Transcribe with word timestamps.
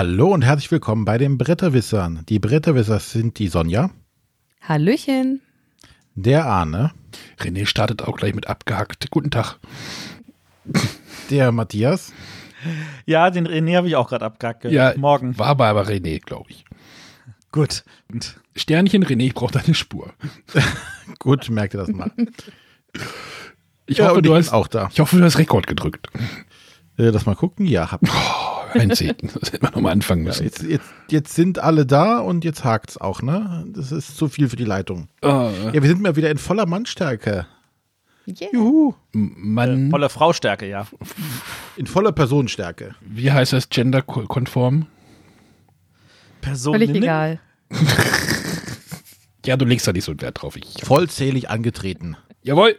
Hallo 0.00 0.32
und 0.32 0.40
herzlich 0.40 0.70
willkommen 0.70 1.04
bei 1.04 1.18
den 1.18 1.36
Bretterwissern. 1.36 2.24
Die 2.30 2.38
Bretterwisser 2.38 3.00
sind 3.00 3.38
die 3.38 3.48
Sonja. 3.48 3.90
Hallöchen. 4.66 5.42
Der 6.14 6.46
Arne. 6.46 6.92
René 7.38 7.66
startet 7.66 8.00
auch 8.00 8.16
gleich 8.16 8.34
mit 8.34 8.46
abgehackt. 8.46 9.10
Guten 9.10 9.30
Tag. 9.30 9.58
Der 11.28 11.52
Matthias. 11.52 12.14
Ja, 13.04 13.28
den 13.28 13.46
René 13.46 13.76
habe 13.76 13.88
ich 13.88 13.96
auch 13.96 14.08
gerade 14.08 14.24
abgehackt. 14.24 14.64
Ja, 14.64 14.94
morgen. 14.96 15.38
War 15.38 15.48
aber, 15.48 15.66
aber 15.66 15.86
René, 15.86 16.18
glaube 16.24 16.48
ich. 16.48 16.64
Gut. 17.52 17.84
Sternchen 18.56 19.04
René, 19.04 19.26
ich 19.26 19.34
brauche 19.34 19.52
deine 19.52 19.74
Spur. 19.74 20.14
Gut, 21.18 21.50
merkt 21.50 21.74
ihr 21.74 21.80
das 21.80 21.88
mal. 21.90 22.10
Ich 23.84 23.98
Ja, 23.98 24.08
hoffe, 24.08 24.22
du 24.22 24.30
ich 24.32 24.38
hast 24.46 24.52
auch 24.54 24.66
da. 24.66 24.88
Ich 24.90 24.98
hoffe, 24.98 25.18
du 25.18 25.22
hast 25.24 25.36
Rekord 25.36 25.66
gedrückt. 25.66 26.08
Äh, 26.96 27.10
Lass 27.10 27.26
mal 27.26 27.36
gucken. 27.36 27.66
Ja, 27.66 27.92
hab. 27.92 28.00
Oh, 28.02 28.59
ein 28.74 28.90
Zehnten. 28.94 29.30
Das 29.40 29.52
hätten 29.52 29.64
wir 29.66 29.70
nochmal 29.70 29.92
anfangen 29.92 30.22
Ja, 30.22 30.28
müssen. 30.28 30.44
jetzt, 30.44 30.62
jetzt, 30.62 30.88
jetzt 31.08 31.34
sind 31.34 31.58
alle 31.58 31.86
da 31.86 32.18
und 32.18 32.44
jetzt 32.44 32.64
hakt's 32.64 32.96
auch, 32.98 33.22
ne? 33.22 33.64
Das 33.68 33.92
ist 33.92 34.16
zu 34.16 34.28
viel 34.28 34.48
für 34.48 34.56
die 34.56 34.64
Leitung. 34.64 35.08
Oh, 35.22 35.50
Ja, 35.72 35.74
wir 35.82 35.86
sind 35.88 36.00
mal 36.02 36.16
wieder 36.16 36.30
in 36.30 36.38
voller 36.38 36.66
Mannstärke. 36.66 37.46
Yeah. 38.26 38.50
Juhu. 38.52 38.94
Mann, 39.12 39.90
Voller 39.90 40.08
Fraustärke, 40.10 40.68
ja. 40.68 40.86
In 41.76 41.86
voller 41.86 42.12
Personenstärke. 42.12 42.94
wie 43.00 43.32
heißt 43.32 43.52
das 43.54 43.68
genderkonform? 43.70 44.86
Person 46.40 46.74
Völlig 46.74 46.90
egal. 46.94 47.40
Ja, 49.44 49.56
du 49.56 49.64
legst 49.64 49.86
da 49.88 49.92
nicht 49.92 50.04
so 50.04 50.12
einen 50.12 50.20
Wert 50.20 50.42
drauf. 50.42 50.56
Ich, 50.56 50.84
Vollzählig 50.84 51.48
angetreten. 51.50 52.16
jawohl. 52.42 52.76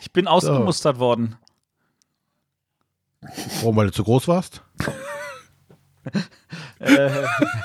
Ich 0.00 0.12
bin 0.12 0.26
ausgemustert 0.28 0.98
worden. 0.98 1.36
Warum, 3.60 3.76
weil 3.76 3.86
du 3.86 3.92
zu 3.92 4.04
groß 4.04 4.28
warst? 4.28 4.62
Äh, 6.78 7.10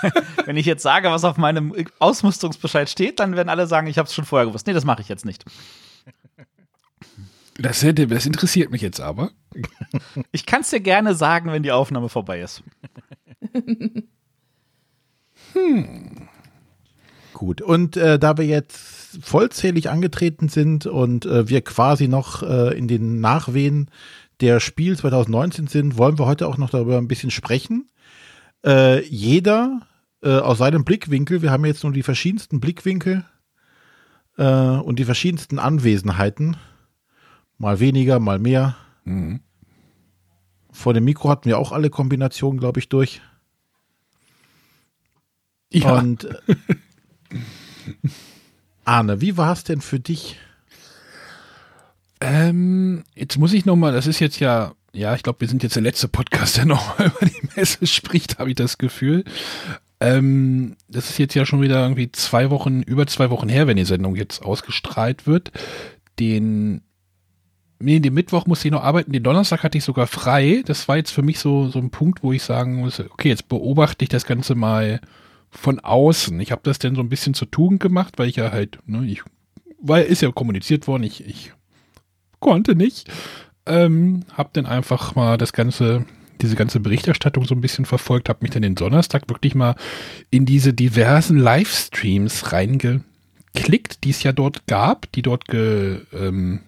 wenn 0.45 0.57
ich 0.57 0.65
jetzt 0.65 0.83
sage, 0.83 1.09
was 1.09 1.23
auf 1.23 1.37
meinem 1.37 1.73
Ausmusterungsbescheid 1.99 2.89
steht, 2.89 3.19
dann 3.19 3.35
werden 3.35 3.49
alle 3.49 3.67
sagen, 3.67 3.87
ich 3.87 3.97
habe 3.97 4.07
es 4.07 4.13
schon 4.13 4.25
vorher 4.25 4.45
gewusst. 4.45 4.67
Nee, 4.67 4.73
das 4.73 4.85
mache 4.85 5.01
ich 5.01 5.09
jetzt 5.09 5.25
nicht. 5.25 5.43
Das, 7.57 7.81
hätte, 7.81 8.05
das 8.05 8.27
interessiert 8.27 8.69
mich 8.69 8.81
jetzt 8.81 9.01
aber. 9.01 9.31
Ich 10.31 10.45
kann 10.45 10.61
es 10.61 10.69
dir 10.69 10.79
gerne 10.79 11.15
sagen, 11.15 11.51
wenn 11.51 11.63
die 11.63 11.71
Aufnahme 11.71 12.09
vorbei 12.09 12.41
ist. 12.41 12.61
Gut, 17.33 17.61
und 17.61 17.97
äh, 17.97 18.19
da 18.19 18.37
wir 18.37 18.45
jetzt 18.45 19.23
vollzählig 19.23 19.89
angetreten 19.89 20.49
sind 20.49 20.85
und 20.85 21.25
äh, 21.25 21.49
wir 21.49 21.61
quasi 21.61 22.07
noch 22.07 22.43
äh, 22.43 22.77
in 22.77 22.87
den 22.87 23.19
Nachwehen 23.19 23.89
der 24.41 24.59
Spiel 24.59 24.97
2019 24.97 25.67
sind, 25.67 25.97
wollen 25.97 26.19
wir 26.19 26.25
heute 26.25 26.47
auch 26.47 26.57
noch 26.57 26.69
darüber 26.69 26.97
ein 26.97 27.07
bisschen 27.07 27.31
sprechen. 27.31 27.89
Äh, 28.65 29.05
jeder 29.07 29.81
äh, 30.21 30.37
aus 30.37 30.59
seinem 30.59 30.83
Blickwinkel, 30.83 31.41
wir 31.41 31.51
haben 31.51 31.65
jetzt 31.65 31.83
nur 31.83 31.93
die 31.93 32.03
verschiedensten 32.03 32.59
Blickwinkel 32.59 33.25
äh, 34.37 34.43
und 34.43 34.99
die 34.99 35.05
verschiedensten 35.05 35.59
Anwesenheiten, 35.59 36.57
mal 37.57 37.79
weniger, 37.79 38.19
mal 38.19 38.39
mehr. 38.39 38.75
Mhm. 39.05 39.41
Vor 40.71 40.93
dem 40.93 41.05
Mikro 41.05 41.29
hatten 41.29 41.45
wir 41.45 41.57
auch 41.57 41.71
alle 41.71 41.89
Kombinationen, 41.89 42.59
glaube 42.59 42.79
ich, 42.79 42.89
durch. 42.89 43.21
Ja, 45.71 45.97
Und 45.97 46.25
äh, 46.25 46.35
Arne, 48.85 49.21
wie 49.21 49.37
war 49.37 49.53
es 49.53 49.63
denn 49.63 49.81
für 49.81 49.99
dich? 49.99 50.37
Ähm, 52.21 53.03
jetzt 53.15 53.37
muss 53.37 53.53
ich 53.53 53.65
nochmal, 53.65 53.93
das 53.93 54.07
ist 54.07 54.19
jetzt 54.19 54.39
ja, 54.39 54.73
ja, 54.93 55.13
ich 55.13 55.23
glaube, 55.23 55.41
wir 55.41 55.47
sind 55.47 55.63
jetzt 55.63 55.75
der 55.75 55.83
letzte 55.83 56.07
Podcast, 56.07 56.57
der 56.57 56.65
nochmal 56.67 57.07
über 57.07 57.25
die 57.25 57.49
Messe 57.55 57.85
spricht, 57.85 58.39
habe 58.39 58.49
ich 58.49 58.55
das 58.55 58.77
Gefühl. 58.77 59.23
Ähm, 59.99 60.75
das 60.87 61.09
ist 61.09 61.17
jetzt 61.17 61.33
ja 61.33 61.45
schon 61.45 61.61
wieder 61.61 61.81
irgendwie 61.81 62.11
zwei 62.11 62.49
Wochen, 62.49 62.81
über 62.83 63.07
zwei 63.07 63.29
Wochen 63.29 63.49
her, 63.49 63.67
wenn 63.67 63.77
die 63.77 63.85
Sendung 63.85 64.15
jetzt 64.15 64.43
ausgestrahlt 64.43 65.25
wird. 65.25 65.51
Den, 66.19 66.81
nee, 67.79 67.99
den 67.99 68.13
Mittwoch 68.13 68.45
musste 68.45 68.67
ich 68.67 68.71
noch 68.71 68.83
arbeiten, 68.83 69.11
den 69.11 69.23
Donnerstag 69.23 69.63
hatte 69.63 69.77
ich 69.77 69.83
sogar 69.83 70.07
frei. 70.07 70.63
Das 70.65 70.87
war 70.87 70.97
jetzt 70.97 71.11
für 71.11 71.23
mich 71.23 71.39
so, 71.39 71.69
so 71.69 71.79
ein 71.79 71.89
Punkt, 71.89 72.23
wo 72.23 72.31
ich 72.31 72.43
sagen 72.43 72.75
muss, 72.75 72.99
okay, 72.99 73.29
jetzt 73.29 73.47
beobachte 73.49 74.03
ich 74.05 74.09
das 74.09 74.25
Ganze 74.25 74.55
mal 74.55 75.01
von 75.49 75.79
außen. 75.79 76.39
Ich 76.41 76.51
habe 76.51 76.61
das 76.63 76.79
denn 76.79 76.95
so 76.95 77.01
ein 77.01 77.09
bisschen 77.09 77.33
zur 77.33 77.49
Tugend 77.49 77.79
gemacht, 77.79 78.15
weil 78.17 78.29
ich 78.29 78.35
ja 78.35 78.51
halt, 78.51 78.79
ne, 78.85 79.05
ich, 79.05 79.23
weil 79.79 80.05
ist 80.05 80.21
ja 80.21 80.31
kommuniziert 80.31 80.87
worden, 80.87 81.03
ich, 81.03 81.25
ich 81.25 81.53
konnte 82.39 82.75
nicht. 82.75 83.09
Ähm, 83.65 84.23
hab 84.35 84.53
dann 84.53 84.65
einfach 84.65 85.15
mal 85.15 85.37
das 85.37 85.53
ganze, 85.53 86.05
diese 86.41 86.55
ganze 86.55 86.79
Berichterstattung 86.79 87.45
so 87.45 87.53
ein 87.55 87.61
bisschen 87.61 87.85
verfolgt, 87.85 88.29
habe 88.29 88.39
mich 88.41 88.51
dann 88.51 88.61
den 88.61 88.75
Donnerstag 88.75 89.27
wirklich 89.29 89.55
mal 89.55 89.75
in 90.29 90.45
diese 90.45 90.73
diversen 90.73 91.37
Livestreams 91.37 92.51
reingeklickt, 92.53 94.03
die 94.03 94.09
es 94.11 94.23
ja 94.23 94.31
dort 94.31 94.67
gab, 94.67 95.11
die 95.11 95.21
dort 95.21 95.47
ge, 95.47 95.99
ähm, 96.13 96.61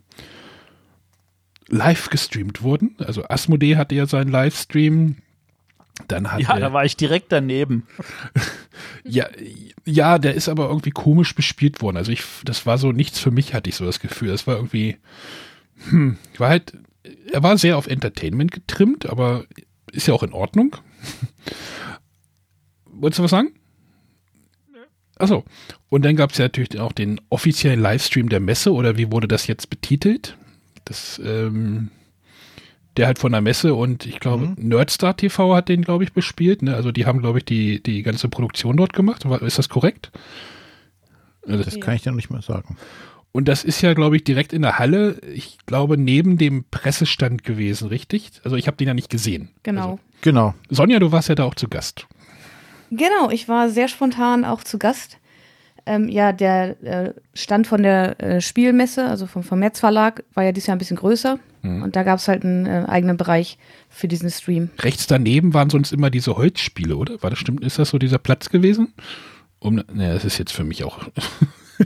live 1.69 2.09
gestreamt 2.09 2.62
wurden. 2.63 2.96
Also 3.00 3.24
Asmodee 3.28 3.75
hatte 3.78 3.96
ja 3.96 4.06
seinen 4.07 4.30
Livestream. 4.31 5.18
Dann 6.07 6.31
hat 6.31 6.41
Ja, 6.41 6.53
er- 6.56 6.59
da 6.59 6.74
war 6.74 6.86
ich 6.86 6.97
direkt 6.97 7.31
daneben. 7.31 7.86
ja, 9.03 9.28
ja, 9.86 10.18
der 10.18 10.34
ist 10.34 10.50
aber 10.50 10.68
irgendwie 10.68 10.91
komisch 10.91 11.36
bespielt 11.36 11.81
worden. 11.81 11.97
Also 11.97 12.12
ich, 12.12 12.24
das 12.44 12.66
war 12.66 12.78
so 12.78 12.91
nichts 12.91 13.19
für 13.19 13.31
mich, 13.31 13.53
hatte 13.53 13.69
ich 13.69 13.75
so 13.75 13.86
das 13.86 14.00
Gefühl. 14.00 14.30
Das 14.30 14.47
war 14.47 14.56
irgendwie, 14.56 14.97
hm, 15.90 16.17
war 16.38 16.50
halt, 16.50 16.73
er 17.31 17.44
war 17.44 17.57
sehr 17.57 17.78
auf 17.78 17.88
Entertainment 17.88 18.51
getrimmt, 18.51 19.07
aber 19.07 19.45
ist 19.91 20.07
ja 20.07 20.13
auch 20.13 20.23
in 20.23 20.34
Ordnung. 20.34 20.75
Wolltest 22.85 23.19
du 23.19 23.23
was 23.23 23.31
sagen? 23.31 23.53
Achso. 25.18 25.44
Und 25.89 26.06
dann 26.06 26.16
gab 26.16 26.31
es 26.31 26.38
ja 26.38 26.45
natürlich 26.45 26.79
auch 26.79 26.94
den 26.94 27.19
offiziellen 27.29 27.79
Livestream 27.79 28.29
der 28.29 28.39
Messe, 28.39 28.73
oder 28.73 28.97
wie 28.97 29.12
wurde 29.12 29.28
das 29.28 29.47
jetzt 29.47 29.69
betitelt? 29.69 30.38
Das, 30.85 31.22
ähm, 31.23 31.91
der 32.97 33.07
halt 33.07 33.19
von 33.19 33.31
der 33.31 33.41
Messe 33.41 33.75
und 33.75 34.06
ich 34.06 34.19
glaube, 34.19 34.53
Nerdstar 34.57 35.16
TV 35.16 35.56
hat 35.56 35.69
den, 35.69 35.84
glaube 35.84 36.03
ich, 36.03 36.13
bespielt. 36.13 36.62
Ne? 36.62 36.75
Also 36.75 36.91
die 36.91 37.06
haben, 37.06 37.19
glaube 37.19 37.39
ich, 37.39 37.45
die, 37.45 37.81
die 37.81 38.01
ganze 38.01 38.29
Produktion 38.29 38.78
dort 38.78 38.94
gemacht. 38.94 39.25
Ist 39.25 39.57
das 39.57 39.69
korrekt? 39.69 40.12
Also 41.47 41.63
das, 41.63 41.79
kann 41.79 41.95
ich 41.95 42.01
dir 42.01 42.12
noch 42.12 42.18
nicht 42.18 42.29
mehr 42.29 42.41
sagen. 42.41 42.78
Und 43.31 43.47
das 43.47 43.63
ist 43.63 43.81
ja, 43.81 43.94
glaube 43.94 44.16
ich, 44.16 44.23
direkt 44.23 44.53
in 44.53 44.62
der 44.62 44.79
Halle, 44.79 45.19
ich 45.34 45.57
glaube, 45.66 45.97
neben 45.97 46.38
dem 46.38 46.66
Pressestand 46.69 47.44
gewesen, 47.44 47.88
richtig? 47.88 48.31
Also 48.44 48.56
ich 48.56 48.67
habe 48.67 48.78
den 48.78 48.88
ja 48.88 48.94
nicht 48.94 49.09
gesehen. 49.09 49.50
Genau. 49.63 49.81
Also, 49.81 50.00
Genau. 50.22 50.53
Sonja, 50.69 51.00
du 51.00 51.12
warst 51.12 51.29
ja 51.29 51.35
da 51.35 51.45
auch 51.45 51.56
zu 51.56 51.68
Gast. 51.69 52.07
Genau, 52.91 53.29
ich 53.31 53.47
war 53.47 53.69
sehr 53.69 53.88
spontan 53.88 54.44
auch 54.44 54.63
zu 54.63 54.78
Gast. 54.78 55.18
Ähm, 55.85 56.09
ja, 56.09 56.34
der 56.34 56.84
äh, 56.84 57.13
Stand 57.34 57.68
von 57.68 57.84
der 57.84 58.22
äh, 58.22 58.41
Spielmesse, 58.41 59.06
also 59.06 59.28
vom, 59.28 59.44
vom 59.44 59.59
Metz 59.59 59.79
Verlag, 59.79 60.23
war 60.34 60.44
ja 60.44 60.51
dieses 60.51 60.68
Jahr 60.68 60.75
ein 60.75 60.79
bisschen 60.79 60.97
größer. 60.97 61.39
Und 61.62 61.97
da 61.97 62.03
gab 62.03 62.19
es 62.19 62.28
halt 62.29 62.45
einen 62.45 62.66
äh, 62.66 62.85
eigenen 62.88 63.18
Bereich 63.18 63.57
für 63.89 64.07
diesen 64.07 64.29
Stream. 64.29 64.69
Rechts 64.79 65.07
daneben 65.07 65.53
waren 65.53 65.69
sonst 65.69 65.91
immer 65.91 66.09
diese 66.09 66.38
Holzspiele, 66.38 66.95
oder? 66.95 67.22
War 67.22 67.31
das 67.31 67.39
stimmt? 67.39 67.66
Ist 67.66 67.78
das 67.78 67.89
so 67.89 67.97
dieser 67.97 68.18
Platz 68.18 68.50
gewesen? 68.50 68.94
Um, 69.59 69.75
ne, 69.75 70.13
das 70.13 70.23
ist 70.23 70.38
jetzt 70.38 70.53
für 70.53 70.63
mich 70.63 70.85
auch 70.85 71.00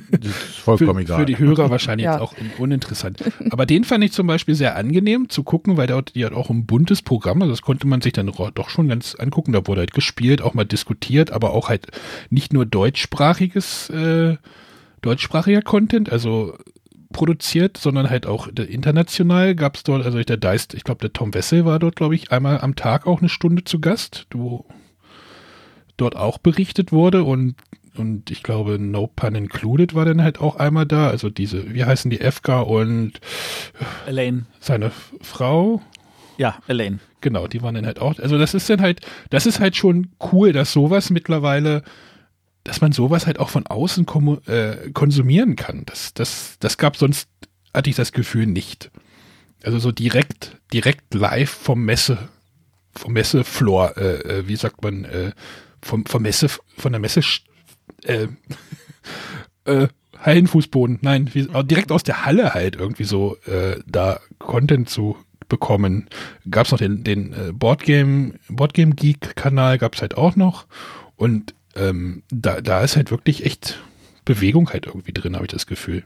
Das 0.10 0.26
ist 0.32 0.36
vollkommen 0.60 0.96
für, 0.96 1.02
egal. 1.02 1.20
für 1.20 1.26
die 1.26 1.38
Hörer 1.38 1.70
wahrscheinlich 1.70 2.06
Ja. 2.06 2.14
jetzt 2.14 2.22
auch 2.22 2.34
un 2.38 2.50
uninteressant. 2.58 3.24
Aber 3.52 3.66
den 3.66 3.84
fand 3.84 4.04
ich 4.04 4.12
zum 4.12 4.28
Beispiel 4.28 4.56
sehr 4.56 4.76
angenehm 4.76 5.30
zu 5.30 5.44
gucken, 5.44 5.78
weil 5.78 5.88
dort 5.88 6.16
die 6.16 6.26
hat 6.26 6.34
auch 6.34 6.50
ein 6.50 6.66
buntes 6.66 7.02
Programm, 7.02 7.42
also 7.42 7.52
das 7.54 7.62
konnte 7.62 7.86
man 7.88 8.02
sich 8.02 8.14
dann 8.14 8.32
doch 8.56 8.70
schon 8.70 8.88
ganz 8.88 9.16
angucken. 9.16 9.54
Da 9.54 9.66
wurde 9.68 9.82
halt 9.82 9.94
gespielt, 9.94 10.42
auch 10.42 10.54
mal 10.54 10.64
diskutiert, 10.66 11.32
aber 11.32 11.52
auch 11.54 11.70
halt 11.70 11.88
nicht 12.30 12.54
nur 12.54 12.66
deutschsprachiges, 12.66 13.90
äh, 13.92 14.38
deutschsprachiger 15.02 15.62
Content, 15.62 16.12
also 16.12 16.58
produziert, 17.12 17.78
sondern 17.78 18.10
halt 18.10 18.26
auch 18.26 18.48
der- 18.52 18.70
international 18.70 19.54
gab 19.54 19.76
es 19.76 19.84
dort, 19.84 20.04
also 20.04 20.20
der 20.24 20.38
Deist, 20.38 20.74
ich 20.74 20.84
glaube, 20.84 21.02
der 21.02 21.14
Tom 21.14 21.34
Wessel 21.36 21.64
war 21.66 21.78
dort, 21.78 21.96
glaube 21.96 22.16
ich, 22.16 22.32
einmal 22.32 22.60
am 22.62 22.76
Tag 22.76 23.06
auch 23.06 23.20
eine 23.20 23.30
Stunde 23.30 23.64
zu 23.66 23.80
Gast, 23.80 24.26
wo 24.34 24.66
dort 25.98 26.16
auch 26.16 26.40
berichtet 26.40 26.92
wurde 26.92 27.24
und 27.24 27.56
und 27.98 28.32
ich 28.32 28.44
glaube, 28.44 28.80
No 28.80 29.08
Pun 29.08 29.36
Included 29.36 29.94
war 29.94 30.06
dann 30.06 30.22
halt 30.22 30.40
auch 30.40 30.56
einmal 30.56 30.86
da. 30.86 31.10
Also 31.10 31.30
diese, 31.30 31.74
wie 31.74 31.86
heißen 31.86 32.10
die, 32.10 32.18
FK 32.18 32.62
und 32.62 33.20
Elaine. 34.06 34.46
seine 34.60 34.92
Frau. 35.22 35.82
Ja, 36.38 36.58
Elaine. 36.68 37.00
Genau, 37.22 37.48
die 37.48 37.62
waren 37.62 37.76
dann 37.76 37.86
halt 37.86 38.00
auch. 38.00 38.20
Also 38.20 38.38
das 38.38 38.54
ist 38.54 38.70
dann 38.70 38.82
halt, 38.82 39.02
das 39.30 39.46
ist 39.46 39.60
halt 39.60 39.76
schon 39.76 40.10
cool, 40.32 40.52
dass 40.52 40.74
sowas 40.74 41.10
mittlerweile, 41.10 41.84
dass 42.64 42.82
man 42.82 42.92
sowas 42.92 43.28
halt 43.28 43.40
auch 43.40 43.50
von 43.50 43.68
außen 43.68 44.06
äh, 44.48 44.92
konsumieren 44.94 45.56
kann. 45.56 45.84
Das, 45.86 46.14
das, 46.14 46.58
das 46.60 46.78
gab 46.78 46.98
sonst, 46.98 47.30
hatte 47.74 47.90
ich 47.90 47.96
das 47.96 48.12
Gefühl 48.12 48.48
nicht. 48.48 48.92
Also 49.64 49.80
so 49.80 49.92
direkt, 49.92 50.58
direkt 50.74 51.14
live 51.14 51.50
vom 51.50 51.86
Messe, 51.86 52.18
vom 52.92 53.14
Messefloor, 53.14 53.98
äh, 53.98 54.40
äh, 54.40 54.48
wie 54.48 54.56
sagt 54.56 54.84
man, 54.84 55.06
äh, 55.06 55.32
vom, 55.82 56.06
vom 56.06 56.24
Messe, 56.24 56.50
von 56.78 56.92
der 56.92 57.00
Messe, 57.00 57.22
äh, 58.06 58.28
äh, 59.66 59.88
Hallenfußboden, 60.20 61.00
nein, 61.02 61.30
wie, 61.34 61.42
äh, 61.42 61.64
direkt 61.64 61.92
aus 61.92 62.04
der 62.04 62.26
Halle 62.26 62.54
halt 62.54 62.76
irgendwie 62.76 63.04
so 63.04 63.38
äh, 63.46 63.80
da 63.86 64.20
Content 64.40 64.90
zu 64.90 65.18
bekommen. 65.50 66.08
Gab 66.50 66.66
es 66.66 66.72
noch 66.72 66.80
den, 66.80 67.04
den 67.04 67.34
äh, 67.34 67.52
Boardgame, 67.52 68.34
Boardgame 68.50 68.96
Geek-Kanal, 68.96 69.78
gab 69.78 69.96
es 69.96 70.02
halt 70.02 70.18
auch 70.18 70.36
noch. 70.36 70.66
Und 71.16 71.54
ähm, 71.76 72.24
da, 72.30 72.62
da 72.62 72.82
ist 72.82 72.96
halt 72.96 73.12
wirklich 73.12 73.46
echt 73.46 73.80
Bewegung 74.26 74.70
halt 74.70 74.88
irgendwie 74.88 75.14
drin, 75.14 75.36
habe 75.36 75.46
ich 75.46 75.52
das 75.52 75.68
Gefühl. 75.68 76.04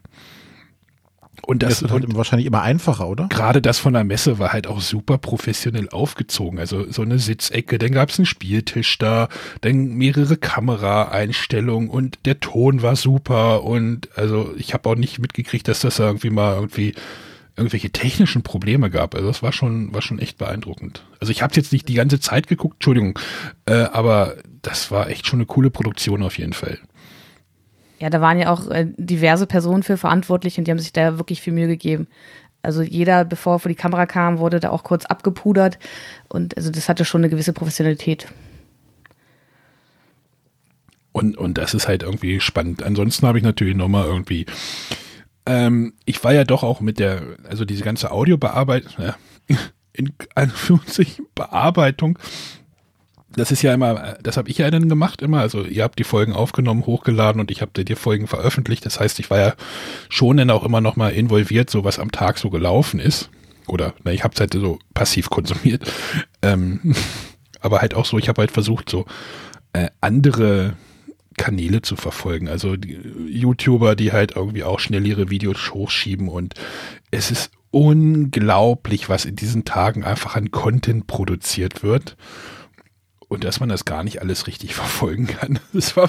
Und 1.46 1.64
das, 1.64 1.80
das 1.80 1.82
wird 1.84 1.92
halt 1.92 2.16
wahrscheinlich 2.16 2.48
immer 2.48 2.62
einfacher, 2.62 3.08
oder? 3.08 3.28
Gerade 3.30 3.62
das 3.62 3.80
von 3.80 3.94
der 3.94 4.04
Messe 4.04 4.40
war 4.40 4.54
halt 4.54 4.68
auch 4.68 4.82
super 4.82 5.18
professionell 5.18 5.90
aufgezogen. 5.90 6.60
Also 6.60 6.92
so 6.92 7.04
eine 7.04 7.20
Sitzecke, 7.20 7.78
dann 7.78 7.92
gab 7.92 8.10
es 8.10 8.20
einen 8.20 8.26
Spieltisch 8.26 8.98
da, 8.98 9.30
dann 9.62 9.96
mehrere 9.96 10.38
Kameraeinstellungen 10.38 11.90
und 11.90 12.20
der 12.26 12.40
Ton 12.40 12.82
war 12.82 12.96
super. 12.96 13.64
Und 13.64 14.10
also 14.18 14.54
ich 14.58 14.74
habe 14.74 14.90
auch 14.90 14.96
nicht 14.96 15.20
mitgekriegt, 15.20 15.68
dass 15.68 15.82
das 15.82 16.00
irgendwie 16.00 16.32
mal 16.32 16.56
irgendwie 16.56 16.96
irgendwelche 17.56 17.90
technischen 17.90 18.44
Probleme 18.44 18.90
gab. 18.90 19.16
Also 19.16 19.28
das 19.28 19.42
war 19.42 19.52
schon, 19.52 19.94
war 19.94 20.02
schon 20.02 20.20
echt 20.20 20.38
beeindruckend. 20.38 21.04
Also 21.20 21.32
ich 21.32 21.42
habe 21.42 21.56
jetzt 21.56 21.74
nicht 21.74 21.88
die 21.88 21.96
ganze 21.96 22.20
Zeit 22.20 22.48
geguckt, 22.48 22.76
Entschuldigung, 22.76 23.18
äh, 23.66 23.74
aber 23.74 24.36
das 24.62 24.92
war 24.92 25.10
echt 25.10 25.26
schon 25.26 25.40
eine 25.40 25.48
coole 25.48 25.72
Produktion 25.72 26.22
auf 26.22 26.38
jeden 26.38 26.54
Fall. 26.54 26.78
Ja, 28.00 28.10
da 28.10 28.22
waren 28.22 28.40
ja 28.40 28.52
auch 28.52 28.70
äh, 28.70 28.88
diverse 28.98 29.48
Personen 29.48 29.84
für 29.84 29.98
verantwortlich 29.98 30.58
und 30.58 30.66
die 30.68 30.72
haben 30.72 30.80
sich 30.80 30.94
da 30.94 31.18
wirklich 31.18 31.42
viel 31.42 31.54
Mühe 31.54 31.68
gegeben. 31.68 32.08
Also 32.62 32.82
jeder, 32.82 33.26
bevor 33.26 33.56
er 33.56 33.60
vor 33.60 33.70
die 33.70 33.76
Kamera 33.76 34.06
kam, 34.06 34.40
wurde 34.40 34.60
da 34.60 34.70
auch 34.70 34.84
kurz 34.84 35.06
abgepudert 35.06 35.80
und 36.28 36.58
also 36.58 36.70
das 36.70 36.90
hatte 36.90 37.06
schon 37.06 37.22
eine 37.22 37.30
gewisse 37.30 37.54
Professionalität. 37.54 38.28
Und, 41.12 41.38
und 41.38 41.58
das 41.58 41.74
ist 41.74 41.88
halt 41.88 42.04
irgendwie 42.04 42.40
spannend. 42.40 42.84
Ansonsten 42.84 43.26
habe 43.26 43.40
ich 43.40 43.44
natürlich 43.44 43.76
nochmal 43.76 44.06
irgendwie, 44.06 44.46
ähm, 45.48 45.94
ich 46.06 46.24
war 46.24 46.34
ja 46.34 46.44
doch 46.44 46.64
auch 46.64 46.80
mit 46.80 47.00
der, 47.00 47.24
also 47.50 47.66
diese 47.66 47.84
ganze 47.84 48.12
Audiobearbeitung, 48.12 48.92
ja, 49.00 49.16
in 49.94 50.14
Anführungszeichen 50.36 51.26
Bearbeitung 51.34 52.20
das 53.30 53.52
ist 53.52 53.62
ja 53.62 53.74
immer, 53.74 54.18
das 54.24 54.38
habe 54.38 54.50
ich 54.50 54.58
ja 54.58 54.72
dann 54.72 54.90
gemacht 54.90 55.22
immer. 55.22 55.42
Also 55.42 55.64
ihr 55.64 55.84
habt 55.84 56.00
die 56.00 56.04
Folgen 56.04 56.34
aufgenommen, 56.34 56.86
hochgeladen 56.86 57.42
und 57.42 57.52
ich 57.52 57.62
habe 57.62 57.84
die 57.84 57.96
Folgen 57.96 58.28
veröffentlicht. 58.28 58.86
Das 58.86 59.00
heißt, 59.00 59.20
ich 59.20 59.30
war 59.30 59.40
ja 59.40 59.54
schon 60.10 60.38
dann 60.38 60.50
auch 60.50 60.64
immer 60.64 60.82
noch 60.82 60.96
mal 60.96 61.10
involviert, 61.10 61.70
so 61.70 61.84
was 61.84 62.00
am 62.00 62.12
Tag 62.12 62.38
so 62.38 62.50
gelaufen 62.50 63.00
ist. 63.00 63.30
Oder 63.68 63.94
na, 64.04 64.12
ich 64.12 64.24
habe 64.24 64.34
es 64.34 64.40
halt 64.40 64.54
so 64.54 64.80
passiv 64.94 65.30
konsumiert. 65.30 65.84
Ähm, 66.44 66.94
aber 67.62 67.82
halt 67.82 67.96
auch 67.96 68.06
so, 68.06 68.20
ich 68.20 68.30
habe 68.30 68.42
halt 68.42 68.52
versucht, 68.52 68.90
so 68.90 69.08
äh, 69.74 69.88
andere 70.02 70.76
Kanäle 71.36 71.82
zu 71.82 71.96
verfolgen. 71.96 72.48
Also 72.48 72.76
die 72.76 73.00
YouTuber, 73.28 73.96
die 73.96 74.12
halt 74.12 74.36
irgendwie 74.36 74.64
auch 74.64 74.80
schnell 74.80 75.06
ihre 75.06 75.32
Videos 75.32 75.74
hochschieben 75.74 76.30
und 76.30 76.54
es 77.10 77.32
ist 77.32 77.50
unglaublich, 77.72 79.10
was 79.10 79.26
in 79.26 79.36
diesen 79.36 79.66
Tagen 79.66 80.04
einfach 80.04 80.36
an 80.36 80.52
Content 80.52 81.08
produziert 81.08 81.82
wird 81.82 82.16
und 83.28 83.44
dass 83.44 83.60
man 83.60 83.70
das 83.70 83.86
gar 83.86 84.04
nicht 84.04 84.22
alles 84.22 84.48
richtig 84.48 84.76
verfolgen 84.76 85.28
kann. 85.28 85.60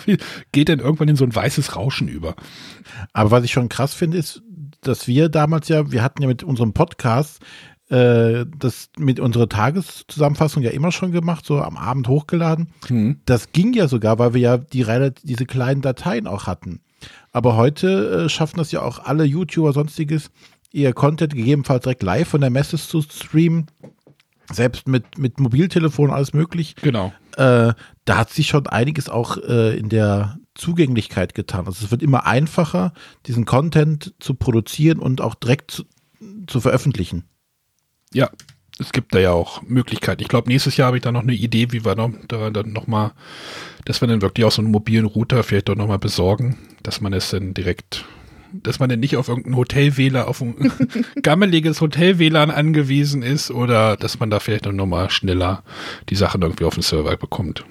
Wie, 0.05 0.19
geht 0.53 0.69
dann 0.69 0.81
irgendwann 0.81 1.09
in 1.09 1.17
so 1.17 1.25
ein 1.25 1.35
weißes 1.35 1.77
Rauschen 1.77 2.09
über. 2.09 2.35
Aber 3.13 3.31
was 3.31 3.45
ich 3.45 3.53
schon 3.53 3.69
krass 3.69 3.95
finde, 3.95 4.19
ist, 4.19 4.43
dass 4.81 5.09
wir 5.09 5.29
damals 5.29 5.69
ja, 5.69 5.91
wir 5.91 6.03
hatten 6.03 6.23
ja 6.23 6.29
mit 6.29 6.43
unserem 6.43 6.73
Podcast 6.73 7.41
äh, 7.91 8.45
das 8.59 8.91
mit 8.99 9.19
unserer 9.19 9.49
Tageszusammenfassung 9.49 10.63
ja 10.63 10.71
immer 10.71 10.93
schon 10.93 11.11
gemacht, 11.11 11.47
so 11.47 11.61
am 11.61 11.77
Abend 11.77 12.09
hochgeladen. 12.09 12.69
Hm. 12.87 13.21
Das 13.25 13.53
ging 13.53 13.73
ja 13.73 13.89
sogar, 13.89 14.19
weil 14.19 14.35
wir 14.35 14.41
ja 14.41 14.59
die 14.59 14.85
diese 15.25 15.47
kleinen 15.47 15.81
Dateien 15.81 16.27
auch 16.27 16.47
hatten. 16.47 16.81
Aber 17.33 17.57
heute 17.57 18.25
äh, 18.25 18.29
schaffen 18.29 18.59
das 18.59 18.73
ja 18.73 18.83
auch 18.83 18.99
alle 18.99 19.25
YouTuber 19.25 19.73
sonstiges, 19.73 20.31
ihr 20.71 20.93
Content 20.93 21.35
gegebenenfalls 21.35 21.85
direkt 21.85 22.03
live 22.03 22.29
von 22.29 22.41
der 22.41 22.51
Messe 22.51 22.77
zu 22.77 23.01
streamen 23.03 23.67
selbst 24.53 24.89
mit, 24.89 25.19
mit 25.19 25.41
Mobiltelefon 25.41 26.11
alles 26.11 26.33
möglich. 26.33 26.75
Genau. 26.83 27.13
Äh, 27.37 27.73
da 28.05 28.17
hat 28.17 28.31
sich 28.31 28.49
schon 28.49 28.67
einiges 28.67 29.09
auch 29.09 29.37
äh, 29.37 29.77
in 29.77 29.89
der 29.89 30.39
Zugänglichkeit 30.55 31.35
getan. 31.35 31.67
Also 31.67 31.85
es 31.85 31.91
wird 31.91 32.03
immer 32.03 32.27
einfacher, 32.27 32.93
diesen 33.27 33.45
Content 33.45 34.15
zu 34.19 34.35
produzieren 34.35 34.99
und 34.99 35.21
auch 35.21 35.35
direkt 35.35 35.71
zu, 35.71 35.85
zu 36.47 36.61
veröffentlichen. 36.61 37.25
Ja, 38.13 38.31
es 38.81 38.93
gibt 38.93 39.15
da 39.15 39.19
ja 39.19 39.33
auch 39.33 39.63
Möglichkeiten. 39.63 40.23
Ich 40.23 40.29
glaube, 40.29 40.49
nächstes 40.49 40.77
Jahr 40.77 40.89
habe 40.89 40.97
ich 40.97 41.03
da 41.03 41.13
noch 41.13 41.23
eine 41.23 41.35
Idee, 41.35 41.73
wie 41.73 41.85
wir 41.85 41.95
noch, 41.95 42.11
da 42.29 42.51
dann 42.51 42.73
noch 42.73 42.87
mal, 42.87 43.13
dass 43.85 44.01
wir 44.01 44.09
dann 44.09 44.23
wirklich 44.23 44.45
auch 44.45 44.53
so 44.53 44.63
einen 44.63 44.71
mobilen 44.71 45.05
Router 45.05 45.43
vielleicht 45.43 45.69
doch 45.69 45.75
noch 45.75 45.89
mal 45.89 45.99
besorgen, 45.99 46.59
dass 46.83 47.01
man 47.01 47.13
es 47.13 47.31
dann 47.31 47.55
direkt 47.55 48.05
dass 48.53 48.79
man 48.79 48.89
denn 48.89 49.01
nicht 49.01 49.17
auf 49.17 49.29
irgendein 49.29 49.57
Hotel-WLAN, 49.57 50.27
auf 50.27 50.41
ein 50.41 50.73
gammeliges 51.23 51.81
Hotel-WLAN 51.81 52.51
angewiesen 52.51 53.23
ist 53.23 53.51
oder 53.51 53.97
dass 53.97 54.21
man 54.21 54.31
da 54.31 54.41
vielleicht 54.41 54.67
noch 54.67 54.87
mal 54.87 55.11
schneller 55.11 55.63
die 56.09 56.17
Sachen 56.17 56.43
irgendwie 56.43 56.65
auf 56.65 56.75
den 56.75 56.83
Server 56.83 57.17
bekommt. 57.17 57.65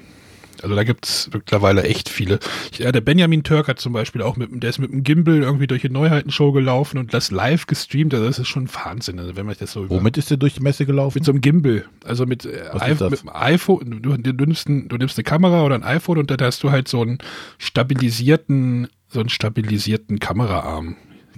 Also 0.64 0.76
da 0.76 0.84
gibt 0.84 1.06
es 1.06 1.30
mittlerweile 1.34 1.84
echt 1.84 2.10
viele. 2.10 2.40
Ja, 2.78 2.92
der 2.92 3.02
Benjamin 3.02 3.44
Turk 3.44 3.68
hat 3.68 3.80
zum 3.80 3.94
Beispiel 3.94 4.22
auch 4.22 4.38
mit, 4.38 4.50
der 4.52 4.70
ist 4.70 4.80
mit 4.80 4.92
dem 4.92 5.04
Gimbal 5.04 5.42
irgendwie 5.42 5.68
durch 5.68 5.82
die 5.82 5.90
Neuheitenshow 5.90 6.52
gelaufen 6.52 6.98
und 6.98 7.14
das 7.14 7.32
live 7.32 7.68
gestreamt. 7.68 8.14
Also 8.14 8.26
das 8.26 8.40
ist 8.40 8.48
schon 8.48 8.68
Wahnsinn, 8.74 9.20
also 9.20 9.36
wenn 9.36 9.46
man 9.46 9.56
das 9.60 9.72
so 9.72 9.90
Womit 9.90 10.18
ist 10.18 10.30
der 10.30 10.38
durch 10.38 10.56
die 10.56 10.62
Messe 10.62 10.86
gelaufen? 10.86 11.18
Mit 11.18 11.26
so 11.26 11.32
einem 11.32 11.42
Gimbal. 11.42 11.86
Also 12.04 12.26
mit, 12.26 12.46
äh, 12.46 12.72
mit 13.10 13.22
dem 13.22 13.30
iPhone. 13.34 14.02
Du, 14.02 14.18
du, 14.18 14.46
nimmst 14.46 14.68
ein, 14.70 14.88
du 14.90 14.98
nimmst 14.98 15.18
eine 15.18 15.24
Kamera 15.24 15.64
oder 15.64 15.76
ein 15.76 15.84
iPhone 15.84 16.18
und 16.18 16.32
da 16.32 16.44
hast 16.44 16.64
du 16.64 16.72
halt 16.72 16.88
so 16.88 17.02
einen 17.02 17.20
stabilisierten 17.58 18.88
so 19.07 19.19
einen 19.19 19.30
stabilisierten 19.30 20.19
Kameraarm. 20.19 20.98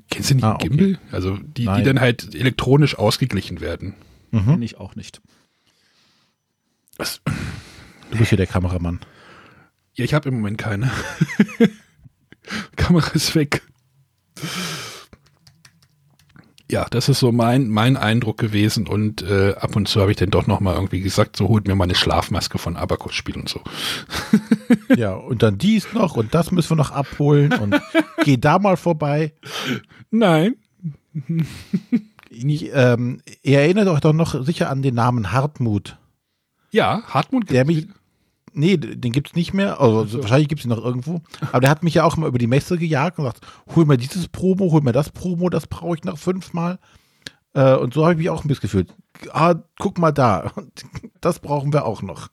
Kennst 0.09 0.31
du 0.31 0.35
nicht 0.35 0.43
ah, 0.43 0.55
okay. 0.55 0.69
Gimbal? 0.69 0.99
Also 1.11 1.37
die, 1.37 1.65
die 1.65 1.83
dann 1.83 1.99
halt 1.99 2.33
elektronisch 2.33 2.97
ausgeglichen 2.97 3.61
werden. 3.61 3.95
Mhm. 4.31 4.45
Kenn 4.45 4.61
ich 4.61 4.77
auch 4.77 4.95
nicht. 4.95 5.21
Was? 6.97 7.21
Du 8.11 8.17
bist 8.17 8.29
hier 8.29 8.37
der 8.37 8.47
Kameramann. 8.47 8.99
Ja, 9.93 10.05
ich 10.05 10.13
habe 10.13 10.29
im 10.29 10.35
Moment 10.35 10.57
keine. 10.57 10.91
Kamera 12.75 13.11
ist 13.11 13.35
weg 13.35 13.61
ja, 16.71 16.85
das 16.89 17.09
ist 17.09 17.19
so 17.19 17.31
mein, 17.31 17.67
mein 17.69 17.97
Eindruck 17.97 18.37
gewesen 18.37 18.87
und 18.87 19.23
äh, 19.23 19.55
ab 19.55 19.75
und 19.75 19.87
zu 19.87 20.01
habe 20.01 20.11
ich 20.11 20.17
dann 20.17 20.29
doch 20.29 20.45
nochmal 20.45 20.75
irgendwie 20.75 21.01
gesagt, 21.01 21.35
so 21.35 21.47
holt 21.47 21.67
mir 21.67 21.75
mal 21.75 21.85
eine 21.85 21.95
Schlafmaske 21.95 22.59
von 22.59 22.77
Abacus 22.77 23.15
Spiel 23.15 23.37
und 23.37 23.49
so. 23.49 23.61
ja, 24.95 25.13
und 25.13 25.41
dann 25.41 25.57
dies 25.57 25.93
noch 25.93 26.15
und 26.15 26.33
das 26.35 26.51
müssen 26.51 26.71
wir 26.71 26.75
noch 26.75 26.91
abholen 26.91 27.53
und 27.53 27.81
geh 28.23 28.37
da 28.37 28.59
mal 28.59 28.77
vorbei. 28.77 29.33
Nein. 30.11 30.55
Ich, 32.29 32.69
ähm, 32.73 33.21
ihr 33.41 33.59
erinnert 33.59 33.87
euch 33.87 34.01
doch 34.01 34.13
noch 34.13 34.43
sicher 34.45 34.69
an 34.69 34.83
den 34.83 34.93
Namen 34.93 35.31
Hartmut. 35.31 35.97
Ja, 36.71 37.01
Hartmut. 37.07 37.49
Der 37.49 37.65
mich, 37.65 37.87
Nee, 38.53 38.77
den 38.77 39.11
gibt 39.11 39.29
es 39.29 39.35
nicht 39.35 39.53
mehr. 39.53 39.79
Also, 39.79 40.05
so. 40.05 40.21
Wahrscheinlich 40.21 40.47
gibt 40.47 40.59
es 40.59 40.65
ihn 40.65 40.69
noch 40.69 40.83
irgendwo. 40.83 41.21
Aber 41.51 41.61
der 41.61 41.69
hat 41.69 41.83
mich 41.83 41.93
ja 41.93 42.03
auch 42.03 42.17
immer 42.17 42.27
über 42.27 42.37
die 42.37 42.47
Messe 42.47 42.77
gejagt 42.77 43.19
und 43.19 43.25
gesagt, 43.25 43.45
hol 43.75 43.85
mir 43.85 43.97
dieses 43.97 44.27
Promo, 44.27 44.71
hol 44.71 44.81
mir 44.81 44.91
das 44.91 45.09
Promo, 45.11 45.49
das 45.49 45.67
brauche 45.67 45.95
ich 45.95 46.03
noch 46.03 46.17
fünfmal. 46.17 46.79
Äh, 47.53 47.75
und 47.75 47.93
so 47.93 48.03
habe 48.03 48.13
ich 48.13 48.19
mich 48.19 48.29
auch 48.29 48.43
ein 48.43 48.47
bisschen 48.47 48.61
gefühlt. 48.61 48.93
Ah, 49.31 49.55
guck 49.77 49.97
mal 49.97 50.11
da. 50.11 50.51
Das 51.21 51.39
brauchen 51.39 51.73
wir 51.73 51.83
auch 51.85 52.01
noch. 52.01 52.29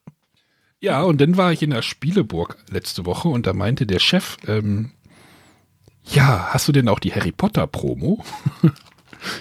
Ja, 0.78 1.02
und 1.02 1.20
dann 1.20 1.36
war 1.36 1.52
ich 1.52 1.60
in 1.60 1.70
der 1.70 1.82
Spieleburg 1.82 2.56
letzte 2.70 3.04
Woche 3.04 3.28
und 3.28 3.48
da 3.48 3.52
meinte 3.52 3.84
der 3.84 3.98
Chef, 3.98 4.36
ähm, 4.46 4.92
ja, 6.04 6.50
hast 6.50 6.68
du 6.68 6.72
denn 6.72 6.88
auch 6.88 7.00
die 7.00 7.12
Harry 7.12 7.32
Potter 7.32 7.66
Promo? 7.66 8.24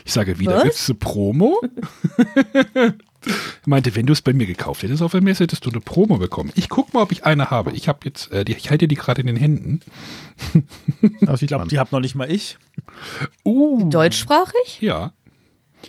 Ich 0.04 0.14
sage, 0.14 0.40
wieder 0.40 0.64
gibt 0.64 0.76
es 0.76 0.90
eine 0.90 0.98
Promo? 0.98 1.62
Er 3.26 3.70
meinte, 3.70 3.96
wenn 3.96 4.06
du 4.06 4.14
es 4.14 4.22
bei 4.22 4.34
mir 4.34 4.46
gekauft 4.46 4.84
hättest 4.84 5.02
auf 5.02 5.12
der 5.12 5.22
Messe, 5.22 5.44
hättest 5.44 5.66
du 5.66 5.70
eine 5.70 5.82
Promo 5.82 6.18
bekommen. 6.18 6.52
Ich 6.56 6.70
guck 6.70 6.94
mal, 6.94 7.02
ob 7.02 7.12
ich 7.12 7.26
eine 7.26 7.50
habe. 7.50 7.72
Ich 7.72 7.88
habe 7.88 8.00
jetzt, 8.04 8.32
äh, 8.32 8.46
die, 8.46 8.54
ich 8.54 8.70
halte 8.70 8.88
die 8.88 8.96
gerade 8.96 9.22
in 9.22 9.28
den 9.28 9.38
Händen. 9.38 9.82
ich 11.02 11.48
glaube, 11.48 11.68
die 11.68 11.80
habe 11.80 11.90
noch 11.92 12.00
nicht 12.00 12.16
mal 12.16 12.32
ich. 12.32 12.58
Uh, 13.44 13.90
Deutschsprachig? 13.90 14.82
Ja. 14.82 15.14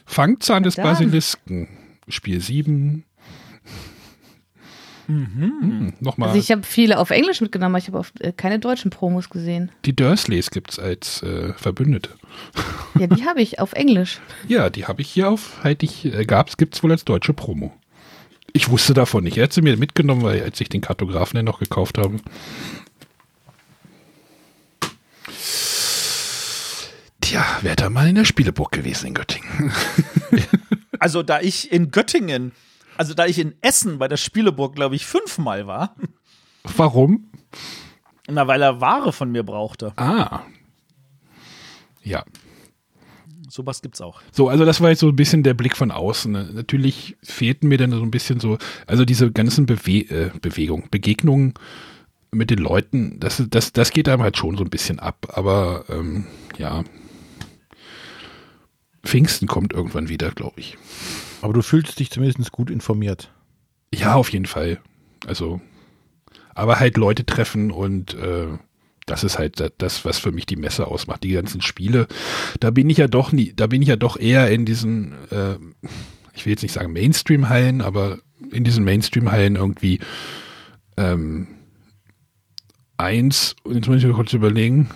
Fangzahn 0.05 0.63
des 0.63 0.77
Basilisken. 0.77 1.69
Spiel 2.09 2.41
7. 2.41 3.05
Mhm. 5.09 5.61
Hm, 5.61 5.93
Nochmal. 6.01 6.31
Also 6.31 6.41
ich 6.41 6.51
habe 6.51 6.63
viele 6.63 6.99
auf 6.99 7.11
Englisch 7.11 7.41
mitgenommen, 7.41 7.75
aber 7.75 7.83
ich 7.83 7.89
habe 7.89 8.05
äh, 8.21 8.33
keine 8.33 8.59
deutschen 8.59 8.91
Promos 8.91 9.31
gesehen. 9.31 9.71
Die 9.85 9.95
Dursleys 9.95 10.51
gibt 10.51 10.73
es 10.73 10.79
als 10.79 11.23
äh, 11.23 11.53
Verbündete. 11.55 12.11
Ja, 12.99 13.07
die 13.07 13.25
habe 13.25 13.41
ich 13.41 13.61
auf 13.61 13.73
Englisch. 13.73 14.21
Ja, 14.49 14.71
die 14.71 14.87
habe 14.87 15.03
ich 15.03 15.11
hier 15.11 15.31
auf, 15.31 15.65
halt 15.65 15.83
ich, 15.83 16.05
äh, 16.05 16.25
gab's, 16.25 16.57
gibt's 16.57 16.83
wohl 16.83 16.93
als 16.93 17.05
deutsche 17.05 17.33
Promo. 17.33 17.73
Ich 18.53 18.69
wusste 18.69 18.95
davon 18.95 19.25
nicht. 19.25 19.37
Er 19.37 19.45
hat 19.45 19.53
sie 19.53 19.61
mir 19.61 19.77
mitgenommen, 19.77 20.23
weil 20.23 20.43
als 20.43 20.61
ich 20.61 20.69
den 20.69 20.81
Kartografen 20.81 21.45
noch 21.45 21.59
gekauft 21.59 21.99
habe. 21.99 22.17
Tja, 27.21 27.45
wäre 27.63 27.77
da 27.77 27.91
mal 27.91 28.09
in 28.09 28.15
der 28.15 28.25
Spieleburg 28.25 28.71
gewesen 28.71 29.09
in 29.09 29.15
Göttingen. 29.15 29.73
also 31.01 31.23
da 31.23 31.41
ich 31.41 31.73
in 31.73 31.91
Göttingen 31.91 32.53
also 32.99 33.15
da 33.15 33.27
ich 33.27 33.39
in 33.39 33.55
Essen 33.61 33.99
bei 33.99 34.09
der 34.09 34.17
Spieleburg, 34.17 34.75
glaube 34.75 34.97
ich, 34.97 35.07
fünfmal 35.07 35.67
war. 35.67 35.97
Warum? 36.77 37.31
Na, 38.29 38.47
weil 38.47 38.63
er 38.63 38.81
Ware 38.81 39.13
von 39.13 39.31
mir 39.31 39.43
brauchte. 39.43 39.93
Ah. 39.97 40.43
Ja. 42.03 42.25
sowas 43.49 43.83
gibt's 43.83 44.01
auch. 44.01 44.21
So, 44.33 44.49
also 44.49 44.65
das 44.65 44.81
war 44.81 44.91
jetzt 44.91 45.01
so 45.01 45.09
ein 45.09 45.17
bisschen 45.17 45.43
der 45.43 45.55
Blick 45.55 45.77
von 45.77 45.91
außen. 45.91 46.31
Ne? 46.31 46.51
Natürlich 46.53 47.17
fehlten 47.23 47.69
mir 47.69 47.79
dann 47.79 47.91
so 47.91 48.03
ein 48.03 48.11
bisschen 48.11 48.39
so, 48.41 48.59
also 48.87 49.05
diese 49.05 49.31
ganzen 49.33 49.67
Bewe 49.67 50.11
äh, 50.11 50.31
Bewegungen, 50.41 50.89
Begegnungen 50.91 51.55
mit 52.33 52.51
den 52.51 52.59
Leuten, 52.59 53.19
das, 53.19 53.43
das, 53.49 53.73
das 53.73 53.91
geht 53.91 54.09
einem 54.09 54.23
halt 54.23 54.37
schon 54.37 54.57
so 54.57 54.65
ein 54.65 54.71
bisschen 54.71 54.99
ab. 54.99 55.29
Aber 55.33 55.85
ähm, 55.89 56.27
ja, 56.59 56.85
Pfingsten 59.05 59.49
kommt 59.49 59.73
irgendwann 59.73 60.09
wieder, 60.09 60.31
glaube 60.33 60.61
ich. 60.61 60.77
Aber 61.43 61.53
du 61.53 61.63
fühlst 61.63 61.99
dich 61.99 62.11
zumindest 62.11 62.53
gut 62.53 62.71
informiert. 62.71 63.33
Ja, 63.95 64.15
auf 64.15 64.31
jeden 64.31 64.47
Fall. 64.47 64.81
Also, 65.27 65.61
aber 66.55 66.81
halt 66.81 66.97
Leute 66.97 67.25
treffen 67.25 67.71
und 67.71 68.15
äh, 68.15 68.49
das 69.07 69.23
ist 69.23 69.39
halt 69.39 69.73
das, 69.79 70.05
was 70.05 70.19
für 70.19 70.33
mich 70.33 70.47
die 70.47 70.57
Messe 70.57 70.87
ausmacht. 70.89 71.23
Die 71.23 71.31
ganzen 71.31 71.63
Spiele, 71.63 72.09
da 72.59 72.71
bin 72.71 72.91
ich 72.91 72.99
ja 72.99 73.07
doch 73.07 73.33
nie, 73.33 73.53
da 73.55 73.69
bin 73.69 73.81
ich 73.81 73.89
ja 73.89 73.97
doch 73.97 74.17
eher 74.19 74.51
in 74.51 74.65
diesen, 74.65 75.13
äh, 75.31 75.57
ich 76.35 76.45
will 76.45 76.53
jetzt 76.53 76.63
nicht 76.63 76.73
sagen 76.73 76.93
Mainstream-Hallen, 76.93 77.81
aber 77.81 78.19
in 78.51 78.65
diesen 78.65 78.85
Mainstream-Hallen 78.85 79.57
irgendwie 79.57 80.01
ähm, 80.97 81.47
eins, 82.97 83.55
und 83.63 83.77
jetzt 83.77 83.87
muss 83.87 83.99
ich 83.99 84.07
mir 84.07 84.15
kurz 84.15 84.33
überlegen. 84.33 84.91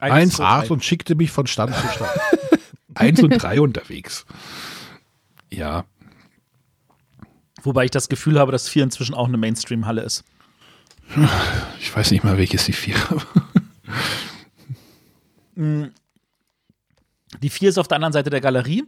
Eins, 0.00 0.40
eins 0.40 0.70
und 0.70 0.84
schickte 0.84 1.14
mich 1.14 1.30
von 1.30 1.46
Stand 1.46 1.74
zu 1.74 1.88
Stand. 1.88 2.10
eins 2.94 3.22
und 3.22 3.30
drei 3.30 3.60
unterwegs. 3.60 4.24
Ja. 5.56 5.84
Wobei 7.62 7.86
ich 7.86 7.90
das 7.90 8.08
Gefühl 8.08 8.38
habe, 8.38 8.52
dass 8.52 8.68
vier 8.68 8.84
inzwischen 8.84 9.14
auch 9.14 9.26
eine 9.26 9.36
Mainstream-Halle 9.36 10.02
ist. 10.02 10.24
Ich 11.80 11.94
weiß 11.94 12.10
nicht 12.10 12.24
mal, 12.24 12.36
welches 12.36 12.66
die 12.66 12.72
vier. 12.72 12.96
Mm. 15.58 15.86
die 17.40 17.48
vier 17.48 17.70
ist 17.70 17.78
auf 17.78 17.88
der 17.88 17.94
anderen 17.94 18.12
Seite 18.12 18.28
der 18.28 18.42
Galerie. 18.42 18.82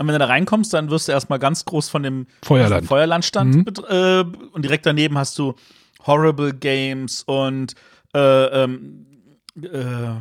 Und 0.00 0.08
wenn 0.08 0.14
du 0.14 0.18
da 0.18 0.26
reinkommst, 0.26 0.74
dann 0.74 0.90
wirst 0.90 1.06
du 1.06 1.12
erstmal 1.12 1.38
ganz 1.38 1.64
groß 1.64 1.88
von 1.88 2.02
dem 2.02 2.26
Feuerland, 2.42 2.88
Feuerlandstand 2.88 3.54
mhm. 3.54 3.84
äh, 3.88 4.22
und 4.50 4.62
direkt 4.62 4.86
daneben 4.86 5.16
hast 5.16 5.38
du 5.38 5.54
Horrible 6.04 6.52
Games 6.52 7.22
und 7.22 7.74
äh, 8.12 8.64
ähm, 8.64 9.06
äh, 9.62 10.20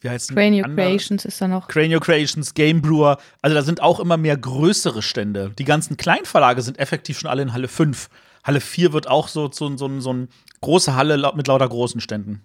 wie 0.00 0.10
heißt 0.10 0.32
Cranio 0.32 0.64
Creations 0.64 1.24
ist 1.24 1.40
da 1.40 1.48
noch. 1.48 1.68
Cranio 1.68 2.00
Creations, 2.00 2.54
Game 2.54 2.82
Brewer. 2.82 3.18
Also 3.42 3.54
da 3.54 3.62
sind 3.62 3.80
auch 3.80 4.00
immer 4.00 4.16
mehr 4.16 4.36
größere 4.36 5.02
Stände. 5.02 5.52
Die 5.58 5.64
ganzen 5.64 5.96
Kleinverlage 5.96 6.62
sind 6.62 6.78
effektiv 6.78 7.18
schon 7.18 7.30
alle 7.30 7.42
in 7.42 7.52
Halle 7.52 7.68
5. 7.68 8.08
Halle 8.44 8.60
4 8.60 8.92
wird 8.92 9.08
auch 9.08 9.28
so, 9.28 9.50
so, 9.50 9.76
so, 9.76 10.00
so 10.00 10.10
eine 10.10 10.28
große 10.60 10.94
Halle 10.94 11.32
mit 11.34 11.46
lauter 11.46 11.68
großen 11.68 12.00
Ständen. 12.00 12.42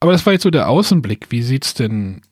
Aber 0.00 0.12
das 0.12 0.24
war 0.26 0.32
jetzt 0.32 0.44
so 0.44 0.50
der 0.50 0.68
Außenblick. 0.68 1.26
Wie 1.30 1.42
sieht's 1.42 1.74
denn, 1.74 2.22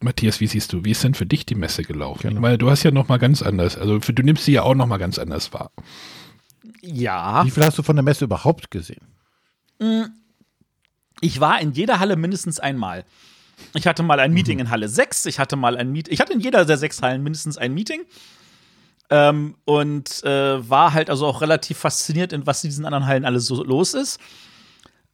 Matthias, 0.00 0.40
wie 0.40 0.46
siehst 0.46 0.72
du, 0.72 0.84
wie 0.84 0.90
ist 0.90 1.02
denn 1.02 1.14
für 1.14 1.26
dich 1.26 1.46
die 1.46 1.54
Messe 1.54 1.82
gelaufen? 1.82 2.28
Genau. 2.28 2.42
Weil 2.42 2.58
du 2.58 2.70
hast 2.70 2.82
ja 2.82 2.90
noch 2.90 3.08
mal 3.08 3.18
ganz 3.18 3.42
anders, 3.42 3.76
also 3.78 4.00
für, 4.00 4.12
du 4.12 4.22
nimmst 4.22 4.44
sie 4.44 4.52
ja 4.52 4.62
auch 4.62 4.74
noch 4.74 4.86
mal 4.86 4.98
ganz 4.98 5.18
anders 5.18 5.52
wahr. 5.52 5.70
Ja. 6.82 7.44
Wie 7.44 7.50
viel 7.50 7.64
hast 7.64 7.78
du 7.78 7.82
von 7.82 7.96
der 7.96 8.02
Messe 8.02 8.26
überhaupt 8.26 8.70
gesehen? 8.70 9.06
Mm, 9.78 10.04
ich 11.20 11.40
war 11.40 11.60
in 11.60 11.72
jeder 11.72 12.00
Halle 12.00 12.16
mindestens 12.16 12.60
einmal. 12.60 13.04
Ich 13.74 13.86
hatte 13.86 14.02
mal 14.02 14.20
ein 14.20 14.30
mhm. 14.30 14.34
Meeting 14.34 14.56
mhm. 14.56 14.62
in 14.62 14.70
Halle 14.70 14.88
6, 14.88 15.26
ich 15.26 15.38
hatte 15.38 15.56
mal 15.56 15.76
ein 15.76 15.92
Meeting, 15.92 16.12
ich 16.12 16.20
hatte 16.20 16.32
in 16.32 16.40
jeder 16.40 16.64
der 16.64 16.76
sechs 16.76 17.02
Hallen 17.02 17.22
mindestens 17.22 17.58
ein 17.58 17.72
Meeting. 17.74 18.02
Ähm, 19.10 19.54
und 19.64 20.24
äh, 20.24 20.68
war 20.68 20.92
halt 20.94 21.10
also 21.10 21.26
auch 21.26 21.42
relativ 21.42 21.78
fasziniert, 21.78 22.32
in 22.32 22.46
was 22.46 22.64
in 22.64 22.70
diesen 22.70 22.86
anderen 22.86 23.06
Hallen 23.06 23.24
alles 23.24 23.46
so 23.46 23.62
los 23.62 23.94
ist. 23.94 24.18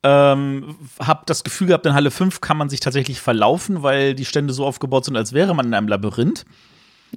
Ähm, 0.02 0.76
hab 0.99 1.26
das 1.26 1.45
Gefühl 1.45 1.66
gehabt, 1.69 1.85
in 1.85 1.92
Halle 1.92 2.11
5 2.11 2.40
kann 2.40 2.57
man 2.57 2.71
sich 2.71 2.80
tatsächlich 2.80 3.21
verlaufen, 3.21 3.83
weil 3.83 4.14
die 4.14 4.25
Stände 4.25 4.54
so 4.54 4.64
aufgebaut 4.64 5.04
sind, 5.04 5.16
als 5.16 5.33
wäre 5.33 5.54
man 5.54 5.66
in 5.66 5.75
einem 5.75 5.88
Labyrinth. 5.88 6.47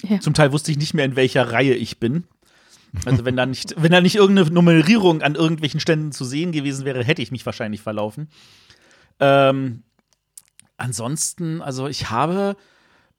Ja. 0.02 0.20
Zum 0.20 0.34
Teil 0.34 0.52
wusste 0.52 0.72
ich 0.72 0.78
nicht 0.78 0.94
mehr, 0.94 1.06
in 1.06 1.16
welcher 1.16 1.52
Reihe 1.52 1.76
ich 1.76 2.00
bin. 2.00 2.26
Also 3.06 3.26
wenn 3.26 3.36
da 3.36 3.46
nicht, 3.46 3.76
wenn 3.78 3.92
da 3.92 4.02
nicht 4.02 4.16
irgendeine 4.16 4.52
Nummerierung 4.52 5.22
an 5.22 5.36
irgendwelchen 5.36 5.80
Ständen 5.80 6.12
zu 6.12 6.26
sehen 6.26 6.52
gewesen 6.52 6.86
wäre, 6.86 7.04
hätte 7.04 7.22
ich 7.22 7.32
mich 7.32 7.46
wahrscheinlich 7.46 7.82
verlaufen. 7.82 8.28
Ähm, 9.24 9.84
ansonsten, 10.76 11.62
also 11.62 11.88
ich 11.88 12.10
habe 12.10 12.58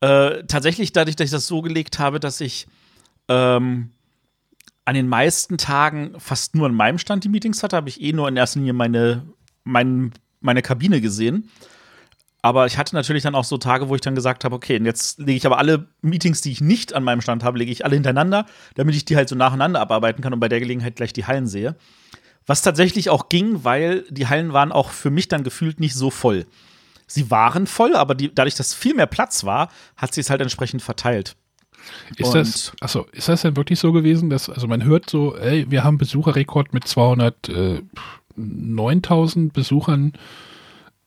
äh, 0.01 0.45
tatsächlich 0.45 0.93
dadurch, 0.93 1.17
dass 1.17 1.27
ich 1.27 1.31
das 1.31 1.47
so 1.47 1.63
gelegt 1.63 1.99
habe, 1.99 2.21
dass 2.21 2.43
ich 2.43 2.67
ähm, 3.29 3.91
an 4.85 4.95
den 4.95 5.09
meisten 5.09 5.57
Tagen 5.57 6.15
fast 6.19 6.57
nur 6.57 6.67
an 6.67 6.75
meinem 6.75 6.99
Stand 6.99 7.25
die 7.25 7.31
Meetings 7.31 7.63
hatte, 7.63 7.77
habe 7.77 7.89
ich 7.89 8.03
eh 8.03 8.13
nur 8.13 8.29
in 8.29 8.37
erster 8.37 8.59
Linie 8.59 8.75
meine, 8.75 9.27
mein, 9.65 10.13
meine 10.43 10.61
Kabine 10.61 11.01
gesehen. 11.01 11.51
Aber 12.43 12.67
ich 12.67 12.77
hatte 12.77 12.95
natürlich 12.95 13.23
dann 13.23 13.35
auch 13.35 13.45
so 13.45 13.57
Tage, 13.57 13.89
wo 13.89 13.95
ich 13.95 14.03
dann 14.03 14.15
gesagt 14.15 14.45
habe, 14.45 14.55
okay, 14.55 14.79
jetzt 14.85 15.19
lege 15.19 15.39
ich 15.39 15.47
aber 15.47 15.57
alle 15.57 15.89
Meetings, 16.03 16.43
die 16.43 16.53
ich 16.53 16.61
nicht 16.61 16.93
an 16.93 17.03
meinem 17.03 17.23
Stand 17.23 17.43
habe, 17.43 17.57
lege 17.57 17.73
ich 17.73 17.87
alle 17.87 17.95
hintereinander, 17.95 18.45
damit 18.75 18.95
ich 18.95 19.07
die 19.07 19.17
halt 19.17 19.31
so 19.31 19.37
nacheinander 19.37 19.81
abarbeiten 19.81 20.23
kann 20.23 20.35
und 20.35 20.41
bei 20.41 20.51
der 20.51 20.61
Gelegenheit 20.61 20.97
gleich 20.97 21.15
die 21.15 21.25
Hallen 21.25 21.47
sehe. 21.47 21.77
Was 22.47 22.63
tatsächlich 22.63 23.11
auch 23.11 23.29
ging, 23.29 23.65
weil 23.65 24.05
die 24.11 24.27
Hallen 24.27 24.53
waren 24.53 24.73
auch 24.73 24.91
für 24.91 25.11
mich 25.11 25.29
dann 25.29 25.45
gefühlt 25.45 25.81
nicht 25.81 25.95
so 25.95 26.11
voll. 26.11 26.47
Sie 27.07 27.31
waren 27.31 27.67
voll, 27.67 27.97
aber 27.97 28.15
die, 28.15 28.35
dadurch, 28.35 28.55
dass 28.55 28.75
viel 28.75 28.95
mehr 28.95 29.07
Platz 29.07 29.45
war, 29.45 29.71
hat 29.97 30.15
sie 30.15 30.21
es 30.21 30.31
halt 30.31 30.41
entsprechend 30.41 30.83
verteilt. 30.83 31.37
Ist 32.17 32.29
und 32.29 32.35
das, 32.35 32.73
achso, 32.81 33.07
ist 33.13 33.29
das 33.29 33.43
denn 33.43 33.57
wirklich 33.57 33.79
so 33.79 33.93
gewesen, 33.93 34.31
dass, 34.31 34.49
also 34.49 34.67
man 34.67 34.85
hört 34.85 35.11
so, 35.11 35.37
ey, 35.37 35.71
wir 35.71 35.85
haben 35.85 35.99
Besucherrekord 35.99 36.73
mit 36.73 36.85
209.000 36.85 39.53
Besuchern 39.53 40.15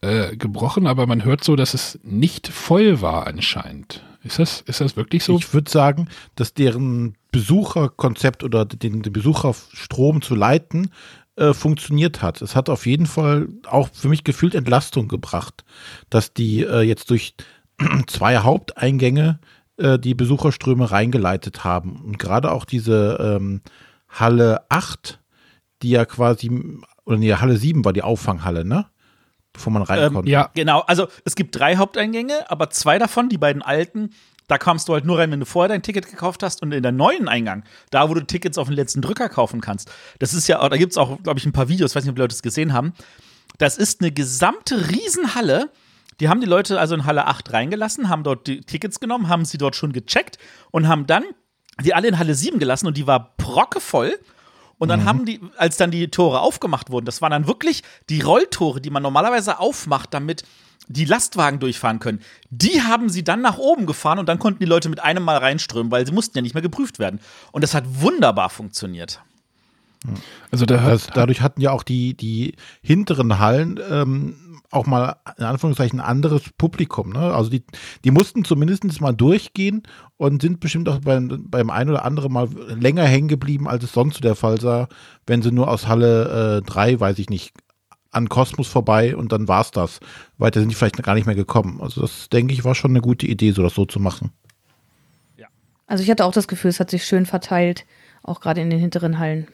äh, 0.02 0.36
gebrochen, 0.36 0.86
aber 0.86 1.08
man 1.08 1.24
hört 1.24 1.44
so, 1.44 1.56
dass 1.56 1.74
es 1.74 1.98
nicht 2.04 2.48
voll 2.48 3.02
war 3.02 3.26
anscheinend. 3.26 4.04
Ist 4.24 4.40
das, 4.40 4.62
ist 4.62 4.82
das 4.82 4.96
wirklich 4.96 5.24
so? 5.24 5.38
Ich 5.38 5.54
würde 5.54 5.72
sagen, 5.72 6.10
dass 6.36 6.54
deren 6.54 7.16
Besucherkonzept 7.32 8.44
oder 8.44 8.66
den, 8.66 9.02
den 9.02 9.14
Besucherstrom 9.14 10.22
zu 10.22 10.36
leiten 10.36 10.92
äh, 11.38 11.54
funktioniert 11.54 12.22
hat. 12.22 12.42
Es 12.42 12.56
hat 12.56 12.70
auf 12.70 12.86
jeden 12.86 13.06
Fall 13.06 13.48
auch 13.68 13.90
für 13.94 14.10
mich 14.10 14.24
gefühlt 14.24 14.56
Entlastung 14.56 15.08
gebracht, 15.08 15.64
dass 16.10 16.34
die 16.34 16.64
äh, 16.64 16.82
jetzt 16.82 17.10
durch 17.10 17.36
zwei 18.08 18.40
Haupteingänge 18.40 19.40
äh, 19.78 20.00
die 20.00 20.16
Besucherströme 20.16 20.90
reingeleitet 20.90 21.64
haben. 21.64 22.02
Und 22.04 22.20
gerade 22.20 22.52
auch 22.52 22.66
diese 22.66 23.18
ähm, 23.22 23.62
Halle 24.10 24.66
8, 24.70 25.20
die 25.84 25.92
ja 25.92 26.06
quasi, 26.06 26.50
oder 27.06 27.18
nee, 27.18 27.34
Halle 27.34 27.58
7 27.58 27.86
war 27.86 27.94
die 27.94 28.02
Auffanghalle, 28.04 28.66
ne? 28.66 28.88
Bevor 29.54 29.74
man 29.74 29.84
rein 29.84 30.16
ähm, 30.16 30.26
Ja, 30.26 30.50
genau. 30.54 30.82
Also 30.82 31.08
es 31.24 31.36
gibt 31.36 31.56
drei 31.56 31.78
Haupteingänge, 31.78 32.50
aber 32.50 32.70
zwei 32.70 33.00
davon, 33.00 33.30
die 33.30 33.38
beiden 33.38 33.62
alten, 33.62 34.12
da 34.48 34.58
kamst 34.58 34.88
du 34.88 34.94
halt 34.94 35.06
nur 35.06 35.20
rein, 35.20 35.32
wenn 35.32 35.40
du 35.40 35.46
vorher 35.46 35.70
dein 35.70 35.82
Ticket 35.82 36.10
gekauft 36.10 36.42
hast. 36.44 36.62
Und 36.62 36.72
in 36.72 36.84
der 36.84 36.92
neuen 36.92 37.28
Eingang, 37.28 37.64
da 37.92 38.10
wo 38.10 38.14
du 38.14 38.26
Tickets 38.26 38.58
auf 38.58 38.68
den 38.68 38.76
letzten 38.76 39.02
Drücker 39.02 39.30
kaufen 39.30 39.62
kannst, 39.62 39.92
das 40.20 40.34
ist 40.34 40.48
ja, 40.48 40.68
da 40.68 40.78
gibt 40.78 40.94
es 40.94 40.98
auch, 40.98 41.22
glaube 41.22 41.40
ich, 41.40 41.46
ein 41.46 41.52
paar 41.52 41.68
Videos, 41.68 41.96
weiß 41.96 42.04
nicht, 42.04 42.10
ob 42.10 42.16
die 42.16 42.22
Leute 42.22 42.34
das 42.34 42.42
gesehen 42.42 42.74
haben. 42.74 42.94
Das 43.58 43.78
ist 43.78 44.02
eine 44.02 44.12
gesamte 44.12 44.90
Riesenhalle. 44.90 45.70
Die 46.20 46.30
haben 46.30 46.42
die 46.42 46.48
Leute 46.48 46.80
also 46.80 46.96
in 46.96 47.06
Halle 47.06 47.28
8 47.28 47.54
reingelassen, 47.54 48.10
haben 48.10 48.24
dort 48.24 48.48
die 48.48 48.62
Tickets 48.62 49.00
genommen, 49.00 49.28
haben 49.28 49.46
sie 49.46 49.58
dort 49.58 49.76
schon 49.76 49.94
gecheckt 49.94 50.38
und 50.72 50.88
haben 50.88 51.06
dann 51.06 51.24
die 51.84 51.94
alle 51.94 52.08
in 52.08 52.18
Halle 52.18 52.34
7 52.34 52.58
gelassen 52.58 52.88
und 52.88 52.98
die 52.98 53.06
war 53.06 53.36
brockevoll. 53.38 54.18
Und 54.80 54.90
dann 54.90 55.02
mhm. 55.02 55.06
haben 55.06 55.26
die, 55.26 55.42
als 55.58 55.78
dann 55.78 55.90
die 55.90 56.08
Tore 56.10 56.40
aufgemacht 56.40 56.92
wurden, 56.92 57.06
das 57.06 57.22
waren 57.22 57.32
dann 57.32 57.48
wirklich 57.48 57.82
die 58.10 58.22
Rolltore, 58.22 58.80
die 58.80 58.92
man 58.92 59.02
normalerweise 59.02 59.60
aufmacht, 59.60 60.14
damit 60.14 60.44
die 60.88 61.06
Lastwagen 61.06 61.60
durchfahren 61.60 62.00
können. 62.00 62.20
Die 62.50 62.82
haben 62.82 63.10
sie 63.10 63.24
dann 63.24 63.42
nach 63.42 63.58
oben 63.58 63.86
gefahren 63.86 64.20
und 64.20 64.28
dann 64.28 64.40
konnten 64.40 64.60
die 64.60 64.66
Leute 64.66 64.90
mit 64.90 65.00
einem 65.02 65.24
Mal 65.24 65.38
reinströmen, 65.38 65.92
weil 65.92 66.06
sie 66.06 66.14
mussten 66.14 66.38
ja 66.38 66.42
nicht 66.42 66.54
mehr 66.54 66.62
geprüft 66.62 67.00
werden. 67.00 67.20
Und 67.52 67.64
das 67.64 67.74
hat 67.74 67.84
wunderbar 68.02 68.50
funktioniert. 68.50 69.22
Also 70.52 70.66
da 70.66 70.78
das, 70.78 71.08
dadurch 71.08 71.42
hatten 71.42 71.60
ja 71.60 71.72
auch 71.72 71.84
die, 71.84 72.16
die 72.16 72.56
hinteren 72.82 73.40
Hallen 73.40 73.80
ähm, 73.90 74.62
auch 74.70 74.86
mal 74.86 75.18
in 75.38 75.46
Anführungszeichen 75.46 76.00
ein 76.00 76.06
anderes 76.06 76.44
Publikum. 76.58 77.12
Ne? 77.12 77.34
Also 77.34 77.50
die, 77.50 77.64
die 78.04 78.12
mussten 78.12 78.44
zumindest 78.44 79.02
mal 79.02 79.14
durchgehen 79.14 79.84
und 80.18 80.42
sind 80.42 80.60
bestimmt 80.60 80.90
auch 80.90 81.00
beim, 81.00 81.46
beim 81.50 81.70
ein 81.70 81.90
oder 81.90 82.06
anderen 82.06 82.32
mal 82.32 82.50
länger 82.68 83.04
hängen 83.04 83.28
geblieben, 83.28 83.68
als 83.68 83.84
es 83.84 83.94
sonst 83.94 84.24
der 84.24 84.36
Fall 84.36 84.62
war, 84.62 84.88
wenn 85.26 85.42
sie 85.42 85.52
nur 85.52 85.70
aus 85.70 85.88
Halle 85.88 86.62
3, 86.66 86.92
äh, 86.92 87.00
weiß 87.00 87.20
ich 87.20 87.30
nicht, 87.30 87.54
an 88.18 88.30
Kosmos 88.30 88.68
vorbei 88.68 89.16
und 89.16 89.32
dann 89.32 89.48
war 89.48 89.62
es 89.62 89.72
das. 89.72 90.00
Weiter 90.38 90.60
sind 90.60 90.70
die 90.70 90.76
vielleicht 90.76 91.02
gar 91.02 91.16
nicht 91.16 91.26
mehr 91.26 91.36
gekommen. 91.36 91.80
Also 91.82 92.02
das, 92.02 92.30
denke 92.30 92.54
ich, 92.54 92.64
war 92.64 92.76
schon 92.76 92.92
eine 92.92 93.02
gute 93.02 93.28
Idee, 93.28 93.52
so 93.52 93.64
das 93.64 93.76
so 93.76 93.86
zu 93.86 94.00
machen. 94.00 94.32
Ja. 95.38 95.48
Also 95.86 96.04
ich 96.04 96.10
hatte 96.10 96.26
auch 96.26 96.34
das 96.34 96.48
Gefühl, 96.48 96.70
es 96.70 96.80
hat 96.80 96.90
sich 96.90 97.06
schön 97.06 97.26
verteilt, 97.26 97.86
auch 98.24 98.42
gerade 98.42 98.62
in 98.62 98.70
den 98.70 98.80
hinteren 98.80 99.20
Hallen. 99.20 99.48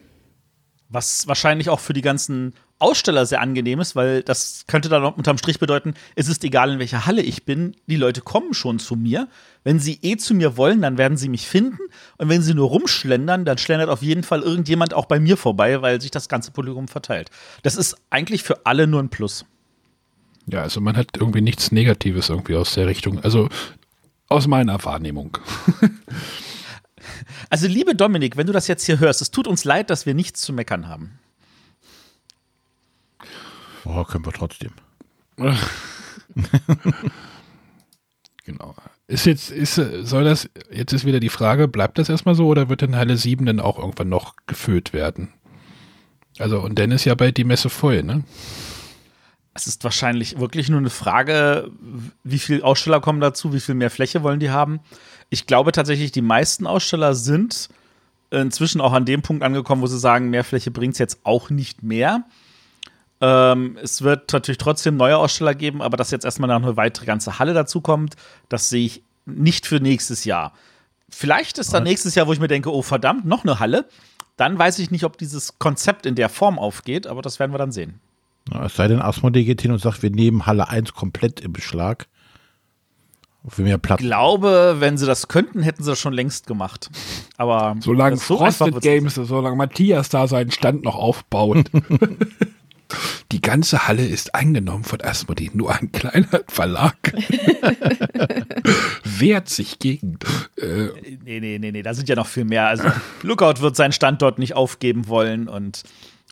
Was 0.88 1.26
wahrscheinlich 1.26 1.70
auch 1.70 1.80
für 1.80 1.92
die 1.92 2.02
ganzen 2.02 2.54
Aussteller 2.78 3.24
sehr 3.24 3.40
angenehm 3.40 3.80
ist, 3.80 3.96
weil 3.96 4.22
das 4.22 4.64
könnte 4.66 4.88
dann 4.88 5.04
unterm 5.04 5.38
Strich 5.38 5.58
bedeuten, 5.58 5.94
es 6.16 6.28
ist 6.28 6.44
egal, 6.44 6.72
in 6.72 6.78
welcher 6.78 7.06
Halle 7.06 7.22
ich 7.22 7.44
bin, 7.44 7.76
die 7.86 7.96
Leute 7.96 8.20
kommen 8.20 8.52
schon 8.52 8.78
zu 8.78 8.96
mir. 8.96 9.28
Wenn 9.62 9.78
sie 9.78 9.98
eh 10.02 10.16
zu 10.16 10.34
mir 10.34 10.56
wollen, 10.56 10.82
dann 10.82 10.98
werden 10.98 11.16
sie 11.16 11.28
mich 11.28 11.46
finden. 11.46 11.78
Und 12.18 12.28
wenn 12.28 12.42
sie 12.42 12.54
nur 12.54 12.68
rumschlendern, 12.68 13.44
dann 13.44 13.58
schlendert 13.58 13.88
auf 13.88 14.02
jeden 14.02 14.22
Fall 14.22 14.42
irgendjemand 14.42 14.92
auch 14.92 15.06
bei 15.06 15.20
mir 15.20 15.36
vorbei, 15.36 15.82
weil 15.82 16.00
sich 16.00 16.10
das 16.10 16.28
ganze 16.28 16.50
Publikum 16.50 16.88
verteilt. 16.88 17.30
Das 17.62 17.76
ist 17.76 17.96
eigentlich 18.10 18.42
für 18.42 18.66
alle 18.66 18.86
nur 18.86 19.02
ein 19.02 19.08
Plus. 19.08 19.44
Ja, 20.46 20.62
also 20.62 20.80
man 20.80 20.96
hat 20.96 21.08
irgendwie 21.18 21.40
nichts 21.40 21.72
Negatives 21.72 22.28
irgendwie 22.28 22.56
aus 22.56 22.74
der 22.74 22.86
Richtung. 22.86 23.20
Also 23.20 23.48
aus 24.28 24.46
meiner 24.46 24.82
Wahrnehmung. 24.84 25.38
Also, 27.50 27.66
liebe 27.66 27.94
Dominik, 27.94 28.36
wenn 28.36 28.46
du 28.46 28.52
das 28.52 28.66
jetzt 28.66 28.84
hier 28.84 28.98
hörst, 28.98 29.22
es 29.22 29.30
tut 29.30 29.46
uns 29.46 29.64
leid, 29.64 29.90
dass 29.90 30.06
wir 30.06 30.14
nichts 30.14 30.40
zu 30.40 30.52
meckern 30.52 30.88
haben. 30.88 31.18
Oh, 33.84 34.04
können 34.04 34.24
wir 34.24 34.32
trotzdem. 34.32 34.72
genau. 38.44 38.74
Ist 39.06 39.26
jetzt, 39.26 39.50
ist, 39.50 39.74
soll 39.74 40.24
das, 40.24 40.48
jetzt 40.70 40.92
ist 40.92 41.04
wieder 41.04 41.20
die 41.20 41.28
Frage, 41.28 41.68
bleibt 41.68 41.98
das 41.98 42.08
erstmal 42.08 42.34
so 42.34 42.46
oder 42.46 42.68
wird 42.68 42.82
in 42.82 42.96
Halle 42.96 43.16
7 43.16 43.44
dann 43.44 43.60
auch 43.60 43.78
irgendwann 43.78 44.08
noch 44.08 44.34
gefüllt 44.46 44.92
werden? 44.92 45.32
Also, 46.38 46.60
und 46.60 46.78
dann 46.78 46.90
ist 46.90 47.04
ja 47.04 47.14
bald 47.14 47.36
die 47.36 47.44
Messe 47.44 47.68
voll, 47.68 48.02
ne? 48.02 48.24
Es 49.56 49.68
ist 49.68 49.84
wahrscheinlich 49.84 50.40
wirklich 50.40 50.68
nur 50.68 50.80
eine 50.80 50.90
Frage, 50.90 51.70
wie 52.24 52.40
viele 52.40 52.64
Aussteller 52.64 53.00
kommen 53.00 53.20
dazu, 53.20 53.52
wie 53.52 53.60
viel 53.60 53.76
mehr 53.76 53.90
Fläche 53.90 54.24
wollen 54.24 54.40
die 54.40 54.50
haben. 54.50 54.80
Ich 55.30 55.46
glaube 55.46 55.70
tatsächlich, 55.70 56.10
die 56.10 56.22
meisten 56.22 56.66
Aussteller 56.66 57.14
sind 57.14 57.68
inzwischen 58.30 58.80
auch 58.80 58.92
an 58.92 59.04
dem 59.04 59.22
Punkt 59.22 59.44
angekommen, 59.44 59.80
wo 59.80 59.86
sie 59.86 59.98
sagen, 59.98 60.30
mehr 60.30 60.42
Fläche 60.42 60.72
bringt 60.72 60.94
es 60.94 60.98
jetzt 60.98 61.20
auch 61.22 61.50
nicht 61.50 61.84
mehr. 61.84 62.24
Ähm, 63.24 63.78
es 63.82 64.02
wird 64.02 64.30
natürlich 64.34 64.58
trotzdem 64.58 64.98
neue 64.98 65.16
Aussteller 65.16 65.54
geben, 65.54 65.80
aber 65.80 65.96
dass 65.96 66.10
jetzt 66.10 66.26
erstmal 66.26 66.48
noch 66.48 66.62
eine 66.62 66.76
weitere 66.76 67.06
ganze 67.06 67.38
Halle 67.38 67.54
dazukommt, 67.54 68.16
das 68.50 68.68
sehe 68.68 68.84
ich 68.84 69.02
nicht 69.24 69.66
für 69.66 69.80
nächstes 69.80 70.26
Jahr. 70.26 70.52
Vielleicht 71.08 71.56
ist 71.56 71.72
dann 71.72 71.84
nächstes 71.84 72.14
Jahr, 72.14 72.26
wo 72.26 72.34
ich 72.34 72.40
mir 72.40 72.48
denke, 72.48 72.70
oh 72.70 72.82
verdammt, 72.82 73.24
noch 73.24 73.44
eine 73.44 73.60
Halle. 73.60 73.88
Dann 74.36 74.58
weiß 74.58 74.78
ich 74.78 74.90
nicht, 74.90 75.04
ob 75.04 75.16
dieses 75.16 75.58
Konzept 75.58 76.04
in 76.04 76.16
der 76.16 76.28
Form 76.28 76.58
aufgeht, 76.58 77.06
aber 77.06 77.22
das 77.22 77.38
werden 77.38 77.52
wir 77.52 77.58
dann 77.58 77.72
sehen. 77.72 78.00
Ja, 78.52 78.66
es 78.66 78.76
sei 78.76 78.88
denn, 78.88 79.00
Asmodee 79.00 79.44
geht 79.44 79.62
hin 79.62 79.72
und 79.72 79.78
sagt, 79.78 80.02
wir 80.02 80.10
nehmen 80.10 80.44
Halle 80.44 80.68
1 80.68 80.92
komplett 80.92 81.40
im 81.40 81.54
Beschlag. 81.54 82.08
Für 83.46 83.62
mehr 83.62 83.78
Platz. 83.78 84.00
Ich 84.00 84.06
glaube, 84.06 84.76
wenn 84.80 84.98
sie 84.98 85.06
das 85.06 85.28
könnten, 85.28 85.62
hätten 85.62 85.82
sie 85.82 85.90
das 85.90 85.98
schon 85.98 86.14
längst 86.14 86.46
gemacht. 86.46 86.90
Aber 87.38 87.76
solange 87.80 88.16
so 88.16 88.38
Frosted 88.38 88.80
Games, 88.80 89.14
solange 89.14 89.56
Matthias 89.56 90.08
da 90.10 90.26
seinen 90.26 90.50
Stand 90.50 90.82
noch 90.82 90.96
aufbaut. 90.96 91.70
Die 93.32 93.40
ganze 93.40 93.88
Halle 93.88 94.06
ist 94.06 94.34
eingenommen 94.34 94.84
von 94.84 95.00
Asmodee. 95.00 95.50
Nur 95.54 95.74
ein 95.74 95.92
kleiner 95.92 96.40
Verlag 96.48 96.96
wehrt 99.04 99.48
sich 99.48 99.78
gegen. 99.78 100.18
Äh, 100.56 100.88
nee, 101.24 101.40
nee, 101.40 101.58
nee, 101.58 101.72
nee, 101.72 101.82
da 101.82 101.94
sind 101.94 102.08
ja 102.08 102.16
noch 102.16 102.26
viel 102.26 102.44
mehr. 102.44 102.66
Also 102.66 102.84
Lookout 103.22 103.60
wird 103.60 103.76
seinen 103.76 103.92
Standort 103.92 104.38
nicht 104.38 104.54
aufgeben 104.54 105.08
wollen 105.08 105.48
und 105.48 105.82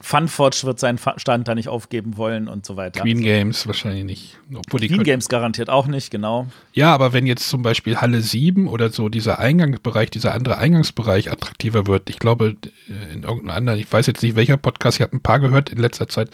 Funforge 0.05 0.65
wird 0.65 0.81
seinen 0.81 0.99
Stand 0.99 1.47
da 1.47 1.55
nicht 1.55 1.69
aufgeben 1.69 2.17
wollen 2.17 2.49
und 2.49 2.67
so 2.67 2.77
weiter. 2.77 3.03
Queen 3.03 3.23
Games 3.23 3.69
wahrscheinlich 3.69 4.05
nicht. 4.05 4.39
Obwohl 4.53 4.81
Queen 4.81 5.05
Games 5.05 5.29
garantiert 5.29 5.71
auch 5.71 5.87
nicht, 5.87 6.11
genau. 6.11 6.49
Ja, 6.73 6.93
aber 6.93 7.13
wenn 7.13 7.25
jetzt 7.25 7.49
zum 7.49 7.63
Beispiel 7.63 7.97
Halle 7.97 8.21
7 8.21 8.67
oder 8.67 8.91
so 8.91 9.09
dieser 9.09 9.39
Eingangsbereich, 9.39 10.11
dieser 10.11 10.35
andere 10.35 10.59
Eingangsbereich 10.59 11.31
attraktiver 11.31 11.87
wird, 11.87 12.11
ich 12.11 12.19
glaube, 12.19 12.57
in 12.89 13.23
irgendeinem 13.23 13.57
anderen, 13.57 13.79
ich 13.79 13.91
weiß 13.91 14.09
jetzt 14.09 14.23
nicht 14.25 14.35
welcher 14.35 14.57
Podcast, 14.57 14.99
ich 14.99 15.03
habe 15.03 15.17
ein 15.17 15.23
paar 15.23 15.39
gehört 15.39 15.71
in 15.71 15.79
letzter 15.79 16.09
Zeit, 16.09 16.31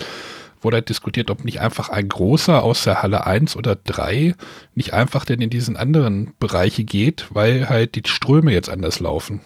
wurde 0.63 0.77
halt 0.77 0.89
diskutiert, 0.89 1.31
ob 1.31 1.45
nicht 1.45 1.61
einfach 1.61 1.91
ein 1.91 2.09
großer 2.09 2.63
aus 2.63 2.85
der 2.85 3.03
Halle 3.03 3.27
1 3.27 3.55
oder 3.55 3.77
3 3.77 4.35
nicht 4.75 4.95
einfach 4.95 5.27
denn 5.27 5.43
in 5.43 5.51
diesen 5.51 5.77
anderen 5.77 6.33
Bereiche 6.41 6.85
geht, 6.85 7.27
weil 7.31 7.69
halt 7.69 7.97
die 7.97 8.03
Ströme 8.07 8.51
jetzt 8.53 8.71
anders 8.71 8.99
laufen. 8.99 9.41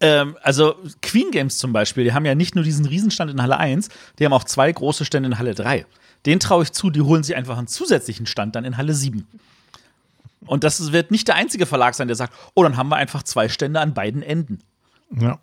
Ähm, 0.00 0.36
also 0.42 0.74
Queen 1.02 1.30
Games 1.30 1.58
zum 1.58 1.72
Beispiel, 1.72 2.04
die 2.04 2.12
haben 2.12 2.26
ja 2.26 2.34
nicht 2.34 2.54
nur 2.54 2.64
diesen 2.64 2.86
Riesenstand 2.86 3.30
in 3.30 3.42
Halle 3.42 3.58
1, 3.58 3.88
die 4.18 4.24
haben 4.24 4.32
auch 4.32 4.44
zwei 4.44 4.70
große 4.70 5.04
Stände 5.04 5.28
in 5.28 5.38
Halle 5.38 5.54
3. 5.54 5.86
Den 6.26 6.40
traue 6.40 6.64
ich 6.64 6.72
zu, 6.72 6.90
die 6.90 7.02
holen 7.02 7.22
sich 7.22 7.36
einfach 7.36 7.56
einen 7.56 7.68
zusätzlichen 7.68 8.26
Stand 8.26 8.56
dann 8.56 8.64
in 8.64 8.76
Halle 8.76 8.94
7. 8.94 9.26
Und 10.46 10.64
das 10.64 10.92
wird 10.92 11.10
nicht 11.10 11.28
der 11.28 11.36
einzige 11.36 11.66
Verlag 11.66 11.94
sein, 11.94 12.08
der 12.08 12.16
sagt, 12.16 12.34
oh, 12.54 12.62
dann 12.62 12.76
haben 12.76 12.88
wir 12.88 12.96
einfach 12.96 13.22
zwei 13.22 13.48
Stände 13.48 13.80
an 13.80 13.94
beiden 13.94 14.22
Enden. 14.22 14.60
Ja. 15.18 15.38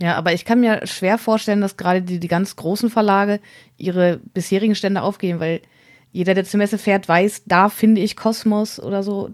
Ja, 0.00 0.16
aber 0.16 0.32
ich 0.32 0.44
kann 0.44 0.60
mir 0.60 0.86
schwer 0.86 1.18
vorstellen, 1.18 1.60
dass 1.60 1.76
gerade 1.76 2.02
die, 2.02 2.18
die 2.18 2.28
ganz 2.28 2.56
großen 2.56 2.90
Verlage 2.90 3.40
ihre 3.76 4.18
bisherigen 4.34 4.74
Stände 4.74 5.02
aufgeben, 5.02 5.38
weil 5.38 5.60
jeder, 6.10 6.34
der 6.34 6.44
zur 6.44 6.58
Messe 6.58 6.78
fährt, 6.78 7.08
weiß, 7.08 7.42
da 7.46 7.68
finde 7.68 8.00
ich 8.00 8.16
Kosmos 8.16 8.80
oder 8.80 9.02
so 9.02 9.30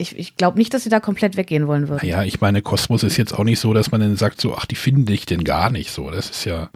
ich, 0.00 0.18
ich 0.18 0.36
glaube 0.36 0.58
nicht, 0.58 0.72
dass 0.74 0.84
sie 0.84 0.90
da 0.90 1.00
komplett 1.00 1.36
weggehen 1.36 1.66
wollen 1.66 1.88
würden. 1.88 2.06
Ja, 2.06 2.24
ich 2.24 2.40
meine, 2.40 2.62
Kosmos 2.62 3.02
ist 3.02 3.16
jetzt 3.16 3.32
auch 3.32 3.44
nicht 3.44 3.60
so, 3.60 3.74
dass 3.74 3.90
man 3.90 4.00
dann 4.00 4.16
sagt, 4.16 4.40
so, 4.40 4.56
ach, 4.56 4.66
die 4.66 4.74
finde 4.74 5.12
ich 5.12 5.26
denn 5.26 5.44
gar 5.44 5.70
nicht 5.70 5.90
so. 5.90 6.10
Das 6.10 6.30
ist 6.30 6.44
ja. 6.44 6.70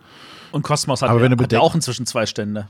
Und 0.53 0.63
Kosmos 0.63 1.03
hat, 1.03 1.11
aber 1.11 1.21
wenn 1.21 1.33
ja, 1.33 1.39
hat 1.39 1.53
ja 1.53 1.61
auch 1.61 1.75
inzwischen 1.75 2.07
zwei 2.07 2.27
Stände. 2.27 2.69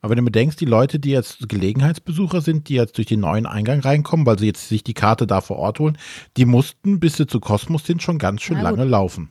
Aber 0.00 0.10
wenn 0.10 0.18
du 0.18 0.24
bedenkst, 0.24 0.60
die 0.60 0.64
Leute, 0.64 0.98
die 1.00 1.10
jetzt 1.10 1.48
Gelegenheitsbesucher 1.48 2.40
sind, 2.40 2.68
die 2.68 2.74
jetzt 2.74 2.98
durch 2.98 3.08
den 3.08 3.20
neuen 3.20 3.46
Eingang 3.46 3.80
reinkommen, 3.80 4.26
weil 4.26 4.38
sie 4.38 4.46
jetzt 4.46 4.68
sich 4.68 4.84
die 4.84 4.94
Karte 4.94 5.26
da 5.26 5.40
vor 5.40 5.56
Ort 5.56 5.80
holen, 5.80 5.98
die 6.36 6.44
mussten, 6.44 7.00
bis 7.00 7.16
sie 7.16 7.26
zu 7.26 7.40
Kosmos 7.40 7.84
sind, 7.84 8.02
schon 8.02 8.18
ganz 8.18 8.42
schön 8.42 8.60
lange 8.60 8.84
laufen. 8.84 9.30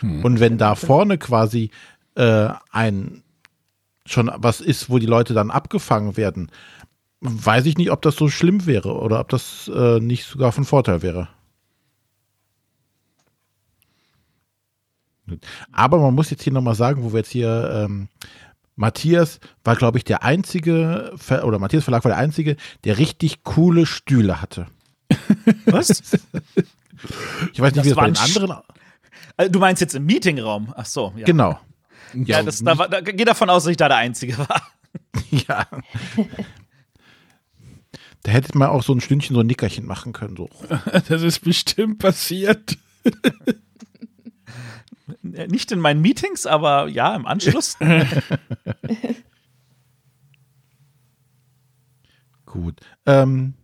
Hm. 0.00 0.24
Und 0.24 0.40
wenn 0.40 0.56
da 0.56 0.76
vorne 0.76 1.18
quasi 1.18 1.70
äh, 2.14 2.48
ein 2.70 3.22
schon 4.06 4.30
was 4.36 4.60
ist, 4.60 4.88
wo 4.88 4.98
die 4.98 5.06
Leute 5.06 5.34
dann 5.34 5.50
abgefangen 5.50 6.16
werden, 6.16 6.50
weiß 7.20 7.66
ich 7.66 7.78
nicht, 7.78 7.90
ob 7.90 8.02
das 8.02 8.16
so 8.16 8.28
schlimm 8.28 8.66
wäre 8.66 8.94
oder 8.94 9.20
ob 9.20 9.28
das 9.28 9.68
äh, 9.74 10.00
nicht 10.00 10.24
sogar 10.24 10.52
von 10.52 10.64
Vorteil 10.64 11.02
wäre. 11.02 11.28
Aber 15.72 15.98
man 15.98 16.14
muss 16.14 16.30
jetzt 16.30 16.42
hier 16.42 16.52
nochmal 16.52 16.74
sagen, 16.74 17.02
wo 17.02 17.12
wir 17.12 17.18
jetzt 17.18 17.30
hier, 17.30 17.70
ähm, 17.72 18.08
Matthias 18.76 19.40
war, 19.64 19.76
glaube 19.76 19.98
ich, 19.98 20.04
der 20.04 20.22
einzige, 20.22 21.12
oder 21.42 21.58
Matthias 21.58 21.84
Verlag 21.84 22.04
war 22.04 22.12
der 22.12 22.18
einzige, 22.18 22.56
der 22.84 22.98
richtig 22.98 23.42
coole 23.42 23.86
Stühle 23.86 24.40
hatte. 24.40 24.66
Was? 25.66 25.90
ich 27.52 27.60
weiß 27.60 27.74
nicht, 27.74 27.78
das 27.78 27.84
wie 27.84 27.88
das 27.90 27.96
bei 27.96 28.06
den 28.06 28.16
anderen. 28.16 28.62
Also, 29.36 29.52
du 29.52 29.58
meinst 29.58 29.80
jetzt 29.80 29.94
im 29.94 30.06
Meetingraum? 30.06 30.72
Ach 30.76 30.86
so, 30.86 31.12
ja. 31.16 31.24
Genau. 31.24 31.58
Ja, 32.14 32.42
das, 32.42 32.62
da, 32.62 32.74
da, 32.74 33.00
geh 33.00 33.24
davon 33.24 33.50
aus, 33.50 33.64
dass 33.64 33.70
ich 33.70 33.76
da 33.76 33.88
der 33.88 33.98
Einzige 33.98 34.38
war. 34.38 34.62
ja. 35.30 35.66
Da 38.22 38.32
hätte 38.32 38.56
man 38.58 38.68
auch 38.68 38.82
so 38.82 38.92
ein 38.92 39.00
Stündchen 39.00 39.34
so 39.34 39.40
ein 39.40 39.46
Nickerchen 39.46 39.86
machen 39.86 40.12
können. 40.12 40.36
So. 40.36 40.50
Das 41.08 41.22
ist 41.22 41.40
bestimmt 41.40 41.98
passiert. 41.98 42.76
Nicht 45.22 45.72
in 45.72 45.80
meinen 45.80 46.00
Meetings, 46.00 46.46
aber 46.46 46.88
ja, 46.88 47.14
im 47.14 47.26
Anschluss. 47.26 47.76
Gut. 52.46 52.80
Ähm, 53.06 53.54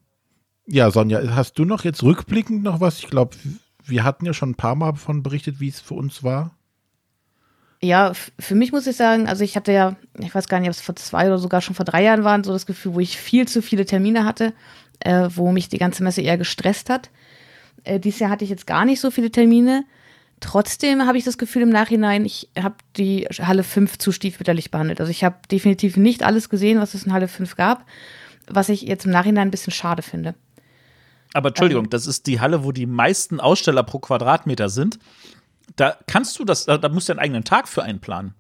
ja, 0.66 0.90
Sonja, 0.90 1.34
hast 1.34 1.58
du 1.58 1.64
noch 1.64 1.84
jetzt 1.84 2.02
rückblickend 2.02 2.62
noch 2.62 2.80
was? 2.80 2.98
Ich 2.98 3.08
glaube, 3.08 3.36
wir 3.82 4.04
hatten 4.04 4.26
ja 4.26 4.34
schon 4.34 4.50
ein 4.50 4.56
paar 4.56 4.74
Mal 4.74 4.92
davon 4.92 5.22
berichtet, 5.22 5.60
wie 5.60 5.68
es 5.68 5.80
für 5.80 5.94
uns 5.94 6.22
war. 6.22 6.56
Ja, 7.84 8.12
für 8.38 8.54
mich 8.54 8.72
muss 8.72 8.86
ich 8.86 8.96
sagen, 8.96 9.28
also 9.28 9.44
ich 9.44 9.56
hatte 9.56 9.72
ja, 9.72 9.96
ich 10.18 10.34
weiß 10.34 10.48
gar 10.48 10.58
nicht, 10.58 10.68
ob 10.68 10.74
es 10.74 10.80
vor 10.80 10.96
zwei 10.96 11.26
oder 11.26 11.38
sogar 11.38 11.60
schon 11.60 11.74
vor 11.74 11.84
drei 11.84 12.02
Jahren 12.02 12.24
waren, 12.24 12.42
so 12.42 12.52
das 12.52 12.66
Gefühl, 12.66 12.94
wo 12.94 13.00
ich 13.00 13.18
viel 13.18 13.46
zu 13.46 13.60
viele 13.60 13.84
Termine 13.84 14.24
hatte, 14.24 14.52
äh, 15.00 15.28
wo 15.34 15.52
mich 15.52 15.68
die 15.68 15.78
ganze 15.78 16.02
Messe 16.02 16.22
eher 16.22 16.38
gestresst 16.38 16.88
hat. 16.88 17.10
Äh, 17.84 18.00
dieses 18.00 18.20
Jahr 18.20 18.30
hatte 18.30 18.44
ich 18.44 18.50
jetzt 18.50 18.66
gar 18.66 18.84
nicht 18.84 19.00
so 19.00 19.10
viele 19.10 19.30
Termine. 19.30 19.84
Trotzdem 20.40 21.06
habe 21.06 21.18
ich 21.18 21.24
das 21.24 21.38
Gefühl 21.38 21.62
im 21.62 21.68
Nachhinein, 21.70 22.24
ich 22.24 22.48
habe 22.58 22.76
die 22.96 23.26
Halle 23.40 23.62
5 23.62 23.98
zu 23.98 24.12
stiefmütterlich 24.12 24.70
behandelt. 24.70 25.00
Also 25.00 25.10
ich 25.10 25.22
habe 25.22 25.36
definitiv 25.50 25.96
nicht 25.96 26.22
alles 26.22 26.48
gesehen, 26.48 26.80
was 26.80 26.94
es 26.94 27.04
in 27.04 27.12
Halle 27.12 27.28
5 27.28 27.54
gab, 27.56 27.84
was 28.46 28.68
ich 28.68 28.82
jetzt 28.82 29.04
im 29.04 29.12
Nachhinein 29.12 29.48
ein 29.48 29.50
bisschen 29.50 29.72
schade 29.72 30.02
finde. 30.02 30.34
Aber 31.34 31.48
Entschuldigung, 31.48 31.84
ähm, 31.84 31.90
das 31.90 32.06
ist 32.06 32.26
die 32.26 32.40
Halle, 32.40 32.64
wo 32.64 32.72
die 32.72 32.86
meisten 32.86 33.40
Aussteller 33.40 33.82
pro 33.82 33.98
Quadratmeter 33.98 34.68
sind. 34.68 34.98
Da 35.76 35.96
kannst 36.06 36.38
du 36.38 36.44
das, 36.44 36.66
da 36.66 36.88
musst 36.88 37.08
du 37.08 37.12
einen 37.12 37.20
eigenen 37.20 37.44
Tag 37.44 37.68
für 37.68 37.82
einplanen. 37.82 38.34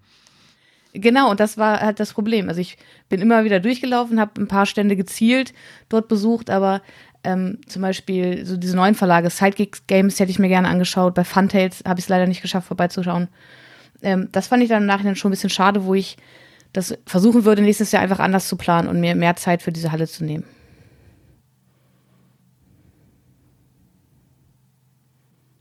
Genau, 0.92 1.30
und 1.30 1.40
das 1.40 1.58
war 1.58 1.80
halt 1.80 1.98
das 1.98 2.12
Problem. 2.12 2.48
Also 2.48 2.60
ich 2.60 2.78
bin 3.08 3.20
immer 3.20 3.42
wieder 3.44 3.58
durchgelaufen, 3.58 4.20
habe 4.20 4.40
ein 4.40 4.46
paar 4.46 4.64
Stände 4.64 4.94
gezielt 4.94 5.52
dort 5.88 6.06
besucht, 6.06 6.50
aber 6.50 6.82
ähm, 7.24 7.58
zum 7.66 7.82
Beispiel 7.82 8.46
so 8.46 8.56
diese 8.56 8.76
neuen 8.76 8.94
Verlage, 8.94 9.28
Sidekick 9.28 9.88
Games 9.88 10.20
hätte 10.20 10.30
ich 10.30 10.38
mir 10.38 10.48
gerne 10.48 10.68
angeschaut, 10.68 11.14
bei 11.14 11.24
Funtails 11.24 11.82
habe 11.84 11.98
ich 11.98 12.04
es 12.04 12.08
leider 12.08 12.26
nicht 12.26 12.42
geschafft, 12.42 12.68
vorbeizuschauen. 12.68 13.28
Ähm, 14.02 14.28
das 14.30 14.46
fand 14.46 14.62
ich 14.62 14.68
dann 14.68 14.82
im 14.82 14.86
Nachhinein 14.86 15.16
schon 15.16 15.30
ein 15.30 15.32
bisschen 15.32 15.50
schade, 15.50 15.84
wo 15.84 15.94
ich 15.94 16.16
das 16.72 16.96
versuchen 17.06 17.44
würde, 17.44 17.62
nächstes 17.62 17.90
Jahr 17.90 18.02
einfach 18.02 18.20
anders 18.20 18.46
zu 18.46 18.56
planen 18.56 18.88
und 18.88 19.00
mir 19.00 19.16
mehr 19.16 19.34
Zeit 19.34 19.62
für 19.62 19.72
diese 19.72 19.90
Halle 19.90 20.06
zu 20.06 20.24
nehmen. 20.24 20.44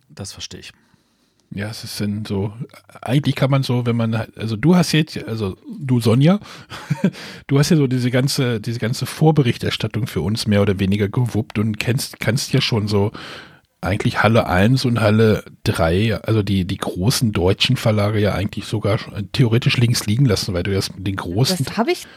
Das 0.09 0.31
verstehe 0.31 0.59
ich. 0.59 0.73
Ja, 1.55 1.69
es 1.69 1.83
ist 1.83 2.01
dann 2.01 2.25
so, 2.25 2.53
eigentlich 3.01 3.35
kann 3.35 3.51
man 3.51 3.61
so, 3.61 3.85
wenn 3.85 3.95
man, 3.95 4.15
also 4.35 4.55
du 4.55 4.75
hast 4.75 4.91
jetzt, 4.91 5.23
also 5.25 5.55
du 5.79 5.99
Sonja, 5.99 6.39
du 7.47 7.59
hast 7.59 7.69
ja 7.69 7.77
so 7.77 7.85
diese 7.85 8.09
ganze, 8.09 8.59
diese 8.59 8.79
ganze 8.79 9.05
Vorberichterstattung 9.05 10.07
für 10.07 10.21
uns 10.21 10.47
mehr 10.47 10.61
oder 10.61 10.79
weniger 10.79 11.09
gewuppt 11.09 11.59
und 11.59 11.79
kennst, 11.79 12.19
kannst 12.19 12.53
ja 12.53 12.61
schon 12.61 12.87
so 12.87 13.11
eigentlich 13.81 14.23
Halle 14.23 14.47
1 14.47 14.85
und 14.85 15.01
Halle 15.01 15.43
3, 15.65 16.21
also 16.23 16.41
die, 16.41 16.65
die 16.65 16.77
großen 16.77 17.33
deutschen 17.33 17.75
Verlage 17.75 18.19
ja 18.19 18.33
eigentlich 18.33 18.65
sogar 18.65 18.97
theoretisch 19.33 19.77
links 19.77 20.05
liegen 20.05 20.25
lassen, 20.25 20.53
weil 20.53 20.63
du 20.63 20.73
das 20.73 20.89
den 20.97 21.17
großen. 21.17 21.65
Das 21.65 21.77
habe 21.77 21.91
ich 21.91 22.07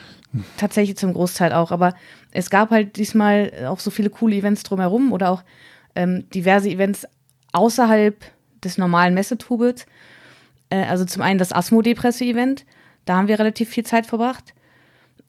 tatsächlich 0.57 0.97
zum 0.97 1.13
Großteil 1.13 1.53
auch. 1.53 1.73
Aber 1.73 1.95
es 2.33 2.51
gab 2.51 2.71
halt 2.71 2.97
diesmal 2.97 3.53
auch 3.69 3.81
so 3.81 3.91
viele 3.91 4.11
coole 4.11 4.37
Events 4.37 4.63
drumherum 4.63 5.13
oder 5.13 5.31
auch 5.31 5.43
ähm, 5.95 6.29
diverse 6.31 6.71
Events 6.71 7.07
außerhalb 7.53 8.17
des 8.65 8.79
normalen 8.79 9.15
Messetrubels. 9.15 9.87
Äh, 10.71 10.85
also 10.85 11.05
zum 11.05 11.23
einen 11.23 11.39
das 11.39 11.53
Asmodee-Presse-Event, 11.53 12.65
da 13.05 13.17
haben 13.17 13.29
wir 13.29 13.39
relativ 13.39 13.69
viel 13.69 13.85
Zeit 13.85 14.07
verbracht. 14.07 14.55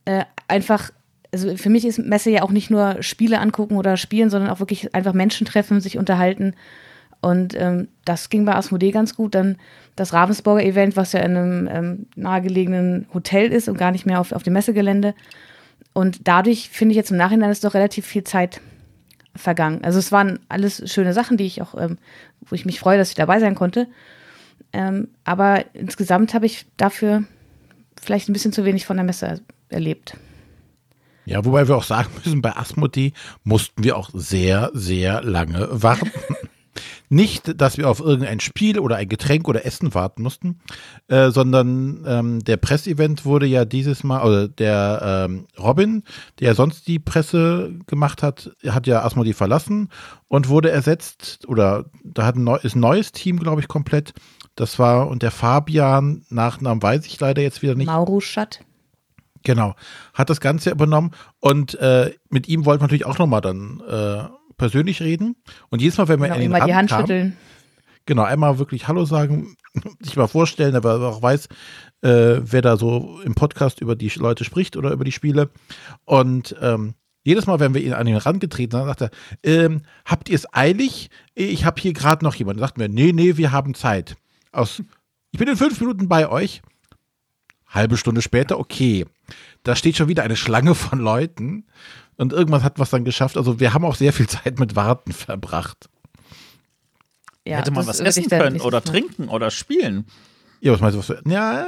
Äh, 0.06 0.26
einfach, 0.48 0.92
also 1.32 1.56
für 1.58 1.70
mich 1.70 1.86
ist 1.86 2.00
Messe 2.00 2.30
ja 2.30 2.44
auch 2.44 2.52
nicht 2.52 2.70
nur 2.70 3.02
Spiele 3.02 3.40
angucken 3.40 3.78
oder 3.78 3.98
spielen, 3.98 4.30
sondern 4.30 4.50
auch 4.50 4.60
wirklich 4.60 4.94
einfach 4.96 5.13
Menschen 5.13 5.46
treffen, 5.46 5.82
sich 5.82 5.98
unterhalten. 5.98 6.54
Und 7.22 7.60
ähm, 7.60 7.88
das 8.06 8.30
ging 8.30 8.46
bei 8.46 8.56
Asmodee 8.56 8.92
ganz 8.92 9.16
gut. 9.16 9.36
Dann 9.36 9.58
das 9.96 10.13
Ravensburger 10.13 10.63
Event, 10.63 10.96
was 10.96 11.13
ja 11.13 11.22
in 11.22 11.36
einem 11.36 11.70
ähm, 11.72 12.06
nahegelegenen 12.16 13.08
Hotel 13.13 13.52
ist 13.52 13.68
und 13.68 13.78
gar 13.78 13.92
nicht 13.92 14.06
mehr 14.06 14.20
auf, 14.20 14.32
auf 14.32 14.44
dem 14.44 14.54
Messegelände. 14.54 15.16
Und 15.94 16.28
dadurch 16.28 16.70
finde 16.70 16.92
ich 16.92 16.98
jetzt 16.98 17.12
im 17.12 17.18
Nachhinein 17.18 17.50
ist 17.50 17.63
doch 17.63 17.74
relativ 17.74 18.06
viel 18.06 18.24
Zeit 18.24 18.62
vergangen. 19.38 19.84
Also 19.84 20.00
es 20.00 20.12
waren 20.12 20.39
alles 20.50 20.91
schöne 20.91 21.13
Sachen, 21.13 21.38
die 21.38 21.45
ich 21.45 21.62
auch, 21.62 21.76
ähm, 21.76 21.97
wo 22.41 22.56
ich 22.56 22.65
mich 22.65 22.80
freue, 22.80 22.97
dass 22.97 23.10
ich 23.10 23.15
dabei 23.15 23.39
sein 23.39 23.56
konnte. 23.56 23.88
Ähm, 24.73 25.10
aber 25.23 25.63
insgesamt 25.73 26.34
habe 26.34 26.45
ich 26.45 26.65
dafür 26.78 27.23
vielleicht 28.02 28.30
ein 28.30 28.34
bisschen 28.34 28.54
zu 28.54 28.65
wenig 28.65 28.86
von 28.86 28.97
der 28.97 29.06
Messe 29.06 29.41
erlebt. 29.69 30.17
Ja, 31.26 31.43
wobei 31.43 31.67
wir 31.67 31.76
auch 31.76 31.84
sagen 31.84 32.10
müssen, 32.15 32.41
bei 32.41 32.56
Asmodee 32.56 33.12
mussten 33.43 33.84
wir 33.84 33.97
auch 33.97 34.10
sehr, 34.13 34.71
sehr 34.73 35.21
lange 35.23 35.67
warten. 35.71 36.10
Nicht, 37.10 37.62
dass 37.62 37.78
wir 37.78 37.89
auf 37.89 38.02
irgendein 38.02 38.39
Spiel 38.41 38.80
oder 38.80 38.98
ein 38.98 39.08
Getränk 39.08 39.48
oder 39.48 39.65
Essen 39.65 39.93
warten 39.93 40.24
mussten, 40.24 40.60
äh, 41.08 41.32
sondern 41.32 42.04
ähm, 42.06 42.43
der 42.43 42.58
Pressevent 42.58 43.24
wurde 43.24 43.46
ja 43.46 43.63
dieses 43.63 44.04
Mal, 44.04 44.24
oder 44.24 44.48
der 44.50 45.28
ähm, 45.30 45.48
Robin, 45.58 46.04
der 46.39 46.54
sonst 46.54 46.88
die 46.88 47.00
Presse 47.00 47.74
gemacht 47.88 48.24
hat, 48.24 48.52
hat 48.67 48.88
ja 48.88 49.04
Asmodee 49.04 49.34
verlassen 49.34 49.89
und 50.28 50.50
wurde 50.50 50.70
ersetzt, 50.70 51.48
oder 51.48 51.86
da 52.04 52.26
hat 52.26 52.36
ein 52.36 52.43
neu, 52.43 52.58
ist 52.58 52.76
ein 52.76 52.82
neues 52.82 53.13
Team, 53.13 53.39
glaube 53.39 53.62
ich, 53.62 53.70
komplett. 53.70 54.13
Das 54.56 54.78
war, 54.78 55.08
und 55.08 55.24
der 55.24 55.32
Fabian, 55.32 56.26
Nachnamen 56.30 56.84
weiß 56.84 57.06
ich 57.06 57.20
leider 57.20 57.41
jetzt 57.41 57.62
wieder 57.62 57.76
nicht. 57.76 57.88
Mauro 57.88 58.20
Schatt. 58.20 58.62
Genau, 59.43 59.76
hat 60.13 60.30
das 60.30 60.41
Ganze 60.41 60.72
übernommen 60.72 61.12
und 61.39 61.76
äh, 61.76 62.12
mit 62.30 62.50
ihm 62.50 62.65
wollten 62.65 62.82
wir 62.82 62.86
natürlich 62.86 63.06
auch 63.06 63.17
nochmal 63.17 63.39
dann 63.39 63.82
äh, 63.88 64.24
persönlich 64.58 65.02
reden. 65.02 65.36
Und 65.70 65.82
jedes 65.82 65.98
Mal, 65.98 66.08
wenn 66.08 66.20
wir 66.20 66.28
Genau, 66.28 66.36
in 66.36 66.41
den 66.41 66.52
immer 66.52 66.65
die 66.65 66.76
Hand 66.76 66.89
kamen, 66.89 67.02
schütteln. 67.02 67.38
Genau, 68.06 68.24
einmal 68.24 68.58
wirklich 68.58 68.88
Hallo 68.88 69.06
sagen, 69.06 69.56
sich 70.00 70.15
mal 70.15 70.28
vorstellen, 70.28 70.76
aber 70.76 71.02
auch 71.02 71.22
weiß, 71.22 71.48
äh, 72.02 72.39
wer 72.41 72.62
da 72.62 72.78
so 72.78 73.20
im 73.24 73.36
Podcast 73.36 73.82
über 73.82 73.96
die 73.96 74.10
Leute 74.15 74.43
spricht 74.43 74.78
oder 74.78 74.91
über 74.91 75.04
die 75.04 75.12
Spiele. 75.12 75.50
Und 76.06 76.56
ähm, 76.62 76.96
jedes 77.24 77.46
Mal, 77.46 77.60
wenn 77.60 77.74
wir 77.74 77.84
ihn 77.84 77.91
an 77.93 78.08
ihn 78.08 78.13
herangetreten 78.13 78.80
haben, 78.80 78.88
sagt 78.88 79.02
er, 79.02 79.10
ähm, 79.43 79.82
habt 80.06 80.30
ihr 80.30 80.36
es 80.36 80.48
eilig? 80.54 81.10
Ich 81.36 81.65
habe 81.65 81.82
hier 81.82 81.91
gerade 81.91 82.24
noch 82.24 82.36
jemanden. 82.36 82.62
Sagt 82.62 82.78
mir, 82.78 82.88
nee, 82.88 83.12
nee, 83.12 83.36
wir 83.36 83.52
haben 83.52 83.74
Zeit. 83.74 84.15
Aus, 84.54 84.82
ich 85.32 85.39
bin 85.39 85.50
in 85.50 85.58
fünf 85.58 85.80
Minuten 85.82 86.08
bei 86.08 86.30
euch. 86.30 86.62
Halbe 87.67 87.98
Stunde 87.98 88.22
später, 88.22 88.58
okay. 88.58 89.06
Da 89.63 89.76
steht 89.76 89.98
schon 89.98 90.08
wieder 90.08 90.24
eine 90.24 90.38
Schlange 90.38 90.74
von 90.74 91.00
Leuten. 91.00 91.65
Und 92.17 92.34
irgendwas 92.34 92.63
hat 92.63 92.80
was 92.80 92.89
dann 92.89 93.06
geschafft. 93.06 93.38
Also 93.38 93.60
wir 93.60 93.73
haben 93.73 93.86
auch 93.86 93.95
sehr 93.95 94.12
viel 94.12 94.27
Zeit 94.27 94.60
mit 94.60 94.75
Warten 94.75 95.13
verbracht. 95.13 95.89
Ja, 97.45 97.58
Hätte 97.58 97.71
man 97.71 97.88
was 97.88 97.99
essen 97.99 98.27
können 98.27 98.60
oder 98.60 98.84
trinken 98.84 99.30
oder 99.30 99.51
spielen. 99.51 100.06
Ja, 100.60 100.73
was 100.73 100.82
meinst 100.82 100.95
du? 100.95 100.99
Was 100.99 101.08
du 101.08 101.30
ja, 101.30 101.65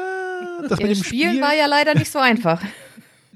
das 0.68 0.80
Ja, 0.80 0.88
mit 0.88 0.98
dem 0.98 1.04
Spielen 1.04 1.30
Spiel, 1.32 1.42
war 1.42 1.56
ja 1.56 1.68
leider 1.68 1.94
nicht 1.96 2.12
so 2.12 2.20
einfach. 2.20 2.62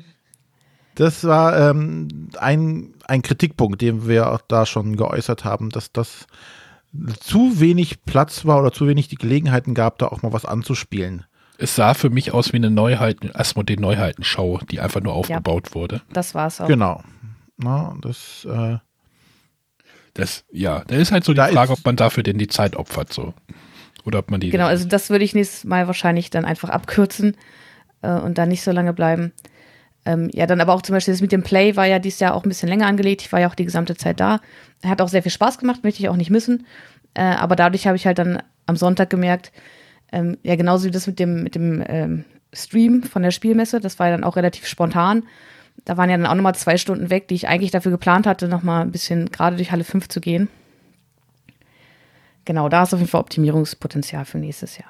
das 0.96 1.24
war 1.24 1.70
ähm, 1.70 2.30
ein, 2.38 2.96
ein 3.06 3.22
Kritikpunkt, 3.22 3.82
den 3.82 4.08
wir 4.08 4.32
auch 4.32 4.42
da 4.48 4.66
schon 4.66 4.98
geäußert 4.98 5.46
haben, 5.46 5.70
dass 5.70 5.92
das 5.92 6.28
zu 7.20 7.60
wenig 7.60 8.04
Platz 8.04 8.46
war 8.46 8.60
oder 8.60 8.72
zu 8.72 8.88
wenig 8.88 9.08
die 9.08 9.16
Gelegenheiten 9.16 9.74
gab, 9.74 9.98
da 10.00 10.08
auch 10.08 10.22
mal 10.22 10.34
was 10.34 10.46
anzuspielen. 10.46 11.26
Es 11.58 11.76
sah 11.76 11.94
für 11.94 12.10
mich 12.10 12.34
aus 12.34 12.52
wie 12.52 12.58
eine 12.58 12.72
Neuheiten, 12.72 13.32
Asmodee 13.34 13.76
Neuheitenschau, 13.76 14.60
die 14.72 14.80
einfach 14.80 15.02
nur 15.02 15.14
aufgebaut 15.14 15.76
wurde. 15.76 16.02
Das 16.12 16.34
war's 16.34 16.60
auch. 16.60 16.68
Genau. 16.68 17.04
Na, 17.58 17.96
das, 18.02 18.46
äh, 18.50 18.78
Das, 20.14 20.44
ja, 20.52 20.84
da 20.88 20.96
ist 20.96 21.12
halt 21.12 21.24
so 21.24 21.34
die 21.34 21.42
Frage, 21.42 21.72
ob 21.72 21.86
man 21.86 21.96
dafür 21.96 22.24
denn 22.24 22.38
die 22.38 22.48
Zeit 22.48 22.76
opfert, 22.76 23.14
so. 23.14 23.34
Oder 24.06 24.20
ob 24.20 24.32
man 24.32 24.40
die. 24.40 24.50
Genau, 24.50 24.66
also 24.66 24.88
das 24.88 25.10
würde 25.10 25.24
ich 25.26 25.34
nächstes 25.34 25.64
Mal 25.64 25.88
wahrscheinlich 25.88 26.30
dann 26.30 26.46
einfach 26.46 26.70
abkürzen 26.70 27.38
äh, 28.02 28.12
und 28.12 28.38
dann 28.38 28.50
nicht 28.50 28.62
so 28.64 28.72
lange 28.72 28.94
bleiben. 28.94 29.32
Ähm, 30.06 30.30
ja, 30.34 30.46
dann 30.46 30.60
aber 30.60 30.74
auch 30.74 30.82
zum 30.82 30.94
Beispiel 30.94 31.14
das 31.14 31.22
mit 31.22 31.32
dem 31.32 31.44
Play 31.44 31.78
war 31.78 31.86
ja 31.86 32.00
dieses 32.00 32.20
Jahr 32.20 32.34
auch 32.36 32.44
ein 32.44 32.50
bisschen 32.50 32.68
länger 32.68 32.88
angelegt. 32.88 33.22
Ich 33.22 33.32
war 33.32 33.40
ja 33.40 33.48
auch 33.48 33.56
die 33.56 33.64
gesamte 33.66 33.96
Zeit 33.96 34.20
da. 34.20 34.42
Hat 34.84 35.02
auch 35.02 35.08
sehr 35.08 35.24
viel 35.24 35.32
Spaß 35.32 35.58
gemacht, 35.60 35.84
möchte 35.84 36.02
ich 36.02 36.10
auch 36.10 36.18
nicht 36.18 36.30
missen. 36.30 36.66
Äh, 37.14 37.22
aber 37.24 37.56
dadurch 37.56 37.88
habe 37.88 37.96
ich 37.96 38.06
halt 38.06 38.18
dann 38.20 38.44
am 38.66 38.76
Sonntag 38.76 39.10
gemerkt, 39.10 39.54
ähm, 40.14 40.38
ja, 40.44 40.56
genauso 40.56 40.86
wie 40.86 40.92
das 40.92 41.08
mit 41.08 41.20
dem, 41.20 41.44
mit 41.44 41.56
dem 41.56 41.84
ähm, 41.88 42.24
Stream 42.54 43.04
von 43.04 43.24
der 43.24 43.32
Spielmesse, 43.32 43.80
das 43.80 43.98
war 43.98 44.08
ja 44.08 44.14
dann 44.14 44.24
auch 44.24 44.36
relativ 44.36 44.68
spontan. 44.68 45.24
Da 45.86 45.98
waren 45.98 46.10
ja 46.10 46.18
dann 46.18 46.28
auch 46.28 46.36
nochmal 46.36 46.56
zwei 46.56 46.78
Stunden 46.78 47.10
weg, 47.10 47.28
die 47.28 47.36
ich 47.36 47.48
eigentlich 47.48 47.72
dafür 47.72 47.92
geplant 47.92 48.28
hatte, 48.28 48.48
nochmal 48.48 48.84
ein 48.84 48.92
bisschen 48.92 49.32
gerade 49.32 49.56
durch 49.56 49.72
Halle 49.72 49.84
5 49.84 50.08
zu 50.08 50.22
gehen. 50.22 50.50
Genau, 52.46 52.70
da 52.70 52.84
ist 52.84 52.94
auf 52.94 53.00
jeden 53.00 53.10
Fall 53.10 53.22
Optimierungspotenzial 53.22 54.26
für 54.26 54.38
nächstes 54.38 54.78
Jahr. 54.78 54.90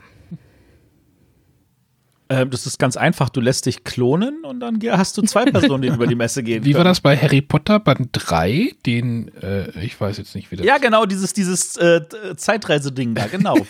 Ähm, 2.30 2.50
das 2.50 2.66
ist 2.66 2.78
ganz 2.78 2.98
einfach. 2.98 3.30
Du 3.30 3.40
lässt 3.40 3.66
dich 3.66 3.86
klonen 3.86 4.44
und 4.44 4.60
dann 4.60 4.80
hast 4.92 5.18
du 5.18 5.22
zwei 5.22 5.46
Personen, 5.46 5.84
die 5.84 5.88
über 5.94 6.08
die 6.08 6.16
Messe 6.16 6.44
gehen. 6.44 6.66
Wie 6.66 6.74
war 6.74 6.80
können. 6.80 6.92
das 6.92 7.00
bei 7.00 7.16
Harry 7.16 7.42
Potter 7.42 7.80
Band 7.80 8.10
3? 8.12 8.74
Den, 8.86 9.34
äh, 9.42 9.70
ich 9.86 10.00
weiß 10.00 10.18
jetzt 10.18 10.36
nicht, 10.36 10.52
wie 10.52 10.58
das 10.58 10.66
Ja, 10.66 10.80
genau, 10.80 11.06
dieses, 11.06 11.32
dieses 11.32 11.78
äh, 11.78 12.02
Zeitreiseding 12.36 13.16
da, 13.16 13.28
genau. 13.28 13.56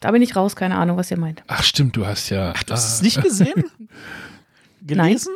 Da 0.00 0.10
bin 0.10 0.20
ich 0.22 0.36
raus, 0.36 0.56
keine 0.56 0.76
Ahnung, 0.76 0.96
was 0.96 1.10
ihr 1.10 1.18
meint. 1.18 1.42
Ach, 1.46 1.62
stimmt, 1.62 1.96
du 1.96 2.06
hast 2.06 2.28
ja. 2.30 2.52
Du 2.66 2.72
hast 2.72 2.94
es 2.94 3.02
nicht 3.02 3.22
gesehen? 3.22 3.64
Gelesen? 4.86 5.32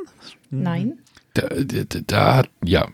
Nein? 0.51 0.99
Da, 1.35 1.42
da, 1.49 1.85
da, 1.85 1.99
da 2.07 2.37
hat, 2.37 2.51
ja. 2.64 2.88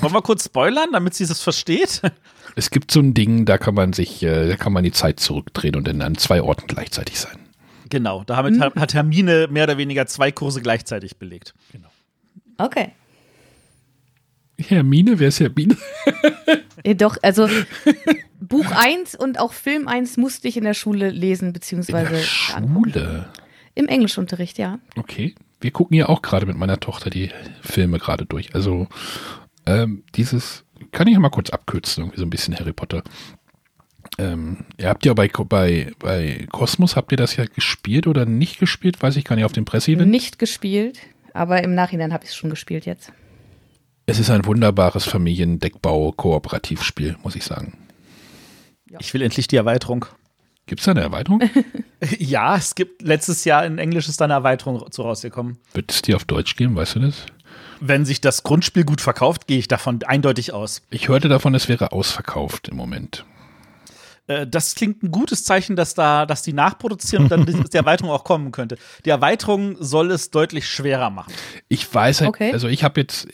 Wollen 0.00 0.14
wir 0.14 0.22
kurz 0.22 0.44
spoilern, 0.46 0.88
damit 0.92 1.14
sie 1.14 1.24
es 1.24 1.40
versteht? 1.40 2.02
Es 2.54 2.68
gibt 2.68 2.90
so 2.90 3.00
ein 3.00 3.14
Ding, 3.14 3.46
da 3.46 3.56
kann 3.56 3.74
man 3.74 3.94
sich, 3.94 4.22
äh, 4.22 4.46
da 4.46 4.56
kann 4.56 4.74
man 4.74 4.84
die 4.84 4.92
Zeit 4.92 5.18
zurückdrehen 5.20 5.74
und 5.74 5.88
in 5.88 6.02
an 6.02 6.18
zwei 6.18 6.42
Orten 6.42 6.66
gleichzeitig 6.66 7.18
sein. 7.18 7.38
Genau, 7.88 8.24
damit 8.24 8.60
hat- 8.60 8.74
hat 8.76 8.92
Hermine 8.92 9.48
mehr 9.50 9.64
oder 9.64 9.78
weniger 9.78 10.06
zwei 10.06 10.30
Kurse 10.32 10.60
gleichzeitig 10.60 11.16
belegt. 11.16 11.54
Okay. 12.58 12.92
Hermine, 14.70 15.18
wer 15.18 15.28
ist 15.28 15.40
Hermine? 15.40 15.76
Ja, 16.84 16.94
doch, 16.94 17.16
also 17.22 17.48
Buch 18.40 18.66
1 18.72 19.14
und 19.14 19.38
auch 19.38 19.52
Film 19.52 19.86
1 19.86 20.16
musste 20.16 20.48
ich 20.48 20.56
in 20.56 20.64
der 20.64 20.74
Schule 20.74 21.10
lesen, 21.10 21.48
In 21.48 21.52
beziehungsweise 21.52 22.10
der 22.10 22.18
Schule. 22.22 23.28
im 23.76 23.86
Englischunterricht, 23.86 24.58
ja. 24.58 24.80
Okay. 24.96 25.36
Wir 25.60 25.70
gucken 25.70 25.96
ja 25.96 26.08
auch 26.08 26.22
gerade 26.22 26.44
mit 26.44 26.56
meiner 26.56 26.80
Tochter 26.80 27.08
die 27.08 27.30
Filme 27.60 28.00
gerade 28.00 28.26
durch. 28.26 28.52
Also 28.52 28.88
ähm, 29.64 30.02
dieses 30.16 30.64
kann 30.90 31.06
ich 31.06 31.14
ja 31.14 31.20
mal 31.20 31.28
kurz 31.30 31.50
abkürzen, 31.50 32.02
irgendwie 32.02 32.18
so 32.18 32.26
ein 32.26 32.30
bisschen 32.30 32.58
Harry 32.58 32.72
Potter. 32.72 33.04
Ähm, 34.18 34.64
ihr 34.76 34.88
habt 34.88 35.06
ja 35.06 35.14
bei, 35.14 35.28
bei, 35.28 35.92
bei 36.00 36.46
Cosmos, 36.50 36.96
habt 36.96 37.12
ihr 37.12 37.16
das 37.18 37.36
ja 37.36 37.44
gespielt 37.44 38.08
oder 38.08 38.26
nicht 38.26 38.58
gespielt? 38.58 39.00
Weiß 39.00 39.14
ich 39.14 39.24
gar 39.24 39.36
nicht, 39.36 39.44
auf 39.44 39.52
dem 39.52 39.64
Presseevent. 39.64 40.10
Nicht 40.10 40.40
gespielt, 40.40 40.98
aber 41.32 41.62
im 41.62 41.76
Nachhinein 41.76 42.12
habe 42.12 42.24
ich 42.24 42.30
es 42.30 42.36
schon 42.36 42.50
gespielt 42.50 42.86
jetzt. 42.86 43.12
Es 44.06 44.18
ist 44.18 44.30
ein 44.30 44.44
wunderbares 44.44 45.04
Familiendeckbau-Kooperativspiel, 45.04 47.16
muss 47.22 47.36
ich 47.36 47.44
sagen. 47.44 47.78
Ich 48.98 49.14
will 49.14 49.22
endlich 49.22 49.46
die 49.48 49.56
Erweiterung. 49.56 50.04
Gibt 50.66 50.80
es 50.80 50.84
da 50.86 50.90
eine 50.92 51.00
Erweiterung? 51.02 51.40
Ja, 52.18 52.56
es 52.56 52.74
gibt 52.74 53.00
letztes 53.02 53.44
Jahr 53.44 53.64
in 53.64 53.78
Englisch 53.78 54.08
ist 54.08 54.20
da 54.20 54.24
eine 54.24 54.34
Erweiterung 54.34 54.90
zu 54.90 55.02
rausgekommen. 55.02 55.56
Wird 55.72 55.92
es 55.92 56.02
die 56.02 56.16
auf 56.16 56.24
Deutsch 56.24 56.56
geben, 56.56 56.74
weißt 56.74 56.96
du 56.96 56.98
das? 56.98 57.26
Wenn 57.78 58.04
sich 58.04 58.20
das 58.20 58.42
Grundspiel 58.42 58.82
gut 58.82 59.00
verkauft, 59.00 59.46
gehe 59.46 59.60
ich 59.60 59.68
davon 59.68 60.00
eindeutig 60.04 60.52
aus. 60.52 60.82
Ich 60.90 61.06
hörte 61.06 61.28
davon, 61.28 61.54
es 61.54 61.68
wäre 61.68 61.92
ausverkauft 61.92 62.66
im 62.70 62.76
Moment. 62.76 63.24
Äh, 64.26 64.48
Das 64.48 64.74
klingt 64.74 65.04
ein 65.04 65.12
gutes 65.12 65.44
Zeichen, 65.44 65.76
dass 65.76 65.94
da, 65.94 66.26
dass 66.26 66.42
die 66.42 66.52
nachproduzieren 66.52 67.26
und 67.26 67.30
dann 67.30 67.46
die 67.46 67.54
Erweiterung 67.76 68.10
auch 68.10 68.24
kommen 68.24 68.50
könnte. 68.50 68.78
Die 69.04 69.10
Erweiterung 69.10 69.76
soll 69.78 70.10
es 70.10 70.32
deutlich 70.32 70.66
schwerer 70.66 71.10
machen. 71.10 71.32
Ich 71.68 71.94
weiß 71.94 72.22
halt, 72.22 72.30
Okay. 72.30 72.52
also 72.52 72.66
ich 72.66 72.82
habe 72.82 73.00
jetzt 73.00 73.28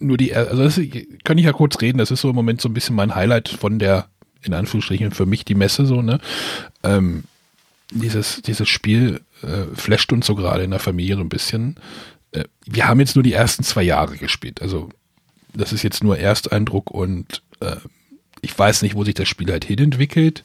nur 0.00 0.16
die, 0.16 0.34
also 0.34 0.62
das 0.62 0.80
kann 1.24 1.38
ich 1.38 1.44
ja 1.44 1.52
kurz 1.52 1.80
reden, 1.80 1.98
das 1.98 2.10
ist 2.10 2.20
so 2.22 2.30
im 2.30 2.34
Moment 2.34 2.60
so 2.60 2.68
ein 2.68 2.74
bisschen 2.74 2.96
mein 2.96 3.14
Highlight 3.14 3.48
von 3.48 3.78
der, 3.78 4.08
in 4.42 4.54
Anführungsstrichen, 4.54 5.12
für 5.12 5.26
mich 5.26 5.44
die 5.44 5.54
Messe 5.54 5.86
so, 5.86 6.02
ne? 6.02 6.18
Ähm, 6.82 7.24
dieses, 7.92 8.42
dieses 8.42 8.68
Spiel 8.68 9.20
äh, 9.42 9.74
flasht 9.74 10.12
uns 10.12 10.26
so 10.26 10.34
gerade 10.34 10.64
in 10.64 10.70
der 10.70 10.80
Familie 10.80 11.16
so 11.16 11.20
ein 11.20 11.28
bisschen. 11.28 11.76
Äh, 12.32 12.44
wir 12.66 12.88
haben 12.88 13.00
jetzt 13.00 13.16
nur 13.16 13.22
die 13.22 13.32
ersten 13.32 13.62
zwei 13.62 13.82
Jahre 13.82 14.16
gespielt, 14.16 14.62
also 14.62 14.88
das 15.54 15.72
ist 15.72 15.82
jetzt 15.82 16.02
nur 16.02 16.18
Ersteindruck 16.18 16.90
und 16.90 17.42
äh, 17.60 17.76
ich 18.40 18.58
weiß 18.58 18.82
nicht, 18.82 18.94
wo 18.94 19.04
sich 19.04 19.14
das 19.14 19.28
Spiel 19.28 19.50
halt 19.50 19.64
hinentwickelt. 19.64 20.44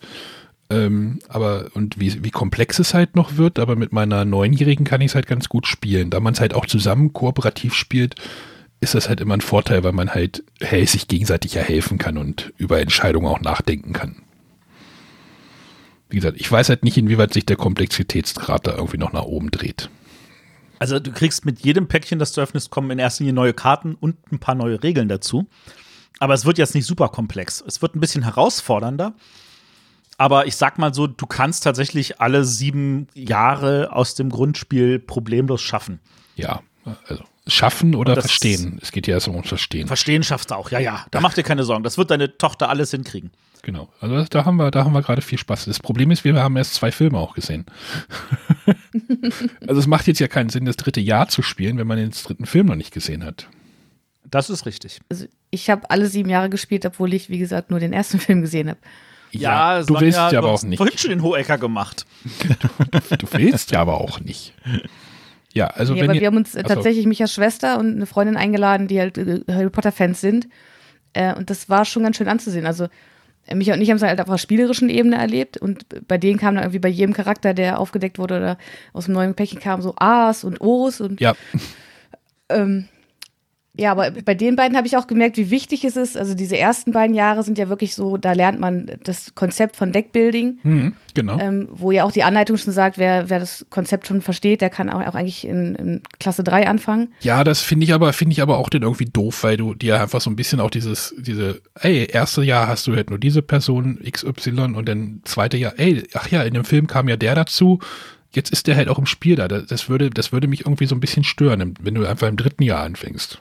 Ähm, 0.69 1.19
aber 1.29 1.67
und 1.75 1.99
wie, 1.99 2.23
wie 2.23 2.31
komplex 2.31 2.79
es 2.79 2.95
halt 2.95 3.15
noch 3.15 3.37
wird, 3.37 3.59
aber 3.59 3.75
mit 3.75 3.93
meiner 3.93 4.25
Neunjährigen 4.25 4.83
kann 4.83 4.99
ich 5.01 5.11
es 5.11 5.15
halt 5.15 5.27
ganz 5.27 5.47
gut 5.47 5.67
spielen. 5.67 6.09
Da 6.09 6.19
man 6.19 6.33
es 6.33 6.39
halt 6.39 6.55
auch 6.55 6.65
zusammen 6.65 7.13
kooperativ 7.13 7.75
spielt, 7.75 8.15
ist 8.85 8.93
das 8.95 9.09
halt 9.09 9.19
immer 9.19 9.33
ein 9.33 9.41
Vorteil, 9.41 9.83
weil 9.83 9.91
man 9.91 10.11
halt 10.11 10.43
hey, 10.61 10.85
sich 10.85 11.07
gegenseitig 11.07 11.55
ja 11.55 11.61
helfen 11.61 11.97
kann 11.97 12.17
und 12.17 12.53
über 12.57 12.79
Entscheidungen 12.79 13.27
auch 13.27 13.41
nachdenken 13.41 13.93
kann. 13.93 14.21
Wie 16.07 16.17
gesagt, 16.17 16.39
ich 16.39 16.49
weiß 16.49 16.69
halt 16.69 16.83
nicht, 16.83 16.95
inwieweit 16.95 17.33
sich 17.33 17.45
der 17.47 17.57
Komplexitätsgrad 17.57 18.67
da 18.67 18.75
irgendwie 18.75 18.99
noch 18.99 19.11
nach 19.11 19.23
oben 19.23 19.49
dreht. 19.49 19.89
Also 20.77 20.99
du 20.99 21.11
kriegst 21.11 21.45
mit 21.45 21.61
jedem 21.61 21.87
Päckchen, 21.87 22.19
das 22.19 22.31
du 22.33 22.41
öffnest, 22.41 22.69
kommen 22.69 22.91
in 22.91 22.99
erster 22.99 23.23
Linie 23.23 23.33
neue 23.33 23.53
Karten 23.53 23.95
und 23.95 24.31
ein 24.31 24.39
paar 24.39 24.55
neue 24.55 24.83
Regeln 24.83 25.09
dazu. 25.09 25.47
Aber 26.19 26.35
es 26.35 26.45
wird 26.45 26.59
jetzt 26.59 26.75
nicht 26.75 26.85
super 26.85 27.09
komplex. 27.09 27.63
Es 27.65 27.81
wird 27.81 27.95
ein 27.95 27.99
bisschen 27.99 28.23
herausfordernder. 28.23 29.15
Aber 30.17 30.45
ich 30.45 30.55
sag 30.55 30.77
mal 30.77 30.93
so, 30.93 31.07
du 31.07 31.25
kannst 31.25 31.63
tatsächlich 31.63 32.21
alle 32.21 32.45
sieben 32.45 33.07
Jahre 33.15 33.91
aus 33.91 34.13
dem 34.13 34.29
Grundspiel 34.29 34.99
problemlos 34.99 35.61
schaffen. 35.61 35.99
Ja, 36.35 36.61
also 37.07 37.23
schaffen 37.47 37.95
oder 37.95 38.19
verstehen. 38.19 38.79
Es 38.81 38.91
geht 38.91 39.08
ja 39.08 39.15
erst 39.15 39.27
um 39.27 39.43
Verstehen. 39.43 39.88
Verstehen 39.88 40.23
schaffst 40.23 40.51
du 40.51 40.55
auch, 40.55 40.71
ja, 40.71 40.79
ja. 40.79 41.05
Da 41.12 41.21
mach 41.21 41.34
dir 41.34 41.43
keine 41.43 41.63
Sorgen. 41.63 41.84
Das 41.84 41.97
wird 41.97 42.12
deine 42.12 42.38
Tochter 42.38 42.69
alles 42.69 42.91
hinkriegen. 42.91 43.31
Genau. 43.62 43.89
Also 43.99 44.23
da 44.25 44.45
haben 44.45 44.58
wir, 44.58 44.71
da 44.71 44.86
haben 44.86 44.93
wir 44.93 45.01
gerade 45.01 45.21
viel 45.21 45.39
Spaß. 45.39 45.65
Das 45.65 45.79
Problem 45.79 46.12
ist, 46.12 46.23
wir 46.23 46.36
haben 46.36 46.55
erst 46.55 46.75
zwei 46.75 46.91
Filme 46.91 47.17
auch 47.17 47.34
gesehen. 47.34 47.65
also 49.67 49.79
es 49.79 49.88
macht 49.88 50.08
jetzt 50.08 50.19
ja 50.19 50.27
keinen 50.27 50.49
Sinn, 50.49 50.65
das 50.65 50.77
dritte 50.77 51.01
Jahr 51.01 51.27
zu 51.29 51.41
spielen, 51.41 51.77
wenn 51.77 51.88
man 51.88 51.97
den 51.97 52.12
dritten 52.12 52.45
Film 52.45 52.67
noch 52.67 52.75
nicht 52.75 52.93
gesehen 52.93 53.23
hat. 53.23 53.47
Das 54.23 54.49
ist 54.49 54.65
richtig. 54.65 54.99
Also 55.10 55.25
ich 55.49 55.69
habe 55.69 55.89
alle 55.89 56.08
sieben 56.08 56.29
Jahre 56.29 56.49
gespielt, 56.49 56.86
obwohl 56.86 57.13
ich, 57.13 57.29
wie 57.29 57.39
gesagt, 57.39 57.71
nur 57.71 57.79
den 57.79 57.93
ersten 57.93 58.19
Film 58.19 58.41
gesehen 58.41 58.69
habe. 58.69 58.79
Ja, 59.31 59.77
ja 59.77 59.84
du 59.84 59.99
willst 59.99 60.17
ja, 60.17 60.38
aber 60.38 60.51
auch 60.51 60.63
nicht. 60.63 60.77
Vorhin 60.77 60.97
schon 60.97 61.10
den 61.10 61.21
Hohecker 61.21 61.58
gemacht. 61.58 62.05
du, 62.47 63.15
du 63.17 63.27
willst 63.34 63.71
ja 63.71 63.81
aber 63.81 63.99
auch 63.99 64.19
nicht. 64.19 64.53
Ja, 65.55 65.67
also 65.67 65.93
nee, 65.93 66.01
wenn 66.01 66.09
aber 66.09 66.15
ihr, 66.15 66.21
wir 66.21 66.27
haben 66.27 66.37
uns 66.37 66.55
also, 66.55 66.67
tatsächlich 66.67 67.05
mich 67.05 67.21
als 67.21 67.33
Schwester 67.33 67.79
und 67.79 67.95
eine 67.95 68.05
Freundin 68.05 68.35
eingeladen, 68.35 68.87
die 68.87 68.99
halt 68.99 69.17
äh, 69.17 69.41
Harry 69.49 69.69
Potter 69.69 69.93
Fans 69.93 70.19
sind. 70.19 70.49
Äh, 71.13 71.33
und 71.33 71.49
das 71.49 71.69
war 71.69 71.85
schon 71.85 72.03
ganz 72.03 72.17
schön 72.17 72.27
anzusehen. 72.27 72.65
Also 72.65 72.87
äh, 73.47 73.55
Micha 73.55 73.73
und 73.73 73.81
ich 73.81 73.89
haben 73.89 73.95
es 73.95 74.03
halt 74.03 74.19
auf 74.19 74.27
einer 74.27 74.37
spielerischen 74.37 74.89
Ebene 74.89 75.15
erlebt 75.15 75.55
und 75.57 75.85
bei 76.07 76.17
denen 76.17 76.37
kam 76.39 76.55
dann 76.55 76.65
irgendwie 76.65 76.79
bei 76.79 76.89
jedem 76.89 77.13
Charakter, 77.13 77.53
der 77.53 77.79
aufgedeckt 77.79 78.19
wurde 78.19 78.37
oder 78.37 78.57
aus 78.91 79.05
dem 79.05 79.13
neuen 79.13 79.33
Päckchen 79.33 79.61
kam, 79.61 79.81
so 79.81 79.93
A's 79.97 80.43
und 80.43 80.59
O's 80.59 80.99
und 80.99 81.21
ja. 81.21 81.35
ähm, 82.49 82.89
ja, 83.77 83.91
aber 83.91 84.11
bei 84.11 84.35
den 84.35 84.55
beiden 84.55 84.77
habe 84.77 84.88
ich 84.88 84.95
auch 84.95 85.07
gemerkt, 85.07 85.38
wie 85.38 85.49
wichtig 85.51 85.83
es 85.83 85.97
ist. 85.97 86.17
Also 86.17 86.33
diese 86.33 86.57
ersten 86.57 86.91
beiden 86.91 87.15
Jahre 87.15 87.43
sind 87.43 87.57
ja 87.57 87.67
wirklich 87.67 87.93
so, 87.93 88.15
da 88.17 88.33
lernt 88.33 88.59
man 88.59 88.89
das 89.03 89.35
Konzept 89.35 89.75
von 89.75 89.91
Deckbuilding. 89.91 90.59
Mhm, 90.63 90.93
genau. 91.13 91.39
Ähm, 91.39 91.67
wo 91.71 91.91
ja 91.91 92.05
auch 92.05 92.11
die 92.11 92.23
Anleitung 92.23 92.57
schon 92.57 92.73
sagt, 92.73 92.97
wer, 92.97 93.29
wer 93.29 93.39
das 93.39 93.65
Konzept 93.69 94.07
schon 94.07 94.21
versteht, 94.21 94.61
der 94.61 94.69
kann 94.69 94.89
auch, 94.89 95.05
auch 95.05 95.15
eigentlich 95.15 95.45
in, 95.45 95.75
in 95.75 96.01
Klasse 96.19 96.43
3 96.43 96.67
anfangen. 96.67 97.09
Ja, 97.19 97.43
das 97.43 97.61
finde 97.61 97.83
ich 97.83 97.93
aber, 97.93 98.13
finde 98.13 98.33
ich 98.33 98.41
aber 98.41 98.57
auch 98.57 98.69
den 98.69 98.83
irgendwie 98.83 99.05
doof, 99.05 99.43
weil 99.43 99.57
du 99.57 99.73
dir 99.73 100.01
einfach 100.01 100.21
so 100.21 100.29
ein 100.29 100.38
bisschen 100.38 100.61
auch 100.61 100.69
dieses, 100.69 101.13
diese, 101.17 101.61
ey, 101.81 102.07
erste 102.09 102.43
Jahr 102.43 102.67
hast 102.67 102.88
du 102.88 102.95
halt 102.95 103.09
nur 103.09 103.19
diese 103.19 103.41
Person 103.41 103.99
XY 104.09 104.73
und 104.75 104.88
dann 104.88 105.21
zweite 105.25 105.57
Jahr, 105.57 105.73
ey, 105.77 106.03
ach 106.13 106.29
ja, 106.29 106.43
in 106.43 106.53
dem 106.53 106.65
Film 106.65 106.88
kam 106.88 107.09
ja 107.09 107.17
der 107.17 107.35
dazu 107.35 107.79
jetzt 108.35 108.51
ist 108.51 108.67
der 108.67 108.75
halt 108.75 108.89
auch 108.89 108.99
im 108.99 109.05
Spiel 109.05 109.38
da. 109.38 109.47
Das 109.47 109.88
würde, 109.88 110.09
das 110.09 110.33
würde 110.33 110.49
mich 110.49 110.61
irgendwie 110.61 110.88
so 110.88 110.95
ein 110.95 110.99
bisschen 110.99 111.23
stören, 111.23 111.73
wenn 111.79 111.95
du 111.95 112.05
einfach 112.05 112.27
im 112.27 112.35
dritten 112.35 112.63
Jahr 112.63 112.83
anfängst. 112.83 113.39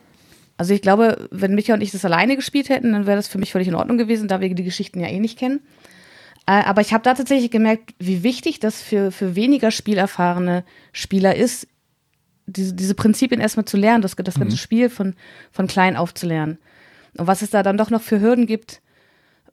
Also 0.57 0.73
ich 0.73 0.83
glaube, 0.83 1.29
wenn 1.31 1.55
Micha 1.55 1.75
und 1.75 1.81
ich 1.81 1.91
das 1.91 2.05
alleine 2.05 2.37
gespielt 2.37 2.69
hätten, 2.69 2.93
dann 2.93 3.07
wäre 3.07 3.17
das 3.17 3.29
für 3.29 3.39
mich 3.39 3.53
völlig 3.53 3.69
in 3.69 3.75
Ordnung 3.75 3.99
gewesen, 3.99 4.29
da 4.29 4.41
wir 4.41 4.55
die 4.55 4.65
Geschichten 4.65 5.01
ja 5.01 5.09
eh 5.09 5.19
nicht 5.19 5.39
kennen. 5.39 5.61
Äh, 6.47 6.63
aber 6.65 6.81
ich 6.81 6.93
habe 6.93 7.03
da 7.03 7.15
tatsächlich 7.15 7.51
gemerkt, 7.51 7.95
wie 7.99 8.23
wichtig 8.23 8.61
das 8.61 8.81
für, 8.81 9.11
für 9.11 9.35
weniger 9.35 9.71
spielerfahrene 9.71 10.65
Spieler 10.93 11.35
ist, 11.35 11.67
diese, 12.47 12.75
diese 12.75 12.95
Prinzipien 12.95 13.41
erstmal 13.41 13.65
zu 13.65 13.77
lernen, 13.77 14.03
das, 14.03 14.17
das 14.17 14.39
ganze 14.39 14.57
mhm. 14.57 14.61
Spiel 14.61 14.91
von, 14.91 15.15
von 15.51 15.67
klein 15.67 15.97
auf 15.97 16.13
zu 16.15 16.27
lernen. 16.27 16.59
Und 17.17 17.27
was 17.27 17.43
es 17.43 17.51
da 17.51 17.63
dann 17.63 17.79
doch 17.79 17.91
noch 17.91 18.03
für 18.03 18.21
Hürden 18.21 18.47
gibt, 18.47 18.83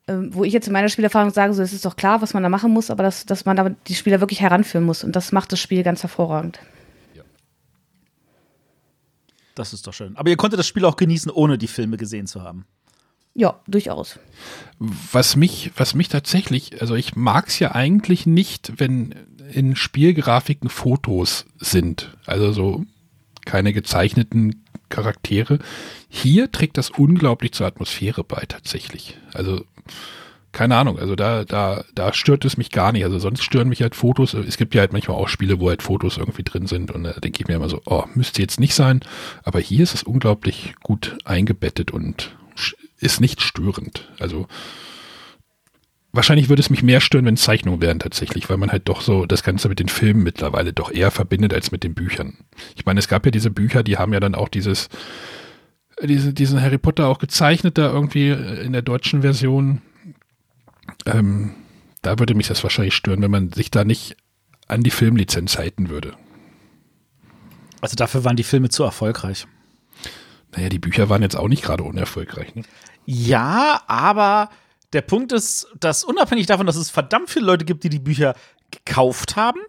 äh, 0.08 0.14
wo 0.32 0.44
ich 0.44 0.54
jetzt 0.54 0.68
in 0.68 0.74
meiner 0.74 0.90
Spielerfahrung 0.90 1.32
sage, 1.32 1.54
so 1.54 1.62
es 1.62 1.74
ist 1.74 1.86
doch 1.86 1.96
klar, 1.96 2.22
was 2.22 2.34
man 2.34 2.44
da 2.44 2.50
machen 2.50 2.72
muss, 2.72 2.92
aber 2.92 3.04
dass, 3.04 3.26
dass 3.26 3.46
man 3.46 3.56
da 3.56 3.70
die 3.88 3.96
Spieler 3.96 4.20
wirklich 4.20 4.42
heranführen 4.42 4.86
muss. 4.86 5.04
Und 5.04 5.16
das 5.16 5.32
macht 5.32 5.52
das 5.52 5.60
Spiel 5.60 5.84
ganz 5.84 6.04
hervorragend. 6.04 6.60
Das 9.56 9.74
ist 9.74 9.88
doch 9.88 9.94
schön. 9.94 10.16
Aber 10.16 10.30
ihr 10.30 10.38
konntet 10.38 10.60
das 10.60 10.68
Spiel 10.68 10.86
auch 10.86 10.96
genießen, 10.96 11.32
ohne 11.32 11.58
die 11.58 11.68
Filme 11.68 11.98
gesehen 11.98 12.28
zu 12.28 12.42
haben. 12.42 12.66
Ja, 13.34 13.60
durchaus. 13.68 14.20
Was 14.80 15.36
mich, 15.36 15.72
was 15.76 15.94
mich 15.94 16.10
tatsächlich, 16.10 16.82
also 16.82 16.96
ich 16.96 17.16
mag 17.16 17.48
es 17.48 17.60
ja 17.60 17.74
eigentlich 17.74 18.26
nicht, 18.26 18.74
wenn 18.78 19.16
in 19.54 19.76
Spielgrafiken 19.76 20.70
Fotos 20.70 21.46
sind. 21.58 22.16
Also 22.26 22.52
so 22.52 22.86
keine 23.46 23.74
gezeichneten 23.74 24.66
Charaktere. 24.90 25.60
Hier 26.10 26.52
trägt 26.52 26.78
das 26.78 26.90
unglaublich 26.90 27.54
zur 27.54 27.68
Atmosphäre 27.68 28.24
bei, 28.24 28.46
tatsächlich. 28.46 29.18
Also 29.34 29.66
keine 30.52 30.76
Ahnung, 30.76 31.00
also 31.00 31.16
da, 31.16 31.46
da, 31.46 31.84
da 31.96 32.14
stört 32.14 32.44
es 32.44 32.58
mich 32.58 32.72
gar 32.72 32.92
nicht. 32.92 33.04
Also 33.04 33.20
sonst 33.20 33.44
stören 33.44 33.70
mich 33.70 33.82
halt 33.82 33.96
Fotos. 33.96 34.34
Es 34.34 34.58
gibt 34.58 34.76
ja 34.76 34.82
halt 34.82 34.92
manchmal 34.92 35.18
auch 35.18 35.30
Spiele, 35.30 35.60
wo 35.60 35.70
halt 35.70 35.82
Fotos 35.82 36.18
irgendwie 36.18 36.44
drin 36.44 36.68
sind 36.68 36.92
und 36.92 37.04
da 37.04 37.14
denke 37.14 37.42
ich 37.42 37.48
mir 37.48 37.56
immer 37.56 37.70
so, 37.70 37.82
oh, 37.86 38.04
müsste 38.16 38.42
jetzt 38.42 38.60
nicht 38.60 38.76
sein. 38.76 39.00
Aber 39.44 39.60
hier 39.60 39.84
ist 39.84 39.94
es 39.94 40.04
unglaublich 40.04 40.74
gut 40.84 41.18
eingebettet 41.24 41.92
und 41.92 42.36
ist 43.00 43.22
nicht 43.22 43.42
störend. 43.42 44.10
Also 44.20 44.48
wahrscheinlich 46.12 46.50
würde 46.50 46.62
es 46.62 46.70
mich 46.70 46.84
mehr 46.84 47.00
stören, 47.00 47.26
wenn 47.26 47.38
Zeichnungen 47.38 47.82
wären 47.82 48.00
tatsächlich, 48.00 48.50
weil 48.50 48.58
man 48.58 48.72
halt 48.72 48.90
doch 48.90 49.02
so 49.02 49.26
das 49.26 49.44
Ganze 49.44 49.70
mit 49.70 49.80
den 49.80 49.88
Filmen 49.88 50.24
mittlerweile 50.24 50.74
doch 50.74 50.92
eher 50.92 51.12
verbindet 51.12 51.54
als 51.54 51.72
mit 51.72 51.84
den 51.84 51.94
Büchern. 51.94 52.38
Ich 52.76 52.86
meine, 52.86 53.00
es 53.00 53.08
gab 53.08 53.26
ja 53.26 53.32
diese 53.32 53.52
Bücher, 53.52 53.84
die 53.84 53.98
haben 53.98 54.12
ja 54.14 54.20
dann 54.20 54.36
auch 54.36 54.50
dieses, 54.50 54.90
diese, 56.04 56.34
diesen 56.34 56.62
Harry 56.62 56.78
Potter 56.78 57.08
auch 57.08 57.20
gezeichnet 57.20 57.78
da 57.78 57.92
irgendwie 57.92 58.30
in 58.30 58.74
der 58.74 58.82
deutschen 58.82 59.22
Version 59.22 59.82
ähm, 61.06 61.56
da 62.02 62.20
würde 62.20 62.34
mich 62.36 62.48
das 62.48 62.64
wahrscheinlich 62.64 62.96
stören, 62.96 63.22
wenn 63.22 63.32
man 63.32 63.52
sich 63.52 63.72
da 63.72 63.84
nicht 63.84 64.18
an 64.68 64.84
die 64.84 64.92
Filmlizenz 64.92 65.58
halten 65.58 65.90
würde. 65.90 66.16
Also 67.82 67.96
dafür 67.96 68.24
waren 68.24 68.36
die 68.36 68.44
Filme 68.44 68.70
zu 68.70 68.84
erfolgreich. 68.84 69.48
Naja, 70.56 70.70
die 70.70 70.80
Bücher 70.80 71.10
waren 71.10 71.22
jetzt 71.22 71.36
auch 71.36 71.48
nicht 71.48 71.64
gerade 71.64 71.84
unerfolgreich. 71.84 72.56
Ne? 72.56 72.64
Ja, 73.06 73.82
aber 73.88 74.50
der 74.94 75.02
Punkt 75.02 75.32
ist, 75.32 75.68
dass 75.80 76.04
unabhängig 76.04 76.46
davon, 76.48 76.66
dass 76.66 76.76
es 76.76 76.90
verdammt 76.90 77.30
viele 77.30 77.46
Leute 77.46 77.66
gibt, 77.66 77.84
die 77.84 77.90
die 77.90 78.00
Bücher 78.00 78.36
gekauft 78.70 79.36
haben, 79.36 79.60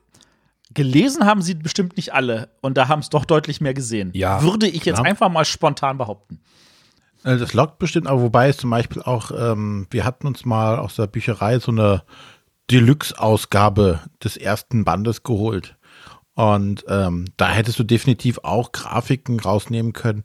gelesen 0.74 1.24
haben 1.24 1.42
sie 1.42 1.54
bestimmt 1.54 1.96
nicht 1.96 2.12
alle. 2.12 2.50
Und 2.60 2.76
da 2.76 2.88
haben 2.88 3.00
es 3.00 3.10
doch 3.10 3.24
deutlich 3.24 3.60
mehr 3.60 3.74
gesehen. 3.74 4.10
Ja, 4.14 4.42
Würde 4.42 4.66
ich 4.66 4.82
klar. 4.82 4.96
jetzt 4.96 5.06
einfach 5.06 5.28
mal 5.28 5.44
spontan 5.44 5.98
behaupten. 5.98 6.40
Äh, 7.24 7.36
das 7.36 7.52
lockt 7.54 7.78
bestimmt, 7.78 8.06
aber 8.06 8.22
wobei 8.22 8.48
es 8.48 8.56
zum 8.56 8.70
Beispiel 8.70 9.02
auch, 9.02 9.30
ähm, 9.30 9.86
wir 9.90 10.04
hatten 10.04 10.26
uns 10.26 10.44
mal 10.44 10.78
aus 10.78 10.96
der 10.96 11.06
Bücherei 11.06 11.58
so 11.58 11.72
eine 11.72 12.02
Deluxe-Ausgabe 12.70 14.00
des 14.22 14.36
ersten 14.36 14.84
Bandes 14.84 15.22
geholt. 15.22 15.76
Und 16.34 16.84
ähm, 16.88 17.26
da 17.36 17.50
hättest 17.50 17.78
du 17.78 17.84
definitiv 17.84 18.38
auch 18.42 18.72
Grafiken 18.72 19.38
rausnehmen 19.38 19.92
können, 19.92 20.22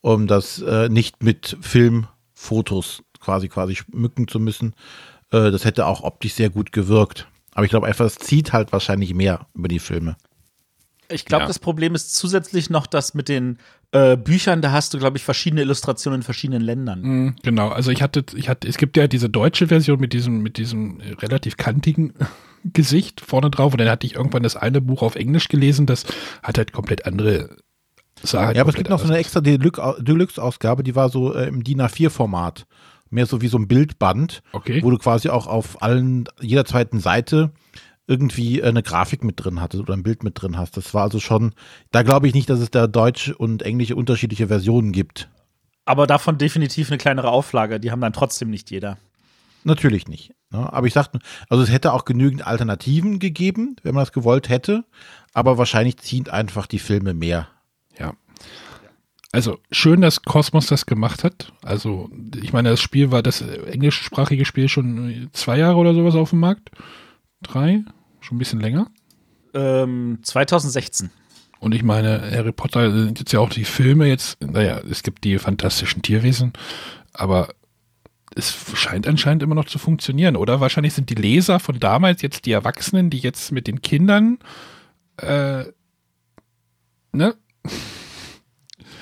um 0.00 0.26
das 0.26 0.62
äh, 0.62 0.88
nicht 0.88 1.22
mit 1.22 1.58
Filmfotos 1.60 3.02
quasi 3.20 3.48
quasi 3.48 3.76
schmücken 3.76 4.26
zu 4.26 4.40
müssen. 4.40 4.74
Äh, 5.30 5.50
das 5.50 5.64
hätte 5.64 5.86
auch 5.86 6.02
optisch 6.02 6.34
sehr 6.34 6.48
gut 6.48 6.72
gewirkt. 6.72 7.28
Aber 7.52 7.64
ich 7.64 7.70
glaube 7.70 7.86
einfach, 7.86 8.06
es 8.06 8.16
zieht 8.16 8.52
halt 8.52 8.72
wahrscheinlich 8.72 9.12
mehr 9.12 9.46
über 9.54 9.68
die 9.68 9.80
Filme. 9.80 10.16
Ich 11.10 11.24
glaube, 11.24 11.42
ja. 11.42 11.48
das 11.48 11.58
Problem 11.58 11.94
ist 11.94 12.14
zusätzlich 12.14 12.70
noch, 12.70 12.86
dass 12.86 13.14
mit 13.14 13.28
den 13.28 13.58
äh, 13.92 14.16
Büchern, 14.16 14.62
da 14.62 14.72
hast 14.72 14.94
du, 14.94 14.98
glaube 14.98 15.16
ich, 15.16 15.24
verschiedene 15.24 15.62
Illustrationen 15.62 16.20
in 16.20 16.22
verschiedenen 16.22 16.62
Ländern. 16.62 17.00
Mm, 17.02 17.36
genau, 17.42 17.68
also 17.68 17.90
ich 17.90 18.02
hatte, 18.02 18.24
ich 18.34 18.48
hatte, 18.48 18.68
es 18.68 18.78
gibt 18.78 18.96
ja 18.96 19.08
diese 19.08 19.28
deutsche 19.28 19.66
Version 19.66 19.98
mit 19.98 20.12
diesem, 20.12 20.42
mit 20.42 20.56
diesem 20.56 21.00
relativ 21.20 21.56
kantigen 21.56 22.14
Gesicht 22.64 23.20
vorne 23.20 23.50
drauf 23.50 23.72
und 23.72 23.80
dann 23.80 23.88
hatte 23.88 24.06
ich 24.06 24.14
irgendwann 24.14 24.42
das 24.42 24.56
eine 24.56 24.80
Buch 24.80 25.02
auf 25.02 25.16
Englisch 25.16 25.48
gelesen, 25.48 25.86
das 25.86 26.04
hat 26.42 26.58
halt 26.58 26.72
komplett 26.72 27.06
andere 27.06 27.56
Sachen. 28.22 28.54
Ja, 28.54 28.62
aber 28.62 28.70
es 28.70 28.76
gibt 28.76 28.90
noch 28.90 29.00
so 29.00 29.06
eine 29.06 29.18
extra 29.18 29.40
Deluxe-Ausgabe, 29.40 30.82
die 30.82 30.94
war 30.94 31.08
so 31.08 31.34
äh, 31.34 31.48
im 31.48 31.64
DIN 31.64 31.80
A4-Format. 31.80 32.66
Mehr 33.12 33.26
so 33.26 33.40
wie 33.40 33.48
so 33.48 33.58
ein 33.58 33.66
Bildband, 33.66 34.40
okay. 34.52 34.84
wo 34.84 34.90
du 34.90 34.98
quasi 34.98 35.30
auch 35.30 35.48
auf 35.48 35.82
allen, 35.82 36.28
jeder 36.40 36.64
zweiten 36.64 37.00
Seite 37.00 37.50
irgendwie 38.10 38.60
eine 38.60 38.82
Grafik 38.82 39.22
mit 39.22 39.42
drin 39.42 39.60
hattest 39.60 39.80
oder 39.80 39.94
ein 39.94 40.02
Bild 40.02 40.24
mit 40.24 40.42
drin 40.42 40.58
hast. 40.58 40.76
Das 40.76 40.92
war 40.94 41.04
also 41.04 41.20
schon, 41.20 41.54
da 41.92 42.02
glaube 42.02 42.26
ich 42.26 42.34
nicht, 42.34 42.50
dass 42.50 42.58
es 42.58 42.72
da 42.72 42.88
deutsch 42.88 43.28
und 43.30 43.62
englische 43.62 43.94
unterschiedliche 43.94 44.48
Versionen 44.48 44.90
gibt. 44.90 45.30
Aber 45.84 46.08
davon 46.08 46.36
definitiv 46.36 46.90
eine 46.90 46.98
kleinere 46.98 47.30
Auflage, 47.30 47.78
die 47.78 47.92
haben 47.92 48.00
dann 48.00 48.12
trotzdem 48.12 48.50
nicht 48.50 48.70
jeder. 48.72 48.98
Natürlich 49.62 50.08
nicht. 50.08 50.32
Ne? 50.50 50.72
Aber 50.72 50.88
ich 50.88 50.92
sagte, 50.92 51.20
also 51.48 51.62
es 51.62 51.70
hätte 51.70 51.92
auch 51.92 52.04
genügend 52.04 52.44
Alternativen 52.44 53.20
gegeben, 53.20 53.76
wenn 53.84 53.94
man 53.94 54.02
das 54.02 54.12
gewollt 54.12 54.48
hätte, 54.48 54.84
aber 55.32 55.56
wahrscheinlich 55.56 55.98
ziehen 55.98 56.28
einfach 56.28 56.66
die 56.66 56.80
Filme 56.80 57.14
mehr. 57.14 57.46
Ja. 57.96 58.14
Also 59.30 59.58
schön, 59.70 60.00
dass 60.00 60.22
Cosmos 60.22 60.66
das 60.66 60.84
gemacht 60.84 61.22
hat. 61.22 61.52
Also 61.62 62.10
ich 62.42 62.52
meine, 62.52 62.70
das 62.70 62.80
Spiel 62.80 63.12
war 63.12 63.22
das 63.22 63.40
englischsprachige 63.40 64.44
Spiel 64.44 64.68
schon 64.68 65.28
zwei 65.32 65.58
Jahre 65.58 65.76
oder 65.76 65.94
sowas 65.94 66.16
auf 66.16 66.30
dem 66.30 66.40
Markt 66.40 66.72
drei, 67.42 67.84
schon 68.30 68.36
ein 68.36 68.38
bisschen 68.38 68.60
länger. 68.60 68.90
Ähm, 69.54 70.20
2016. 70.22 71.10
Und 71.58 71.74
ich 71.74 71.82
meine, 71.82 72.22
Harry 72.32 72.52
Potter 72.52 72.90
sind 72.92 73.18
jetzt 73.18 73.32
ja 73.32 73.40
auch 73.40 73.50
die 73.50 73.64
Filme 73.64 74.06
jetzt, 74.06 74.40
naja, 74.40 74.80
es 74.88 75.02
gibt 75.02 75.24
die 75.24 75.36
fantastischen 75.38 76.00
Tierwesen, 76.00 76.52
aber 77.12 77.48
es 78.34 78.54
scheint 78.74 79.06
anscheinend 79.08 79.42
immer 79.42 79.56
noch 79.56 79.64
zu 79.66 79.78
funktionieren, 79.78 80.36
oder? 80.36 80.60
Wahrscheinlich 80.60 80.94
sind 80.94 81.10
die 81.10 81.16
Leser 81.16 81.58
von 81.58 81.78
damals 81.80 82.22
jetzt 82.22 82.46
die 82.46 82.52
Erwachsenen, 82.52 83.10
die 83.10 83.18
jetzt 83.18 83.50
mit 83.50 83.66
den 83.66 83.82
Kindern, 83.82 84.38
äh, 85.18 85.64
ne? 87.12 87.34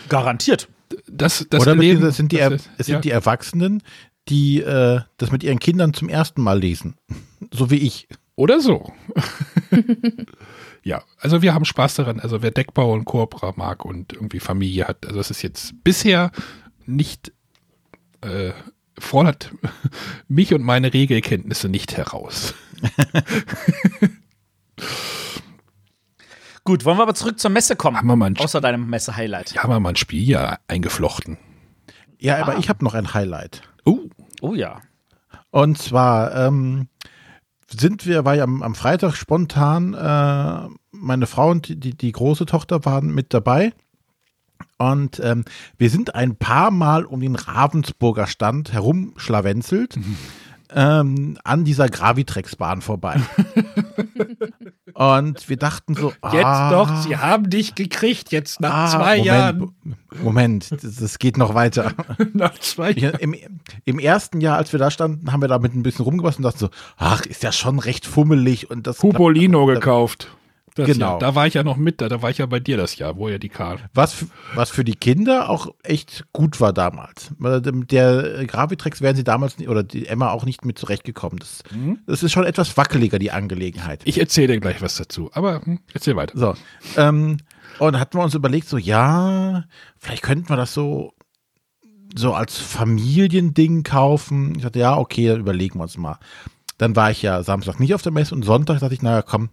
Garantiert. 0.09 0.69
Das, 1.07 1.47
das 1.51 1.63
Oder 1.63 1.73
erleben, 1.73 2.01
beziehungsweise 2.01 2.17
sind 2.17 2.33
die, 2.33 2.37
das 2.39 2.53
ist- 2.55 2.71
es 2.79 2.87
sind 2.87 2.95
ja. 2.95 3.01
die 3.03 3.11
Erwachsenen, 3.11 3.83
die 4.31 4.61
äh, 4.63 5.01
das 5.19 5.31
mit 5.31 5.45
ihren 5.45 5.59
Kindern 5.59 5.93
zum 5.93 6.09
ersten 6.09 6.43
Mal 6.43 6.59
lesen. 6.59 6.97
So 7.53 7.71
wie 7.71 7.77
ich. 7.77 8.09
Oder 8.39 8.61
so. 8.61 8.93
ja, 10.85 11.03
also 11.19 11.43
wir 11.43 11.55
haben 11.55 11.65
Spaß 11.65 11.97
daran. 11.97 12.21
Also 12.21 12.41
wer 12.41 12.53
Deckbau 12.53 12.93
und 12.93 13.05
Cobra 13.05 13.53
mag 13.57 13.85
und 13.85 14.13
irgendwie 14.13 14.39
Familie 14.39 14.87
hat, 14.87 15.05
also 15.07 15.19
es 15.19 15.33
ist 15.33 15.43
jetzt 15.43 15.83
bisher 15.83 16.31
nicht 16.87 17.33
äh, 18.21 18.53
fordert 18.97 19.51
mich 20.29 20.55
und 20.55 20.63
meine 20.63 20.95
Regelkenntnisse 20.95 21.69
nicht 21.69 21.97
heraus. 21.97 22.55
Gut, 26.65 26.85
wollen 26.85 26.99
wir 26.99 27.03
aber 27.03 27.15
zurück 27.15 27.39
zur 27.41 27.51
Messe 27.51 27.77
kommen? 27.77 27.97
Haben 27.97 28.07
wir 28.09 28.17
mal 28.17 28.27
ein, 28.27 28.37
Außer 28.37 28.61
deinem 28.61 28.89
Messe-Highlight. 28.89 29.53
ja, 29.55 29.63
haben 29.63 29.71
wir 29.71 29.81
mal 29.81 29.89
ein 29.91 29.97
Spiel 29.97 30.23
ja 30.29 30.59
eingeflochten. 30.69 31.39
Ja, 32.21 32.39
aber 32.43 32.55
Ah. 32.57 32.59
ich 32.59 32.69
habe 32.69 32.85
noch 32.85 32.95
ein 32.95 33.15
Highlight. 33.15 33.63
Oh, 33.85 33.99
Oh 34.41 34.55
ja. 34.55 34.81
Und 35.51 35.79
zwar 35.79 36.35
ähm, 36.37 36.89
sind 37.71 38.07
wir, 38.07 38.25
war 38.25 38.35
ja 38.35 38.45
am, 38.45 38.63
am 38.63 38.75
Freitag 38.75 39.15
spontan, 39.15 39.95
äh, 39.95 40.69
meine 40.91 41.27
Frau 41.27 41.51
und 41.51 41.69
die, 41.69 41.97
die 41.97 42.13
große 42.13 42.47
Tochter 42.47 42.85
waren 42.85 43.15
mit 43.15 43.35
dabei. 43.35 43.73
Und 44.79 45.21
ähm, 45.21 45.45
wir 45.77 45.91
sind 45.91 46.15
ein 46.15 46.37
paar 46.37 46.71
Mal 46.71 47.05
um 47.05 47.21
den 47.21 47.35
Ravensburger 47.35 48.27
Stand 48.27 48.73
herumschlawenzelt. 48.73 49.99
Ähm, 50.75 51.39
an 51.45 51.65
dieser 51.65 51.89
Gravitrex-Bahn 51.89 52.83
vorbei. 52.83 53.21
und 54.95 55.49
wir 55.49 55.57
dachten 55.57 55.95
so, 55.95 56.13
ah, 56.21 56.87
haben 57.17 57.49
dich 57.49 57.75
gekriegt, 57.75 58.33
jetzt 58.33 58.63
ah, 58.63 59.53
Moment, 59.55 59.73
Moment, 60.23 60.73
das, 60.73 60.97
das 60.97 61.19
geht 61.19 61.39
noch 61.39 61.55
weiter. 61.55 61.95
Nach 62.35 62.59
zwei 62.59 62.93
Ja, 62.93 63.11
im, 63.11 63.35
Im 63.85 63.99
ersten 63.99 64.41
Jahr, 64.41 64.59
als 64.59 64.73
wir 64.73 64.79
da 64.79 64.91
standen, 64.91 65.33
haben 65.33 65.41
wir 65.41 65.49
damit 65.49 65.75
ein 65.75 65.83
bisschen 65.83 66.05
rumgebastelt 66.05 66.45
und 66.45 66.53
dachten 66.53 66.59
so, 66.59 66.71
ach, 66.97 67.25
ist 67.27 67.43
ja 67.43 67.53
schon 67.53 67.79
recht 67.79 68.07
fummelig 68.07 68.71
und 68.71 68.87
das 68.87 69.03
Hubolino 69.03 69.67
gekauft. 69.67 70.29
Das 70.79 70.87
Genau. 70.87 71.11
Jahr. 71.11 71.19
Da 71.19 71.35
war 71.35 71.47
ich 71.47 71.55
ja 71.55 71.63
noch 71.65 71.77
mit, 71.77 72.01
da, 72.01 72.09
da 72.09 72.23
war 72.23 72.31
ich 72.31 72.39
ja 72.39 72.47
bei 72.47 72.61
dir 72.61 72.77
das 72.77 72.97
Jahr, 72.97 73.17
wo 73.17 73.29
ja 73.29 73.39
die 73.39 73.49
Karte. 73.49 73.85
was, 73.95 74.25
was 74.55 74.71
für 74.71 74.85
die 74.85 74.95
Kinder 74.95 75.51
auch 75.51 75.69
echt 75.83 76.25
gut 76.33 76.61
war 76.61 76.73
damals. 76.73 77.33
Dem- 77.39 77.87
Der 77.87 78.45
Gravitrex 78.47 79.01
wären 79.01 79.17
sie 79.17 79.25
damals, 79.25 79.59
oder 79.67 79.83
die 79.83 80.07
Emma 80.07 80.31
auch 80.31 80.45
nicht 80.45 80.65
mit 80.65 80.79
zurechtgekommen. 80.79 81.39
Das, 81.39 81.63
das 82.07 82.23
ist 82.23 82.33
schon 82.33 82.45
etwas 82.45 82.77
wackeliger, 82.77 83.19
die 83.19 83.31
Angelegenheit. 83.33 84.03
Ich 84.05 84.19
erzähle 84.19 84.55
dir 84.55 84.61
gleich 84.61 84.81
was 84.81 84.97
dazu, 84.97 85.31
aber 85.35 85.61
hm, 85.65 85.81
erzähl 85.93 86.17
weiter. 86.17 86.39
So. 86.39 86.55
Ähm, 86.97 87.39
und 87.79 87.93
dann 87.93 88.01
hatten 88.01 88.17
wir 88.19 88.25
uns 88.25 88.35
überlegt, 88.35 88.69
so, 88.69 88.79
ja, 88.79 89.65
vielleicht 89.99 90.23
könnten 90.23 90.49
wir 90.49 90.57
das 90.57 90.75
so, 90.75 91.13
so 92.17 92.33
als 92.35 92.57
Familiending 92.57 93.83
kaufen. 93.83 94.55
Ich 94.57 94.63
dachte, 94.63 94.79
ja, 94.79 94.97
okay, 94.97 95.29
dann 95.29 95.41
überlegen 95.41 95.79
wir 95.79 95.83
uns 95.83 95.97
mal. 95.99 96.19
Dann 96.79 96.95
war 96.97 97.11
ich 97.11 97.23
ja 97.23 97.43
Samstag 97.43 97.81
nicht 97.81 97.95
auf 97.95 98.03
der 98.03 98.13
Messe 98.13 98.35
und 98.35 98.45
Sonntag 98.45 98.81
dachte 98.81 98.95
ich, 98.95 99.03
naja, 99.03 99.23
komm, 99.23 99.51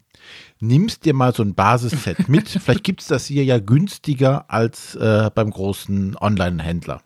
nimmst 0.59 1.05
dir 1.05 1.13
mal 1.13 1.33
so 1.33 1.43
ein 1.43 1.55
Basisset 1.55 2.27
mit. 2.29 2.49
vielleicht 2.49 2.83
gibt 2.83 3.01
es 3.01 3.07
das 3.07 3.25
hier 3.25 3.43
ja 3.43 3.59
günstiger 3.59 4.45
als 4.49 4.95
äh, 4.95 5.29
beim 5.33 5.49
großen 5.49 6.17
Online-Händler. 6.17 7.01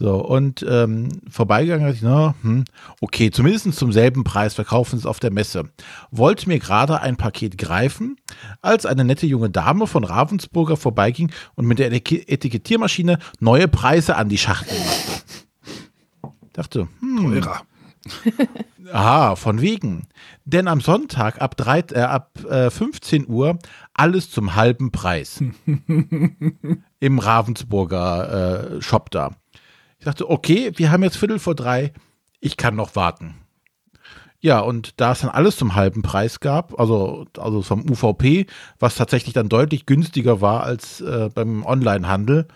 So, 0.00 0.24
und 0.24 0.64
ähm, 0.68 1.08
vorbeigegangen 1.28 1.84
dachte 1.84 1.96
ich, 1.96 2.02
na, 2.02 2.36
hm, 2.42 2.62
okay, 3.00 3.32
zumindest 3.32 3.72
zum 3.74 3.90
selben 3.90 4.22
Preis 4.22 4.54
verkaufen 4.54 4.96
sie 4.96 5.02
es 5.02 5.06
auf 5.06 5.18
der 5.18 5.32
Messe. 5.32 5.70
Wollte 6.12 6.48
mir 6.48 6.60
gerade 6.60 7.00
ein 7.00 7.16
Paket 7.16 7.58
greifen, 7.58 8.16
als 8.62 8.86
eine 8.86 9.04
nette 9.04 9.26
junge 9.26 9.50
Dame 9.50 9.88
von 9.88 10.04
Ravensburger 10.04 10.76
vorbeiging 10.76 11.32
und 11.56 11.66
mit 11.66 11.80
der 11.80 11.90
Etik- 11.90 12.28
Etikettiermaschine 12.28 13.18
neue 13.40 13.66
Preise 13.66 14.14
an 14.14 14.28
die 14.28 14.38
Schachtel 14.38 14.78
machte. 14.78 16.32
Dachte, 16.52 16.88
hm, 17.00 17.32
Teurer. 17.32 17.62
aha, 18.92 19.36
von 19.36 19.60
wegen. 19.60 20.08
Denn 20.44 20.68
am 20.68 20.80
Sonntag 20.80 21.40
ab, 21.40 21.56
drei, 21.56 21.80
äh, 21.92 22.00
ab 22.00 22.44
äh, 22.44 22.70
15 22.70 23.28
Uhr 23.28 23.58
alles 23.94 24.30
zum 24.30 24.54
halben 24.54 24.90
Preis. 24.90 25.42
Im 27.00 27.18
Ravensburger 27.18 28.76
äh, 28.76 28.82
Shop 28.82 29.10
da. 29.10 29.32
Ich 29.98 30.04
dachte, 30.04 30.30
okay, 30.30 30.72
wir 30.76 30.90
haben 30.90 31.02
jetzt 31.02 31.16
Viertel 31.16 31.38
vor 31.38 31.54
drei, 31.54 31.92
ich 32.40 32.56
kann 32.56 32.76
noch 32.76 32.94
warten. 32.94 33.34
Ja, 34.40 34.60
und 34.60 35.00
da 35.00 35.12
es 35.12 35.20
dann 35.20 35.30
alles 35.30 35.56
zum 35.56 35.74
halben 35.74 36.02
Preis 36.02 36.38
gab, 36.38 36.78
also, 36.78 37.26
also 37.36 37.62
vom 37.62 37.90
UVP, 37.90 38.46
was 38.78 38.94
tatsächlich 38.94 39.34
dann 39.34 39.48
deutlich 39.48 39.84
günstiger 39.84 40.40
war 40.40 40.62
als 40.62 41.00
äh, 41.00 41.28
beim 41.34 41.66
Onlinehandel, 41.66 42.46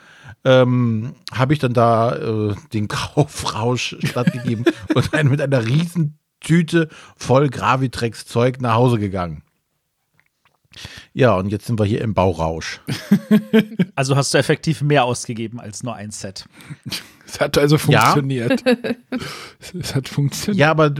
ähm, 0.45 1.15
habe 1.33 1.53
ich 1.53 1.59
dann 1.59 1.73
da 1.75 2.17
äh, 2.17 2.55
den 2.73 2.89
Kaufrausch 2.89 3.97
stattgegeben 4.05 4.65
und 4.95 5.15
dann 5.15 5.29
mit 5.29 5.41
einer 5.41 5.67
riesen 5.67 6.19
Tüte 6.41 6.89
voll 7.17 7.49
Gravitrex-Zeug 7.49 8.61
nach 8.61 8.75
Hause 8.75 8.99
gegangen. 8.99 9.43
Ja, 11.13 11.35
und 11.37 11.51
jetzt 11.51 11.67
sind 11.67 11.79
wir 11.79 11.85
hier 11.85 12.01
im 12.01 12.15
Baurausch. 12.15 12.81
Also 13.95 14.17
hast 14.17 14.33
du 14.33 14.39
effektiv 14.39 14.81
mehr 14.81 15.05
ausgegeben 15.05 15.61
als 15.61 15.83
nur 15.83 15.95
ein 15.95 16.11
Set. 16.11 16.47
Es 17.27 17.41
hat 17.41 17.59
also 17.59 17.77
Ja. 17.77 18.01
funktioniert. 18.01 18.65
es 19.79 19.95
hat 19.95 20.09
funktioniert. 20.09 20.59
Ja, 20.59 20.71
aber 20.71 20.95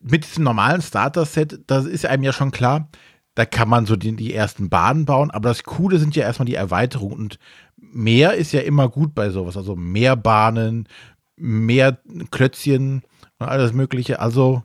mit 0.00 0.24
diesem 0.24 0.44
normalen 0.44 0.80
Starter-Set, 0.80 1.60
das 1.66 1.84
ist 1.84 2.06
einem 2.06 2.22
ja 2.22 2.32
schon 2.32 2.50
klar, 2.52 2.88
da 3.34 3.44
kann 3.44 3.68
man 3.68 3.84
so 3.84 3.96
die, 3.96 4.16
die 4.16 4.32
ersten 4.32 4.70
Bahnen 4.70 5.04
bauen, 5.04 5.30
aber 5.30 5.50
das 5.50 5.62
Coole 5.62 5.98
sind 5.98 6.16
ja 6.16 6.22
erstmal 6.22 6.46
die 6.46 6.54
Erweiterungen 6.54 7.18
und 7.18 7.38
mehr 7.76 8.34
ist 8.34 8.52
ja 8.52 8.60
immer 8.60 8.88
gut 8.88 9.14
bei 9.14 9.30
sowas, 9.30 9.56
also 9.56 9.76
mehr 9.76 10.16
Bahnen, 10.16 10.88
mehr 11.36 11.98
Klötzchen 12.30 13.02
und 13.38 13.46
alles 13.46 13.72
Mögliche. 13.72 14.20
Also 14.20 14.62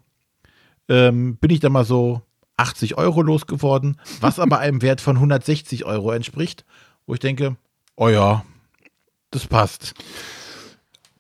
ähm, 0.89 1.37
bin 1.37 1.51
ich 1.51 1.59
da 1.59 1.69
mal 1.69 1.85
so 1.85 2.21
80 2.57 2.97
Euro 2.97 3.21
losgeworden, 3.21 3.99
was 4.19 4.39
aber 4.39 4.59
einem 4.59 4.81
Wert 4.81 5.01
von 5.01 5.17
160 5.17 5.85
Euro 5.85 6.11
entspricht, 6.11 6.65
wo 7.05 7.13
ich 7.13 7.19
denke, 7.19 7.57
oh 7.95 8.09
ja, 8.09 8.45
das 9.31 9.47
passt. 9.47 9.93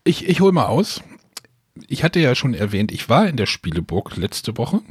Ich, 0.03 0.27
ich 0.27 0.41
hole 0.41 0.51
mal 0.51 0.65
aus. 0.65 1.01
Ich 1.87 2.03
hatte 2.03 2.19
ja 2.19 2.35
schon 2.35 2.53
erwähnt, 2.53 2.91
ich 2.91 3.09
war 3.09 3.27
in 3.27 3.37
der 3.37 3.45
Spieleburg 3.45 4.17
letzte 4.17 4.57
Woche 4.57 4.81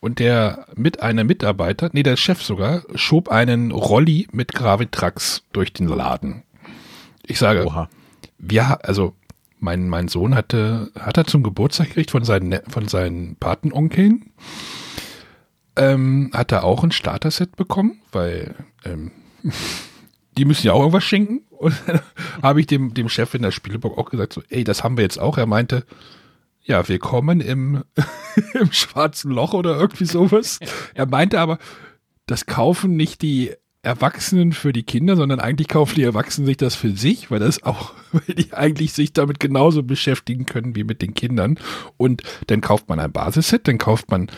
und 0.00 0.18
der 0.18 0.66
mit 0.76 1.02
einer 1.02 1.24
Mitarbeiter, 1.24 1.90
nee, 1.92 2.02
der 2.02 2.16
Chef 2.16 2.42
sogar, 2.42 2.82
schob 2.94 3.28
einen 3.28 3.70
Rolli 3.70 4.28
mit 4.32 4.52
Gravitrax 4.52 5.42
durch 5.52 5.72
den 5.72 5.88
Laden. 5.88 6.42
Ich 7.26 7.38
sage, 7.38 7.66
Oha. 7.66 7.88
wir, 8.38 8.84
also 8.84 9.14
mein, 9.58 9.88
mein 9.88 10.08
Sohn 10.08 10.34
hatte, 10.34 10.90
hat 10.98 11.16
er 11.16 11.26
zum 11.26 11.42
Geburtstag 11.42 11.88
gekriegt 11.88 12.10
von 12.10 12.24
seinen, 12.24 12.48
Ne- 12.50 12.62
von 12.68 12.86
seinen 12.86 13.36
Patenonkeln. 13.36 14.30
Ähm, 15.76 16.30
hat 16.32 16.52
er 16.52 16.62
auch 16.64 16.84
ein 16.84 16.92
Starter-Set 16.92 17.56
bekommen, 17.56 18.00
weil 18.12 18.54
ähm, 18.84 19.10
die 20.36 20.44
müssen 20.44 20.66
ja 20.66 20.72
auch 20.74 20.80
irgendwas 20.80 21.04
schenken. 21.04 21.42
Und 21.50 21.74
dann 21.86 22.00
habe 22.42 22.60
ich 22.60 22.66
dem, 22.66 22.94
dem 22.94 23.08
Chef 23.08 23.34
in 23.34 23.42
der 23.42 23.50
Spieleburg 23.50 23.96
auch 23.98 24.10
gesagt, 24.10 24.34
so, 24.34 24.42
ey, 24.50 24.64
das 24.64 24.84
haben 24.84 24.96
wir 24.98 25.02
jetzt 25.02 25.18
auch. 25.18 25.38
Er 25.38 25.46
meinte, 25.46 25.84
ja, 26.64 26.88
willkommen 26.88 27.40
im, 27.40 27.84
im 28.54 28.72
schwarzen 28.72 29.30
Loch 29.30 29.52
oder 29.52 29.78
irgendwie 29.78 30.06
sowas. 30.06 30.58
Er 30.94 31.06
meinte 31.06 31.40
aber, 31.40 31.58
das 32.26 32.46
kaufen 32.46 32.96
nicht 32.96 33.20
die 33.22 33.52
Erwachsenen 33.82 34.52
für 34.52 34.72
die 34.72 34.84
Kinder, 34.84 35.14
sondern 35.14 35.40
eigentlich 35.40 35.68
kaufen 35.68 35.96
die 35.96 36.04
Erwachsenen 36.04 36.46
sich 36.46 36.56
das 36.56 36.74
für 36.74 36.92
sich, 36.92 37.30
weil 37.30 37.40
das 37.40 37.62
auch, 37.64 37.92
weil 38.12 38.34
die 38.34 38.54
eigentlich 38.54 38.94
sich 38.94 39.12
damit 39.12 39.40
genauso 39.40 39.82
beschäftigen 39.82 40.46
können 40.46 40.74
wie 40.74 40.84
mit 40.84 41.02
den 41.02 41.12
Kindern. 41.12 41.58
Und 41.98 42.22
dann 42.46 42.62
kauft 42.62 42.88
man 42.88 42.98
ein 42.98 43.12
Basisset, 43.12 43.68
dann 43.68 43.76
kauft 43.76 44.10
man 44.10 44.30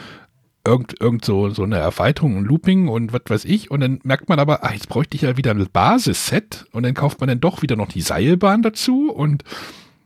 irgend, 0.66 1.00
irgend 1.00 1.24
so, 1.24 1.50
so 1.50 1.62
eine 1.62 1.76
Erweiterung, 1.76 2.38
ein 2.38 2.44
Looping 2.44 2.88
und 2.88 3.12
was 3.12 3.22
weiß 3.28 3.44
ich. 3.44 3.70
Und 3.70 3.80
dann 3.80 4.00
merkt 4.02 4.28
man 4.28 4.40
aber, 4.40 4.64
ach, 4.64 4.72
jetzt 4.72 4.88
bräuchte 4.88 5.14
ich 5.14 5.22
ja 5.22 5.36
wieder 5.36 5.52
ein 5.52 5.68
Basisset. 5.72 6.66
Und 6.72 6.82
dann 6.82 6.94
kauft 6.94 7.20
man 7.20 7.28
dann 7.28 7.38
doch 7.38 7.62
wieder 7.62 7.76
noch 7.76 7.88
die 7.88 8.00
Seilbahn 8.00 8.62
dazu. 8.62 9.12
Und 9.12 9.44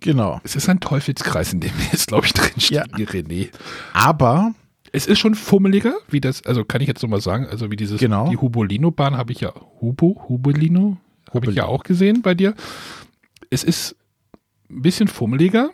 Genau. 0.01 0.41
es 0.45 0.57
ist 0.57 0.69
ein 0.69 0.81
Teufelskreis, 0.81 1.53
in 1.53 1.61
dem 1.61 1.73
wir 1.79 1.87
jetzt, 1.93 2.09
glaube 2.09 2.27
ich, 2.27 2.33
drinstehen, 2.33 2.85
Ja. 2.97 3.07
René. 3.07 3.51
Aber 3.93 4.53
Es 4.93 5.07
ist 5.07 5.19
schon 5.21 5.35
fummeliger, 5.37 5.95
wie 6.09 6.21
das, 6.21 6.45
also 6.47 6.65
kann 6.65 6.81
ich 6.81 6.89
jetzt 6.89 7.03
nochmal 7.03 7.21
sagen, 7.21 7.47
also 7.47 7.71
wie 7.71 7.77
dieses, 7.77 8.01
Genau. 8.01 8.29
die 8.29 8.37
Hubolino-Bahn 8.37 9.17
habe 9.17 9.31
ich 9.33 9.41
ja, 9.41 9.53
Hubo, 9.81 10.25
Hubolino, 10.29 10.97
habe 11.33 11.51
ich 11.51 11.57
ja 11.57 11.67
auch 11.67 11.85
gesehen 11.85 12.23
bei 12.23 12.35
dir. 12.35 12.55
Es 13.51 13.63
ist 13.63 13.95
ein 14.69 14.83
bisschen 14.83 15.07
fummeliger, 15.07 15.71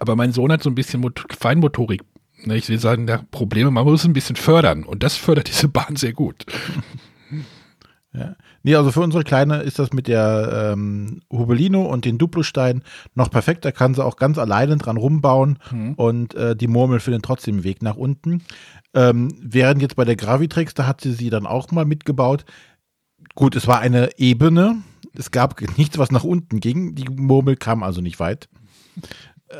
aber 0.00 0.16
mein 0.16 0.32
Sohn 0.32 0.52
hat 0.52 0.62
so 0.62 0.68
ein 0.70 0.74
bisschen 0.74 1.00
Mot 1.00 1.24
Feinmotorik 1.38 2.02
Ne, 2.42 2.56
ich 2.56 2.68
will 2.70 2.78
sagen, 2.78 3.06
der 3.06 3.24
Probleme, 3.30 3.70
man 3.70 3.84
muss 3.84 4.04
ein 4.06 4.14
bisschen 4.14 4.34
fördern 4.36 4.84
und 4.84 5.02
das 5.02 5.14
fördert 5.16 5.48
diese 5.48 5.68
Bahn 5.68 5.96
sehr 5.96 6.12
gut. 6.12 6.44
Ja. 8.12 8.34
Nee, 8.62 8.74
also 8.74 8.90
für 8.92 9.00
unsere 9.00 9.24
Kleine 9.24 9.62
ist 9.62 9.78
das 9.78 9.92
mit 9.92 10.06
der 10.06 10.72
ähm, 10.74 11.22
Hubelino 11.32 11.82
und 11.82 12.04
den 12.04 12.18
Duplostein 12.18 12.82
noch 13.14 13.30
perfekt. 13.30 13.64
Da 13.64 13.72
kann 13.72 13.94
sie 13.94 14.04
auch 14.04 14.16
ganz 14.16 14.36
alleine 14.38 14.76
dran 14.76 14.96
rumbauen 14.98 15.58
Mhm. 15.70 15.94
und 15.94 16.34
äh, 16.34 16.54
die 16.54 16.68
Murmel 16.68 17.00
findet 17.00 17.24
trotzdem 17.24 17.58
den 17.58 17.64
Weg 17.64 17.82
nach 17.82 17.96
unten. 17.96 18.42
Ähm, 18.92 19.28
während 19.40 19.80
jetzt 19.82 19.96
bei 19.96 20.04
der 20.04 20.16
Gravitrix, 20.16 20.74
da 20.74 20.86
hat 20.86 21.00
sie 21.00 21.12
sie 21.12 21.30
dann 21.30 21.46
auch 21.46 21.70
mal 21.70 21.84
mitgebaut. 21.84 22.44
Gut, 23.34 23.56
es 23.56 23.66
war 23.66 23.80
eine 23.80 24.18
Ebene. 24.18 24.76
Es 25.14 25.30
gab 25.30 25.60
nichts, 25.78 25.96
was 25.98 26.10
nach 26.10 26.24
unten 26.24 26.60
ging. 26.60 26.94
Die 26.94 27.08
Murmel 27.08 27.56
kam 27.56 27.82
also 27.82 28.00
nicht 28.00 28.20
weit. 28.20 28.48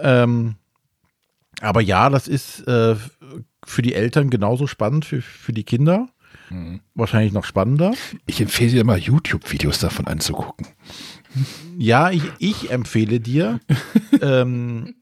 Ähm, 0.03 0.57
aber 1.61 1.81
ja, 1.81 2.11
das 2.11 2.29
ist 2.29 2.67
äh, 2.69 2.97
für 3.65 3.83
die 3.83 3.95
Eltern 3.95 4.31
genauso 4.31 4.67
spannend, 4.67 5.05
für, 5.05 5.23
für 5.23 5.53
die 5.53 5.65
Kinder. 5.65 6.09
Wahrscheinlich 6.95 7.33
noch 7.33 7.45
spannender. 7.45 7.93
Ich 8.27 8.41
empfehle 8.41 8.71
dir 8.73 8.85
mal 8.85 8.99
YouTube-Videos 8.99 9.79
davon 9.79 10.07
anzugucken. 10.07 10.67
Ja, 11.79 12.11
ich, 12.11 12.23
ich 12.39 12.71
empfehle 12.71 13.21
dir, 13.21 13.61
ähm, 14.23 14.95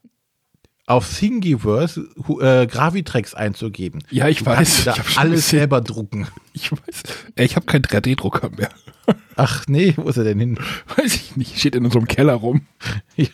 auf 0.86 1.09
Thingiverse 1.18 2.09
äh, 2.40 2.66
Gravitrex 2.66 3.34
einzugeben. 3.34 4.03
Ja, 4.11 4.28
ich 4.28 4.38
Du 4.40 4.46
weiß. 4.46 4.84
da 4.84 4.94
Ich 4.96 5.18
alles 5.18 5.51
selber 5.51 5.80
drucken. 5.82 6.26
Ich 6.55 6.72
weiß. 6.72 7.03
Ich 7.36 7.57
habe 7.57 7.66
keinen 7.66 7.82
3D-Drucker 7.82 8.51
mehr. 8.51 8.70
Ach 9.36 9.64
nee, 9.68 9.92
wo 9.96 10.09
ist 10.09 10.16
er 10.16 10.24
denn 10.24 10.38
hin? 10.40 10.59
Weiß 10.96 11.14
ich 11.14 11.36
nicht. 11.36 11.59
Steht 11.59 11.74
in 11.76 11.84
unserem 11.84 12.07
Keller 12.07 12.34
rum. 12.34 12.62
Ja. 13.16 13.26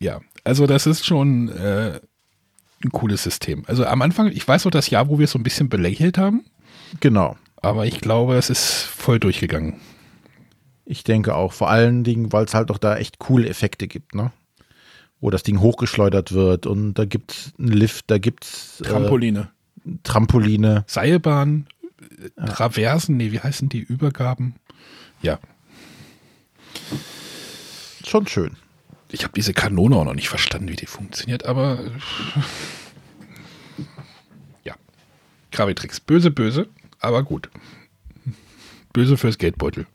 Ja, 0.00 0.20
also 0.44 0.66
das 0.66 0.86
ist 0.86 1.04
schon 1.04 1.48
äh, 1.50 2.00
ein 2.84 2.90
cooles 2.90 3.22
System. 3.22 3.64
Also 3.66 3.84
am 3.84 4.02
Anfang, 4.02 4.28
ich 4.28 4.46
weiß 4.46 4.64
noch 4.64 4.70
das 4.72 4.90
Jahr, 4.90 5.08
wo 5.08 5.18
wir 5.18 5.24
es 5.24 5.32
so 5.32 5.38
ein 5.38 5.42
bisschen 5.42 5.68
belächelt 5.68 6.18
haben, 6.18 6.44
Genau. 7.00 7.36
aber 7.56 7.86
ich 7.86 8.00
glaube, 8.00 8.36
es 8.36 8.50
ist 8.50 8.82
voll 8.82 9.18
durchgegangen. 9.18 9.74
Ich 10.84 11.04
denke 11.04 11.34
auch. 11.34 11.52
Vor 11.52 11.68
allen 11.70 12.02
Dingen, 12.04 12.32
weil 12.32 12.44
es 12.46 12.54
halt 12.54 12.70
doch 12.70 12.78
da 12.78 12.96
echt 12.96 13.18
coole 13.18 13.48
Effekte 13.48 13.88
gibt, 13.88 14.14
ne? 14.14 14.32
Wo 15.20 15.30
das 15.30 15.42
Ding 15.42 15.60
hochgeschleudert 15.60 16.32
wird 16.32 16.66
und 16.66 16.94
da 16.94 17.04
gibt's 17.04 17.52
einen 17.58 17.68
Lift, 17.72 18.10
da 18.10 18.18
gibt's 18.18 18.80
äh, 18.80 18.84
Trampoline. 18.84 19.50
Trampoline. 20.04 20.84
Seilbahn, 20.86 21.66
äh, 22.36 22.46
Traversen, 22.46 23.16
nee, 23.16 23.32
wie 23.32 23.40
heißen 23.40 23.68
die 23.68 23.80
Übergaben? 23.80 24.54
Ja, 25.20 25.38
Schon 28.06 28.26
schön. 28.26 28.56
Ich 29.10 29.24
habe 29.24 29.32
diese 29.34 29.54
Kanone 29.54 29.96
auch 29.96 30.04
noch 30.04 30.14
nicht 30.14 30.28
verstanden, 30.28 30.68
wie 30.68 30.76
die 30.76 30.86
funktioniert, 30.86 31.46
aber 31.46 31.78
ja. 34.64 34.74
Gravitrix, 35.50 36.00
böse, 36.00 36.30
böse, 36.30 36.68
aber 37.00 37.22
gut. 37.22 37.48
Böse 38.92 39.16
fürs 39.16 39.38
Geldbeutel. 39.38 39.86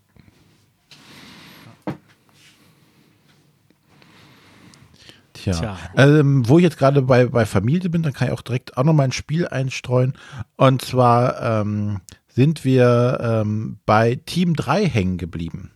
Tja. 5.34 5.54
Tja. 5.54 5.78
Ähm, 5.98 6.48
wo 6.48 6.58
ich 6.58 6.64
jetzt 6.64 6.78
gerade 6.78 7.02
bei, 7.02 7.26
bei 7.26 7.46
Familie 7.46 7.90
bin, 7.90 8.02
dann 8.02 8.14
kann 8.14 8.28
ich 8.28 8.34
auch 8.34 8.42
direkt 8.42 8.78
auch 8.78 8.84
noch 8.84 8.94
mal 8.94 9.04
ein 9.04 9.12
Spiel 9.12 9.48
einstreuen. 9.48 10.14
Und 10.56 10.82
zwar 10.82 11.62
ähm, 11.62 12.00
sind 12.30 12.64
wir 12.64 13.20
ähm, 13.22 13.80
bei 13.86 14.16
Team 14.16 14.56
3 14.56 14.88
hängen 14.88 15.18
geblieben. 15.18 15.72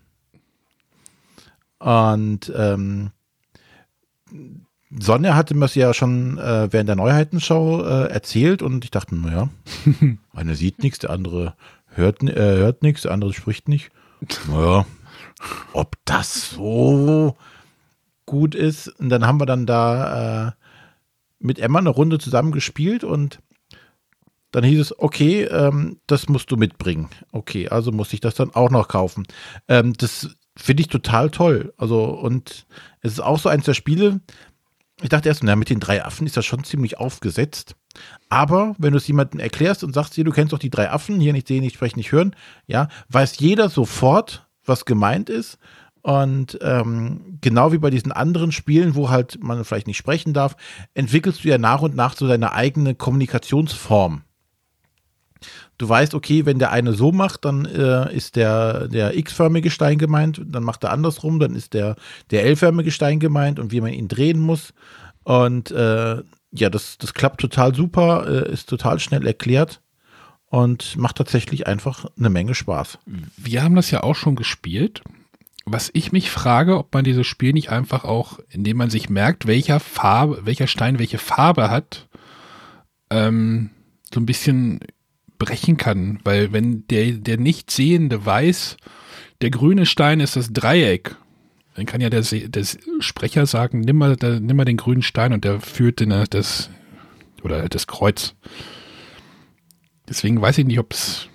Und 1.80 2.52
ähm, 2.56 3.12
Sonja 4.90 5.36
hatte 5.36 5.54
mir 5.54 5.62
das 5.62 5.76
ja 5.76 5.94
schon 5.94 6.38
äh, 6.38 6.72
während 6.72 6.88
der 6.88 6.96
Neuheitenshow 6.96 7.84
äh, 7.84 8.10
erzählt 8.10 8.62
und 8.62 8.86
ich 8.86 8.92
dachte, 8.92 9.16
naja, 9.16 9.50
einer 10.34 10.56
sieht 10.56 10.82
nichts, 10.82 11.00
der 11.00 11.10
andere 11.10 11.56
hört, 11.88 12.24
äh, 12.24 12.58
hört 12.58 12.84
nichts, 12.84 13.02
der 13.02 13.12
andere 13.12 13.34
spricht 13.34 13.68
nicht. 13.68 13.92
Naja, 14.48 14.86
ob 15.74 15.96
das 16.06 16.52
so 16.52 17.36
gut 18.26 18.56
ist. 18.56 18.88
Und 19.00 19.10
dann 19.10 19.26
haben 19.26 19.40
wir 19.40 19.46
dann 19.46 19.66
da 19.66 20.48
äh, 20.48 20.52
mit 21.40 21.60
Emma 21.60 21.80
eine 21.80 21.90
Runde 21.90 22.18
zusammen 22.20 22.52
gespielt 22.52 23.04
und 23.04 23.40
dann 24.52 24.64
hieß 24.64 24.80
es, 24.80 25.00
okay, 25.00 25.44
ähm, 25.44 26.00
das 26.08 26.30
musst 26.30 26.50
du 26.52 26.56
mitbringen. 26.56 27.10
Okay, 27.32 27.68
also 27.68 27.92
muss 27.92 28.14
ich 28.14 28.22
das 28.22 28.36
dann 28.36 28.54
auch 28.56 28.70
noch 28.70 28.88
kaufen. 28.88 29.26
Ähm, 29.68 29.94
das 29.94 30.37
finde 30.58 30.82
ich 30.82 30.88
total 30.88 31.30
toll. 31.30 31.74
Also, 31.78 32.04
und 32.04 32.66
es 33.02 33.14
ist 33.14 33.20
auch 33.20 33.40
so 33.40 33.50
eins 33.50 33.66
der 33.66 33.74
Spiele. 33.74 34.20
Ich 35.02 35.10
dachte 35.10 35.30
erst, 35.30 35.44
na, 35.44 35.56
mit 35.56 35.70
den 35.70 35.80
drei 35.80 36.04
Affen 36.04 36.26
ist 36.26 36.38
das 36.38 36.46
schon 36.46 36.64
ziemlich 36.64 36.98
aufgesetzt. 36.98 37.76
Aber 38.30 38.76
wenn 38.78 38.92
du 38.92 38.98
es 38.98 39.08
jemandem 39.08 39.40
erklärst 39.40 39.84
und 39.84 39.94
sagst, 39.94 40.16
hier, 40.16 40.24
du 40.24 40.32
kennst 40.32 40.54
doch 40.54 40.60
die 40.60 40.70
drei 40.70 40.90
Affen, 40.90 41.20
hier 41.20 41.34
nicht 41.34 41.48
sehen, 41.48 41.62
nicht 41.62 41.76
sprechen, 41.76 42.00
nicht 42.00 42.12
hören, 42.12 42.36
ja, 42.66 42.88
weiß 43.10 43.40
jeder 43.40 43.70
sofort, 43.70 44.48
was 44.66 44.86
gemeint 44.86 45.30
ist. 45.30 45.58
Und 46.02 46.58
ähm, 46.62 47.38
genau 47.42 47.74
wie 47.74 47.80
bei 47.80 47.90
diesen 47.90 48.12
anderen 48.12 48.52
Spielen, 48.52 48.96
wo 48.96 49.10
halt 49.10 49.44
man 49.44 49.64
vielleicht 49.66 49.88
nicht 49.88 49.98
sprechen 49.98 50.34
darf, 50.34 50.56
entwickelst 50.94 51.44
du 51.44 51.50
ja 51.50 51.58
nach 51.58 51.82
und 51.82 51.96
nach 51.96 52.16
so 52.16 52.28
deine 52.28 52.54
eigene 52.54 52.96
Kommunikationsform. 52.96 54.24
Du 55.78 55.88
weißt, 55.88 56.16
okay, 56.16 56.46
wenn 56.46 56.58
der 56.58 56.72
eine 56.72 56.94
so 56.94 57.12
macht, 57.12 57.46
dann 57.46 57.66
äh, 57.66 58.14
ist 58.16 58.36
der, 58.36 58.88
der 58.88 59.16
X-förmige 59.16 59.70
Stein 59.70 60.00
gemeint, 60.00 60.42
dann 60.44 60.64
macht 60.64 60.84
er 60.84 60.92
andersrum, 60.92 61.40
dann 61.40 61.56
ist 61.56 61.74
der, 61.74 61.96
der 62.32 62.46
L-förmige 62.46 62.92
Stein 62.92 63.20
gemeint 63.20 63.60
und 63.60 63.72
wie 63.72 63.82
man 63.82 63.94
ihn 63.94 64.08
drehen 64.08 64.40
muss. 64.40 64.74
Und 65.24 65.70
äh, 65.72 66.24
ja, 66.52 66.70
das, 66.70 66.98
das 66.98 67.14
klappt 67.14 67.42
total 67.42 67.76
super, 67.76 68.26
äh, 68.28 68.52
ist 68.52 68.70
total 68.70 69.00
schnell 69.00 69.28
erklärt 69.28 69.82
und 70.48 70.96
macht 70.98 71.18
tatsächlich 71.18 71.68
einfach 71.68 72.06
eine 72.18 72.30
Menge 72.30 72.56
Spaß. 72.56 73.00
Wir 73.36 73.64
haben 73.64 73.76
das 73.76 73.92
ja 73.92 74.02
auch 74.04 74.16
schon 74.16 74.36
gespielt. 74.36 75.02
Was 75.66 75.90
ich 75.94 76.14
mich 76.14 76.32
frage, 76.32 76.78
ob 76.78 76.94
man 76.94 77.04
dieses 77.04 77.28
Spiel 77.28 77.52
nicht 77.52 77.70
einfach 77.70 78.06
auch, 78.06 78.40
indem 78.50 78.78
man 78.78 78.90
sich 78.90 79.10
merkt, 79.10 79.48
welcher 79.48 79.82
Farbe, 79.82 80.46
welcher 80.46 80.68
Stein 80.68 80.98
welche 80.98 81.18
Farbe 81.18 81.70
hat, 81.70 82.08
ähm, 83.10 83.72
so 84.14 84.22
ein 84.22 84.26
bisschen 84.26 84.80
brechen 85.38 85.78
kann. 85.78 86.20
Weil 86.24 86.52
wenn 86.54 86.86
der, 86.88 87.12
der 87.14 87.38
Nichtsehende 87.38 88.26
weiß, 88.26 88.78
der 89.42 89.50
grüne 89.52 89.86
Stein 89.86 90.20
ist 90.20 90.36
das 90.36 90.52
Dreieck, 90.52 91.16
dann 91.76 91.86
kann 91.86 92.02
ja 92.02 92.10
der, 92.10 92.22
der 92.22 92.66
Sprecher 93.00 93.46
sagen, 93.46 93.82
nimm 93.82 93.98
mal, 93.98 94.16
da, 94.16 94.40
nimm 94.40 94.58
mal 94.58 94.66
den 94.66 94.78
grünen 94.78 95.04
Stein 95.04 95.34
und 95.34 95.44
der 95.46 95.60
führt 95.62 96.00
den, 96.00 96.12
äh, 96.12 96.26
das, 96.30 96.70
oder 97.44 97.70
das 97.70 97.86
Kreuz. 97.88 98.34
Deswegen 100.10 100.42
weiß 100.42 100.58
ich 100.58 100.66
nicht, 100.66 100.80
ob 100.80 100.94
es 100.94 101.28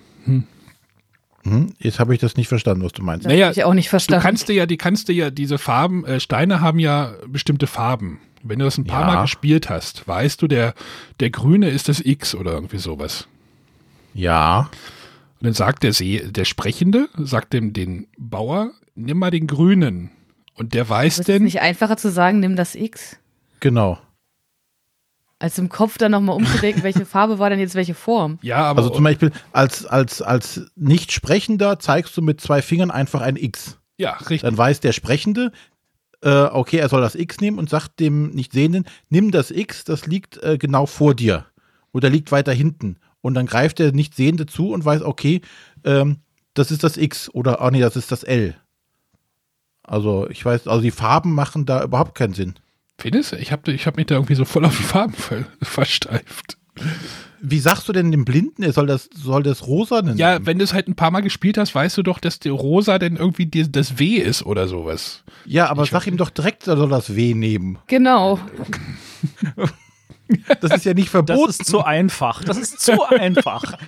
Hm? 1.45 1.73
Jetzt 1.79 1.99
habe 1.99 2.15
ich 2.15 2.21
das 2.21 2.37
nicht 2.37 2.47
verstanden, 2.49 2.85
was 2.85 2.93
du 2.93 3.03
meinst. 3.03 3.25
Das 3.25 3.33
Naja, 3.33 3.51
ich 3.51 3.65
auch 3.65 3.75
nicht 3.75 3.87
Du 3.87 3.91
verstanden. 3.91 4.23
kannst 4.23 4.49
dir 4.49 4.53
ja, 4.55 4.67
die 4.67 4.77
kannst 4.77 5.09
dir 5.09 5.13
ja 5.15 5.31
diese 5.31 5.59
Farben, 5.59 6.05
äh, 6.05 6.21
Steine 6.21 6.61
haben 6.61 6.79
ja 6.79 7.15
bestimmte 7.27 7.67
Farben. 7.67 8.21
Wenn 8.45 8.59
du 8.61 8.65
das 8.65 8.79
ein 8.79 8.85
paar 8.85 9.01
Ja. 9.03 9.07
Mal 9.15 9.23
gespielt 9.23 9.69
hast, 9.69 10.07
weißt 10.07 10.41
du, 10.43 10.47
der, 10.49 10.75
der 11.21 11.31
grüne 11.31 11.69
ist 11.69 11.89
das 11.89 12.01
X 12.05 12.35
oder 12.35 12.53
irgendwie 12.53 12.79
sowas. 12.79 13.27
Ja, 14.15 14.71
Und 15.41 15.47
dann 15.47 15.53
sagt 15.55 15.83
der 15.83 15.93
See, 15.93 16.23
der 16.31 16.45
Sprechende, 16.45 17.09
sagt 17.17 17.53
dem 17.53 17.73
den 17.73 18.07
Bauer, 18.19 18.73
nimm 18.95 19.19
mal 19.19 19.31
den 19.31 19.47
grünen. 19.47 20.11
Und 20.55 20.75
der 20.75 20.89
weiß 20.89 21.15
ist 21.15 21.21
es 21.21 21.27
denn, 21.27 21.45
nicht 21.45 21.61
einfacher 21.61 21.97
zu 21.97 22.11
sagen, 22.11 22.41
nimm 22.41 22.57
das 22.57 22.75
X, 22.75 23.17
genau. 23.61 23.99
als 25.39 25.59
im 25.59 25.69
Kopf 25.69 25.99
dann 25.99 26.13
nochmal 26.13 26.37
umzudenken, 26.37 26.83
welche 26.85 27.07
Farbe 27.07 27.39
war 27.39 27.51
denn 27.51 27.59
jetzt 27.59 27.75
welche 27.75 27.95
Form? 27.95 28.39
ja, 28.43 28.59
aber 28.59 28.79
Also 28.79 28.91
zum 28.91 29.05
Beispiel 29.05 29.33
als, 29.53 29.87
als, 29.87 30.23
als 30.23 30.61
Nichtsprechender 30.77 31.79
zeigst 31.79 32.17
du 32.17 32.23
mit 32.23 32.41
zwei 32.41 32.63
Fingern 32.63 32.91
einfach 32.91 33.23
ein 33.23 33.37
X. 33.37 33.79
ja, 33.99 34.13
richtig. 34.13 34.43
Dann 34.43 34.57
weiß 34.57 34.81
der 34.81 34.93
Sprechende, 34.93 35.51
äh, 36.23 36.45
okay, 36.45 36.77
er 36.77 36.89
soll 36.89 37.01
das 37.01 37.15
X 37.17 37.41
nehmen 37.41 37.59
und 37.59 37.69
sagt 37.71 37.99
dem 37.99 38.31
Nichtsehenden, 38.31 38.85
nimm 39.09 39.31
das 39.33 39.51
X, 39.51 39.85
das 39.85 40.07
liegt 40.07 40.41
äh, 40.43 40.59
genau 40.59 40.87
vor 40.87 41.15
dir. 41.15 41.47
Oder 41.93 42.09
liegt 42.11 42.31
weiter 42.31 42.53
hinten. 42.53 42.99
Und 43.23 43.35
dann 43.35 43.47
greift 43.47 43.79
der 43.79 43.93
Nichtsehende 43.93 44.47
zu 44.47 44.71
und 44.73 44.85
weiß, 44.85 45.03
okay, 45.03 45.41
ähm, 45.85 46.19
das 46.55 46.71
ist 46.71 46.85
das 46.85 46.97
X 46.97 47.31
oder, 47.33 47.65
oh 47.65 47.71
nee, 47.71 47.81
das 47.81 47.97
ist 47.97 48.13
das 48.13 48.25
L. 48.25 48.55
Also 49.83 50.29
ich 50.29 50.45
weiß, 50.45 50.67
also 50.67 50.83
die 50.83 50.91
Farben 50.91 51.35
machen 51.35 51.65
da 51.65 51.83
überhaupt 51.83 52.15
keinen 52.15 52.35
Sinn. 52.35 52.55
Findest 52.99 53.33
du? 53.33 53.37
Ich 53.37 53.51
habe 53.53 53.73
ich 53.73 53.87
hab 53.87 53.97
mich 53.97 54.07
da 54.07 54.17
irgendwie 54.17 54.35
so 54.35 54.45
voll 54.45 54.65
auf 54.65 54.77
die 54.77 54.83
Farben 54.83 55.15
ver 55.15 55.45
versteift. 55.63 56.59
Wie 57.41 57.59
sagst 57.59 57.89
du 57.89 57.93
denn 57.93 58.13
dem 58.13 58.25
Blinden, 58.25 58.63
er 58.63 58.73
soll 58.73 58.87
das, 58.87 59.11
soll 59.13 59.43
das 59.43 59.67
rosa 59.67 60.01
nennen? 60.01 60.17
Ja, 60.17 60.47
wenn 60.47 60.59
du 60.59 60.65
es 60.65 60.73
halt 60.73 60.87
ein 60.89 60.95
paar 60.95 61.11
Mal 61.11 61.21
gespielt 61.21 61.59
hast, 61.59 61.75
weißt 61.75 61.99
du 61.99 62.03
doch, 62.05 62.21
dass 62.21 62.39
der 62.39 62.53
Rosa 62.53 62.99
denn 63.01 63.17
irgendwie 63.17 63.47
die, 63.47 63.71
das 63.71 63.99
W 63.99 64.17
ist 64.17 64.47
oder 64.47 64.69
sowas. 64.69 65.25
ja 65.45 65.69
aber 65.69 65.83
Ich 65.83 65.91
sag 65.91 66.07
ihm 66.07 66.17
doch 66.17 66.31
direkt, 66.31 66.67
er 66.69 66.77
soll 66.77 66.89
das 66.89 67.17
W 67.17 67.35
nehmen. 67.35 67.79
Genau. 67.89 68.39
Das 70.61 70.73
ist 70.77 70.85
ja 70.85 70.95
nicht 70.95 71.07
Das 71.07 71.11
verboten. 71.27 71.51
ist 71.51 71.67
zu 71.67 71.83
einfach. 71.83 72.43
Das 72.45 72.59
ist 72.59 72.81
zu 72.81 73.03
einfach. 73.09 73.79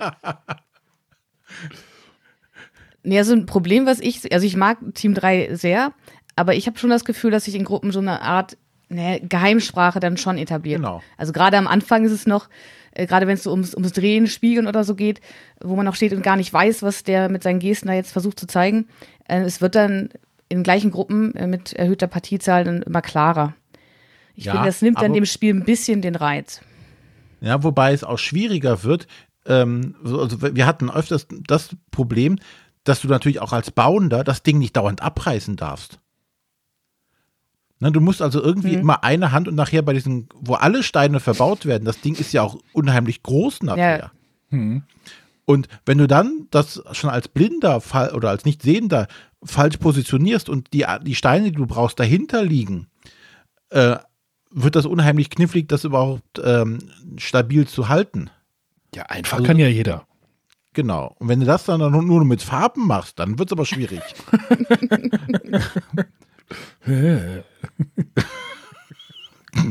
Nee, 3.03 3.19
also 3.19 3.33
ein 3.33 3.45
Problem, 3.45 3.85
was 3.85 3.99
ich, 3.99 4.31
also 4.33 4.45
ich 4.45 4.55
mag 4.55 4.77
Team 4.95 5.13
3 5.13 5.55
sehr, 5.55 5.93
aber 6.35 6.55
ich 6.55 6.65
habe 6.67 6.77
schon 6.79 6.89
das 6.89 7.05
Gefühl, 7.05 7.31
dass 7.31 7.47
ich 7.47 7.55
in 7.55 7.63
Gruppen 7.63 7.91
so 7.91 7.99
eine 7.99 8.21
Art 8.21 8.57
ne, 8.89 9.21
Geheimsprache 9.21 9.99
dann 9.99 10.17
schon 10.17 10.37
etabliert. 10.37 10.77
Genau. 10.81 11.01
Also 11.17 11.31
gerade 11.31 11.57
am 11.57 11.67
Anfang 11.67 12.03
ist 12.03 12.11
es 12.11 12.25
noch, 12.25 12.49
äh, 12.91 13.05
gerade 13.05 13.27
wenn 13.27 13.35
es 13.35 13.43
so 13.43 13.51
ums, 13.51 13.75
ums 13.75 13.93
Drehen, 13.93 14.25
Spiegeln 14.27 14.65
oder 14.67 14.83
so 14.83 14.95
geht, 14.95 15.21
wo 15.61 15.75
man 15.75 15.87
auch 15.87 15.95
steht 15.95 16.13
und 16.13 16.23
gar 16.23 16.35
nicht 16.35 16.51
weiß, 16.51 16.81
was 16.81 17.03
der 17.03 17.29
mit 17.29 17.43
seinen 17.43 17.59
Gesten 17.59 17.87
da 17.87 17.93
jetzt 17.93 18.11
versucht 18.11 18.39
zu 18.39 18.47
zeigen. 18.47 18.87
Äh, 19.27 19.41
es 19.41 19.61
wird 19.61 19.75
dann 19.75 20.09
in 20.49 20.63
gleichen 20.63 20.91
Gruppen 20.91 21.35
äh, 21.35 21.47
mit 21.47 21.73
erhöhter 21.73 22.07
Partiezahl 22.07 22.63
dann 22.63 22.81
immer 22.81 23.01
klarer. 23.01 23.53
Ich 24.35 24.45
Ja, 24.45 24.53
finde, 24.53 24.67
das 24.67 24.81
nimmt 24.81 25.01
dann 25.01 25.13
dem 25.13 25.25
Spiel 25.25 25.53
ein 25.53 25.63
bisschen 25.63 26.01
den 26.01 26.15
Reiz. 26.15 26.61
Ja, 27.41 27.63
wobei 27.63 27.93
es 27.93 28.03
auch 28.03 28.17
schwieriger 28.19 28.83
wird. 28.83 29.07
Ähm, 29.45 29.95
so- 30.03 30.21
also 30.21 30.41
wir 30.41 30.65
hatten 30.65 30.89
öfters 30.89 31.27
das 31.47 31.69
Problem, 31.91 32.37
dass 32.83 33.01
du 33.01 33.07
natürlich 33.07 33.39
auch 33.39 33.53
als 33.53 33.71
Bauender 33.71 34.23
das 34.23 34.43
Ding 34.43 34.57
nicht 34.59 34.75
dauernd 34.75 35.01
abreißen 35.01 35.55
darfst. 35.55 35.99
Ne, 37.79 37.91
du 37.91 37.99
musst 37.99 38.21
also 38.21 38.41
irgendwie 38.41 38.73
immer 38.75 39.03
eine 39.03 39.31
Hand 39.33 39.47
und 39.49 39.55
nachher 39.55 39.81
bei 39.81 39.91
diesen, 39.93 40.29
wo 40.33 40.53
alle 40.53 40.81
Steine 40.81 41.19
verbaut 41.19 41.65
werden, 41.65 41.83
das 41.83 41.99
Ding 41.99 42.15
ist 42.15 42.31
ja 42.31 42.41
auch 42.41 42.57
unheimlich 42.73 43.21
groß 43.21 43.63
nachher. 43.63 44.11
Ja. 44.51 44.81
Und 45.43 45.67
wenn 45.85 45.97
du 45.97 46.07
dann 46.07 46.47
das 46.51 46.81
schon 46.93 47.09
als 47.09 47.27
Blinder 47.27 47.81
fall- 47.81 48.13
oder 48.15 48.29
als 48.29 48.45
Nichtsehender 48.45 49.07
falsch 49.43 49.77
positionierst 49.77 50.47
und 50.49 50.71
die, 50.73 50.85
die 51.03 51.15
Steine, 51.15 51.51
die 51.51 51.57
du 51.57 51.67
brauchst, 51.67 51.99
dahinter 51.99 52.43
liegen, 52.43 52.87
äh, 53.69 53.97
wird 54.51 54.75
das 54.75 54.85
unheimlich 54.85 55.29
knifflig, 55.29 55.67
das 55.67 55.83
überhaupt 55.83 56.41
ähm, 56.43 56.79
stabil 57.17 57.67
zu 57.67 57.89
halten. 57.89 58.29
Ja, 58.93 59.03
einfach 59.03 59.37
Also- 59.37 59.47
kann 59.47 59.59
ja 59.59 59.67
jeder. 59.67 60.07
Genau. 60.73 61.15
Und 61.19 61.29
wenn 61.29 61.39
du 61.39 61.45
das 61.45 61.63
dann 61.63 61.79
nur 61.79 62.25
mit 62.25 62.41
Farben 62.41 62.85
machst, 62.85 63.17
dann 63.19 63.39
wird 63.39 63.49
es 63.49 63.53
aber 63.53 63.65
schwierig. 63.65 64.01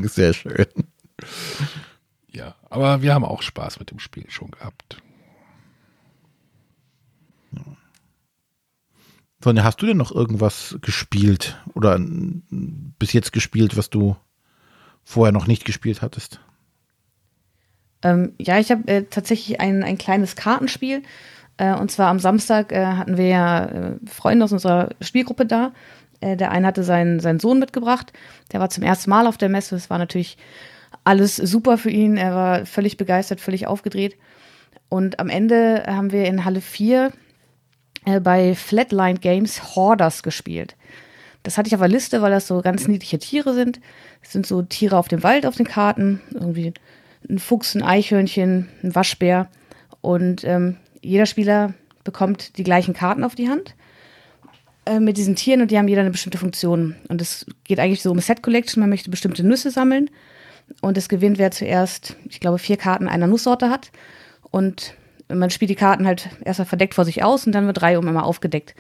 Sehr 0.05 0.33
schön. 0.33 0.67
Ja, 2.33 2.55
aber 2.71 3.03
wir 3.03 3.15
haben 3.15 3.25
auch 3.25 3.43
Spaß 3.43 3.79
mit 3.79 3.91
dem 3.91 3.99
Spiel 3.99 4.25
schon 4.31 4.51
gehabt. 4.51 4.97
Sonja, 9.43 9.63
hast 9.63 9.83
du 9.83 9.87
denn 9.87 9.99
noch 9.99 10.11
irgendwas 10.11 10.79
gespielt 10.81 11.61
oder 11.75 11.99
bis 12.01 13.13
jetzt 13.13 13.33
gespielt, 13.33 13.77
was 13.77 13.91
du 13.91 14.17
vorher 15.05 15.33
noch 15.33 15.47
nicht 15.47 15.65
gespielt 15.65 16.03
hattest? 16.03 16.41
Ähm, 18.03 18.35
ja, 18.39 18.59
ich 18.59 18.71
habe 18.71 18.87
äh, 18.89 19.05
tatsächlich 19.05 19.61
ein, 19.61 19.83
ein 19.83 19.99
kleines 19.99 20.37
Kartenspiel. 20.37 21.03
Äh, 21.57 21.75
und 21.75 21.91
zwar 21.91 22.09
am 22.09 22.19
Samstag 22.19 22.73
äh, 22.73 22.85
hatten 22.85 23.17
wir 23.17 23.29
ja 23.29 23.65
äh, 23.65 23.97
Freunde 24.07 24.45
aus 24.45 24.53
unserer 24.53 24.91
Spielgruppe 25.01 25.47
da. 25.47 25.73
Äh, 26.21 26.37
der 26.37 26.51
eine 26.51 26.67
hatte 26.67 26.83
seinen, 26.83 27.21
seinen 27.21 27.41
Sohn 27.41 27.59
mitgebracht. 27.59 28.13
Der 28.53 28.61
war 28.61 28.71
zum 28.71 28.83
ersten 28.83 29.11
Mal 29.11 29.27
auf 29.27 29.39
der 29.39 29.49
Messe. 29.49 29.77
Es 29.77 29.91
war 29.91 29.99
natürlich 29.99 30.37
alles 31.05 31.37
super 31.37 31.79
für 31.79 31.91
ihn. 31.91 32.17
Er 32.17 32.35
war 32.35 32.67
völlig 32.67 32.97
begeistert, 32.97 33.41
völlig 33.41 33.67
aufgedreht. 33.67 34.17
Und 34.89 35.19
am 35.19 35.29
Ende 35.29 35.85
haben 35.87 36.13
wir 36.13 36.27
in 36.27 36.45
Halle 36.45 36.61
4 36.61 37.13
äh, 38.05 38.21
bei 38.21 38.55
Flatline 38.55 39.19
Games 39.19 39.75
Hoarders 39.77 40.23
gespielt. 40.23 40.77
Das 41.45 41.59
hatte 41.59 41.69
ich 41.69 41.75
auf 41.75 41.81
der 41.81 41.89
Liste, 41.89 42.23
weil 42.23 42.31
das 42.31 42.49
so 42.49 42.63
ganz 42.63 42.89
niedliche 42.89 43.19
Tiere 43.19 43.55
sind. 43.55 43.79
Es 44.23 44.33
sind 44.33 44.47
so 44.47 44.63
Tiere 44.63 44.97
auf 44.97 45.09
dem 45.09 45.23
Wald 45.23 45.47
auf 45.47 45.57
den 45.57 45.67
Karten. 45.67 46.21
Irgendwie 46.33 46.73
ein 47.29 47.39
Fuchs, 47.39 47.75
ein 47.75 47.83
Eichhörnchen, 47.83 48.69
ein 48.83 48.95
Waschbär. 48.95 49.49
Und 50.01 50.43
ähm, 50.45 50.79
jeder 51.03 51.27
Spieler 51.27 51.75
bekommt 52.03 52.57
die 52.59 52.65
gleichen 52.65 52.95
Karten 52.95 53.25
auf 53.25 53.35
die 53.35 53.51
Hand 53.51 53.75
äh, 54.87 55.01
mit 55.01 55.19
diesen 55.19 55.37
Tieren 55.37 55.61
und 55.61 55.71
die 55.71 55.79
haben 55.79 55.89
jeder 55.89 56.01
eine 56.01 56.11
bestimmte 56.11 56.39
Funktion. 56.39 56.97
Und 57.09 57.21
es 57.21 57.47
geht 57.65 57.79
eigentlich 57.79 58.03
so 58.03 58.11
um 58.11 58.21
Set 58.21 58.43
Collection. 58.43 58.81
Man 58.81 58.91
möchte 58.91 59.11
bestimmte 59.11 59.45
Nüsse 59.45 59.71
sammeln. 59.71 60.11
Und 60.81 60.97
es 60.97 61.11
gewinnt, 61.11 61.37
wer 61.37 61.51
zuerst, 61.51 62.17
ich 62.27 62.41
glaube, 62.41 62.59
vier 62.59 62.79
Karten 62.79 63.07
einer 63.07 63.27
Nusssorte 63.27 63.69
hat. 63.69 63.93
Und 64.51 64.95
man 65.29 65.51
spielt 65.51 65.71
die 65.71 65.75
Karten 65.75 66.07
halt 66.07 66.31
erstmal 66.43 66.67
verdeckt 66.67 66.95
vor 66.95 67.05
sich 67.05 67.23
aus 67.23 67.47
und 67.47 67.53
dann 67.53 67.67
wird 67.67 67.83
Reihe 67.83 67.99
um 67.99 68.09
immer 68.09 68.25
aufgedeckt. 68.25 68.75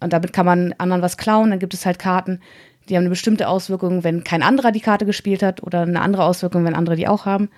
Und 0.00 0.12
damit 0.12 0.32
kann 0.32 0.46
man 0.46 0.74
anderen 0.78 1.02
was 1.02 1.16
klauen. 1.16 1.50
Dann 1.50 1.58
gibt 1.58 1.74
es 1.74 1.86
halt 1.86 1.98
Karten, 1.98 2.40
die 2.88 2.96
haben 2.96 3.02
eine 3.02 3.10
bestimmte 3.10 3.48
Auswirkung, 3.48 4.04
wenn 4.04 4.24
kein 4.24 4.42
anderer 4.42 4.72
die 4.72 4.80
Karte 4.80 5.06
gespielt 5.06 5.42
hat 5.42 5.62
oder 5.62 5.82
eine 5.82 6.00
andere 6.00 6.24
Auswirkung, 6.24 6.64
wenn 6.64 6.74
andere 6.74 6.96
die 6.96 7.08
auch 7.08 7.26
haben. 7.26 7.48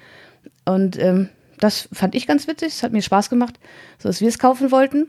Und 0.64 0.98
ähm, 0.98 1.28
das 1.58 1.88
fand 1.92 2.14
ich 2.14 2.26
ganz 2.26 2.46
witzig. 2.46 2.68
Es 2.68 2.82
hat 2.82 2.92
mir 2.92 3.02
Spaß 3.02 3.30
gemacht, 3.30 3.58
so 3.98 4.08
dass 4.08 4.20
wir 4.20 4.28
es 4.28 4.38
kaufen 4.38 4.70
wollten. 4.70 5.08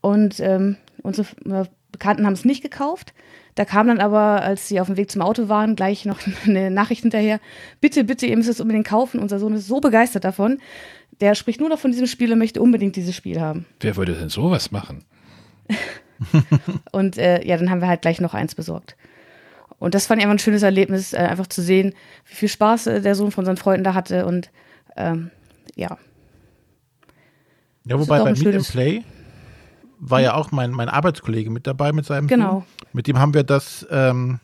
Und 0.00 0.40
ähm, 0.40 0.76
unsere 1.02 1.26
äh, 1.46 1.64
Bekannten 1.92 2.26
haben 2.26 2.32
es 2.32 2.44
nicht 2.44 2.62
gekauft. 2.62 3.14
Da 3.54 3.64
kam 3.64 3.86
dann 3.86 4.00
aber, 4.00 4.42
als 4.42 4.68
sie 4.68 4.80
auf 4.80 4.86
dem 4.86 4.96
Weg 4.96 5.10
zum 5.10 5.22
Auto 5.22 5.48
waren, 5.48 5.76
gleich 5.76 6.04
noch 6.04 6.18
eine 6.46 6.70
Nachricht 6.70 7.02
hinterher. 7.02 7.40
Bitte, 7.80 8.04
bitte, 8.04 8.26
ihr 8.26 8.36
müsst 8.36 8.48
es 8.48 8.60
unbedingt 8.60 8.86
kaufen. 8.86 9.20
Unser 9.20 9.38
Sohn 9.38 9.54
ist 9.54 9.66
so 9.66 9.80
begeistert 9.80 10.24
davon. 10.24 10.58
Der 11.20 11.34
spricht 11.34 11.60
nur 11.60 11.68
noch 11.68 11.78
von 11.78 11.92
diesem 11.92 12.06
Spiel 12.06 12.32
und 12.32 12.38
möchte 12.38 12.60
unbedingt 12.60 12.96
dieses 12.96 13.14
Spiel 13.14 13.40
haben. 13.40 13.66
Wer 13.80 13.96
würde 13.96 14.14
denn 14.14 14.28
sowas 14.28 14.72
machen? 14.72 15.04
Und 16.92 17.18
äh, 17.18 17.44
ja, 17.46 17.56
dann 17.56 17.70
haben 17.70 17.80
wir 17.80 17.88
halt 17.88 18.02
gleich 18.02 18.20
noch 18.20 18.34
eins 18.34 18.54
besorgt. 18.54 18.96
Und 19.78 19.94
das 19.94 20.06
fand 20.06 20.20
ich 20.20 20.24
einfach 20.26 20.36
ein 20.36 20.38
schönes 20.38 20.62
Erlebnis, 20.62 21.12
äh, 21.12 21.16
einfach 21.18 21.46
zu 21.48 21.60
sehen, 21.62 21.94
wie 22.26 22.34
viel 22.34 22.48
Spaß 22.48 22.86
äh, 22.86 23.00
der 23.00 23.14
Sohn 23.14 23.32
von 23.32 23.44
seinen 23.44 23.56
Freunden 23.56 23.84
da 23.84 23.94
hatte. 23.94 24.26
Und 24.26 24.50
ähm, 24.96 25.30
ja, 25.74 25.96
Ja, 27.84 27.98
wobei 27.98 28.20
bei 28.22 28.32
Meet 28.32 28.54
and 28.54 28.68
Play 28.68 29.04
war 29.98 30.20
ja 30.20 30.34
auch 30.34 30.52
mein, 30.52 30.70
mein 30.70 30.88
Arbeitskollege 30.88 31.50
mit 31.50 31.66
dabei 31.66 31.92
mit 31.92 32.04
seinem 32.06 32.26
Genau. 32.28 32.50
Sohn. 32.52 32.64
Mit 32.92 33.06
dem 33.06 33.18
haben 33.18 33.34
wir 33.34 33.42
das, 33.44 33.86
ähm, 33.90 34.38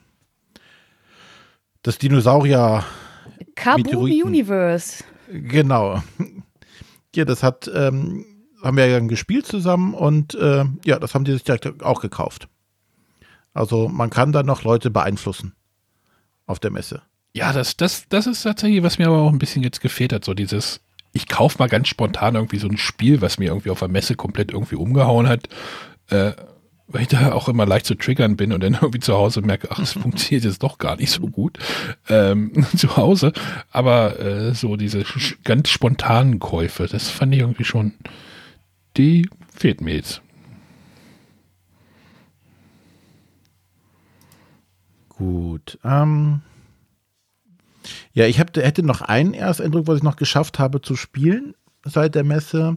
das 1.82 1.98
Dinosaurier, 1.98 2.84
Kaboom. 3.54 4.04
Universe. 4.04 5.04
genau. 5.30 6.02
Ja, 7.16 7.24
das 7.24 7.42
hat, 7.42 7.68
ähm, 7.74 8.24
haben 8.62 8.76
wir 8.76 8.90
dann 8.90 9.08
gespielt 9.08 9.46
zusammen 9.46 9.94
und 9.94 10.34
äh, 10.34 10.64
ja, 10.84 10.98
das 10.98 11.14
haben 11.14 11.24
die 11.24 11.32
sich 11.32 11.44
direkt 11.44 11.82
auch 11.82 12.00
gekauft. 12.00 12.48
Also 13.54 13.88
man 13.88 14.10
kann 14.10 14.32
da 14.32 14.42
noch 14.42 14.62
Leute 14.62 14.90
beeinflussen 14.90 15.54
auf 16.46 16.58
der 16.58 16.70
Messe. 16.70 17.02
Ja, 17.34 17.52
das, 17.52 17.76
das, 17.76 18.06
das 18.08 18.26
ist 18.26 18.42
tatsächlich, 18.42 18.82
was 18.82 18.98
mir 18.98 19.06
aber 19.06 19.18
auch 19.18 19.32
ein 19.32 19.38
bisschen 19.38 19.62
jetzt 19.62 19.80
gefehlt 19.80 20.12
hat. 20.12 20.24
So 20.24 20.34
dieses, 20.34 20.80
ich 21.12 21.28
kaufe 21.28 21.58
mal 21.58 21.68
ganz 21.68 21.88
spontan 21.88 22.34
irgendwie 22.34 22.58
so 22.58 22.68
ein 22.68 22.78
Spiel, 22.78 23.20
was 23.20 23.38
mir 23.38 23.46
irgendwie 23.46 23.70
auf 23.70 23.80
der 23.80 23.88
Messe 23.88 24.14
komplett 24.14 24.52
irgendwie 24.52 24.76
umgehauen 24.76 25.28
hat. 25.28 25.48
Äh, 26.10 26.32
weil 26.90 27.02
ich 27.02 27.08
da 27.08 27.32
auch 27.32 27.48
immer 27.48 27.66
leicht 27.66 27.84
zu 27.84 27.94
triggern 27.94 28.36
bin 28.36 28.52
und 28.52 28.62
dann 28.62 28.74
irgendwie 28.80 29.00
zu 29.00 29.14
Hause 29.14 29.42
merke, 29.42 29.68
ach, 29.70 29.78
es 29.78 29.92
funktioniert 30.00 30.44
jetzt 30.44 30.62
doch 30.62 30.78
gar 30.78 30.96
nicht 30.96 31.10
so 31.10 31.22
gut 31.28 31.58
ähm, 32.08 32.66
zu 32.76 32.96
Hause. 32.96 33.32
Aber 33.70 34.18
äh, 34.18 34.54
so 34.54 34.76
diese 34.76 35.04
ganz 35.44 35.68
spontanen 35.68 36.38
Käufe, 36.38 36.86
das 36.86 37.08
fand 37.08 37.34
ich 37.34 37.40
irgendwie 37.40 37.64
schon, 37.64 37.94
die 38.98 39.28
fehlt 39.54 39.80
mir 39.80 39.94
jetzt. 39.94 40.20
Gut. 45.08 45.78
Ähm, 45.84 46.42
ja, 48.12 48.26
ich 48.26 48.38
hab, 48.38 48.56
hätte 48.56 48.82
noch 48.82 49.00
einen 49.00 49.34
Ersteindruck, 49.34 49.86
was 49.86 49.98
ich 49.98 50.02
noch 50.02 50.16
geschafft 50.16 50.58
habe 50.58 50.80
zu 50.80 50.96
spielen 50.96 51.54
seit 51.84 52.14
der 52.14 52.24
Messe, 52.24 52.76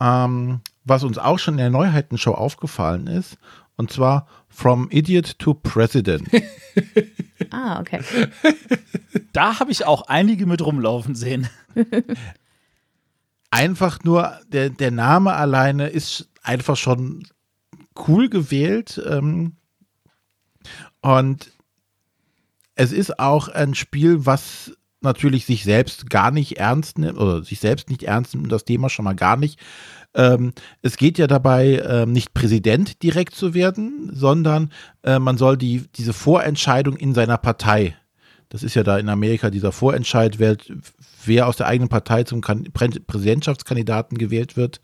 ähm, 0.00 0.60
was 0.84 1.04
uns 1.04 1.18
auch 1.18 1.38
schon 1.38 1.54
in 1.54 1.58
der 1.58 1.70
Neuheitenshow 1.70 2.32
aufgefallen 2.32 3.06
ist, 3.06 3.38
und 3.76 3.92
zwar 3.92 4.26
From 4.48 4.90
Idiot 4.90 5.38
to 5.38 5.54
President. 5.54 6.28
Ah, 7.52 7.80
okay. 7.80 8.00
Da 9.32 9.58
habe 9.58 9.72
ich 9.72 9.84
auch 9.84 10.02
einige 10.02 10.46
mit 10.46 10.64
rumlaufen 10.64 11.16
sehen. 11.16 11.48
einfach 13.50 14.02
nur, 14.04 14.38
der, 14.48 14.70
der 14.70 14.90
Name 14.90 15.34
alleine 15.34 15.88
ist 15.88 16.28
einfach 16.42 16.76
schon 16.76 17.26
cool 18.06 18.28
gewählt. 18.28 19.00
Ähm, 19.06 19.56
und 21.00 21.50
es 22.74 22.92
ist 22.92 23.18
auch 23.18 23.48
ein 23.48 23.74
Spiel, 23.74 24.26
was 24.26 24.72
natürlich 25.02 25.46
sich 25.46 25.64
selbst 25.64 26.10
gar 26.10 26.30
nicht 26.30 26.58
ernst 26.58 26.98
nimmt 26.98 27.18
oder 27.18 27.42
sich 27.42 27.58
selbst 27.58 27.88
nicht 27.88 28.02
ernst 28.02 28.34
nimmt, 28.34 28.52
das 28.52 28.64
Thema 28.64 28.90
schon 28.90 29.04
mal 29.04 29.14
gar 29.14 29.36
nicht. 29.36 29.58
Ähm, 30.14 30.52
es 30.82 30.96
geht 30.96 31.18
ja 31.18 31.26
dabei, 31.26 31.82
ähm, 31.86 32.12
nicht 32.12 32.34
Präsident 32.34 33.02
direkt 33.02 33.34
zu 33.34 33.54
werden, 33.54 34.10
sondern 34.12 34.72
äh, 35.02 35.18
man 35.18 35.38
soll 35.38 35.56
die, 35.56 35.84
diese 35.94 36.12
Vorentscheidung 36.12 36.96
in 36.96 37.14
seiner 37.14 37.38
Partei, 37.38 37.96
das 38.50 38.64
ist 38.64 38.74
ja 38.74 38.82
da 38.82 38.98
in 38.98 39.08
Amerika 39.08 39.48
dieser 39.48 39.72
Vorentscheid, 39.72 40.38
wer, 40.38 40.56
wer 41.24 41.46
aus 41.46 41.56
der 41.56 41.66
eigenen 41.66 41.88
Partei 41.88 42.24
zum 42.24 42.40
kan 42.40 42.64
Prä 42.72 42.88
Präsidentschaftskandidaten 42.88 44.18
gewählt 44.18 44.56
wird. 44.56 44.80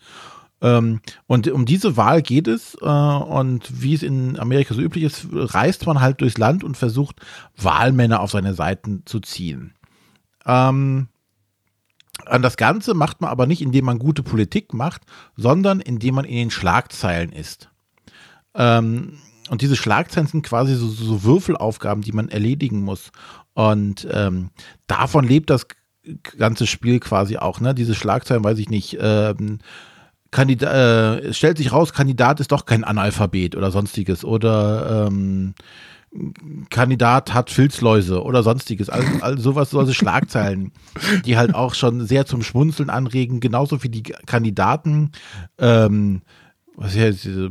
Ähm, 0.61 1.01
und 1.26 1.49
um 1.49 1.66
diese 1.66 1.97
Wahl 1.97 2.22
geht 2.22 2.49
es. 2.49 2.76
Äh, 2.80 2.87
und 2.87 3.82
wie 3.82 3.95
es 3.95 4.03
in 4.03 4.39
Amerika 4.39 4.74
so 4.74 4.80
üblich 4.80 5.05
ist, 5.05 5.26
reist 5.32 5.87
man 5.87 6.01
halt 6.01 6.20
durchs 6.20 6.39
Land 6.39 6.64
und 6.64 6.76
versucht, 6.76 7.20
Wahlmänner 7.57 8.20
auf 8.20 8.30
seine 8.30 8.55
Seiten 8.55 9.03
zu 9.05 9.20
ziehen. 9.20 9.74
Ähm, 10.47 11.09
an 12.24 12.43
das 12.43 12.57
Ganze 12.57 12.95
macht 12.95 13.20
man 13.20 13.30
aber 13.30 13.47
nicht, 13.47 13.61
indem 13.61 13.84
man 13.84 13.99
gute 13.99 14.22
Politik 14.22 14.72
macht, 14.72 15.03
sondern 15.37 15.80
indem 15.80 16.14
man 16.14 16.24
in 16.24 16.37
den 16.37 16.51
Schlagzeilen 16.51 17.32
ist. 17.32 17.68
Ähm, 18.55 19.18
und 19.51 19.62
diese 19.62 19.76
Schlagzeilen 19.76 20.26
sind 20.26 20.43
quasi 20.43 20.74
so, 20.74 20.89
so 20.89 21.22
Würfelaufgaben, 21.22 22.03
die 22.03 22.12
man 22.12 22.28
erledigen 22.28 22.80
muss. 22.80 23.12
Und 23.55 24.09
ähm, 24.11 24.51
davon 24.87 25.26
lebt 25.26 25.51
das 25.51 25.66
ganze 26.38 26.66
Spiel 26.66 27.00
quasi 27.00 27.36
auch, 27.36 27.61
ne? 27.61 27.74
Diese 27.74 27.94
Schlagzeilen, 27.94 28.44
weiß 28.44 28.59
ich 28.59 28.68
nicht, 28.68 28.96
ähm, 29.00 29.59
Kandidat, 30.30 31.24
äh, 31.24 31.32
stellt 31.32 31.59
sich 31.59 31.72
raus, 31.72 31.92
Kandidat 31.92 32.40
ist 32.40 32.52
doch 32.52 32.66
kein 32.66 32.84
Analphabet 32.84 33.57
oder 33.57 33.70
sonstiges 33.70 34.24
oder 34.24 35.07
ähm, 35.07 35.54
Kandidat 36.70 37.34
hat 37.34 37.50
Filzläuse 37.50 38.22
oder 38.22 38.42
sonstiges. 38.42 38.88
Also, 38.88 39.09
also 39.20 39.42
sowas, 39.42 39.70
solche 39.70 39.94
Schlagzeilen, 39.94 40.72
die 41.24 41.36
halt 41.36 41.54
auch 41.54 41.74
schon 41.74 42.07
sehr 42.07 42.26
zum 42.26 42.42
Schmunzeln 42.42 42.90
anregen, 42.90 43.40
genauso 43.40 43.82
wie 43.82 43.88
die 43.88 44.02
Kandidaten, 44.02 45.12
ähm, 45.59 46.22
was 46.74 46.90
ist 46.90 46.96
jetzt 46.96 47.24
diese 47.24 47.50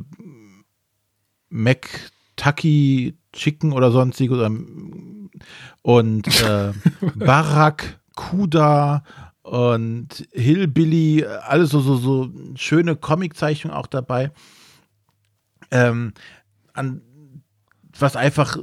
McTucky 1.49 3.17
Chicken 3.33 3.71
oder 3.73 3.91
sonstiges 3.91 4.39
und 5.81 6.41
äh, 6.41 6.71
Barack 7.15 7.99
Kuda 8.15 9.03
und 9.41 10.27
Hillbilly, 10.31 11.23
alles 11.25 11.69
so, 11.69 11.79
so, 11.79 11.97
so 11.97 12.31
schöne 12.55 12.95
Comiczeichnungen 12.95 13.77
auch 13.77 13.87
dabei. 13.87 14.31
Ähm, 15.69 16.13
an, 16.73 17.01
was 17.97 18.15
einfach, 18.15 18.57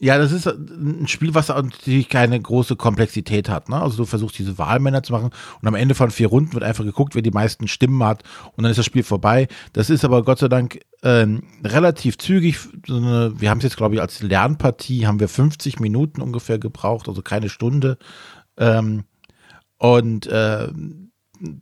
ja, 0.00 0.18
das 0.18 0.32
ist 0.32 0.46
ein 0.46 1.06
Spiel, 1.06 1.34
was 1.34 1.48
natürlich 1.48 2.08
keine 2.08 2.40
große 2.40 2.74
Komplexität 2.76 3.48
hat. 3.48 3.68
Ne? 3.68 3.80
Also 3.80 3.96
du 3.96 4.04
versuchst 4.04 4.38
diese 4.38 4.58
Wahlmänner 4.58 5.02
zu 5.02 5.12
machen 5.12 5.30
und 5.62 5.68
am 5.68 5.74
Ende 5.76 5.94
von 5.94 6.10
vier 6.10 6.26
Runden 6.26 6.52
wird 6.52 6.64
einfach 6.64 6.84
geguckt, 6.84 7.14
wer 7.14 7.22
die 7.22 7.30
meisten 7.30 7.68
Stimmen 7.68 8.02
hat 8.02 8.24
und 8.56 8.64
dann 8.64 8.70
ist 8.70 8.78
das 8.78 8.86
Spiel 8.86 9.04
vorbei. 9.04 9.46
Das 9.72 9.88
ist 9.88 10.04
aber 10.04 10.24
Gott 10.24 10.40
sei 10.40 10.48
Dank 10.48 10.80
ähm, 11.04 11.44
relativ 11.62 12.18
zügig. 12.18 12.58
Wir 12.86 13.50
haben 13.50 13.58
es 13.58 13.64
jetzt, 13.64 13.76
glaube 13.76 13.94
ich, 13.94 14.00
als 14.00 14.20
Lernpartie 14.20 15.06
haben 15.06 15.20
wir 15.20 15.28
50 15.28 15.78
Minuten 15.78 16.20
ungefähr 16.20 16.58
gebraucht, 16.58 17.08
also 17.08 17.22
keine 17.22 17.48
Stunde. 17.48 17.98
Ähm, 18.56 19.04
und 19.78 20.26
äh, 20.26 20.68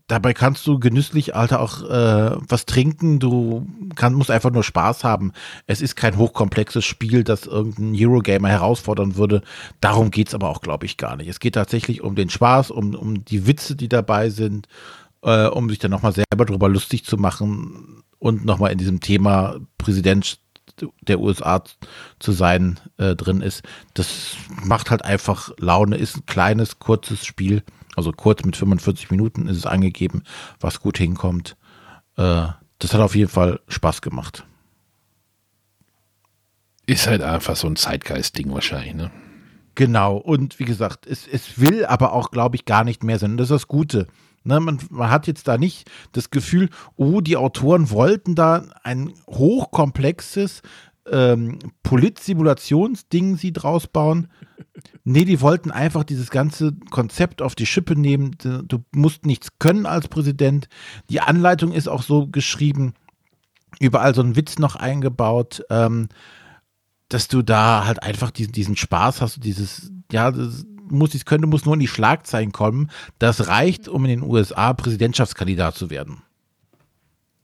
dabei 0.06 0.32
kannst 0.34 0.66
du 0.66 0.78
genüsslich, 0.78 1.34
Alter, 1.34 1.60
auch 1.60 1.82
äh, 1.82 2.36
was 2.48 2.66
trinken. 2.66 3.18
Du 3.18 3.66
kann, 3.94 4.14
musst 4.14 4.30
einfach 4.30 4.50
nur 4.50 4.62
Spaß 4.62 5.04
haben. 5.04 5.32
Es 5.66 5.80
ist 5.80 5.96
kein 5.96 6.16
hochkomplexes 6.16 6.84
Spiel, 6.84 7.24
das 7.24 7.46
irgendein 7.46 7.94
Eurogamer 7.96 8.48
herausfordern 8.48 9.16
würde. 9.16 9.42
Darum 9.80 10.10
geht's 10.10 10.34
aber 10.34 10.48
auch, 10.48 10.60
glaube 10.60 10.86
ich, 10.86 10.96
gar 10.96 11.16
nicht. 11.16 11.28
Es 11.28 11.40
geht 11.40 11.54
tatsächlich 11.54 12.02
um 12.02 12.14
den 12.14 12.30
Spaß, 12.30 12.70
um, 12.70 12.94
um 12.94 13.24
die 13.24 13.46
Witze, 13.46 13.76
die 13.76 13.88
dabei 13.88 14.30
sind, 14.30 14.68
äh, 15.22 15.46
um 15.46 15.68
sich 15.68 15.78
dann 15.78 15.90
nochmal 15.90 16.12
selber 16.12 16.44
drüber 16.44 16.68
lustig 16.68 17.04
zu 17.04 17.16
machen 17.16 18.02
und 18.18 18.44
nochmal 18.44 18.72
in 18.72 18.78
diesem 18.78 19.00
Thema 19.00 19.56
Präsident 19.78 20.38
der 21.00 21.20
USA 21.20 21.62
zu 22.18 22.32
sein 22.32 22.80
äh, 22.98 23.14
drin 23.14 23.40
ist. 23.40 23.62
Das 23.94 24.36
macht 24.64 24.90
halt 24.90 25.04
einfach 25.04 25.50
Laune, 25.58 25.96
ist 25.96 26.16
ein 26.16 26.26
kleines, 26.26 26.78
kurzes 26.78 27.24
Spiel 27.24 27.62
also 27.96 28.12
kurz 28.12 28.44
mit 28.44 28.56
45 28.56 29.10
Minuten 29.10 29.48
ist 29.48 29.58
es 29.58 29.66
angegeben, 29.66 30.22
was 30.60 30.80
gut 30.80 30.98
hinkommt. 30.98 31.56
Äh, 32.16 32.46
das 32.78 32.94
hat 32.94 33.00
auf 33.00 33.14
jeden 33.14 33.30
Fall 33.30 33.60
Spaß 33.68 34.02
gemacht. 34.02 34.44
Ist 36.86 37.06
halt 37.06 37.22
einfach 37.22 37.56
so 37.56 37.68
ein 37.68 37.76
Zeitgeist-Ding 37.76 38.52
wahrscheinlich, 38.52 38.94
ne? 38.94 39.10
Genau, 39.74 40.16
und 40.16 40.58
wie 40.58 40.64
gesagt, 40.64 41.06
es, 41.06 41.26
es 41.26 41.58
will 41.58 41.86
aber 41.86 42.12
auch, 42.12 42.30
glaube 42.30 42.56
ich, 42.56 42.66
gar 42.66 42.84
nicht 42.84 43.02
mehr 43.02 43.18
sein. 43.18 43.38
Das 43.38 43.46
ist 43.46 43.54
das 43.54 43.68
Gute. 43.68 44.06
Ne, 44.44 44.58
man, 44.60 44.78
man, 44.90 45.10
hat 45.10 45.26
jetzt 45.26 45.46
da 45.46 45.56
nicht 45.56 45.90
das 46.12 46.30
Gefühl, 46.30 46.68
oh, 46.96 47.20
die 47.20 47.36
Autoren 47.36 47.90
wollten 47.90 48.34
da 48.34 48.64
ein 48.82 49.12
hochkomplexes 49.28 50.62
ähm, 51.10 51.58
Polit-Simulationsding 51.82 53.36
sie 53.36 53.52
draus 53.52 53.86
bauen. 53.86 54.28
Nee, 55.04 55.24
die 55.24 55.40
wollten 55.40 55.70
einfach 55.70 56.04
dieses 56.04 56.30
ganze 56.30 56.72
Konzept 56.90 57.42
auf 57.42 57.54
die 57.54 57.66
Schippe 57.66 57.96
nehmen. 57.96 58.36
Du 58.38 58.84
musst 58.94 59.26
nichts 59.26 59.58
können 59.58 59.86
als 59.86 60.08
Präsident. 60.08 60.68
Die 61.10 61.20
Anleitung 61.20 61.72
ist 61.72 61.88
auch 61.88 62.02
so 62.02 62.28
geschrieben, 62.28 62.94
überall 63.80 64.14
so 64.14 64.22
ein 64.22 64.36
Witz 64.36 64.58
noch 64.58 64.76
eingebaut, 64.76 65.64
ähm, 65.70 66.08
dass 67.08 67.28
du 67.28 67.42
da 67.42 67.84
halt 67.84 68.02
einfach 68.02 68.30
diesen, 68.30 68.52
diesen 68.52 68.76
Spaß 68.76 69.20
hast, 69.20 69.44
dieses, 69.44 69.92
ja, 70.10 70.30
das 70.30 70.64
muss 70.92 71.14
ich 71.14 71.24
können, 71.24 71.48
muss 71.48 71.64
nur 71.64 71.74
in 71.74 71.80
die 71.80 71.88
Schlagzeilen 71.88 72.52
kommen. 72.52 72.90
Das 73.18 73.48
reicht, 73.48 73.88
um 73.88 74.04
in 74.04 74.10
den 74.10 74.22
USA 74.22 74.72
Präsidentschaftskandidat 74.72 75.74
zu 75.74 75.90
werden. 75.90 76.22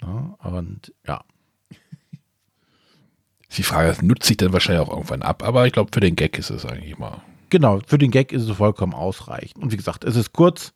Ja, 0.02 0.36
und 0.50 0.92
ja. 1.06 1.24
Die 3.56 3.62
Frage 3.62 4.04
nutzt 4.04 4.26
sich 4.26 4.36
dann 4.36 4.52
wahrscheinlich 4.52 4.86
auch 4.86 4.92
irgendwann 4.92 5.22
ab, 5.22 5.42
aber 5.42 5.66
ich 5.66 5.72
glaube, 5.72 5.90
für 5.92 6.00
den 6.00 6.16
Gag 6.16 6.38
ist 6.38 6.50
es 6.50 6.64
eigentlich 6.64 6.98
mal. 6.98 7.22
Genau, 7.50 7.80
für 7.86 7.98
den 7.98 8.10
Gag 8.10 8.32
ist 8.32 8.42
es 8.42 8.56
vollkommen 8.56 8.94
ausreichend. 8.94 9.62
Und 9.62 9.72
wie 9.72 9.76
gesagt, 9.76 10.04
es 10.04 10.16
ist 10.16 10.32
kurz 10.32 10.74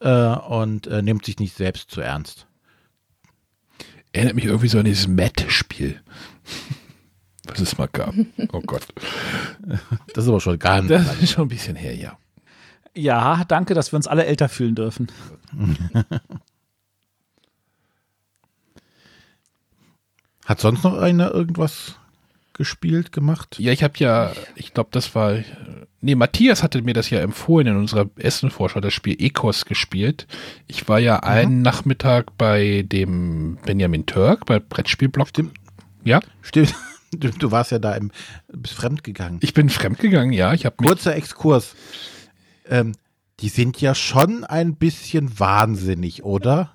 äh, 0.00 0.08
und 0.08 0.86
äh, 0.86 1.02
nimmt 1.02 1.24
sich 1.26 1.38
nicht 1.38 1.54
selbst 1.54 1.90
zu 1.90 2.00
ernst. 2.00 2.46
Erinnert 4.12 4.34
mich 4.34 4.46
irgendwie 4.46 4.68
so 4.68 4.78
an 4.78 4.86
dieses 4.86 5.08
Matt-Spiel. 5.08 6.00
Was 7.46 7.60
es 7.60 7.78
mal 7.78 7.88
gab. 7.88 8.14
Oh 8.52 8.60
Gott. 8.60 8.86
Das 10.14 10.24
ist 10.24 10.30
aber 10.30 10.40
schon 10.40 10.58
gar 10.58 10.80
nicht. 10.80 10.90
Das 10.90 11.20
ist 11.20 11.32
schon 11.32 11.44
ein 11.44 11.48
bisschen 11.48 11.76
her, 11.76 11.94
ja. 11.94 12.16
Ja, 12.94 13.44
danke, 13.46 13.74
dass 13.74 13.92
wir 13.92 13.96
uns 13.96 14.06
alle 14.06 14.24
älter 14.24 14.48
fühlen 14.48 14.74
dürfen. 14.74 15.08
Hat 20.46 20.60
sonst 20.60 20.82
noch 20.84 20.96
einer 20.96 21.32
irgendwas 21.34 21.96
gespielt, 22.54 23.12
gemacht? 23.12 23.56
Ja, 23.58 23.72
ich 23.72 23.82
habe 23.82 23.94
ja, 23.98 24.32
ich 24.54 24.72
glaube, 24.72 24.90
das 24.92 25.14
war, 25.14 25.38
nee, 26.00 26.14
Matthias 26.14 26.62
hatte 26.62 26.80
mir 26.82 26.94
das 26.94 27.10
ja 27.10 27.20
empfohlen 27.20 27.66
in 27.66 27.76
unserer 27.76 28.08
Essen-Vorschau, 28.16 28.80
das 28.80 28.94
Spiel 28.94 29.16
Ecos 29.18 29.66
gespielt. 29.66 30.26
Ich 30.66 30.88
war 30.88 30.98
ja 30.98 31.16
mhm. 31.16 31.24
einen 31.24 31.62
Nachmittag 31.62 32.38
bei 32.38 32.84
dem 32.86 33.58
Benjamin 33.66 34.06
Turk, 34.06 34.46
bei 34.46 34.58
Brettspielblock. 34.58 35.28
Stimmt. 35.28 35.52
Ja? 36.04 36.20
Stimmt. 36.42 36.74
Du, 37.12 37.30
du, 37.30 37.50
warst 37.50 37.70
ja 37.70 37.78
da 37.78 37.94
im, 37.94 38.10
bist 38.52 38.74
fremdgegangen. 38.74 39.38
Ich 39.42 39.54
bin 39.54 39.70
fremdgegangen, 39.70 40.32
ja. 40.32 40.52
Ich 40.52 40.66
habe 40.66 40.76
Kurzer 40.76 41.14
Exkurs. 41.14 41.74
Ähm, 42.68 42.92
die 43.40 43.48
sind 43.48 43.80
ja 43.80 43.94
schon 43.94 44.44
ein 44.44 44.76
bisschen 44.76 45.38
wahnsinnig, 45.38 46.24
oder? 46.24 46.72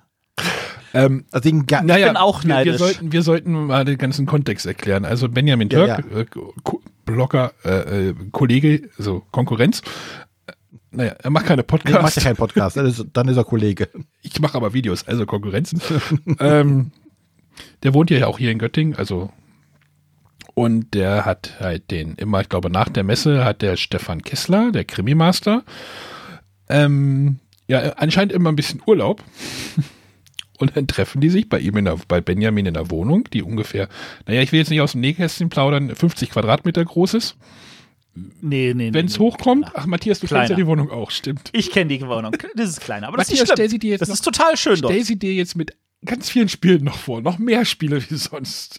Ähm, 0.94 1.24
also 1.30 1.48
den 1.48 1.64
naja, 1.68 2.06
ich 2.06 2.12
bin 2.12 2.16
auch 2.16 2.44
neidisch. 2.44 2.74
Wir, 2.74 2.78
wir, 2.78 2.78
sollten, 2.78 3.12
wir 3.12 3.22
sollten 3.22 3.66
mal 3.66 3.84
den 3.84 3.98
ganzen 3.98 4.26
Kontext 4.26 4.66
erklären. 4.66 5.04
Also 5.04 5.28
Benjamin 5.28 5.70
Türk, 5.70 5.88
ja, 5.88 5.98
ja. 5.98 6.20
Äh, 6.20 6.26
Blogger, 7.04 7.52
äh, 7.64 8.08
äh, 8.08 8.14
Kollege, 8.30 8.88
also 8.98 9.22
Konkurrenz. 9.32 9.82
Naja, 10.90 11.14
er 11.22 11.30
macht 11.30 11.46
keine 11.46 11.62
Podcasts. 11.62 11.96
Er 11.96 12.02
macht 12.02 12.16
ja 12.16 12.22
keinen 12.22 12.36
Podcast, 12.36 12.76
dann 12.76 12.86
ist, 12.86 13.06
dann 13.12 13.28
ist 13.28 13.36
er 13.36 13.44
Kollege. 13.44 13.88
Ich 14.20 14.38
mache 14.40 14.56
aber 14.56 14.74
Videos, 14.74 15.08
also 15.08 15.24
Konkurrenz. 15.24 15.74
ähm, 16.38 16.92
der 17.82 17.94
wohnt 17.94 18.10
ja 18.10 18.26
auch 18.26 18.38
hier 18.38 18.50
in 18.50 18.58
Göttingen, 18.58 18.94
also 18.94 19.30
und 20.54 20.94
der 20.94 21.24
hat 21.24 21.58
halt 21.60 21.90
den 21.90 22.14
immer, 22.16 22.40
ich 22.40 22.48
glaube, 22.48 22.70
nach 22.70 22.88
der 22.88 23.04
Messe 23.04 23.44
hat 23.44 23.62
der 23.62 23.76
Stefan 23.76 24.22
Kessler, 24.22 24.72
der 24.72 24.84
Krimi-Master, 24.84 25.64
ähm, 26.68 27.38
ja, 27.68 27.92
anscheinend 27.94 28.32
immer 28.32 28.50
ein 28.50 28.56
bisschen 28.56 28.82
Urlaub. 28.86 29.22
Und 30.58 30.76
dann 30.76 30.86
treffen 30.86 31.20
die 31.20 31.30
sich 31.30 31.48
bei 31.48 31.58
ihm 31.58 31.76
in 31.76 31.86
der, 31.86 31.98
bei 32.06 32.20
Benjamin 32.20 32.66
in 32.66 32.74
der 32.74 32.88
Wohnung, 32.88 33.28
die 33.32 33.42
ungefähr, 33.42 33.88
naja, 34.28 34.42
ich 34.42 34.52
will 34.52 34.60
jetzt 34.60 34.70
nicht 34.70 34.80
aus 34.80 34.92
dem 34.92 35.00
Nähkästchen 35.00 35.48
plaudern, 35.48 35.92
50 35.96 36.30
Quadratmeter 36.30 36.84
groß 36.84 37.14
ist. 37.14 37.36
Nee, 38.14 38.72
nee, 38.76 38.92
Wenn 38.92 39.06
es 39.06 39.18
nee, 39.18 39.24
hochkommt, 39.24 39.66
ach 39.74 39.86
Matthias, 39.86 40.20
du 40.20 40.28
kleiner. 40.28 40.42
kennst 40.42 40.50
ja 40.50 40.56
die 40.56 40.66
Wohnung 40.68 40.90
auch, 40.90 41.10
stimmt. 41.10 41.50
Ich 41.52 41.72
kenne 41.72 41.88
die 41.88 42.06
Wohnung, 42.06 42.36
das 42.54 42.68
ist 42.70 42.80
kleiner, 42.80 43.08
aber 43.08 43.16
Matthias, 43.16 43.40
das 43.40 43.48
ist 43.48 43.52
stell 43.54 43.70
sie 43.70 43.78
dir 43.80 43.90
jetzt 43.92 44.02
Das 44.02 44.08
noch, 44.08 44.14
ist 44.16 44.22
total 44.22 44.56
schön 44.56 44.76
Stell 44.76 44.94
dort. 44.96 45.04
sie 45.06 45.18
dir 45.18 45.34
jetzt 45.34 45.56
mit 45.56 45.74
ganz 46.04 46.28
vielen 46.30 46.48
Spielen 46.48 46.84
noch 46.84 46.98
vor, 46.98 47.22
noch 47.22 47.38
mehr 47.38 47.64
Spiele 47.64 48.00
wie 48.08 48.14
sonst. 48.14 48.78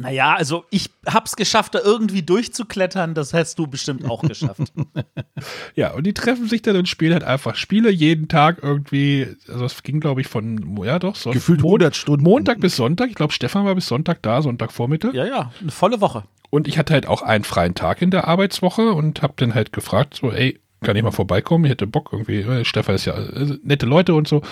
Naja, 0.00 0.34
also 0.34 0.64
ich 0.70 0.90
hab's 1.06 1.36
geschafft, 1.36 1.74
da 1.74 1.80
irgendwie 1.84 2.22
durchzuklettern, 2.22 3.14
das 3.14 3.34
hättest 3.34 3.58
du 3.58 3.66
bestimmt 3.66 4.08
auch 4.08 4.22
geschafft. 4.22 4.72
ja, 5.74 5.92
und 5.92 6.04
die 6.04 6.14
treffen 6.14 6.48
sich 6.48 6.62
dann 6.62 6.76
und 6.76 6.88
spielen 6.88 7.12
halt 7.12 7.24
einfach 7.24 7.54
Spiele 7.54 7.90
jeden 7.90 8.28
Tag 8.28 8.60
irgendwie, 8.62 9.36
also 9.46 9.66
es 9.66 9.82
ging 9.82 10.00
glaube 10.00 10.22
ich 10.22 10.26
von, 10.26 10.78
ja 10.84 10.98
doch, 10.98 11.16
so 11.16 11.32
gefühlt 11.32 11.60
100 11.60 11.94
Stunden. 11.94 12.24
Montag 12.24 12.60
bis 12.60 12.76
Sonntag, 12.76 13.10
ich 13.10 13.14
glaube 13.14 13.34
Stefan 13.34 13.66
war 13.66 13.74
bis 13.74 13.88
Sonntag 13.88 14.22
da, 14.22 14.40
Sonntagvormittag. 14.40 15.12
Ja, 15.12 15.26
ja, 15.26 15.52
eine 15.60 15.70
volle 15.70 16.00
Woche. 16.00 16.24
Und 16.48 16.66
ich 16.66 16.78
hatte 16.78 16.94
halt 16.94 17.06
auch 17.06 17.20
einen 17.20 17.44
freien 17.44 17.74
Tag 17.74 18.00
in 18.00 18.10
der 18.10 18.26
Arbeitswoche 18.26 18.92
und 18.92 19.20
hab 19.20 19.36
dann 19.36 19.54
halt 19.54 19.72
gefragt, 19.72 20.14
so, 20.14 20.32
ey, 20.32 20.58
kann 20.82 20.96
ich 20.96 21.02
mal 21.02 21.10
vorbeikommen? 21.10 21.66
Ich 21.66 21.70
hätte 21.70 21.86
Bock 21.86 22.08
irgendwie, 22.12 22.40
äh, 22.40 22.64
Stefan 22.64 22.94
ist 22.94 23.04
ja 23.04 23.14
äh, 23.14 23.58
nette 23.62 23.84
Leute 23.84 24.14
und 24.14 24.26
so. 24.26 24.42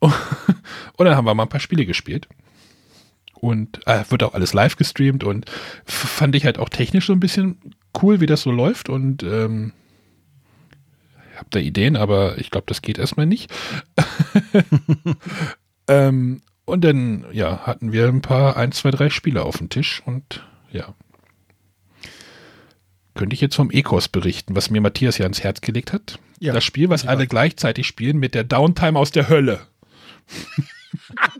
Und 0.00 1.04
dann 1.04 1.14
haben 1.14 1.26
wir 1.26 1.34
mal 1.34 1.42
ein 1.42 1.48
paar 1.50 1.60
Spiele 1.60 1.84
gespielt 1.84 2.26
und 3.40 3.86
äh, 3.86 4.04
wird 4.08 4.22
auch 4.22 4.34
alles 4.34 4.52
live 4.52 4.76
gestreamt 4.76 5.24
und 5.24 5.50
fand 5.84 6.34
ich 6.34 6.44
halt 6.44 6.58
auch 6.58 6.68
technisch 6.68 7.06
so 7.06 7.12
ein 7.12 7.20
bisschen 7.20 7.74
cool, 8.00 8.20
wie 8.20 8.26
das 8.26 8.42
so 8.42 8.50
läuft 8.50 8.88
und 8.88 9.22
ähm, 9.22 9.72
habe 11.36 11.48
da 11.50 11.58
Ideen, 11.58 11.96
aber 11.96 12.38
ich 12.38 12.50
glaube, 12.50 12.66
das 12.68 12.82
geht 12.82 12.98
erstmal 12.98 13.26
nicht. 13.26 13.50
ähm, 15.88 16.42
und 16.66 16.84
dann, 16.84 17.24
ja, 17.32 17.66
hatten 17.66 17.92
wir 17.92 18.08
ein 18.08 18.20
paar, 18.22 18.56
ein, 18.56 18.72
zwei, 18.72 18.90
drei 18.90 19.10
Spiele 19.10 19.42
auf 19.42 19.58
dem 19.58 19.70
Tisch 19.70 20.02
und 20.04 20.44
Ja. 20.70 20.94
Könnte 23.14 23.34
ich 23.34 23.40
jetzt 23.40 23.56
vom 23.56 23.70
Ecos 23.70 24.08
berichten, 24.08 24.54
was 24.54 24.70
mir 24.70 24.80
Matthias 24.80 25.18
ja 25.18 25.24
ans 25.24 25.42
Herz 25.42 25.60
gelegt 25.60 25.92
hat. 25.92 26.20
Ja, 26.38 26.52
das 26.52 26.64
Spiel, 26.64 26.88
was 26.88 27.06
alle 27.06 27.26
gleichzeitig 27.26 27.86
spielen 27.86 28.18
mit 28.18 28.34
der 28.34 28.44
Downtime 28.44 28.98
aus 28.98 29.10
der 29.10 29.28
Hölle. 29.28 29.60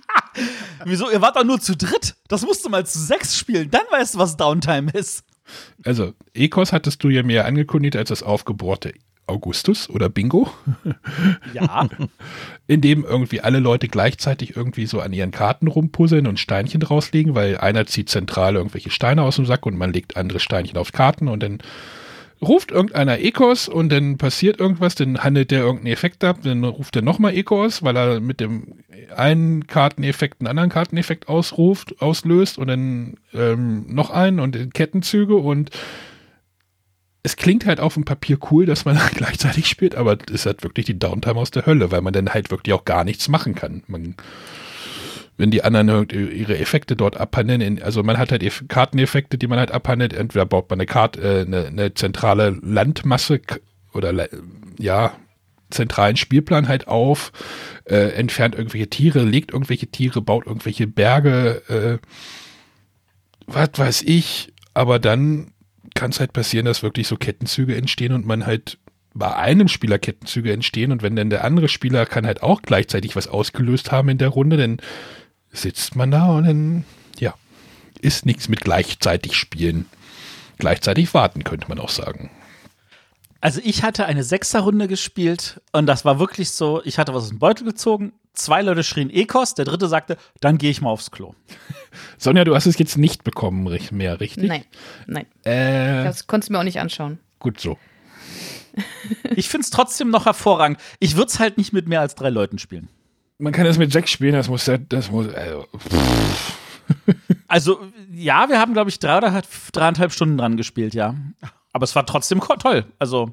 Wieso? 0.85 1.11
Ihr 1.11 1.21
wart 1.21 1.37
doch 1.37 1.45
nur 1.45 1.61
zu 1.61 1.77
dritt. 1.77 2.15
Das 2.29 2.43
musst 2.43 2.65
du 2.65 2.69
mal 2.69 2.87
zu 2.87 2.99
sechs 2.99 3.37
spielen. 3.37 3.71
Dann 3.71 3.83
weißt 3.91 4.15
du, 4.15 4.19
was 4.19 4.37
Downtime 4.37 4.91
ist. 4.93 5.25
Also, 5.85 6.13
Ecos 6.35 6.73
hattest 6.73 7.03
du 7.03 7.09
ja 7.09 7.23
mir 7.23 7.45
angekündigt 7.45 7.97
als 7.97 8.09
das 8.11 8.23
aufgebohrte 8.23 8.93
Augustus 9.27 9.89
oder 9.89 10.09
Bingo. 10.09 10.51
Ja. 11.53 11.89
in 12.67 12.81
dem 12.81 13.05
irgendwie 13.05 13.41
alle 13.41 13.59
Leute 13.59 13.89
gleichzeitig 13.89 14.57
irgendwie 14.57 14.87
so 14.87 15.01
an 15.01 15.13
ihren 15.13 15.31
Karten 15.33 15.67
rumpuzzeln 15.67 16.27
und 16.27 16.39
Steinchen 16.39 16.83
rauslegen, 16.83 17.35
weil 17.35 17.59
einer 17.59 17.87
zieht 17.87 18.09
zentral 18.09 18.55
irgendwelche 18.55 18.91
Steine 18.91 19.23
aus 19.23 19.37
dem 19.37 19.47
Sack 19.47 19.67
und 19.67 19.77
man 19.77 19.93
legt 19.93 20.17
andere 20.17 20.39
Steinchen 20.39 20.79
auf 20.79 20.93
Karten 20.93 21.29
und 21.29 21.43
dann 21.43 21.59
ruft 22.43 22.71
irgendeiner 22.71 23.19
Ecos 23.21 23.69
und 23.69 23.91
dann 23.91 24.17
passiert 24.17 24.61
irgendwas, 24.61 24.95
dann 24.95 25.23
handelt 25.23 25.51
der 25.51 25.61
irgendeinen 25.61 25.93
Effekt 25.93 26.25
ab, 26.25 26.39
dann 26.43 26.65
ruft 26.65 26.97
er 26.97 27.03
nochmal 27.03 27.35
Ecos, 27.35 27.83
weil 27.83 27.97
er 27.97 28.21
mit 28.21 28.41
dem 28.41 28.79
einen 29.15 29.67
Karteneffekt 29.67 30.41
einen 30.41 30.49
anderen 30.49 30.71
Karteneffekt 30.71 31.29
ausruft, 31.29 32.01
auslöst 32.01 32.59
und 32.59 32.69
dann 32.69 33.17
ähm, 33.35 33.85
noch 33.89 34.11
einen 34.11 34.41
und 34.41 34.57
in 34.57 34.73
Kettenzüge 34.73 35.37
und 35.37 35.71
es 37.23 37.37
klingt 37.37 37.67
halt 37.67 37.81
auf 37.81 37.95
dem 37.95 38.05
Papier 38.05 38.39
cool, 38.51 38.65
dass 38.65 38.85
man 38.85 38.99
gleichzeitig 39.15 39.67
spielt, 39.67 39.95
aber 39.95 40.17
es 40.33 40.47
halt 40.47 40.63
wirklich 40.63 40.87
die 40.87 40.99
Downtime 40.99 41.39
aus 41.39 41.51
der 41.51 41.67
Hölle, 41.67 41.91
weil 41.91 42.01
man 42.01 42.13
dann 42.15 42.31
halt 42.31 42.51
wirklich 42.51 42.73
auch 42.73 42.85
gar 42.85 43.05
nichts 43.05 43.29
machen 43.29 43.55
kann. 43.55 43.83
Man, 43.87 44.15
wenn 45.41 45.51
die 45.51 45.65
anderen 45.65 46.09
ihre 46.11 46.59
Effekte 46.59 46.97
dort 46.97 47.17
abhandeln, 47.17 47.83
also 47.83 48.03
man 48.03 48.19
hat 48.19 48.31
halt 48.31 48.45
Karteneffekte, 48.69 49.39
die 49.39 49.47
man 49.47 49.59
halt 49.59 49.71
abhandelt, 49.71 50.13
entweder 50.13 50.45
baut 50.45 50.69
man 50.69 50.79
eine 50.79 50.87
Karte, 50.87 51.21
äh, 51.21 51.41
eine, 51.47 51.67
eine 51.67 51.95
zentrale 51.95 52.59
Landmasse 52.63 53.41
oder 53.95 54.29
ja, 54.79 55.15
zentralen 55.71 56.17
Spielplan 56.17 56.69
halt 56.69 56.89
auf, 56.89 57.33
äh, 57.85 58.11
entfernt 58.13 58.55
irgendwelche 58.55 58.91
Tiere, 58.91 59.23
legt 59.23 59.53
irgendwelche 59.53 59.87
Tiere, 59.87 60.21
baut 60.21 60.47
irgendwelche 60.47 60.87
Berge, 60.87 61.63
äh, 61.69 62.07
was 63.47 63.71
weiß 63.75 64.03
ich, 64.03 64.53
aber 64.75 64.99
dann 64.99 65.53
kann 65.95 66.11
es 66.11 66.21
halt 66.21 66.35
passieren, 66.35 66.67
dass 66.67 66.83
wirklich 66.83 67.09
so 67.09 67.17
Kettenzüge 67.17 67.77
entstehen 67.77 68.13
und 68.13 68.27
man 68.27 68.47
halt 68.47 68.79
bei 69.15 69.35
einem 69.35 69.69
Spieler 69.69 69.99
Kettenzüge 69.99 70.53
entstehen. 70.53 70.93
Und 70.93 71.03
wenn 71.03 71.17
dann 71.17 71.31
der 71.31 71.45
andere 71.45 71.69
Spieler 71.69 72.07
kann 72.07 72.27
halt 72.27 72.43
auch 72.43 72.63
gleichzeitig 72.63 73.17
was 73.17 73.27
ausgelöst 73.27 73.91
haben 73.91 74.09
in 74.09 74.19
der 74.19 74.29
Runde, 74.29 74.57
dann 74.57 74.79
sitzt 75.53 75.97
man 75.97 76.11
da 76.11 76.27
und 76.31 76.45
dann, 76.47 76.85
ja, 77.19 77.35
ist 78.01 78.27
nichts 78.27 78.49
mit 78.49 78.61
gleichzeitig 78.61 79.35
spielen. 79.35 79.87
Gleichzeitig 80.59 81.13
warten, 81.15 81.45
könnte 81.45 81.69
man 81.69 81.79
auch 81.79 81.89
sagen. 81.89 82.31
Also 83.41 83.61
ich 83.65 83.83
hatte 83.83 84.05
eine 84.05 84.23
Sechserrunde 84.23 84.87
gespielt 84.87 85.63
und 85.73 85.87
das 85.87 86.05
war 86.05 86.19
wirklich 86.19 86.51
so, 86.51 86.83
ich 86.85 86.99
hatte 86.99 87.15
was 87.15 87.25
aus 87.25 87.29
dem 87.31 87.39
Beutel 87.39 87.65
gezogen, 87.65 88.13
zwei 88.35 88.61
Leute 88.61 88.85
schrien 88.85 89.09
Ekos, 89.09 89.55
der 89.55 89.65
dritte 89.65 89.89
sagte, 89.89 90.19
dann 90.41 90.59
gehe 90.59 90.71
ich 90.71 90.83
mal 90.83 90.91
aufs 90.91 91.11
Klo. 91.11 91.35
Sonja, 92.19 92.45
du 92.45 92.55
hast 92.55 92.67
es 92.67 92.79
jetzt 92.79 92.99
nicht 92.99 93.25
bekommen 93.25 93.67
mehr, 93.93 94.21
richtig? 94.21 94.47
Nein, 94.49 94.65
nein. 95.07 95.25
Äh, 95.45 96.05
Das 96.05 96.27
konntest 96.27 96.51
du 96.51 96.53
mir 96.53 96.59
auch 96.59 96.65
nicht 96.65 96.81
anschauen. 96.81 97.19
gut 97.39 97.59
so. 97.61 97.79
Ich 99.35 99.49
finde 99.49 99.65
es 99.65 99.71
trotzdem 99.71 100.11
noch 100.11 100.27
hervorragend. 100.27 100.79
Ich 101.01 101.17
würde 101.17 101.29
es 101.29 101.39
halt 101.41 101.59
nicht 101.59 101.73
mit 101.73 101.89
mehr 101.89 102.01
als 102.01 102.15
drei 102.15 102.31
Leuten 102.31 102.59
spielen. 102.59 102.89
Man 103.41 103.53
kann 103.53 103.65
das 103.65 103.79
mit 103.79 103.91
sechs 103.91 104.11
spielen, 104.11 104.35
das 104.35 104.49
muss, 104.49 104.71
das 104.89 105.11
muss, 105.11 105.29
also, 105.35 105.67
Also, 107.49 107.81
ja, 108.13 108.49
wir 108.49 108.59
haben, 108.61 108.73
glaube 108.75 108.91
ich, 108.91 108.99
drei 108.99 109.19
oder 109.19 109.43
dreieinhalb 109.73 110.13
Stunden 110.13 110.39
dran 110.39 110.57
gespielt, 110.57 110.95
ja. 110.95 111.15
Aber 111.73 111.85
es 111.85 111.95
war 111.97 112.05
trotzdem 112.07 112.41
toll. 112.59 112.85
Also, 112.99 113.33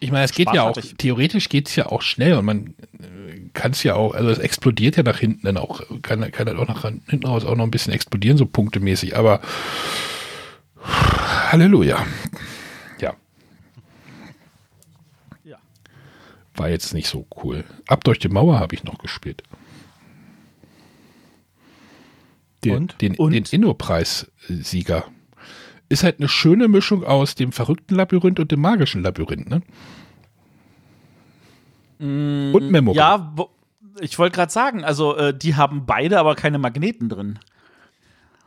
Ich 0.00 0.10
meine, 0.10 0.24
es 0.24 0.32
geht 0.32 0.52
ja 0.52 0.62
auch, 0.62 0.76
theoretisch 0.98 1.48
geht 1.48 1.68
es 1.68 1.76
ja 1.76 1.86
auch 1.86 2.02
schnell 2.02 2.34
und 2.34 2.44
man 2.44 2.74
kann 3.54 3.72
es 3.72 3.82
ja 3.82 3.94
auch, 3.94 4.14
also 4.14 4.30
es 4.30 4.38
explodiert 4.38 4.96
ja 4.96 5.02
nach 5.02 5.18
hinten 5.18 5.46
dann 5.46 5.56
auch, 5.56 5.82
kann, 6.02 6.30
kann 6.32 6.46
halt 6.46 6.58
auch 6.58 6.68
nach 6.68 6.82
hinten 6.82 7.26
raus 7.26 7.44
auch 7.44 7.56
noch 7.56 7.64
ein 7.64 7.70
bisschen 7.70 7.92
explodieren, 7.92 8.36
so 8.38 8.46
punktemäßig, 8.46 9.16
aber 9.16 9.40
Halleluja. 11.50 12.04
Ja. 12.98 13.14
Ja. 15.44 15.58
War 16.54 16.68
jetzt 16.68 16.92
nicht 16.94 17.08
so 17.08 17.26
cool. 17.42 17.64
Ab 17.88 18.04
durch 18.04 18.18
die 18.18 18.28
Mauer 18.28 18.58
habe 18.58 18.74
ich 18.74 18.84
noch 18.84 18.98
gespielt. 18.98 19.42
Den, 22.64 22.76
Und? 22.76 23.00
den, 23.00 23.16
Und? 23.16 23.32
den 23.32 23.44
Inno-Preis-Sieger. 23.50 25.04
Ist 25.88 26.04
halt 26.04 26.20
eine 26.20 26.28
schöne 26.28 26.68
Mischung 26.68 27.04
aus 27.04 27.34
dem 27.34 27.52
verrückten 27.52 27.94
Labyrinth 27.96 28.38
und 28.38 28.52
dem 28.52 28.60
magischen 28.60 29.02
Labyrinth, 29.02 29.48
ne? 29.50 29.62
und 32.02 32.70
Memory. 32.70 32.96
ja, 32.96 33.32
ich 34.00 34.18
wollte 34.18 34.34
gerade 34.34 34.50
sagen, 34.50 34.82
also, 34.82 35.16
äh, 35.16 35.36
die 35.36 35.54
haben 35.54 35.86
beide 35.86 36.18
aber 36.18 36.34
keine 36.34 36.58
Magneten 36.58 37.08
drin. 37.08 37.38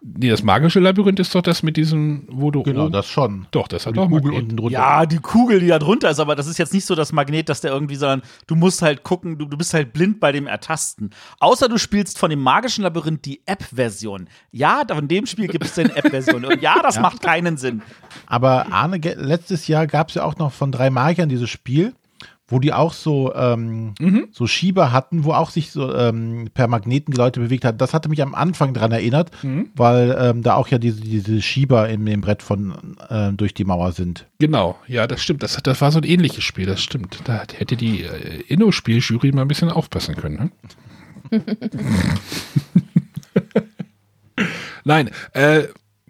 Nee, 0.08 0.30
das 0.30 0.44
magische 0.44 0.80
Labyrinth 0.80 1.20
ist 1.20 1.34
doch 1.34 1.42
das 1.42 1.64
mit 1.64 1.78
diesem, 1.78 2.28
wo 2.30 2.52
du. 2.52 2.62
Genau, 2.62 2.84
oben- 2.84 2.92
das 2.94 3.08
schon. 3.08 3.48
Doch, 3.50 3.68
das 3.68 3.88
hat 3.88 3.96
die 3.96 4.00
auch 4.00 4.04
Kugel 4.08 4.26
Magnet. 4.34 4.44
unten 4.44 4.58
drunter. 4.58 4.74
Ja, 4.78 5.06
die 5.08 5.18
Kugel, 5.18 5.60
die 5.60 5.68
da 5.68 5.80
drunter 5.80 6.12
ist, 6.12 6.20
aber 6.20 6.36
das 6.36 6.46
ist 6.46 6.60
jetzt 6.60 6.74
nicht 6.74 6.86
so 6.86 6.94
das 6.94 7.12
Magnet, 7.12 7.50
dass 7.50 7.62
der 7.62 7.72
irgendwie, 7.72 7.96
sondern 7.96 8.22
du 8.46 8.54
musst 8.56 8.84
halt 8.84 9.02
gucken, 9.02 9.40
du, 9.40 9.46
du 9.46 9.58
bist 9.58 9.74
halt 9.74 9.94
blind 9.94 10.20
bei 10.20 10.32
dem 10.32 10.46
Ertasten. 10.46 11.10
Außer 11.40 11.68
du 11.70 11.80
spielst 11.80 12.20
von 12.20 12.30
dem 12.30 12.40
magischen 12.44 12.84
Labyrinth 12.84 13.26
die 13.26 13.42
App-Version. 13.48 14.30
Ja, 14.52 14.84
von 14.88 15.08
dem 15.08 15.26
Spiel 15.26 15.48
gibt 15.48 15.66
es 15.66 15.80
eine 15.80 15.96
App-Version. 15.96 16.46
Und 16.46 16.62
ja, 16.62 16.84
das 16.84 17.00
macht 17.00 17.24
keinen 17.24 17.58
Sinn. 17.58 17.82
Aber 18.28 18.72
Arne, 18.72 18.98
letztes 18.98 19.68
Jahr 19.68 19.88
gab 19.88 20.10
es 20.10 20.16
ja 20.16 20.24
auch 20.24 20.38
noch 20.38 20.52
von 20.52 20.72
drei 20.72 20.92
Magiern 20.92 21.30
dieses 21.30 21.50
Spiel, 21.50 21.94
wo 22.48 22.60
die 22.60 22.74
auch 22.74 22.94
so, 22.94 23.34
ähm, 23.34 23.94
so 24.32 24.46
Schieber 24.46 24.92
hatten, 24.92 25.24
wo 25.24 25.32
auch 25.34 25.50
sich 25.50 25.72
so 25.72 25.94
ähm, 25.96 26.50
per 26.54 26.68
Magneten 26.68 27.12
die 27.12 27.18
Leute 27.18 27.40
bewegt 27.40 27.66
hat. 27.66 27.82
Das 27.82 27.94
hatte 27.94 28.08
mich 28.10 28.22
am 28.22 28.36
Anfang 28.36 28.74
dran 28.74 28.92
erinnert, 28.92 29.32
weil 29.76 30.16
ähm, 30.20 30.44
da 30.44 30.56
auch 30.56 30.68
ja 30.68 30.78
diese, 30.78 31.02
diese 31.02 31.42
Schieber 31.42 31.90
in 31.90 32.06
dem 32.06 32.22
Brett 32.22 32.44
von 32.44 32.98
äh, 33.10 33.34
durch 33.34 33.54
die 33.54 33.66
Mauer 33.66 33.94
sind. 33.94 34.28
Genau, 34.40 34.78
ja, 34.88 35.08
das 35.08 35.24
stimmt. 35.24 35.42
Das, 35.42 35.58
das 35.62 35.82
war 35.82 35.92
so 35.92 36.00
ein 36.00 36.04
ähnliches 36.04 36.44
Spiel, 36.44 36.66
das 36.68 36.82
stimmt. 36.84 37.20
Da 37.24 37.44
hätte 37.56 37.76
die 37.76 38.04
äh, 38.04 38.42
Inno-Spieljury 38.48 39.32
mal 39.32 39.42
ein 39.42 39.48
bisschen 39.48 39.70
aufpassen 39.70 40.16
können. 40.16 40.52
Ne? 41.32 41.42
Nein, 44.84 45.10
äh, 45.34 45.64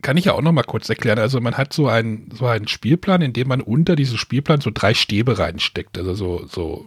kann 0.05 0.17
ich 0.17 0.25
ja 0.25 0.33
auch 0.33 0.41
noch 0.43 0.51
mal 0.51 0.61
kurz 0.61 0.87
erklären. 0.87 1.17
Also 1.17 1.41
man 1.41 1.57
hat 1.57 1.73
so 1.73 1.87
einen, 1.87 2.29
so 2.31 2.45
einen 2.45 2.67
Spielplan, 2.67 3.23
in 3.23 3.33
dem 3.33 3.47
man 3.47 3.59
unter 3.59 3.95
diesen 3.95 4.19
Spielplan 4.19 4.61
so 4.61 4.69
drei 4.71 4.93
Stäbe 4.93 5.39
reinsteckt. 5.39 5.97
Also 5.97 6.13
so, 6.13 6.45
so 6.45 6.85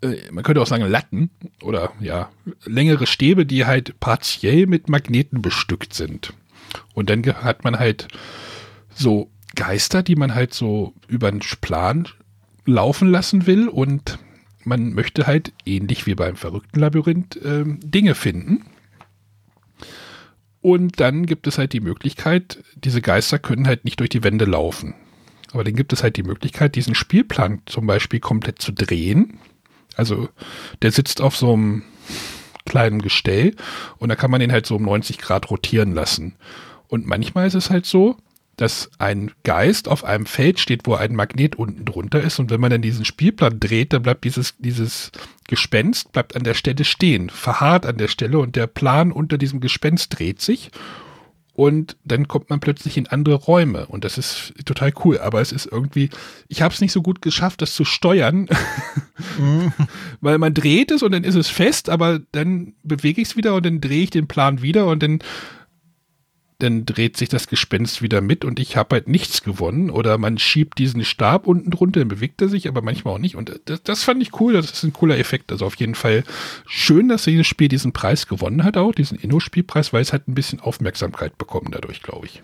äh, 0.00 0.16
man 0.32 0.42
könnte 0.42 0.60
auch 0.60 0.66
sagen 0.66 0.84
Latten 0.84 1.30
oder 1.62 1.92
ja, 2.00 2.30
längere 2.64 3.06
Stäbe, 3.06 3.46
die 3.46 3.66
halt 3.66 4.00
partiell 4.00 4.66
mit 4.66 4.88
Magneten 4.88 5.42
bestückt 5.42 5.94
sind. 5.94 6.32
Und 6.92 7.08
dann 7.08 7.24
hat 7.24 7.62
man 7.62 7.78
halt 7.78 8.08
so 8.92 9.30
Geister, 9.54 10.02
die 10.02 10.16
man 10.16 10.34
halt 10.34 10.52
so 10.52 10.92
über 11.06 11.30
den 11.30 11.38
Plan 11.60 12.08
laufen 12.66 13.08
lassen 13.08 13.46
will 13.46 13.68
und 13.68 14.18
man 14.64 14.92
möchte 14.92 15.28
halt 15.28 15.52
ähnlich 15.66 16.04
wie 16.06 16.16
beim 16.16 16.34
verrückten 16.34 16.80
Labyrinth 16.80 17.38
ähm, 17.44 17.78
Dinge 17.80 18.16
finden. 18.16 18.64
Und 20.62 21.00
dann 21.00 21.26
gibt 21.26 21.46
es 21.48 21.58
halt 21.58 21.72
die 21.72 21.80
Möglichkeit, 21.80 22.62
diese 22.76 23.02
Geister 23.02 23.38
können 23.38 23.66
halt 23.66 23.84
nicht 23.84 23.98
durch 23.98 24.10
die 24.10 24.22
Wände 24.22 24.44
laufen. 24.44 24.94
Aber 25.52 25.64
dann 25.64 25.74
gibt 25.74 25.92
es 25.92 26.02
halt 26.02 26.16
die 26.16 26.22
Möglichkeit, 26.22 26.76
diesen 26.76 26.94
Spielplan 26.94 27.60
zum 27.66 27.86
Beispiel 27.86 28.20
komplett 28.20 28.62
zu 28.62 28.72
drehen. 28.72 29.38
Also 29.96 30.28
der 30.80 30.92
sitzt 30.92 31.20
auf 31.20 31.36
so 31.36 31.52
einem 31.52 31.82
kleinen 32.64 33.02
Gestell 33.02 33.56
und 33.98 34.08
da 34.08 34.16
kann 34.16 34.30
man 34.30 34.40
den 34.40 34.52
halt 34.52 34.64
so 34.64 34.76
um 34.76 34.84
90 34.84 35.18
Grad 35.18 35.50
rotieren 35.50 35.92
lassen. 35.92 36.36
Und 36.88 37.06
manchmal 37.06 37.46
ist 37.46 37.54
es 37.54 37.68
halt 37.68 37.84
so, 37.84 38.16
dass 38.56 38.90
ein 38.98 39.32
Geist 39.44 39.88
auf 39.88 40.04
einem 40.04 40.26
Feld 40.26 40.60
steht, 40.60 40.82
wo 40.84 40.94
ein 40.94 41.14
Magnet 41.14 41.56
unten 41.56 41.84
drunter 41.84 42.20
ist. 42.20 42.38
Und 42.38 42.50
wenn 42.50 42.60
man 42.60 42.70
dann 42.70 42.82
diesen 42.82 43.04
Spielplan 43.04 43.58
dreht, 43.58 43.92
dann 43.92 44.02
bleibt 44.02 44.24
dieses, 44.24 44.54
dieses 44.58 45.10
Gespenst 45.48 46.12
bleibt 46.12 46.36
an 46.36 46.44
der 46.44 46.54
Stelle 46.54 46.84
stehen, 46.84 47.30
verharrt 47.30 47.86
an 47.86 47.96
der 47.96 48.08
Stelle 48.08 48.38
und 48.38 48.56
der 48.56 48.66
Plan 48.66 49.10
unter 49.10 49.38
diesem 49.38 49.60
Gespenst 49.60 50.18
dreht 50.18 50.40
sich. 50.40 50.70
Und 51.54 51.96
dann 52.04 52.28
kommt 52.28 52.48
man 52.48 52.60
plötzlich 52.60 52.96
in 52.96 53.08
andere 53.08 53.34
Räume. 53.34 53.86
Und 53.86 54.04
das 54.04 54.16
ist 54.16 54.54
total 54.64 54.92
cool. 55.04 55.18
Aber 55.18 55.42
es 55.42 55.52
ist 55.52 55.66
irgendwie, 55.66 56.08
ich 56.48 56.62
habe 56.62 56.72
es 56.72 56.80
nicht 56.80 56.92
so 56.92 57.02
gut 57.02 57.20
geschafft, 57.20 57.60
das 57.60 57.74
zu 57.74 57.84
steuern. 57.84 58.48
Weil 60.22 60.38
man 60.38 60.54
dreht 60.54 60.90
es 60.90 61.02
und 61.02 61.12
dann 61.12 61.24
ist 61.24 61.34
es 61.34 61.48
fest, 61.48 61.90
aber 61.90 62.20
dann 62.32 62.72
bewege 62.82 63.20
ich 63.20 63.28
es 63.28 63.36
wieder 63.36 63.54
und 63.54 63.66
dann 63.66 63.82
drehe 63.82 64.04
ich 64.04 64.10
den 64.10 64.28
Plan 64.28 64.62
wieder 64.62 64.86
und 64.86 65.02
dann 65.02 65.18
dann 66.62 66.86
dreht 66.86 67.16
sich 67.16 67.28
das 67.28 67.48
Gespenst 67.48 68.02
wieder 68.02 68.20
mit 68.20 68.44
und 68.44 68.60
ich 68.60 68.76
habe 68.76 68.94
halt 68.94 69.08
nichts 69.08 69.42
gewonnen. 69.42 69.90
Oder 69.90 70.16
man 70.18 70.38
schiebt 70.38 70.78
diesen 70.78 71.04
Stab 71.04 71.46
unten 71.46 71.70
drunter, 71.70 72.00
dann 72.00 72.08
bewegt 72.08 72.40
er 72.40 72.48
sich, 72.48 72.68
aber 72.68 72.82
manchmal 72.82 73.14
auch 73.14 73.18
nicht. 73.18 73.34
Und 73.34 73.60
das, 73.64 73.82
das 73.82 74.04
fand 74.04 74.22
ich 74.22 74.40
cool, 74.40 74.52
das 74.52 74.70
ist 74.70 74.84
ein 74.84 74.92
cooler 74.92 75.18
Effekt. 75.18 75.50
Also 75.50 75.66
auf 75.66 75.74
jeden 75.76 75.94
Fall 75.94 76.24
schön, 76.66 77.08
dass 77.08 77.24
dieses 77.24 77.46
Spiel 77.46 77.68
diesen 77.68 77.92
Preis 77.92 78.28
gewonnen 78.28 78.64
hat, 78.64 78.76
auch 78.76 78.92
diesen 78.92 79.18
Inno-Spielpreis, 79.18 79.92
weil 79.92 80.02
es 80.02 80.12
halt 80.12 80.28
ein 80.28 80.34
bisschen 80.34 80.60
Aufmerksamkeit 80.60 81.36
bekommen 81.36 81.68
dadurch, 81.72 82.02
glaube 82.02 82.26
ich. 82.26 82.42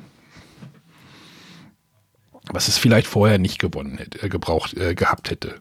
Was 2.51 2.69
es 2.69 2.79
vielleicht 2.79 3.07
vorher 3.07 3.39
nicht 3.39 3.59
gewonnen 3.59 3.99
hätte, 3.99 4.23
äh, 4.23 4.29
gebraucht, 4.29 4.75
äh, 4.77 4.95
gehabt 4.95 5.31
hätte. 5.31 5.61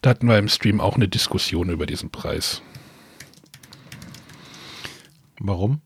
Da 0.00 0.10
hatten 0.10 0.26
wir 0.26 0.38
im 0.38 0.48
Stream 0.48 0.80
auch 0.80 0.96
eine 0.96 1.08
Diskussion 1.08 1.70
über 1.70 1.86
diesen 1.86 2.10
Preis. 2.10 2.62
Warum? 5.44 5.80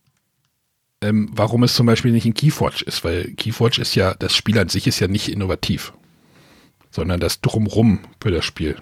Ähm, 1.00 1.30
warum 1.32 1.62
es 1.62 1.74
zum 1.74 1.86
Beispiel 1.86 2.12
nicht 2.12 2.26
in 2.26 2.34
Keyforge 2.34 2.84
ist, 2.84 3.04
weil 3.04 3.32
Keyforge 3.34 3.80
ist 3.80 3.94
ja, 3.94 4.14
das 4.14 4.34
Spiel 4.34 4.58
an 4.58 4.68
sich 4.68 4.86
ist 4.86 5.00
ja 5.00 5.08
nicht 5.08 5.28
innovativ, 5.28 5.92
sondern 6.90 7.20
das 7.20 7.40
Drumrum 7.40 8.00
für 8.20 8.30
das 8.30 8.44
Spiel. 8.44 8.76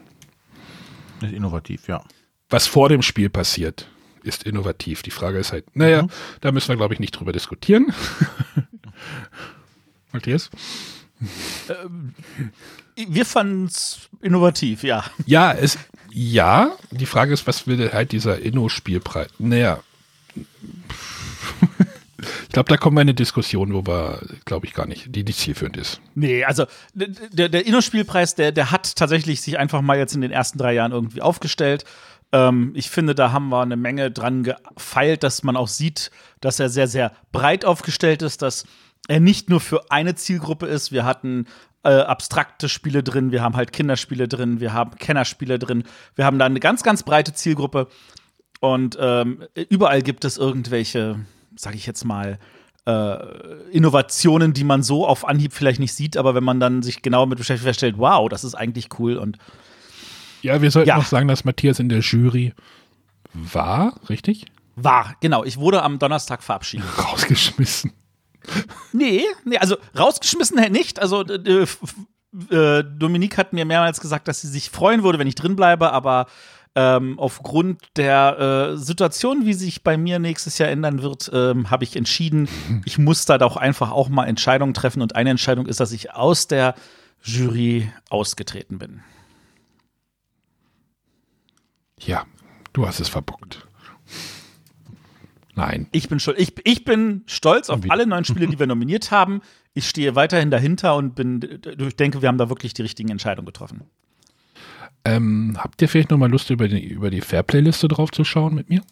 Ist 1.22 1.32
innovativ, 1.32 1.88
ja. 1.88 2.04
Was 2.50 2.66
vor 2.66 2.88
dem 2.88 3.02
Spiel 3.02 3.30
passiert, 3.30 3.88
ist 4.22 4.44
innovativ. 4.44 5.02
Die 5.02 5.10
Frage 5.10 5.38
ist 5.38 5.52
halt, 5.52 5.76
naja, 5.76 6.02
mhm. 6.02 6.10
da 6.40 6.52
müssen 6.52 6.68
wir, 6.68 6.76
glaube 6.76 6.94
ich, 6.94 7.00
nicht 7.00 7.12
drüber 7.12 7.32
diskutieren. 7.32 7.92
Matthias? 10.12 10.50
Ähm, 11.68 12.14
wir 12.96 13.26
fanden 13.26 13.66
es 13.66 14.08
innovativ, 14.20 14.82
ja. 14.82 15.04
Ja, 15.26 15.52
es, 15.52 15.78
ja, 16.10 16.76
die 16.90 17.06
Frage 17.06 17.32
ist, 17.32 17.46
was 17.46 17.66
will 17.66 17.92
halt 17.92 18.12
dieser 18.12 18.38
Inno-Spielpreis? 18.40 19.28
Naja, 19.38 19.82
ich 20.36 20.46
glaube, 22.50 22.68
da 22.68 22.76
kommen 22.76 22.96
wir 22.96 23.02
in 23.02 23.08
eine 23.08 23.14
Diskussion, 23.14 23.74
wo 23.74 23.86
wir, 23.86 24.20
glaube 24.44 24.66
ich, 24.66 24.74
gar 24.74 24.86
nicht, 24.86 25.14
die 25.14 25.24
nicht 25.24 25.38
zielführend 25.38 25.76
ist. 25.76 26.00
Nee, 26.14 26.44
also 26.44 26.66
der, 26.94 27.48
der 27.48 27.66
Inno-Spielpreis, 27.66 28.34
der, 28.34 28.52
der 28.52 28.70
hat 28.70 28.96
tatsächlich 28.96 29.40
sich 29.40 29.58
einfach 29.58 29.80
mal 29.80 29.98
jetzt 29.98 30.14
in 30.14 30.20
den 30.20 30.30
ersten 30.30 30.58
drei 30.58 30.74
Jahren 30.74 30.92
irgendwie 30.92 31.20
aufgestellt. 31.20 31.84
Ähm, 32.32 32.72
ich 32.74 32.90
finde, 32.90 33.14
da 33.14 33.32
haben 33.32 33.48
wir 33.48 33.62
eine 33.62 33.76
Menge 33.76 34.10
dran 34.10 34.42
gefeilt, 34.42 35.22
dass 35.22 35.42
man 35.42 35.56
auch 35.56 35.68
sieht, 35.68 36.10
dass 36.40 36.60
er 36.60 36.68
sehr, 36.68 36.88
sehr 36.88 37.12
breit 37.32 37.64
aufgestellt 37.64 38.22
ist, 38.22 38.42
dass 38.42 38.64
er 39.08 39.20
nicht 39.20 39.50
nur 39.50 39.60
für 39.60 39.90
eine 39.90 40.14
Zielgruppe 40.14 40.66
ist. 40.66 40.90
Wir 40.90 41.04
hatten 41.04 41.46
äh, 41.84 41.90
abstrakte 41.90 42.68
Spiele 42.68 43.02
drin, 43.02 43.30
wir 43.30 43.42
haben 43.42 43.56
halt 43.56 43.72
Kinderspiele 43.72 44.26
drin, 44.26 44.58
wir 44.58 44.72
haben 44.72 44.96
Kennerspiele 44.96 45.58
drin, 45.58 45.84
wir 46.16 46.24
haben 46.24 46.38
da 46.38 46.46
eine 46.46 46.60
ganz, 46.60 46.82
ganz 46.82 47.02
breite 47.02 47.34
Zielgruppe. 47.34 47.88
Und 48.64 48.96
ähm, 48.98 49.44
überall 49.68 50.00
gibt 50.00 50.24
es 50.24 50.38
irgendwelche, 50.38 51.20
sag 51.54 51.74
ich 51.74 51.84
jetzt 51.84 52.04
mal, 52.04 52.38
äh, 52.86 53.16
Innovationen, 53.70 54.54
die 54.54 54.64
man 54.64 54.82
so 54.82 55.06
auf 55.06 55.28
Anhieb 55.28 55.52
vielleicht 55.52 55.80
nicht 55.80 55.92
sieht, 55.92 56.16
aber 56.16 56.34
wenn 56.34 56.44
man 56.44 56.60
dann 56.60 56.82
sich 56.82 57.02
genau 57.02 57.26
mit 57.26 57.36
beschäftigt, 57.36 57.66
feststellt, 57.66 57.98
wow, 57.98 58.26
das 58.26 58.42
ist 58.42 58.54
eigentlich 58.54 58.88
cool 58.98 59.18
und 59.18 59.36
ja, 60.40 60.62
wir 60.62 60.70
sollten 60.70 60.88
ja. 60.88 60.96
noch 60.96 61.04
sagen, 61.04 61.28
dass 61.28 61.44
Matthias 61.44 61.78
in 61.78 61.90
der 61.90 62.00
Jury 62.00 62.54
war, 63.34 64.00
richtig? 64.08 64.46
War, 64.76 65.14
genau. 65.20 65.44
Ich 65.44 65.58
wurde 65.58 65.82
am 65.82 65.98
Donnerstag 65.98 66.42
verabschiedet. 66.42 66.86
Rausgeschmissen. 67.04 67.92
Nee, 68.92 69.24
nee, 69.44 69.58
also 69.58 69.76
rausgeschmissen 69.98 70.72
nicht. 70.72 71.00
Also 71.00 71.22
äh, 71.22 71.66
äh, 72.50 72.84
Dominique 72.84 73.36
hat 73.36 73.52
mir 73.52 73.66
mehrmals 73.66 74.00
gesagt, 74.00 74.26
dass 74.28 74.40
sie 74.40 74.48
sich 74.48 74.70
freuen 74.70 75.02
würde, 75.02 75.18
wenn 75.18 75.26
ich 75.26 75.34
drin 75.34 75.56
bleibe, 75.56 75.92
aber 75.92 76.26
ähm, 76.76 77.18
aufgrund 77.18 77.80
der 77.96 78.72
äh, 78.74 78.76
Situation, 78.76 79.46
wie 79.46 79.54
sich 79.54 79.82
bei 79.82 79.96
mir 79.96 80.18
nächstes 80.18 80.58
Jahr 80.58 80.68
ändern 80.68 81.02
wird, 81.02 81.30
ähm, 81.32 81.70
habe 81.70 81.84
ich 81.84 81.96
entschieden, 81.96 82.48
ich 82.84 82.98
muss 82.98 83.26
da 83.26 83.38
doch 83.38 83.56
einfach 83.56 83.90
auch 83.90 84.08
mal 84.08 84.26
Entscheidungen 84.26 84.74
treffen. 84.74 85.02
Und 85.02 85.14
eine 85.14 85.30
Entscheidung 85.30 85.66
ist, 85.66 85.80
dass 85.80 85.92
ich 85.92 86.12
aus 86.12 86.48
der 86.48 86.74
Jury 87.22 87.90
ausgetreten 88.10 88.78
bin. 88.78 89.02
Ja, 91.98 92.24
du 92.72 92.86
hast 92.86 93.00
es 93.00 93.08
verbockt. 93.08 93.66
Nein. 95.54 95.86
Ich 95.92 96.08
bin, 96.08 96.18
ich, 96.36 96.54
ich 96.64 96.84
bin 96.84 97.22
stolz 97.26 97.70
auf 97.70 97.80
alle 97.88 98.06
neun 98.06 98.24
Spiele, 98.24 98.48
die 98.48 98.58
wir 98.58 98.66
nominiert 98.68 99.12
haben. 99.12 99.40
Ich 99.72 99.88
stehe 99.88 100.16
weiterhin 100.16 100.50
dahinter 100.50 100.96
und 100.96 101.14
bin, 101.14 101.60
ich 101.78 101.96
denke, 101.96 102.22
wir 102.22 102.28
haben 102.28 102.38
da 102.38 102.48
wirklich 102.48 102.74
die 102.74 102.82
richtigen 102.82 103.10
Entscheidungen 103.10 103.46
getroffen. 103.46 103.82
Ähm, 105.04 105.56
habt 105.58 105.82
ihr 105.82 105.88
vielleicht 105.88 106.10
nochmal 106.10 106.30
Lust, 106.30 106.50
über 106.50 106.68
die, 106.68 106.82
über 106.86 107.10
die 107.10 107.20
Fair-Playliste 107.20 107.88
drauf 107.88 108.10
zu 108.10 108.24
schauen 108.24 108.54
mit 108.54 108.70
mir? 108.70 108.82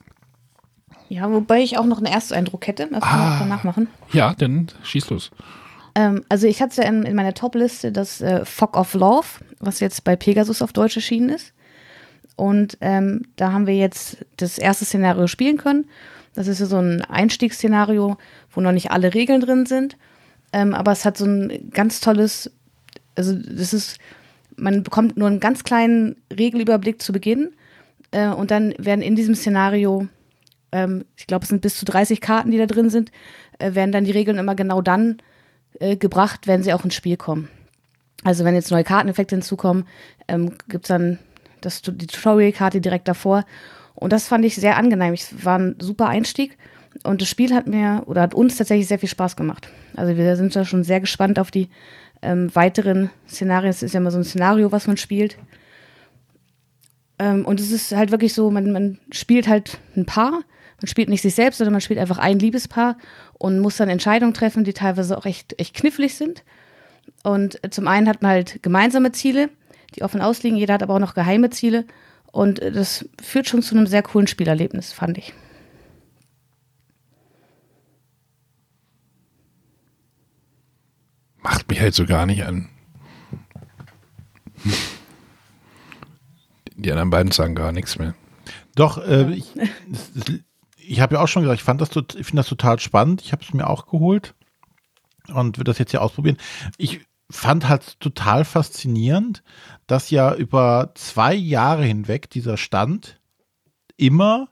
Ja, 1.09 1.31
wobei 1.31 1.61
ich 1.61 1.79
auch 1.79 1.87
noch 1.87 1.99
einen 1.99 2.07
Ersteindruck 2.07 2.67
hätte. 2.67 2.89
Das 2.91 3.03
können 3.03 3.23
wir 3.23 3.39
danach 3.39 3.65
machen. 3.65 3.89
Ja, 4.13 4.35
dann 4.35 4.69
schieß 4.83 5.11
los. 5.11 5.31
Ähm, 5.95 6.25
also 6.29 6.47
ich 6.47 6.63
hatte 6.63 6.83
ja 6.83 6.89
in, 6.89 7.03
in 7.03 7.15
meiner 7.15 7.35
Top-Liste 7.35 7.93
das 7.93 8.21
äh, 8.21 8.45
Fog 8.45 8.77
of 8.77 8.95
Love, 8.95 9.27
was 9.59 9.81
jetzt 9.81 10.05
bei 10.05 10.17
Pegasus 10.17 10.63
auf 10.63 10.73
Deutsch 10.73 10.97
erschienen 10.97 11.29
ist. 11.29 11.53
Und 12.37 12.79
ähm, 12.81 13.27
da 13.37 13.53
haben 13.53 13.67
wir 13.67 13.77
jetzt 13.77 14.25
das 14.39 14.59
erste 14.59 14.85
Szenario 14.85 15.27
spielen 15.27 15.59
können. 15.59 15.87
Das 16.35 16.49
ist 16.49 16.59
so 16.59 16.79
ein 16.79 17.03
Einstiegsszenario, 17.03 18.17
wo 18.51 18.61
noch 18.61 18.73
nicht 18.73 18.91
alle 18.91 19.13
Regeln 19.13 19.41
drin 19.41 19.67
sind. 19.67 19.97
Ähm, 20.53 20.75
aber 20.75 20.93
es 20.93 21.05
hat 21.05 21.17
so 21.17 21.27
ein 21.27 21.71
ganz 21.73 22.01
tolles, 22.01 22.51
also 23.15 23.35
das 23.35 23.75
ist 23.75 23.99
man 24.57 24.83
bekommt 24.83 25.17
nur 25.17 25.29
einen 25.29 25.41
ganz 25.41 25.65
kleinen 25.65 26.17
Regelüberblick 26.37 27.01
zu 27.03 27.13
Beginn 27.13 27.53
äh, 28.11 28.29
und 28.29 28.51
dann 28.51 28.75
werden 28.79 29.03
in 29.03 29.17
diesem 29.17 29.35
Szenario, 29.35 30.07
ähm, 30.71 31.05
ich 31.17 31.27
glaube, 31.27 31.45
es 31.45 31.49
sind 31.49 31.63
bis 31.63 31.77
zu 31.77 31.85
30 31.85 32.21
Karten, 32.21 32.51
die 32.51 32.59
da 32.59 32.67
drin 32.67 32.91
sind, 32.91 33.11
äh, 33.59 33.75
werden 33.75 33.93
dann 33.93 34.05
die 34.05 34.13
Regeln 34.13 34.39
immer 34.39 34.55
genau 34.55 34.83
dann 34.83 35.19
äh, 35.81 35.97
gebracht, 35.97 36.47
wenn 36.47 36.63
sie 36.63 36.73
auch 36.73 36.85
ins 36.85 36.95
Spiel 36.95 37.17
kommen. 37.17 37.49
Also 38.25 38.45
wenn 38.45 38.55
jetzt 38.55 38.71
neue 38.71 38.85
Karteneffekte 38.85 39.35
hinzukommen, 39.35 39.85
ähm, 40.29 40.53
gibt 40.69 40.85
es 40.85 40.89
dann 40.89 41.19
das, 41.61 41.83
die 41.83 42.07
Tutorial-Karte 42.07 42.81
direkt 42.81 43.09
davor. 43.09 43.45
Und 43.95 44.13
das 44.13 44.29
fand 44.29 44.45
ich 44.45 44.55
sehr 44.55 44.77
angenehm. 44.77 45.15
Es 45.15 45.45
war 45.45 45.59
ein 45.59 45.77
super 45.81 46.09
Einstieg. 46.09 46.57
Und 47.05 47.23
das 47.23 47.29
Spiel 47.29 47.55
hat 47.55 47.67
mir 47.67 48.03
oder 48.07 48.23
hat 48.23 48.35
uns 48.35 48.57
tatsächlich 48.57 48.87
sehr 48.87 48.99
viel 48.99 49.09
Spaß 49.09 49.37
gemacht. 49.37 49.69
Also 49.97 50.17
wir 50.17 50.37
sind 50.37 50.55
da 50.55 50.65
schon 50.65 50.85
sehr 50.85 51.01
gespannt 51.01 51.39
auf 51.39 51.51
die 51.51 51.69
ähm, 52.23 52.55
weiteren 52.55 53.11
Szenarien. 53.29 53.71
Es 53.71 53.83
ist 53.83 53.95
ja 53.95 54.01
immer 54.01 54.11
so 54.11 54.19
ein 54.19 54.25
Szenario, 54.25 54.73
was 54.73 54.87
man 54.87 54.97
spielt. 54.97 55.37
Ähm, 57.19 57.45
und 57.45 57.61
es 57.61 57.71
ist 57.71 57.95
halt 57.95 58.11
wirklich 58.11 58.35
so, 58.35 58.51
man, 58.51 58.73
man 58.73 58.99
spielt 59.11 59.49
halt 59.49 59.79
ein 59.97 60.07
Paar. 60.07 60.43
Man 60.81 60.89
spielt 60.89 61.09
nicht 61.09 61.23
sich 61.23 61.35
selbst, 61.35 61.59
sondern 61.59 61.73
man 61.73 61.81
spielt 61.81 62.01
einfach 62.01 62.19
ein 62.19 62.39
Liebespaar 62.39 62.97
und 63.35 63.61
muss 63.61 63.77
dann 63.77 63.89
Entscheidungen 63.89 64.35
treffen, 64.35 64.65
die 64.65 64.73
teilweise 64.73 65.17
auch 65.17 65.27
echt, 65.27 65.59
echt 65.61 65.75
knifflig 65.75 66.17
sind. 66.17 66.43
Und 67.23 67.61
zum 67.71 67.87
einen 67.87 68.09
hat 68.09 68.23
man 68.23 68.33
halt 68.33 68.63
gemeinsame 68.63 69.13
Ziele, 69.13 69.51
die 69.95 70.03
offen 70.03 70.21
ausliegen. 70.21 70.59
Jeder 70.59 70.75
hat 70.75 70.83
aber 70.83 70.95
auch 70.95 71.01
noch 71.01 71.15
geheime 71.15 71.51
Ziele. 71.51 71.85
Und 72.33 72.61
das 72.61 73.09
führt 73.23 73.49
schon 73.49 73.63
zu 73.63 73.77
einem 73.77 73.87
sehr 73.87 74.03
coolen 74.03 74.27
Spielerlebnis, 74.27 74.93
fand 74.93 75.19
ich. 75.19 75.33
Macht 81.43 81.69
mich 81.69 81.81
halt 81.81 81.95
so 81.95 82.07
gar 82.07 82.27
nicht 82.27 82.45
an. 82.45 82.69
Die 86.77 86.91
anderen 86.91 87.11
beiden 87.11 87.33
sagen 87.33 87.55
gar 87.55 87.73
nichts 87.73 87.99
mehr. 87.99 88.15
Doch, 88.75 88.99
äh, 88.99 89.33
ich, 89.33 89.47
ich 90.79 91.01
habe 91.01 91.15
ja 91.15 91.21
auch 91.21 91.29
schon 91.29 91.43
gesagt, 91.43 91.61
ich 91.61 91.69
ich 92.19 92.27
finde 92.27 92.41
das 92.41 92.49
total 92.49 92.79
spannend. 92.79 93.23
Ich 93.23 93.33
habe 93.33 93.43
es 93.43 93.53
mir 93.53 93.69
auch 93.69 93.87
geholt 93.87 94.35
und 95.29 95.59
würde 95.59 95.71
das 95.71 95.79
jetzt 95.79 95.91
hier 95.91 96.03
ausprobieren. 96.03 96.39
Ich 96.79 97.01
fand 97.31 97.69
halt 97.69 97.99
total 98.01 98.45
faszinierend, 98.45 99.43
dass 99.87 100.11
ja 100.11 100.35
über 100.35 100.93
zwei 100.95 101.35
Jahre 101.35 101.85
hinweg 101.85 102.31
dieser 102.31 102.57
Stand 102.57 103.21
immer 103.97 104.49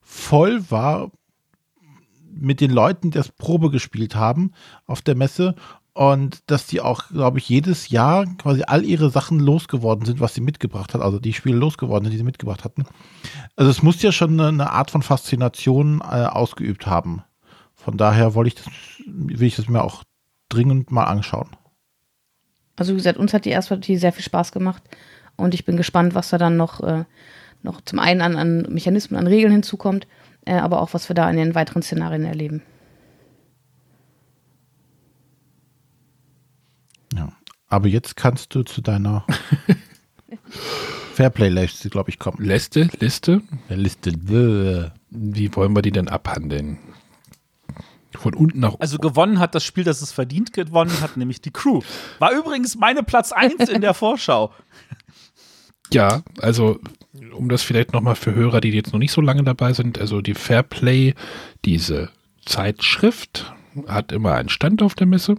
voll 0.00 0.70
war 0.70 1.10
mit 2.30 2.60
den 2.60 2.70
Leuten, 2.70 3.10
die 3.10 3.18
das 3.18 3.30
Probe 3.30 3.70
gespielt 3.70 4.14
haben 4.16 4.52
auf 4.86 5.02
der 5.02 5.14
Messe 5.14 5.54
und 5.94 6.50
dass 6.50 6.66
die 6.66 6.80
auch, 6.80 7.08
glaube 7.08 7.38
ich, 7.38 7.48
jedes 7.48 7.88
Jahr 7.88 8.26
quasi 8.36 8.64
all 8.66 8.84
ihre 8.84 9.10
Sachen 9.10 9.38
losgeworden 9.38 10.04
sind, 10.04 10.20
was 10.20 10.34
sie 10.34 10.40
mitgebracht 10.40 10.92
hat, 10.92 11.00
also 11.00 11.20
die 11.20 11.32
Spiele 11.32 11.56
losgeworden 11.56 12.04
sind, 12.04 12.12
die 12.12 12.18
sie 12.18 12.24
mitgebracht 12.24 12.64
hatten. 12.64 12.84
Also 13.56 13.70
es 13.70 13.82
muss 13.82 14.02
ja 14.02 14.10
schon 14.10 14.38
eine, 14.40 14.70
Art 14.70 14.90
von 14.90 15.02
Faszination 15.02 16.00
äh, 16.00 16.26
ausgeübt 16.26 16.86
haben. 16.86 17.22
Von 17.74 17.96
daher 17.96 18.34
wollte 18.34 18.48
ich 18.48 18.54
das, 18.56 18.66
will 19.06 19.46
ich 19.46 19.56
das 19.56 19.68
mir 19.68 19.84
auch 19.84 20.02
dringend 20.48 20.90
mal 20.90 21.04
anschauen. 21.04 21.50
Also 22.76 22.92
wie 22.92 22.96
gesagt, 22.96 23.18
uns 23.18 23.32
hat 23.32 23.44
die 23.44 23.50
erste 23.50 23.76
Partie 23.76 23.96
sehr 23.96 24.12
viel 24.12 24.24
Spaß 24.24 24.50
gemacht 24.50 24.82
und 25.36 25.54
ich 25.54 25.64
bin 25.64 25.76
gespannt, 25.76 26.16
was 26.16 26.30
da 26.30 26.38
dann 26.38 26.56
noch, 26.56 26.80
äh, 26.80 27.04
noch 27.62 27.80
zum 27.82 28.00
einen 28.00 28.20
an, 28.20 28.34
an 28.36 28.62
Mechanismen, 28.68 29.18
an 29.18 29.28
Regeln 29.28 29.52
hinzukommt, 29.52 30.08
äh, 30.44 30.54
aber 30.54 30.82
auch 30.82 30.92
was 30.92 31.08
wir 31.08 31.14
da 31.14 31.30
in 31.30 31.36
den 31.36 31.54
weiteren 31.54 31.82
Szenarien 31.82 32.24
erleben. 32.24 32.62
Aber 37.74 37.88
jetzt 37.88 38.14
kannst 38.14 38.54
du 38.54 38.62
zu 38.62 38.82
deiner 38.82 39.26
Fairplay-Liste, 41.14 41.90
glaube 41.90 42.08
ich, 42.08 42.20
kommen. 42.20 42.36
Liste? 42.38 42.88
Liste? 43.00 43.42
Ja, 43.68 43.74
Liste. 43.74 44.12
Wie 45.10 45.56
wollen 45.56 45.74
wir 45.74 45.82
die 45.82 45.90
denn 45.90 46.08
abhandeln? 46.08 46.78
Von 48.12 48.34
unten 48.34 48.60
nach 48.60 48.74
oben. 48.74 48.80
Also 48.80 48.98
gewonnen 48.98 49.40
hat 49.40 49.56
das 49.56 49.64
Spiel, 49.64 49.82
das 49.82 50.02
es 50.02 50.12
verdient 50.12 50.52
gewonnen 50.52 51.00
hat, 51.00 51.16
nämlich 51.16 51.40
die 51.40 51.50
Crew. 51.50 51.80
War 52.20 52.30
übrigens 52.30 52.76
meine 52.76 53.02
Platz 53.02 53.32
1 53.32 53.68
in 53.68 53.80
der 53.80 53.94
Vorschau. 53.94 54.52
Ja, 55.92 56.22
also 56.40 56.80
um 57.36 57.50
das 57.50 57.62
vielleicht 57.62 57.92
nochmal 57.92 58.16
für 58.16 58.34
Hörer, 58.34 58.62
die 58.62 58.70
jetzt 58.70 58.92
noch 58.94 58.98
nicht 58.98 59.12
so 59.12 59.20
lange 59.20 59.44
dabei 59.44 59.74
sind, 59.74 59.98
also 59.98 60.22
die 60.22 60.34
Fairplay, 60.34 61.14
diese 61.66 62.08
Zeitschrift, 62.46 63.52
hat 63.86 64.10
immer 64.10 64.32
einen 64.32 64.48
Stand 64.48 64.82
auf 64.82 64.94
der 64.94 65.06
Messe. 65.06 65.36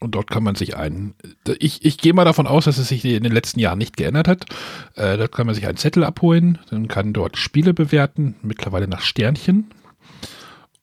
Und 0.00 0.14
dort 0.14 0.30
kann 0.30 0.42
man 0.42 0.54
sich 0.54 0.76
einen, 0.76 1.14
ich, 1.58 1.84
ich 1.84 1.98
gehe 1.98 2.12
mal 2.12 2.24
davon 2.24 2.46
aus, 2.46 2.64
dass 2.64 2.78
es 2.78 2.88
sich 2.88 3.04
in 3.04 3.22
den 3.22 3.32
letzten 3.32 3.60
Jahren 3.60 3.78
nicht 3.78 3.96
geändert 3.96 4.28
hat. 4.28 4.46
Äh, 4.94 5.16
dort 5.16 5.32
kann 5.32 5.46
man 5.46 5.54
sich 5.54 5.66
einen 5.66 5.76
Zettel 5.76 6.04
abholen, 6.04 6.58
dann 6.70 6.88
kann 6.88 7.12
dort 7.12 7.36
Spiele 7.36 7.74
bewerten, 7.74 8.36
mittlerweile 8.42 8.88
nach 8.88 9.00
Sternchen. 9.00 9.70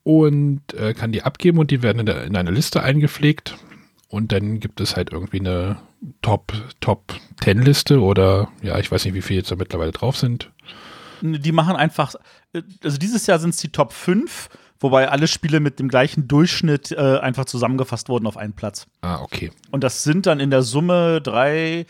Und 0.03 0.74
äh, 0.74 0.93
kann 0.93 1.12
die 1.12 1.24
abgeben 1.24 1.58
und 1.58 1.72
die 1.72 1.82
werden 1.82 1.99
in, 1.99 2.06
der, 2.06 2.24
in 2.26 2.36
eine 2.36 2.51
Liste 2.51 2.84
eingepflegt. 2.84 3.58
Und 4.08 4.32
dann 4.32 4.60
gibt 4.60 4.80
es 4.80 4.95
halt 4.95 5.12
irgendwie 5.12 5.39
eine 5.39 5.78
Top, 6.22 6.53
Top 6.80 7.16
10 7.43 7.64
Liste 7.64 7.99
oder 7.99 8.49
ja, 8.62 8.78
ich 8.78 8.91
weiß 8.91 9.06
nicht, 9.06 9.14
wie 9.14 9.22
viele 9.22 9.39
jetzt 9.39 9.51
da 9.51 9.56
mittlerweile 9.56 9.91
drauf 9.91 10.16
sind. 10.16 10.51
Die 11.22 11.51
machen 11.51 11.76
einfach, 11.76 12.16
also 12.84 12.97
dieses 12.97 13.26
Jahr 13.26 13.39
sind 13.39 13.51
es 13.51 13.58
die 13.58 13.72
Top 13.72 13.93
5 13.93 14.49
wobei 14.80 15.09
alle 15.09 15.28
Spiele 15.28 15.59
mit 15.59 15.80
dem 15.80 15.88
gleichen 15.88 16.28
Durchschnitt 16.28 16.91
äh, 16.91 17.19
einfach 17.19 17.45
zusammengefasst 17.45 18.09
wurden 18.09 18.28
auf 18.28 18.38
einen 18.38 18.53
Platz. 18.53 18.88
Ah, 19.01 19.21
okay. 19.21 19.51
Und 19.71 19.84
das 19.84 20.03
sind 20.03 20.26
dann 20.26 20.39
in 20.39 20.49
der 20.49 20.61
Summe 20.61 21.21
drei, 21.21 21.86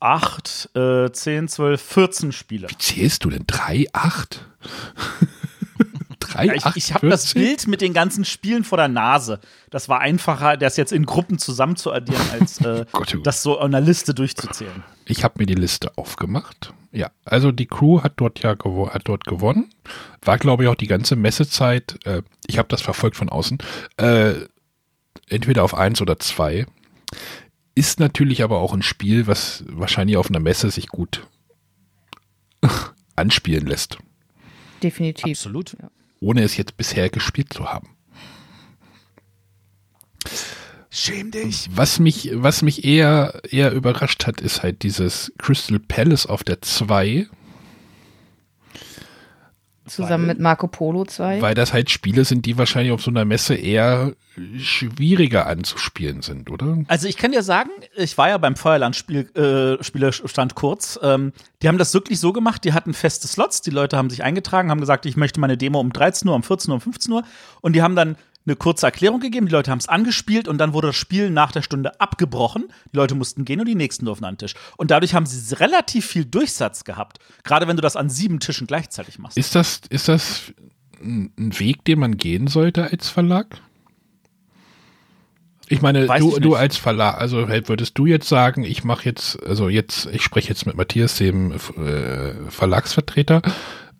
acht, 0.00 0.70
äh, 0.74 1.10
zehn, 1.12 1.48
zwölf, 1.48 1.80
14 1.80 2.32
Spiele. 2.32 2.68
Wie 2.68 2.78
zählst 2.78 3.24
du 3.24 3.30
denn? 3.30 3.44
Drei, 3.46 3.86
acht? 3.92 4.46
Drei, 6.32 6.46
ja, 6.46 6.54
ich, 6.54 6.76
ich 6.76 6.94
habe 6.94 7.08
das 7.08 7.34
Bild 7.34 7.66
mit 7.66 7.80
den 7.80 7.92
ganzen 7.92 8.24
Spielen 8.24 8.64
vor 8.64 8.78
der 8.78 8.88
Nase. 8.88 9.40
Das 9.70 9.88
war 9.88 10.00
einfacher, 10.00 10.56
das 10.56 10.76
jetzt 10.76 10.92
in 10.92 11.06
Gruppen 11.06 11.38
zusammenzuaddieren, 11.38 12.30
als 12.32 12.60
äh, 12.64 12.84
Gott, 12.92 13.14
oh 13.16 13.20
das 13.20 13.42
so 13.42 13.56
in 13.56 13.62
einer 13.62 13.80
Liste 13.80 14.14
durchzuzählen. 14.14 14.82
Ich 15.04 15.24
habe 15.24 15.34
mir 15.38 15.46
die 15.46 15.54
Liste 15.54 15.96
aufgemacht. 15.96 16.72
Ja, 16.92 17.10
also 17.24 17.52
die 17.52 17.66
Crew 17.66 18.02
hat 18.02 18.14
dort 18.16 18.40
ja 18.40 18.54
gewo 18.54 18.90
hat 18.90 19.02
dort 19.04 19.24
gewonnen. 19.24 19.70
War, 20.22 20.38
glaube 20.38 20.64
ich, 20.64 20.68
auch 20.68 20.74
die 20.74 20.86
ganze 20.86 21.16
Messezeit, 21.16 21.98
äh, 22.06 22.22
ich 22.46 22.58
habe 22.58 22.68
das 22.68 22.80
verfolgt 22.80 23.16
von 23.16 23.28
außen, 23.28 23.58
äh, 23.98 24.34
entweder 25.28 25.64
auf 25.64 25.74
eins 25.74 26.00
oder 26.00 26.18
zwei. 26.18 26.66
Ist 27.74 28.00
natürlich 28.00 28.42
aber 28.42 28.58
auch 28.58 28.72
ein 28.72 28.82
Spiel, 28.82 29.26
was 29.26 29.64
wahrscheinlich 29.68 30.16
auf 30.16 30.30
einer 30.30 30.40
Messe 30.40 30.70
sich 30.70 30.88
gut 30.88 31.26
anspielen 33.16 33.66
lässt. 33.66 33.98
Definitiv. 34.82 35.38
Absolut. 35.38 35.76
Ja 35.80 35.90
ohne 36.20 36.42
es 36.42 36.56
jetzt 36.56 36.76
bisher 36.76 37.08
gespielt 37.08 37.52
zu 37.52 37.66
haben. 37.66 37.96
Schäm 40.90 41.30
dich. 41.30 41.68
Was 41.70 41.98
mich, 41.98 42.30
was 42.32 42.62
mich 42.62 42.84
eher, 42.84 43.40
eher 43.48 43.72
überrascht 43.72 44.26
hat, 44.26 44.40
ist 44.40 44.62
halt 44.62 44.82
dieses 44.82 45.32
Crystal 45.38 45.78
Palace 45.78 46.26
auf 46.26 46.44
der 46.44 46.62
2. 46.62 47.28
Zusammen 49.88 50.26
weil, 50.26 50.34
mit 50.34 50.40
Marco 50.40 50.68
Polo 50.68 51.04
2. 51.04 51.42
Weil 51.42 51.54
das 51.54 51.72
halt 51.72 51.90
Spiele 51.90 52.24
sind, 52.24 52.46
die 52.46 52.58
wahrscheinlich 52.58 52.92
auf 52.92 53.02
so 53.02 53.10
einer 53.10 53.24
Messe 53.24 53.54
eher 53.54 54.14
schwieriger 54.58 55.46
anzuspielen 55.46 56.22
sind, 56.22 56.50
oder? 56.50 56.78
Also 56.88 57.08
ich 57.08 57.16
kann 57.16 57.32
dir 57.32 57.42
sagen, 57.42 57.70
ich 57.96 58.16
war 58.18 58.28
ja 58.28 58.38
beim 58.38 58.56
Feuerland-Spielestand 58.56 60.52
äh, 60.52 60.54
kurz. 60.54 60.98
Ähm, 61.02 61.32
die 61.62 61.68
haben 61.68 61.78
das 61.78 61.92
wirklich 61.94 62.20
so 62.20 62.32
gemacht, 62.32 62.64
die 62.64 62.72
hatten 62.72 62.94
feste 62.94 63.26
Slots, 63.26 63.62
die 63.62 63.70
Leute 63.70 63.96
haben 63.96 64.10
sich 64.10 64.22
eingetragen, 64.22 64.70
haben 64.70 64.80
gesagt, 64.80 65.06
ich 65.06 65.16
möchte 65.16 65.40
meine 65.40 65.56
Demo 65.56 65.80
um 65.80 65.92
13 65.92 66.28
Uhr, 66.28 66.34
um 66.34 66.42
14 66.42 66.70
Uhr, 66.70 66.76
um 66.76 66.80
15 66.80 67.12
Uhr. 67.12 67.22
Und 67.60 67.74
die 67.74 67.82
haben 67.82 67.96
dann 67.96 68.16
eine 68.48 68.56
kurze 68.56 68.86
Erklärung 68.86 69.20
gegeben, 69.20 69.46
die 69.46 69.52
Leute 69.52 69.70
haben 69.70 69.78
es 69.78 69.88
angespielt 69.88 70.48
und 70.48 70.58
dann 70.58 70.72
wurde 70.72 70.88
das 70.88 70.96
Spiel 70.96 71.30
nach 71.30 71.52
der 71.52 71.62
Stunde 71.62 72.00
abgebrochen. 72.00 72.64
Die 72.92 72.96
Leute 72.96 73.14
mussten 73.14 73.44
gehen 73.44 73.60
und 73.60 73.66
die 73.66 73.74
nächsten 73.74 74.06
durften 74.06 74.24
an 74.24 74.34
den 74.34 74.38
Tisch. 74.38 74.54
Und 74.76 74.90
dadurch 74.90 75.14
haben 75.14 75.26
sie 75.26 75.54
relativ 75.58 76.06
viel 76.06 76.24
Durchsatz 76.24 76.84
gehabt. 76.84 77.18
Gerade 77.44 77.68
wenn 77.68 77.76
du 77.76 77.82
das 77.82 77.96
an 77.96 78.08
sieben 78.10 78.40
Tischen 78.40 78.66
gleichzeitig 78.66 79.18
machst. 79.18 79.36
Ist 79.36 79.54
das, 79.54 79.82
ist 79.90 80.08
das 80.08 80.52
ein 81.00 81.58
Weg, 81.58 81.84
den 81.84 81.98
man 81.98 82.16
gehen 82.16 82.48
sollte 82.48 82.90
als 82.90 83.08
Verlag? 83.08 83.60
Ich 85.68 85.82
meine, 85.82 86.08
Weiß 86.08 86.20
du, 86.20 86.36
ich 86.36 86.42
du 86.42 86.54
als 86.54 86.76
Verlag, 86.78 87.20
also 87.20 87.48
würdest 87.48 87.98
du 87.98 88.06
jetzt 88.06 88.28
sagen, 88.28 88.64
ich 88.64 88.84
mache 88.84 89.04
jetzt, 89.04 89.42
also 89.44 89.68
jetzt, 89.68 90.06
ich 90.12 90.22
spreche 90.22 90.48
jetzt 90.48 90.64
mit 90.64 90.76
Matthias, 90.76 91.16
dem 91.16 91.52
äh, 91.52 92.50
Verlagsvertreter, 92.50 93.42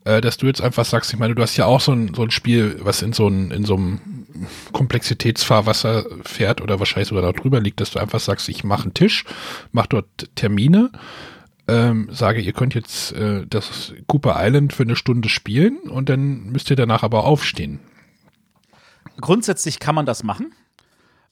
äh, 0.05 0.21
dass 0.21 0.37
du 0.37 0.47
jetzt 0.47 0.61
einfach 0.61 0.85
sagst, 0.85 1.13
ich 1.13 1.19
meine, 1.19 1.35
du 1.35 1.43
hast 1.43 1.57
ja 1.57 1.67
auch 1.67 1.81
so 1.81 1.93
ein, 1.93 2.15
so 2.15 2.23
ein 2.23 2.31
Spiel, 2.31 2.79
was 2.81 3.03
in 3.03 3.13
so, 3.13 3.29
ein, 3.29 3.51
in 3.51 3.65
so 3.65 3.77
einem 3.77 4.27
Komplexitätsfahrwasser 4.73 6.07
fährt 6.23 6.61
oder 6.61 6.79
wahrscheinlich 6.79 7.09
sogar 7.09 7.25
noch 7.25 7.33
drüber 7.39 7.61
liegt, 7.61 7.81
dass 7.81 7.91
du 7.91 7.99
einfach 7.99 8.21
sagst, 8.21 8.49
ich 8.49 8.65
mache 8.65 8.85
einen 8.85 8.95
Tisch, 8.95 9.25
mache 9.73 9.89
dort 9.91 10.07
Termine, 10.35 10.91
ähm, 11.67 12.09
sage, 12.11 12.41
ihr 12.41 12.53
könnt 12.53 12.75
jetzt 12.75 13.13
äh, 13.13 13.47
das 13.47 13.93
Cooper 14.07 14.37
Island 14.39 14.73
für 14.73 14.85
eine 14.85 14.97
Stunde 14.97 15.29
spielen 15.29 15.79
und 15.79 16.09
dann 16.09 16.45
müsst 16.47 16.71
ihr 16.71 16.77
danach 16.77 17.03
aber 17.03 17.25
aufstehen. 17.25 17.81
Grundsätzlich 19.21 19.79
kann 19.79 19.95
man 19.95 20.07
das 20.07 20.23
machen. 20.23 20.53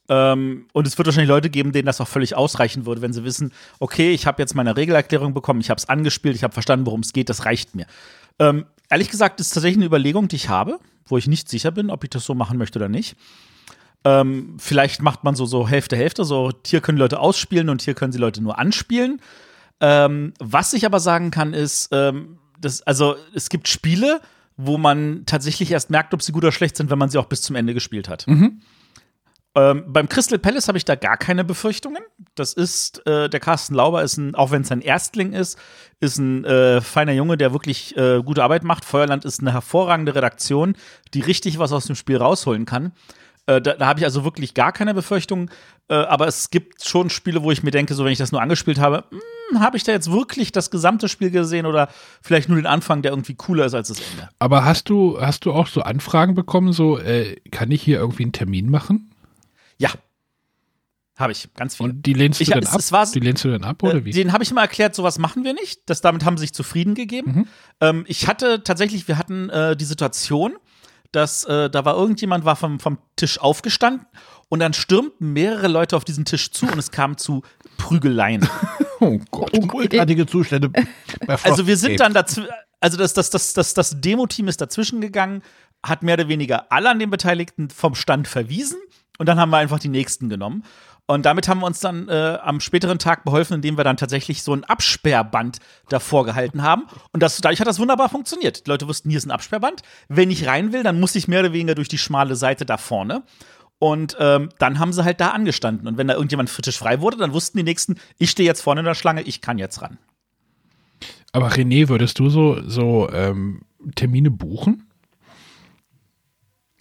Ähm, 0.09 0.67
und 0.73 0.87
es 0.87 0.97
wird 0.99 1.07
wahrscheinlich 1.07 1.29
Leute 1.29 1.51
geben, 1.51 1.73
denen 1.73 1.87
das 1.87 2.01
auch 2.01 2.09
völlig 2.09 2.37
ausreichen 2.37 2.87
würde, 2.87 3.03
wenn 3.03 3.13
sie 3.13 3.25
wissen, 3.25 3.53
okay, 3.79 4.13
ich 4.13 4.27
habe 4.27 4.43
jetzt 4.43 4.55
meine 4.55 4.77
Regelerklärung 4.77 5.35
bekommen, 5.35 5.61
ich 5.61 5.71
habe 5.71 5.79
es 5.79 5.89
angespielt, 5.89 6.37
ich 6.37 6.45
habe 6.45 6.55
verstanden, 6.55 6.87
worum 6.87 7.01
es 7.01 7.13
geht, 7.13 7.29
das 7.29 7.45
reicht 7.45 7.75
mir. 7.75 7.87
Ähm, 8.39 8.67
ehrlich 8.91 9.11
gesagt, 9.11 9.41
ist 9.41 9.51
tatsächlich 9.51 9.79
eine 9.79 9.87
Überlegung, 9.87 10.29
die 10.29 10.37
ich 10.37 10.49
habe, 10.49 10.79
wo 11.07 11.17
ich 11.17 11.27
nicht 11.27 11.49
sicher 11.49 11.71
bin, 11.71 11.91
ob 11.91 12.05
ich 12.05 12.11
das 12.11 12.25
so 12.25 12.35
machen 12.35 12.59
möchte 12.59 12.79
oder 12.79 12.89
nicht. 12.89 13.17
Ähm, 14.05 14.57
vielleicht 14.59 15.03
macht 15.03 15.25
man 15.25 15.35
so, 15.35 15.47
so 15.47 15.67
Hälfte, 15.67 15.97
Hälfte, 15.97 16.25
so 16.25 16.53
hier 16.65 16.81
können 16.81 16.99
Leute 16.99 17.19
ausspielen 17.19 17.69
und 17.69 17.83
hier 17.83 17.95
können 17.95 18.13
sie 18.13 18.19
Leute 18.19 18.43
nur 18.43 18.59
anspielen. 18.59 19.21
Ähm, 19.81 20.33
was 20.39 20.73
ich 20.73 20.87
aber 20.87 21.01
sagen 21.01 21.31
kann, 21.31 21.53
ist, 21.53 21.89
ähm, 21.93 22.39
dass, 22.61 22.83
also 22.83 23.17
es 23.35 23.49
gibt 23.49 23.69
Spiele, 23.69 24.21
wo 24.57 24.79
man 24.79 25.25
tatsächlich 25.27 25.71
erst 25.71 25.91
merkt, 25.91 26.15
ob 26.15 26.23
sie 26.23 26.33
gut 26.33 26.45
oder 26.45 26.53
schlecht 26.53 26.77
sind, 26.77 26.91
wenn 26.91 26.99
man 26.99 27.11
sie 27.11 27.19
auch 27.19 27.27
bis 27.27 27.43
zum 27.43 27.57
Ende 27.57 27.75
gespielt 27.75 28.09
hat. 28.09 28.27
Mhm. 28.27 28.61
Ähm, 29.57 29.85
beim 29.87 30.07
Crystal 30.09 30.39
Palace 30.39 30.69
habe 30.69 30.77
ich 30.77 30.85
da 30.85 30.97
gar 30.97 31.17
keine 31.17 31.43
Befürchtungen. 31.43 32.03
Das 32.35 32.53
ist, 32.53 33.05
äh, 33.07 33.31
der 33.31 33.41
Carsten 33.41 33.75
Lauber 33.75 34.03
ist 34.03 34.19
ein, 34.19 34.35
auch 34.35 34.51
wenn 34.51 34.61
es 34.61 34.71
ein 34.71 34.83
Erstling 34.83 35.33
ist, 35.33 35.59
ist 35.99 36.19
ein 36.19 36.45
äh, 36.45 36.83
feiner 36.83 37.13
Junge, 37.13 37.39
der 37.39 37.55
wirklich 37.55 37.97
äh, 37.97 38.23
gute 38.23 38.45
Arbeit 38.45 38.65
macht. 38.65 38.85
Feuerland 38.85 39.25
ist 39.25 39.41
eine 39.41 39.55
hervorragende 39.55 40.15
Redaktion, 40.15 40.77
die 41.15 41.21
richtig 41.21 41.59
was 41.59 41.73
aus 41.73 41.87
dem 41.87 41.97
Spiel 41.97 42.19
rausholen 42.19 42.67
kann. 42.67 42.93
Äh, 43.47 43.63
da, 43.63 43.75
da 43.75 43.87
habe 43.87 43.99
ich 43.99 44.05
also 44.05 44.25
wirklich 44.25 44.53
gar 44.53 44.73
keine 44.73 44.93
Befürchtungen. 44.93 45.51
Äh, 45.89 45.95
aber 45.95 46.27
es 46.27 46.51
gibt 46.51 46.85
schon 46.85 47.09
Spiele, 47.09 47.43
wo 47.43 47.51
ich 47.51 47.63
mir 47.63 47.71
denke, 47.71 47.95
so 47.95 48.05
wenn 48.05 48.13
ich 48.13 48.19
das 48.19 48.33
nur 48.33 48.43
angespielt 48.43 48.79
habe, 48.79 49.05
hm, 49.11 49.61
habe 49.61 49.79
ich 49.79 49.85
da 49.85 49.93
jetzt 49.93 50.13
wirklich 50.13 50.53
das 50.53 50.71
gesamte 50.71 51.09
Spiel 51.09 51.31
gesehen 51.31 51.65
oder 51.65 51.89
vielleicht 52.21 52.51
nur 52.51 52.59
den 52.59 52.67
Anfang, 52.67 53.01
der 53.01 53.13
irgendwie 53.13 53.35
cooler 53.35 53.65
ist 53.65 53.75
als 53.75 53.89
das 53.89 54.01
Ende. 54.01 54.29
Aber 54.39 54.67
hast 54.67 54.91
du, 54.91 55.19
hast 55.19 55.47
du 55.47 55.53
auch 55.53 55.69
so 55.69 55.81
Anfragen 55.81 56.35
bekommen, 56.35 56.75
so, 56.75 56.99
äh, 56.99 57.37
kann 57.51 57.71
ich 57.71 57.81
hier 57.81 57.99
irgendwie 57.99 58.25
einen 58.25 58.33
Termin 58.33 58.71
machen? 58.71 59.13
Ja. 59.79 59.91
Habe 61.18 61.33
ich, 61.33 61.49
ganz 61.55 61.77
viel. 61.77 61.87
Und 61.87 62.03
die 62.05 62.12
lehnst 62.12 62.41
du 62.41 62.43
ich, 62.43 62.51
dann 62.51 62.62
es, 62.62 62.70
ab? 62.70 62.79
Es 62.79 62.93
war, 62.93 63.07
die 63.07 63.20
lehnst 63.20 63.43
du 63.43 63.51
dann 63.51 63.64
ab, 63.64 63.83
oder 63.83 63.95
äh, 63.95 64.05
wie? 64.05 64.11
Den 64.11 64.33
habe 64.33 64.45
ich 64.45 64.51
immer 64.51 64.61
erklärt, 64.61 64.95
sowas 64.95 65.18
machen 65.18 65.45
wir 65.45 65.55
nicht. 65.55 65.81
Das, 65.87 66.03
damit 66.03 66.24
haben 66.24 66.37
sie 66.37 66.43
sich 66.43 66.53
zufrieden 66.53 66.95
gegeben. 66.95 67.33
Mhm. 67.33 67.49
Ähm, 67.81 68.05
ich 68.07 68.29
hatte 68.29 68.62
tatsächlich, 68.62 69.09
wir 69.09 69.16
hatten 69.16 69.49
äh, 69.49 69.77
die 69.77 69.87
Situation, 69.87 70.57
dass 71.12 71.45
äh, 71.45 71.70
da 71.70 71.87
war 71.87 71.97
irgendjemand 71.97 72.45
war 72.45 72.57
vom, 72.57 72.81
vom 72.81 72.99
Tisch 73.16 73.41
aufgestanden 73.41 74.07
und 74.51 74.61
dann 74.61 74.74
stürmten 74.74 75.33
mehrere 75.33 75.68
Leute 75.68 75.97
auf 75.97 76.05
diesen 76.05 76.27
Tisch 76.27 76.51
zu 76.51 76.66
und 76.66 76.79
es 76.79 76.91
kam 76.91 77.16
zu 77.16 77.43
Prügeleien. 77.79 78.47
oh 79.01 79.18
Gott. 79.31 79.57
Unartige 79.57 80.27
Zustände. 80.27 80.70
also 81.43 81.66
wir 81.66 81.79
sind 81.79 82.01
dann 82.01 82.12
dazu, 82.12 82.43
also 82.81 82.99
das, 82.99 83.14
das, 83.14 83.31
das, 83.31 83.55
das, 83.55 83.72
das 83.72 84.01
Demo-Team 84.03 84.49
ist 84.49 84.61
dazwischen 84.61 85.01
gegangen, 85.01 85.43
hat 85.83 86.03
mehr 86.03 86.14
oder 86.14 86.29
weniger 86.29 86.70
alle 86.70 86.91
an 86.91 86.99
den 86.99 87.09
Beteiligten 87.09 87.70
vom 87.70 87.95
Stand 87.95 88.29
verwiesen 88.29 88.79
und 89.19 89.29
dann 89.29 89.39
haben 89.39 89.51
wir 89.51 89.59
einfach 89.59 89.79
die 89.79 89.89
nächsten 89.89 90.29
genommen. 90.29 90.62
Und 91.09 91.25
damit 91.25 91.47
haben 91.47 91.61
wir 91.61 91.67
uns 91.67 91.79
dann 91.79 92.09
äh, 92.09 92.39
am 92.43 92.59
späteren 92.59 92.99
Tag 92.99 93.25
beholfen, 93.25 93.55
indem 93.55 93.77
wir 93.77 93.85
dann 93.85 93.97
tatsächlich 93.97 94.43
so 94.43 94.53
ein 94.53 94.64
Absperrband 94.64 95.59
davor 95.89 96.25
gehalten 96.25 96.62
haben. 96.62 96.87
Und 97.12 97.23
das, 97.23 97.41
dadurch 97.41 97.61
hat 97.61 97.69
das 97.69 97.79
wunderbar 97.79 98.09
funktioniert. 98.09 98.67
Die 98.67 98.71
Leute 98.71 98.89
wussten, 98.89 99.09
hier 99.09 99.19
ist 99.19 99.27
ein 99.27 99.31
Absperrband. 99.31 99.83
Wenn 100.09 100.33
ich 100.33 100.49
rein 100.49 100.73
will, 100.73 100.83
dann 100.83 100.99
muss 100.99 101.14
ich 101.14 101.29
mehr 101.29 101.41
oder 101.41 101.53
weniger 101.53 101.77
durch 101.77 101.89
die 101.89 101.99
schmale 101.99 102.35
Seite 102.35 102.67
da 102.67 102.77
vorne. 102.77 103.23
Und 103.79 104.17
ähm, 104.19 104.49
dann 104.59 104.81
haben 104.81 104.93
sie 104.93 105.05
halt 105.05 105.21
da 105.21 105.31
angestanden. 105.31 105.87
Und 105.87 105.97
wenn 105.97 106.09
da 106.09 106.14
irgendjemand 106.14 106.51
frisch 106.51 106.77
frei 106.77 107.01
wurde, 107.01 107.19
dann 107.19 107.33
wussten 107.33 107.59
die 107.59 107.64
Nächsten, 107.64 107.97
ich 108.19 108.31
stehe 108.31 108.49
jetzt 108.49 108.62
vorne 108.62 108.81
in 108.81 108.87
der 108.87 108.95
Schlange, 108.95 109.23
ich 109.23 109.41
kann 109.41 109.59
jetzt 109.59 109.83
ran. 109.83 109.99
Aber 111.31 111.51
René, 111.51 111.89
würdest 111.89 112.19
du 112.19 112.31
so, 112.31 112.69
so 112.69 113.09
ähm, 113.12 113.62
Termine 113.95 114.31
buchen? 114.31 114.87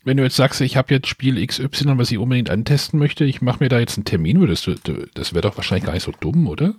Wenn 0.06 0.18
du 0.18 0.24
jetzt 0.24 0.38
sagst, 0.38 0.62
ich 0.62 0.78
habe 0.78 0.94
jetzt 0.94 1.08
Spiel 1.08 1.46
XY, 1.46 1.98
was 1.98 2.12
ich 2.12 2.18
unbedingt 2.18 2.50
antesten 2.50 2.98
möchte, 2.98 3.26
ich 3.26 3.42
mache 3.42 3.64
mir 3.64 3.70
da 3.70 3.80
jetzt 3.80 3.98
einen 3.98 4.06
Termin, 4.06 4.40
würdest 4.40 4.70
das 5.14 5.34
wäre 5.34 5.42
doch 5.42 5.58
wahrscheinlich 5.58 5.86
gar 5.86 5.94
nicht 5.94 6.04
so 6.04 6.14
dumm, 6.20 6.48
oder? 6.48 6.76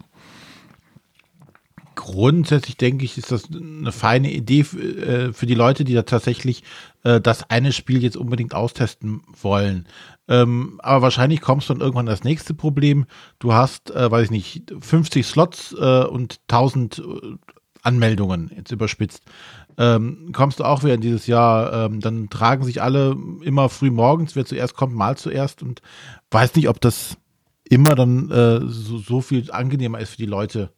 grundsätzlich 1.97 2.77
denke 2.77 3.05
ich, 3.05 3.19
ist 3.19 3.33
das 3.33 3.49
eine 3.51 3.91
feine 3.91 4.31
Idee 4.31 4.61
äh, 4.61 5.33
für 5.33 5.47
die 5.47 5.55
Leute, 5.55 5.83
die 5.83 5.95
da 5.95 6.03
tatsächlich 6.03 6.63
äh, 7.03 7.21
das 7.21 7.51
eine 7.51 7.73
Spiel 7.73 8.03
jetzt 8.03 8.17
unbedingt 8.17 8.55
austesten 8.55 9.23
wollen. 9.43 9.89
Ähm, 10.29 10.79
aber 10.83 11.03
wahrscheinlich 11.03 11.41
kommst 11.41 11.69
du 11.69 11.75
dann 11.75 11.81
irgendwann 11.81 12.07
das 12.07 12.23
nächste 12.23 12.55
Problem. 12.55 13.07
Du 13.41 13.55
hast, 13.55 13.91
äh, 13.91 14.09
weiß 14.11 14.27
ich 14.27 14.31
nicht, 14.31 14.75
50 14.79 15.27
Slots 15.27 15.73
und 15.73 16.39
1000 16.49 16.99
äh, 16.99 17.03
Anmeldungen, 17.83 18.51
jetzt 18.57 18.73
überspitzt. 18.73 19.23
Ähm, 19.79 20.31
kommst 20.33 20.61
du 20.61 20.65
auch 20.65 20.83
wieder 20.83 20.95
in 20.95 21.01
dieses 21.01 21.27
Jahr, 21.27 21.73
ähm, 21.73 22.01
dann 22.01 22.31
tragen 22.31 22.65
sich 22.65 22.81
alle 22.81 23.17
immer 23.43 23.69
früh 23.69 23.91
morgens, 23.91 24.35
wer 24.35 24.47
zuerst 24.47 24.75
kommt, 24.75 24.95
mal 24.95 25.17
zuerst 25.17 25.63
und 25.63 25.83
weiß 26.31 26.55
nicht, 26.55 26.69
ob 26.69 26.81
das 26.81 27.17
immer 27.65 27.95
dann 27.95 28.31
äh, 28.31 28.61
so, 28.67 28.99
so 28.99 29.21
viel 29.21 29.51
angenehmer 29.51 29.99
ist 29.99 30.11
für 30.11 30.17
die 30.17 30.27
Leute. 30.27 30.71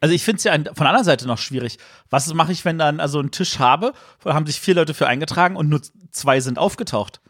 Also 0.00 0.14
ich 0.14 0.22
finde 0.22 0.36
es 0.36 0.44
ja 0.44 0.52
von 0.74 0.86
der 0.86 1.02
Seite 1.02 1.26
noch 1.26 1.38
schwierig. 1.38 1.78
Was 2.10 2.32
mache 2.34 2.52
ich, 2.52 2.64
wenn 2.64 2.78
dann 2.78 3.00
also 3.00 3.18
einen 3.18 3.30
Tisch 3.30 3.58
habe, 3.58 3.94
haben 4.24 4.46
sich 4.46 4.60
vier 4.60 4.74
Leute 4.74 4.92
für 4.92 5.06
eingetragen 5.06 5.56
und 5.56 5.68
nur 5.68 5.80
zwei 6.10 6.40
sind 6.40 6.58
aufgetaucht? 6.58 7.22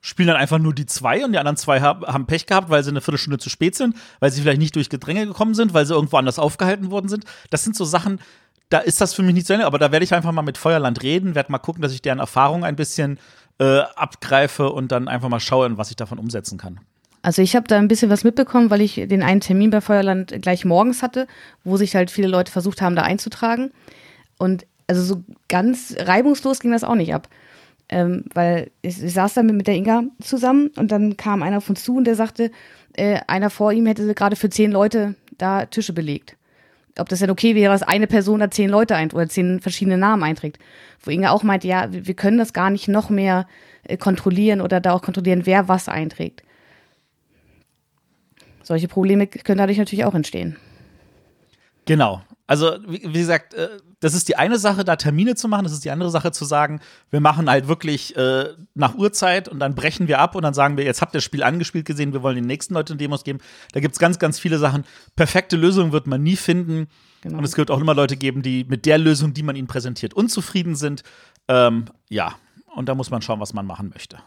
Spielen 0.00 0.28
dann 0.28 0.36
einfach 0.36 0.58
nur 0.58 0.74
die 0.74 0.86
zwei 0.86 1.24
und 1.24 1.32
die 1.32 1.38
anderen 1.38 1.56
zwei 1.56 1.80
haben 1.80 2.26
Pech 2.26 2.46
gehabt, 2.46 2.68
weil 2.70 2.84
sie 2.84 2.90
eine 2.90 3.00
Viertelstunde 3.00 3.38
zu 3.38 3.50
spät 3.50 3.74
sind, 3.74 3.96
weil 4.20 4.30
sie 4.30 4.42
vielleicht 4.42 4.60
nicht 4.60 4.76
durch 4.76 4.90
Gedränge 4.90 5.26
gekommen 5.26 5.54
sind, 5.54 5.74
weil 5.74 5.86
sie 5.86 5.94
irgendwo 5.94 6.18
anders 6.18 6.38
aufgehalten 6.38 6.90
worden 6.90 7.08
sind. 7.08 7.24
Das 7.50 7.64
sind 7.64 7.74
so 7.74 7.84
Sachen, 7.84 8.20
da 8.68 8.78
ist 8.78 9.00
das 9.00 9.14
für 9.14 9.22
mich 9.22 9.34
nicht 9.34 9.46
zu 9.46 9.54
Ende, 9.54 9.66
aber 9.66 9.78
da 9.78 9.92
werde 9.92 10.04
ich 10.04 10.14
einfach 10.14 10.32
mal 10.32 10.42
mit 10.42 10.58
Feuerland 10.58 11.02
reden, 11.02 11.34
werde 11.34 11.50
mal 11.50 11.58
gucken, 11.58 11.82
dass 11.82 11.92
ich 11.92 12.02
deren 12.02 12.18
Erfahrung 12.18 12.64
ein 12.64 12.76
bisschen 12.76 13.18
äh, 13.58 13.80
abgreife 13.96 14.70
und 14.70 14.92
dann 14.92 15.08
einfach 15.08 15.28
mal 15.28 15.40
schaue, 15.40 15.76
was 15.78 15.90
ich 15.90 15.96
davon 15.96 16.18
umsetzen 16.18 16.58
kann. 16.58 16.80
Also 17.22 17.42
ich 17.42 17.56
habe 17.56 17.66
da 17.66 17.76
ein 17.76 17.88
bisschen 17.88 18.10
was 18.10 18.24
mitbekommen, 18.24 18.70
weil 18.70 18.80
ich 18.80 18.94
den 18.94 19.22
einen 19.22 19.40
Termin 19.40 19.70
bei 19.70 19.80
Feuerland 19.80 20.34
gleich 20.40 20.64
morgens 20.64 21.02
hatte, 21.02 21.26
wo 21.64 21.76
sich 21.76 21.96
halt 21.96 22.10
viele 22.10 22.28
Leute 22.28 22.52
versucht 22.52 22.80
haben, 22.80 22.94
da 22.94 23.02
einzutragen. 23.02 23.72
Und 24.38 24.66
also 24.86 25.02
so 25.02 25.22
ganz 25.48 25.94
reibungslos 25.98 26.60
ging 26.60 26.70
das 26.70 26.84
auch 26.84 26.94
nicht 26.94 27.14
ab. 27.14 27.28
Ähm, 27.90 28.24
weil 28.34 28.70
ich, 28.82 29.02
ich, 29.02 29.14
saß 29.14 29.34
dann 29.34 29.46
mit 29.46 29.66
der 29.66 29.74
Inga 29.74 30.04
zusammen 30.22 30.70
und 30.76 30.92
dann 30.92 31.16
kam 31.16 31.42
einer 31.42 31.62
von 31.62 31.74
zu 31.74 31.96
und 31.96 32.04
der 32.04 32.16
sagte, 32.16 32.50
äh, 32.94 33.20
einer 33.26 33.50
vor 33.50 33.72
ihm 33.72 33.86
hätte 33.86 34.14
gerade 34.14 34.36
für 34.36 34.50
zehn 34.50 34.70
Leute 34.70 35.14
da 35.38 35.64
Tische 35.64 35.94
belegt. 35.94 36.37
Ob 36.98 37.08
das 37.08 37.20
denn 37.20 37.30
okay 37.30 37.54
wäre, 37.54 37.72
dass 37.72 37.82
eine 37.82 38.06
Person 38.06 38.40
da 38.40 38.50
zehn 38.50 38.68
Leute 38.68 38.96
ein 38.96 39.10
oder 39.12 39.28
zehn 39.28 39.60
verschiedene 39.60 39.98
Namen 39.98 40.22
einträgt. 40.22 40.58
Wo 41.00 41.10
Inga 41.10 41.30
auch 41.30 41.42
meinte, 41.42 41.68
ja, 41.68 41.88
wir 41.90 42.14
können 42.14 42.38
das 42.38 42.52
gar 42.52 42.70
nicht 42.70 42.88
noch 42.88 43.08
mehr 43.10 43.46
äh, 43.84 43.96
kontrollieren 43.96 44.60
oder 44.60 44.80
da 44.80 44.92
auch 44.92 45.02
kontrollieren, 45.02 45.46
wer 45.46 45.68
was 45.68 45.88
einträgt. 45.88 46.42
Solche 48.62 48.88
Probleme 48.88 49.26
können 49.26 49.58
dadurch 49.58 49.78
natürlich 49.78 50.04
auch 50.04 50.14
entstehen. 50.14 50.56
Genau. 51.86 52.20
Also, 52.46 52.76
wie, 52.86 53.02
wie, 53.02 53.18
gesagt, 53.18 53.54
äh, 53.54 53.68
das 54.00 54.14
ist 54.14 54.28
die 54.28 54.36
eine 54.36 54.58
Sache, 54.58 54.84
da 54.84 54.96
Termine 54.96 55.34
zu 55.34 55.48
machen. 55.48 55.64
Das 55.64 55.72
ist 55.72 55.84
die 55.84 55.90
andere 55.90 56.10
Sache 56.10 56.30
zu 56.30 56.44
sagen, 56.44 56.80
wir 57.10 57.20
machen 57.20 57.50
halt 57.50 57.66
wirklich 57.66 58.16
äh, 58.16 58.50
nach 58.74 58.94
Uhrzeit 58.94 59.48
und 59.48 59.58
dann 59.58 59.74
brechen 59.74 60.06
wir 60.06 60.20
ab 60.20 60.34
und 60.36 60.42
dann 60.42 60.54
sagen 60.54 60.76
wir, 60.76 60.84
jetzt 60.84 61.02
habt 61.02 61.14
ihr 61.14 61.18
das 61.18 61.24
Spiel 61.24 61.42
angespielt 61.42 61.84
gesehen, 61.84 62.12
wir 62.12 62.22
wollen 62.22 62.36
den 62.36 62.46
nächsten 62.46 62.74
Leuten 62.74 62.96
Demos 62.96 63.24
geben. 63.24 63.40
Da 63.72 63.80
gibt 63.80 63.94
es 63.94 63.98
ganz, 63.98 64.18
ganz 64.18 64.38
viele 64.38 64.58
Sachen. 64.58 64.84
Perfekte 65.16 65.56
Lösungen 65.56 65.92
wird 65.92 66.06
man 66.06 66.22
nie 66.22 66.36
finden. 66.36 66.88
Genau. 67.22 67.38
Und 67.38 67.44
es 67.44 67.56
wird 67.56 67.70
auch 67.70 67.80
immer 67.80 67.94
Leute 67.94 68.16
geben, 68.16 68.42
die 68.42 68.64
mit 68.64 68.86
der 68.86 68.98
Lösung, 68.98 69.34
die 69.34 69.42
man 69.42 69.56
ihnen 69.56 69.66
präsentiert, 69.66 70.14
unzufrieden 70.14 70.76
sind. 70.76 71.02
Ähm, 71.48 71.86
ja, 72.08 72.36
und 72.76 72.88
da 72.88 72.94
muss 72.94 73.10
man 73.10 73.22
schauen, 73.22 73.40
was 73.40 73.52
man 73.52 73.66
machen 73.66 73.88
möchte. 73.88 74.18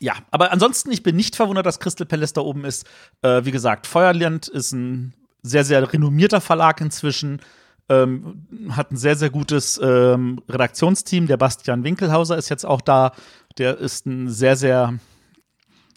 Ja, 0.00 0.14
aber 0.30 0.52
ansonsten, 0.52 0.90
ich 0.90 1.02
bin 1.02 1.14
nicht 1.14 1.36
verwundert, 1.36 1.66
dass 1.66 1.80
Crystal 1.80 2.06
Palace 2.06 2.32
da 2.32 2.40
oben 2.40 2.64
ist. 2.64 2.86
Äh, 3.22 3.44
wie 3.44 3.50
gesagt, 3.50 3.86
Feuerland 3.86 4.48
ist 4.48 4.72
ein 4.72 5.14
sehr, 5.48 5.64
sehr 5.64 5.92
renommierter 5.92 6.40
Verlag 6.40 6.80
inzwischen. 6.80 7.40
Ähm, 7.88 8.46
hat 8.70 8.92
ein 8.92 8.96
sehr, 8.96 9.16
sehr 9.16 9.30
gutes 9.30 9.80
ähm, 9.82 10.42
Redaktionsteam. 10.48 11.26
Der 11.26 11.38
Bastian 11.38 11.84
Winkelhauser 11.84 12.36
ist 12.36 12.48
jetzt 12.50 12.66
auch 12.66 12.80
da. 12.80 13.12
Der 13.56 13.78
ist 13.78 14.06
ein 14.06 14.28
sehr, 14.28 14.56
sehr 14.56 14.98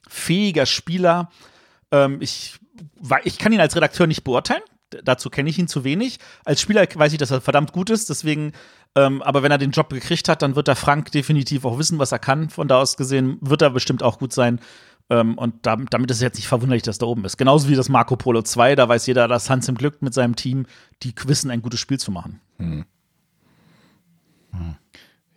fähiger 0.08 0.66
Spieler. 0.66 1.30
Ähm, 1.91 2.18
ich, 2.22 2.60
ich 3.24 3.38
kann 3.38 3.52
ihn 3.52 3.60
als 3.60 3.76
Redakteur 3.76 4.08
nicht 4.08 4.24
beurteilen. 4.24 4.64
Dazu 5.04 5.30
kenne 5.30 5.49
ich 5.49 5.60
ihn 5.60 5.68
zu 5.68 5.84
wenig. 5.84 6.20
Als 6.43 6.62
Spieler 6.62 6.86
weiß 6.93 7.14
ich, 7.14 7.18
dass 7.18 7.32
er 7.32 7.41
verdammt 7.41 7.72
gut 7.72 7.89
ist. 7.89 8.10
Deswegen 8.10 8.54
ähm, 8.95 9.22
aber 9.22 9.41
wenn 9.41 9.52
er 9.52 9.58
den 9.58 9.72
Job 9.72 9.89
gekriegt 9.89 10.28
hat, 10.28 10.41
dann 10.41 10.56
wird 10.56 10.68
der 10.68 10.76
Frank 10.76 11.12
definitiv 11.12 11.64
auch 11.64 11.78
wissen, 11.78 11.99
was 11.99 12.12
er 12.12 12.20
kann. 12.20 12.49
Von 12.49 12.68
da 12.68 12.80
aus 12.80 12.97
gesehen 12.97 13.38
wird 13.41 13.62
er 13.62 13.70
bestimmt 13.70 14.04
auch 14.04 14.20
gut 14.20 14.34
sein. 14.34 14.60
Ähm, 15.12 15.38
und 15.38 15.66
da, 15.66 15.76
damit 15.76 16.09
ist 16.09 16.18
es 16.18 16.24
jetzt 16.24 16.38
nicht 16.38 16.47
verwunderlich, 16.47 16.84
dass 16.84 16.97
da 16.97 17.05
oben 17.05 17.26
ist. 17.26 17.38
Genauso 17.38 17.68
wie 17.68 17.76
das 17.76 17.89
Marco 17.89 18.16
Polo 18.16 18.43
2, 18.43 18.76
da 18.76 18.88
weiß 18.88 19.05
jeder, 19.07 19.28
dass 19.28 19.49
Hans 19.49 19.68
im 19.68 19.76
Glück 19.76 20.01
mit 20.01 20.14
seinem 20.14 20.38
Team, 20.38 20.66
die 21.03 21.14
wissen, 21.26 21.51
ein 21.51 21.62
gutes 21.62 21.82
Spiel 21.82 21.99
zu 21.99 22.12
machen. 22.12 22.39
Hm. 22.57 22.86
Hm. 24.51 24.76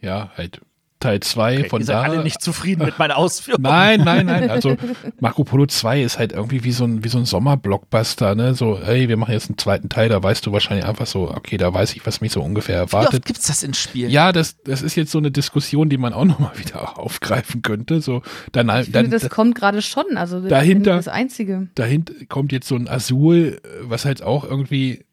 Ja, 0.00 0.30
halt 0.36 0.60
Teil 1.04 1.20
2 1.20 1.58
okay, 1.58 1.68
von 1.68 1.80
ihr 1.80 1.86
seid 1.86 1.96
da. 1.96 2.02
alle 2.02 2.22
nicht 2.22 2.40
zufrieden 2.40 2.84
mit 2.84 2.98
meiner 2.98 3.18
Ausführung. 3.18 3.60
Nein, 3.60 4.00
nein, 4.00 4.24
nein. 4.24 4.48
Also 4.48 4.76
Marco 5.20 5.44
Polo 5.44 5.66
2 5.66 6.02
ist 6.02 6.18
halt 6.18 6.32
irgendwie 6.32 6.64
wie 6.64 6.72
so 6.72 6.84
ein, 6.84 7.04
wie 7.04 7.08
so 7.08 7.18
ein 7.18 7.26
Sommerblockbuster, 7.26 8.34
ne? 8.34 8.54
So, 8.54 8.80
hey, 8.82 9.08
wir 9.08 9.18
machen 9.18 9.32
jetzt 9.32 9.50
einen 9.50 9.58
zweiten 9.58 9.90
Teil, 9.90 10.08
da 10.08 10.22
weißt 10.22 10.46
du 10.46 10.52
wahrscheinlich 10.52 10.86
einfach 10.86 11.06
so, 11.06 11.30
okay, 11.30 11.58
da 11.58 11.74
weiß 11.74 11.94
ich, 11.94 12.06
was 12.06 12.22
mich 12.22 12.32
so 12.32 12.42
ungefähr 12.42 12.76
erwartet. 12.76 13.12
Wie 13.12 13.16
oft 13.16 13.26
gibt's 13.26 13.46
das 13.48 13.62
in 13.62 13.74
Spielen? 13.74 14.10
Ja, 14.10 14.32
das, 14.32 14.62
das 14.62 14.80
ist 14.80 14.94
jetzt 14.94 15.10
so 15.10 15.18
eine 15.18 15.30
Diskussion, 15.30 15.90
die 15.90 15.98
man 15.98 16.14
auch 16.14 16.24
nochmal 16.24 16.58
wieder 16.58 16.98
aufgreifen 16.98 17.60
könnte. 17.60 18.00
So, 18.00 18.22
dann, 18.52 18.68
ich 18.68 18.84
finde, 18.84 18.90
dann, 18.92 19.10
das 19.10 19.28
kommt 19.28 19.54
gerade 19.54 19.82
schon, 19.82 20.16
also 20.16 20.40
dahinter, 20.40 20.96
das 20.96 21.08
Einzige. 21.08 21.68
Dahinter 21.74 22.14
kommt 22.28 22.50
jetzt 22.52 22.66
so 22.66 22.76
ein 22.76 22.88
Azul, 22.88 23.60
was 23.82 24.06
halt 24.06 24.22
auch 24.22 24.44
irgendwie 24.44 25.04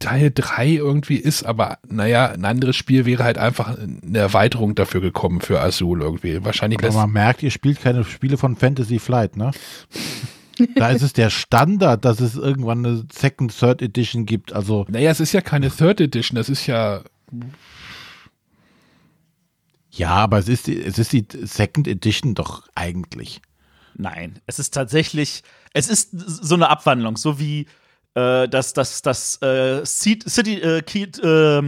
Teil 0.00 0.32
3 0.34 0.68
irgendwie 0.70 1.16
ist, 1.16 1.44
aber 1.44 1.78
naja, 1.88 2.30
ein 2.30 2.44
anderes 2.44 2.74
Spiel 2.74 3.06
wäre 3.06 3.22
halt 3.22 3.38
einfach 3.38 3.78
eine 3.78 4.18
Erweiterung 4.18 4.74
dafür 4.74 5.00
gekommen 5.00 5.40
für 5.40 5.60
Azul 5.60 6.00
irgendwie. 6.00 6.42
Wahrscheinlich. 6.44 6.82
Aber 6.82 6.92
man 6.92 7.12
merkt, 7.12 7.42
ihr 7.42 7.50
spielt 7.50 7.80
keine 7.80 8.04
Spiele 8.04 8.36
von 8.36 8.56
Fantasy 8.56 8.98
Flight, 8.98 9.36
ne? 9.36 9.52
da 10.74 10.90
ist 10.90 11.02
es 11.02 11.12
der 11.12 11.30
Standard, 11.30 12.04
dass 12.04 12.20
es 12.20 12.34
irgendwann 12.34 12.84
eine 12.84 13.06
Second, 13.12 13.56
Third 13.56 13.82
Edition 13.82 14.26
gibt. 14.26 14.52
Also. 14.52 14.86
Naja, 14.88 15.10
es 15.10 15.20
ist 15.20 15.32
ja 15.32 15.42
keine 15.42 15.70
Third 15.70 16.00
Edition, 16.00 16.36
das 16.36 16.48
ist 16.48 16.66
ja. 16.66 17.02
Ja, 19.92 20.10
aber 20.10 20.38
es 20.38 20.48
ist, 20.48 20.66
die, 20.66 20.80
es 20.80 20.98
ist 20.98 21.12
die 21.12 21.26
Second 21.42 21.86
Edition 21.86 22.34
doch 22.34 22.66
eigentlich. 22.74 23.42
Nein, 23.96 24.38
es 24.46 24.58
ist 24.58 24.72
tatsächlich, 24.72 25.42
es 25.74 25.88
ist 25.88 26.10
so 26.12 26.54
eine 26.54 26.70
Abwandlung, 26.70 27.16
so 27.16 27.38
wie 27.38 27.66
äh, 28.14 28.48
dass 28.48 28.72
das, 28.72 29.02
das 29.02 29.40
äh, 29.42 29.84
City, 29.84 30.60
äh, 30.60 30.82
Key, 30.82 31.02
äh, 31.02 31.62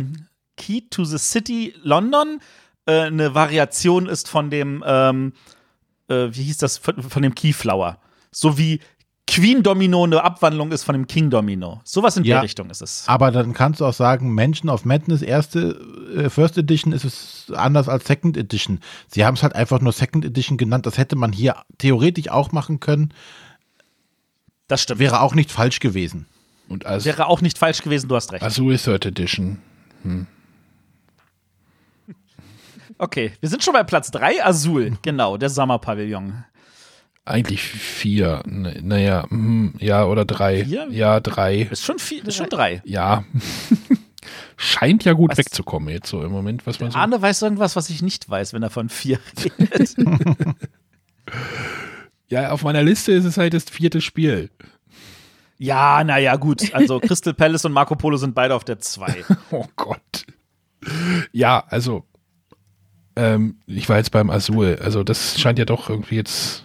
Key 0.57 0.83
to 0.91 1.05
the 1.05 1.19
City 1.19 1.75
London 1.83 2.41
äh, 2.87 3.03
eine 3.03 3.35
Variation 3.35 4.07
ist 4.07 4.29
von 4.29 4.51
dem, 4.51 4.83
ähm, 4.87 5.33
äh, 6.09 6.29
wie 6.33 6.43
hieß 6.43 6.59
das, 6.59 6.79
von, 6.79 7.03
von 7.03 7.23
dem 7.23 7.35
Keyflower. 7.35 7.99
So 8.31 8.59
wie 8.59 8.81
Queen 9.27 9.63
Domino 9.63 10.05
eine 10.05 10.23
Abwandlung 10.25 10.73
ist 10.73 10.83
von 10.83 10.95
dem 10.95 11.07
King 11.07 11.31
Domino. 11.31 11.81
Sowas 11.85 12.17
in 12.17 12.25
ja, 12.25 12.37
der 12.37 12.43
Richtung 12.43 12.69
ist 12.71 12.83
es. 12.83 13.05
Aber 13.07 13.31
dann 13.31 13.55
kannst 13.55 13.81
du 13.81 13.87
auch 13.87 13.95
sagen, 13.95 14.35
Menschen 14.35 14.69
of 14.69 14.85
Madness 14.85 15.23
erste 15.23 15.79
äh, 16.15 16.29
First 16.29 16.59
Edition 16.59 16.93
ist 16.93 17.05
es 17.05 17.53
anders 17.55 17.89
als 17.89 18.05
Second 18.07 18.37
Edition. 18.37 18.81
Sie 19.09 19.25
haben 19.25 19.35
es 19.35 19.43
halt 19.43 19.55
einfach 19.55 19.81
nur 19.81 19.93
Second 19.93 20.25
Edition 20.25 20.59
genannt. 20.59 20.87
Das 20.87 20.99
hätte 20.99 21.17
man 21.17 21.33
hier 21.33 21.57
theoretisch 21.79 22.29
auch 22.29 22.53
machen 22.53 22.81
können. 22.81 23.15
Das 24.69 24.83
stimmt. 24.83 25.01
Wäre 25.01 25.21
auch 25.21 25.35
nicht 25.35 25.51
falsch 25.51 25.81
gewesen. 25.81 26.27
Und 26.69 26.87
als 26.87 27.05
Wäre 27.05 27.27
auch 27.27 27.41
nicht 27.41 27.59
falsch 27.59 27.83
gewesen, 27.83 28.09
du 28.09 28.17
hast 28.17 28.33
recht. 28.33 28.43
Azul 28.43 28.79
Third 28.79 29.07
Edition. 29.07 29.59
Hm. 30.03 30.27
Okay, 32.99 33.33
wir 33.41 33.49
sind 33.49 33.65
schon 33.65 33.73
bei 33.73 33.83
Platz 33.83 34.13
3, 34.13 34.45
Azul, 34.45 34.97
genau, 35.03 35.37
der 35.37 35.51
Sommerpavillon. 35.51 36.45
Eigentlich 37.25 37.63
vier, 37.63 38.43
naja, 38.47 39.27
hm, 39.29 39.75
ja, 39.81 40.05
oder 40.05 40.25
drei. 40.25 40.65
Vier? 40.65 40.87
Ja, 40.91 41.19
drei. 41.19 41.63
Ist 41.63 41.85
schon 41.85 41.99
vier, 41.99 42.25
ist 42.27 42.37
schon 42.37 42.49
drei. 42.49 42.81
Ja. 42.85 43.25
Scheint 44.57 45.05
ja 45.05 45.15
gut 45.15 45.31
was? 45.31 45.39
wegzukommen 45.39 45.89
jetzt 45.89 46.09
so 46.09 46.23
im 46.23 46.31
Moment, 46.31 46.67
was 46.67 46.79
man 46.79 46.93
so. 46.93 46.99
Arne 46.99 47.21
weiß 47.21 47.43
irgendwas, 47.43 47.75
was 47.75 47.91
ich 47.91 48.03
nicht 48.03 48.29
weiß, 48.29 48.53
wenn 48.53 48.63
er 48.63 48.71
von 48.71 48.89
vier 48.89 49.19
redet. 49.45 49.97
ja, 52.29 52.51
auf 52.51 52.63
meiner 52.63 52.83
Liste 52.83 53.13
ist 53.13 53.25
es 53.25 53.37
halt 53.37 53.55
das 53.55 53.65
vierte 53.65 54.01
Spiel. 54.01 54.51
Ja, 55.63 56.03
naja, 56.03 56.35
gut. 56.35 56.75
Also 56.75 56.99
Crystal 56.99 57.35
Palace 57.35 57.65
und 57.65 57.73
Marco 57.73 57.95
Polo 57.95 58.17
sind 58.17 58.35
beide 58.35 58.57
auf 58.57 58.65
der 58.65 58.81
2. 58.81 59.25
oh 59.53 59.65
Gott. 59.77 60.27
Ja, 61.31 61.63
also 61.69 62.05
ähm, 63.15 63.61
ich 63.67 63.89
war 63.89 63.99
jetzt 63.99 64.11
beim 64.11 64.29
Azul. 64.29 64.81
Also 64.83 65.05
das 65.05 65.39
scheint 65.41 65.61
ja 65.61 65.65
doch 65.65 65.89
irgendwie 65.89 66.17
jetzt 66.17 66.65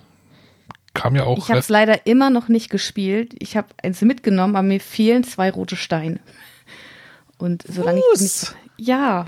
kam 0.96 1.16
ja 1.16 1.26
auch. 1.26 1.38
Ich 1.38 1.50
habe 1.50 1.60
es 1.60 1.70
leider 1.70 2.08
immer 2.08 2.32
noch 2.32 2.48
nicht 2.48 2.72
gespielt. 2.72 3.36
Ich 3.38 3.56
habe 3.56 3.68
eins 3.84 4.02
mitgenommen, 4.02 4.56
aber 4.56 4.68
mir 4.68 4.80
fehlen 4.80 5.24
zwei 5.24 5.52
rote 5.52 5.76
Steine. 5.76 6.20
Und 7.38 7.66
solange 7.68 8.02
Was? 8.14 8.22
ich 8.22 8.22
nicht, 8.22 8.56
ja. 8.78 9.28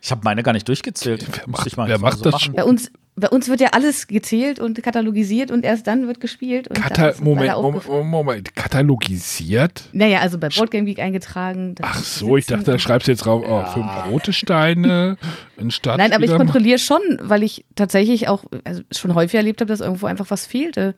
Ich 0.00 0.12
habe 0.12 0.20
meine 0.22 0.44
gar 0.44 0.52
nicht 0.52 0.68
durchgezählt. 0.68 1.26
Wer 1.32 1.48
macht, 1.48 1.76
wer 1.76 1.98
macht 1.98 2.18
so 2.18 2.30
das 2.30 2.42
schon? 2.42 2.54
Bei 2.54 2.62
uns 2.62 2.92
bei 3.20 3.28
uns 3.28 3.48
wird 3.48 3.60
ja 3.60 3.68
alles 3.72 4.08
gezählt 4.08 4.58
und 4.58 4.82
katalogisiert 4.82 5.50
und 5.50 5.64
erst 5.64 5.86
dann 5.86 6.06
wird 6.06 6.20
gespielt. 6.20 6.68
Und 6.68 6.80
Kata 6.80 7.06
das 7.06 7.16
ist 7.16 7.24
Moment, 7.24 7.54
Moment. 7.54 7.88
Moment, 8.10 8.56
katalogisiert? 8.56 9.84
Naja, 9.92 10.20
also 10.20 10.38
bei 10.38 10.48
Boardgame 10.48 10.86
Geek 10.86 10.98
eingetragen. 10.98 11.74
Ach 11.82 12.02
so, 12.02 12.36
ich 12.36 12.46
dachte, 12.46 12.64
da 12.64 12.78
schreibst 12.78 13.08
du 13.08 13.12
jetzt 13.12 13.26
drauf, 13.26 13.44
oh, 13.46 13.64
fünf 13.72 13.88
rote 14.10 14.32
Steine, 14.32 15.18
ein 15.58 15.70
Start. 15.70 15.98
Nein, 15.98 16.12
aber 16.12 16.24
ich 16.24 16.34
kontrolliere 16.34 16.78
schon, 16.78 17.00
weil 17.20 17.42
ich 17.42 17.64
tatsächlich 17.76 18.28
auch 18.28 18.44
also 18.64 18.82
schon 18.90 19.14
häufig 19.14 19.34
erlebt 19.34 19.60
habe, 19.60 19.68
dass 19.68 19.80
irgendwo 19.80 20.06
einfach 20.06 20.30
was 20.30 20.46
fehlte. 20.46 20.94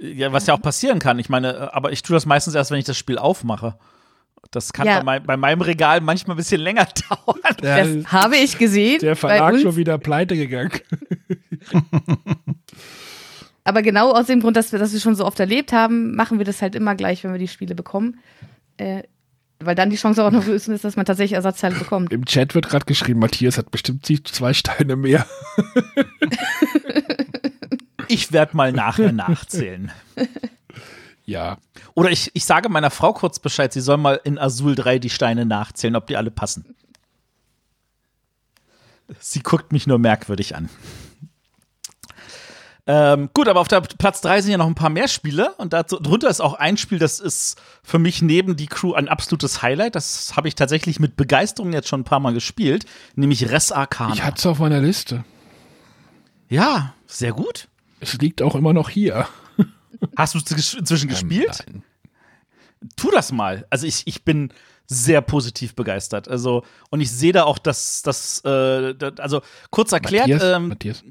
Ja, 0.00 0.32
was 0.32 0.46
ja 0.46 0.54
auch 0.54 0.62
passieren 0.62 0.98
kann. 0.98 1.18
Ich 1.18 1.28
meine, 1.28 1.52
äh, 1.52 1.68
aber 1.72 1.92
ich 1.92 2.02
tue 2.02 2.14
das 2.14 2.26
meistens 2.26 2.54
erst, 2.54 2.70
wenn 2.70 2.78
ich 2.78 2.84
das 2.84 2.98
Spiel 2.98 3.18
aufmache. 3.18 3.74
Das 4.52 4.72
kann 4.72 4.86
Ja. 4.86 4.98
bei, 4.98 5.04
mein, 5.04 5.22
bei 5.24 5.36
meinem 5.36 5.60
Regal 5.62 6.00
manchmal 6.00 6.34
ein 6.34 6.38
bisschen 6.38 6.60
länger 6.60 6.86
dauern. 7.08 7.40
Ja, 7.62 7.84
Das 7.84 8.12
habe 8.12 8.36
ich 8.36 8.56
gesehen. 8.58 9.00
der 9.00 9.16
Verlag 9.16 9.58
schon 9.60 9.74
wieder 9.76 9.98
pleite 9.98 10.36
gegangen. 10.36 10.70
Aber 13.64 13.82
genau 13.82 14.12
aus 14.12 14.26
dem 14.26 14.40
Grund, 14.40 14.56
dass 14.56 14.72
wir 14.72 14.78
das 14.78 15.00
schon 15.00 15.14
so 15.14 15.24
oft 15.24 15.38
erlebt 15.40 15.72
haben, 15.72 16.14
machen 16.16 16.38
wir 16.38 16.44
das 16.44 16.62
halt 16.62 16.74
immer 16.74 16.94
gleich, 16.94 17.22
wenn 17.24 17.32
wir 17.32 17.38
die 17.38 17.48
Spiele 17.48 17.74
bekommen. 17.74 18.18
Äh, 18.76 19.04
weil 19.60 19.74
dann 19.76 19.90
die 19.90 19.96
Chance 19.96 20.24
auch 20.24 20.32
noch 20.32 20.44
größer 20.44 20.72
ist, 20.74 20.84
dass 20.84 20.96
man 20.96 21.06
tatsächlich 21.06 21.34
Ersatzteile 21.36 21.76
bekommt. 21.76 22.12
Im 22.12 22.24
Chat 22.24 22.54
wird 22.56 22.68
gerade 22.68 22.84
geschrieben, 22.84 23.20
Matthias 23.20 23.58
hat 23.58 23.70
bestimmt 23.70 24.04
zwei 24.26 24.52
Steine 24.54 24.96
mehr. 24.96 25.24
Ich 28.08 28.32
werde 28.32 28.56
mal 28.56 28.72
nachher 28.72 29.12
nachzählen. 29.12 29.92
Ja, 31.32 31.56
Oder 31.94 32.10
ich, 32.10 32.30
ich 32.34 32.44
sage 32.44 32.68
meiner 32.68 32.90
Frau 32.90 33.14
kurz 33.14 33.38
Bescheid, 33.38 33.72
sie 33.72 33.80
soll 33.80 33.96
mal 33.96 34.20
in 34.22 34.38
Azul 34.38 34.74
3 34.74 34.98
die 34.98 35.08
Steine 35.08 35.46
nachzählen, 35.46 35.96
ob 35.96 36.06
die 36.06 36.18
alle 36.18 36.30
passen. 36.30 36.74
Sie 39.18 39.40
guckt 39.40 39.72
mich 39.72 39.86
nur 39.86 39.98
merkwürdig 39.98 40.54
an. 40.54 40.68
Ähm, 42.86 43.30
gut, 43.32 43.48
aber 43.48 43.60
auf 43.60 43.68
der 43.68 43.80
Platz 43.80 44.20
3 44.20 44.42
sind 44.42 44.50
ja 44.50 44.58
noch 44.58 44.66
ein 44.66 44.74
paar 44.74 44.90
mehr 44.90 45.08
Spiele 45.08 45.54
und 45.54 45.72
dazu, 45.72 45.98
drunter 45.98 46.28
ist 46.28 46.42
auch 46.42 46.52
ein 46.54 46.76
Spiel, 46.76 46.98
das 46.98 47.18
ist 47.18 47.58
für 47.82 47.98
mich 47.98 48.20
neben 48.20 48.56
die 48.56 48.66
Crew 48.66 48.92
ein 48.92 49.08
absolutes 49.08 49.62
Highlight. 49.62 49.94
Das 49.94 50.36
habe 50.36 50.48
ich 50.48 50.54
tatsächlich 50.54 51.00
mit 51.00 51.16
Begeisterung 51.16 51.72
jetzt 51.72 51.88
schon 51.88 52.00
ein 52.00 52.04
paar 52.04 52.20
Mal 52.20 52.34
gespielt, 52.34 52.84
nämlich 53.14 53.50
Res 53.50 53.72
Arcana. 53.72 54.12
ich 54.12 54.22
hatte 54.22 54.36
es 54.36 54.44
auf 54.44 54.58
meiner 54.58 54.80
Liste. 54.80 55.24
ja, 56.50 56.92
sehr 57.06 57.32
gut. 57.32 57.68
Es 58.00 58.14
liegt 58.14 58.42
auch 58.42 58.54
immer 58.54 58.74
noch 58.74 58.90
hier. 58.90 59.26
Hast 60.16 60.34
du 60.34 60.38
es 60.38 60.74
inzwischen 60.74 61.08
gespielt? 61.08 61.64
Ähm, 61.66 61.82
nein. 62.80 62.90
tu 62.96 63.10
das 63.10 63.32
mal. 63.32 63.66
Also 63.70 63.86
ich, 63.86 64.02
ich 64.06 64.24
bin 64.24 64.52
sehr 64.86 65.20
positiv 65.22 65.74
begeistert. 65.74 66.28
Also, 66.28 66.64
und 66.90 67.00
ich 67.00 67.10
sehe 67.10 67.32
da 67.32 67.44
auch, 67.44 67.58
dass 67.58 68.02
das, 68.02 68.40
äh, 68.44 68.94
das- 68.94 69.18
also 69.20 69.42
kurz 69.70 69.92
erklärt, 69.92 70.28
Matthias, 70.28 70.56
ähm, 70.56 70.68
Matthias, 70.68 71.04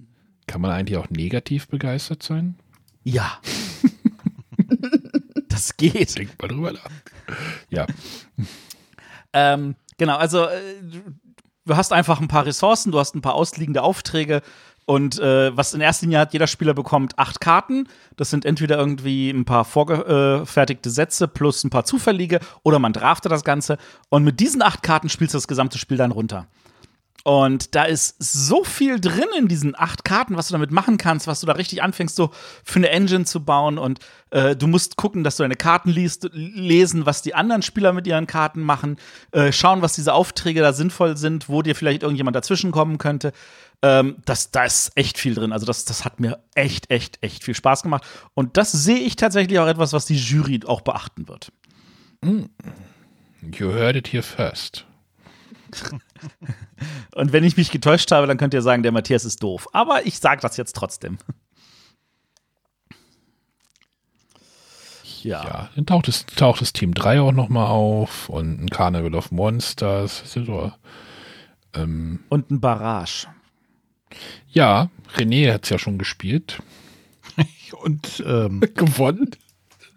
kann 0.48 0.62
man 0.62 0.72
eigentlich 0.72 0.98
auch 0.98 1.10
negativ 1.10 1.68
begeistert 1.68 2.24
sein? 2.24 2.56
ja. 3.04 3.40
das 5.50 5.76
geht. 5.78 6.18
Denk 6.18 6.42
mal 6.42 6.48
drüber 6.48 6.72
nach. 6.74 6.90
Ja, 7.70 7.88
Ähm, 9.34 9.76
genau, 9.98 10.18
also 10.18 10.46
äh, 10.46 10.60
du 11.66 11.76
hast 11.76 11.94
einfach 11.94 12.20
ein 12.20 12.28
paar 12.28 12.46
Ressourcen, 12.46 12.92
du 12.92 13.00
hast 13.00 13.16
ein 13.16 13.22
paar 13.22 13.36
ausliegende 13.36 13.82
Aufträge 13.82 14.42
und 14.86 15.20
äh, 15.20 15.56
was 15.56 15.74
in 15.74 15.82
erster 15.82 16.06
Linie 16.06 16.20
hat, 16.20 16.34
jeder 16.34 16.48
Spieler 16.48 16.74
bekommt 16.74 17.18
acht 17.18 17.40
Karten. 17.40 17.88
Das 18.18 18.30
sind 18.30 18.45
entweder 18.45 18.78
irgendwie 18.78 19.30
ein 19.30 19.45
paar 19.45 19.64
vorgefertigte 19.64 20.90
Sätze 20.90 21.28
plus 21.28 21.64
ein 21.64 21.70
paar 21.70 21.86
zufällige 21.86 22.40
oder 22.64 22.80
man 22.80 22.94
draftet 22.94 23.32
das 23.32 23.44
Ganze. 23.44 23.78
Und 24.10 24.24
mit 24.24 24.40
diesen 24.40 24.62
acht 24.62 24.84
Karten 24.84 25.10
spielst 25.10 25.34
du 25.34 25.38
das 25.38 25.48
gesamte 25.48 25.78
Spiel 25.78 25.98
dann 25.98 26.12
runter. 26.12 26.48
Und 27.24 27.76
da 27.76 27.84
ist 27.84 28.16
so 28.20 28.64
viel 28.64 28.99
drin 28.99 29.28
in 29.38 29.48
diesen 29.48 29.76
acht 29.78 30.03
Karten, 30.03 30.38
was 30.38 30.48
du 30.48 30.53
damit 30.53 30.72
machen 30.72 30.98
kannst, 30.98 31.28
was 31.28 31.40
du 31.40 31.45
da 31.45 31.53
richtig 31.53 31.84
anfängst, 31.84 32.16
so 32.16 32.32
für 32.64 32.80
eine 32.80 32.90
Engine 32.90 33.26
zu 33.26 33.45
bauen. 33.45 33.78
Und 33.78 33.99
äh, 34.32 34.56
du 34.56 34.66
musst 34.66 34.95
gucken, 34.95 35.24
dass 35.24 35.38
du 35.38 35.44
deine 35.44 35.56
Karten 35.56 35.91
liest, 35.91 36.30
lesen, 36.34 37.06
was 37.06 37.22
die 37.22 37.36
anderen 37.36 37.62
Spieler 37.62 37.94
mit 37.94 38.08
ihren 38.08 38.26
Karten 38.26 38.62
machen, 38.62 38.98
äh, 39.32 39.52
schauen, 39.52 39.84
was 39.84 39.94
diese 39.94 40.14
Aufträge 40.14 40.62
da 40.62 40.74
sinnvoll 40.74 41.16
sind, 41.16 41.48
wo 41.48 41.62
dir 41.62 41.76
vielleicht 41.76 42.02
irgendjemand 42.02 42.36
dazwischen 42.36 42.72
kommen 42.72 42.98
könnte. 42.98 43.34
Ähm, 43.84 44.18
das, 44.26 44.52
da 44.52 44.64
ist 44.66 44.91
echt 44.95 45.18
viel 45.18 45.34
drin. 45.34 45.52
Also, 45.52 45.66
das, 45.66 45.86
das 45.86 46.06
hat 46.06 46.20
mir 46.20 46.44
echt, 46.56 46.91
echt, 46.91 47.18
echt 47.22 47.44
viel 47.44 47.56
Spaß 47.56 47.84
gemacht. 47.84 48.03
Und 48.34 48.58
das 48.58 48.72
sehe 48.72 48.99
ich 48.99 49.16
tatsächlich 49.16 49.60
auch 49.60 49.68
etwas, 49.68 49.94
was 49.94 50.06
die 50.06 50.18
Jury 50.18 50.60
auch 50.66 50.82
beachten 50.82 51.28
wird. 51.28 51.52
you 52.24 53.72
heard 53.74 53.95
it 53.95 54.14
here 54.14 54.24
first. 54.24 54.86
Und 57.16 57.34
wenn 57.34 57.44
ich 57.44 57.58
mich 57.58 57.72
getäuscht 57.72 58.12
habe, 58.12 58.28
dann 58.28 58.38
könnt 58.38 58.53
ihr 58.53 58.62
sagen, 58.62 58.84
der 58.84 58.91
Matthias 58.91 59.26
ist 59.26 59.41
doof. 59.41 59.68
Aber 59.74 60.06
ich 60.06 60.20
sage 60.20 60.41
das 60.41 60.58
jetzt 60.58 60.76
trotzdem. 60.76 61.18
Ja. 65.24 65.44
Ja, 65.44 65.70
dann 65.76 65.86
taucht 65.86 66.08
das, 66.08 66.26
taucht 66.26 66.62
das 66.62 66.74
Team 66.74 66.94
3 66.94 67.22
auch 67.22 67.32
nochmal 67.32 67.68
auf 67.68 68.28
und 68.30 68.60
ein 68.62 68.70
Carnival 68.70 69.14
of 69.16 69.32
Monsters. 69.32 70.24
So, 70.26 70.72
ähm, 71.74 72.24
Und 72.30 72.49
ein 72.49 72.60
Barrage. 72.60 73.28
Ja, 74.50 74.90
René 75.16 75.54
hat 75.54 75.64
es 75.64 75.70
ja 75.70 75.80
schon 75.80 75.98
gespielt. 75.98 76.62
Und 77.84 78.24
ähm, 78.26 78.60
Gewonnen. 78.76 79.32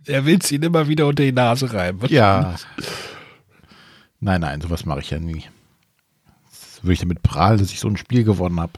Er 0.07 0.27
will 0.27 0.39
es 0.41 0.53
ihnen 0.53 0.65
immer 0.65 0.89
wieder 0.89 1.07
unter 1.07 1.23
die 1.23 1.32
Nase 1.32 1.73
reiben. 1.73 2.03
Was 2.03 2.11
ja. 2.11 2.57
Nein, 4.20 4.41
nein, 4.41 4.61
sowas 4.61 4.85
mache 4.85 5.01
ich 5.01 5.11
ja 5.11 5.19
nie. 5.19 5.45
Das 6.51 6.82
würde 6.82 6.93
ich 6.93 7.01
damit 7.01 7.23
prahlen, 7.23 7.59
dass 7.59 7.73
ich 7.73 7.81
so 7.81 7.89
ein 7.89 7.97
Spiel 7.97 8.24
gewonnen 8.24 8.61
habe. 8.61 8.73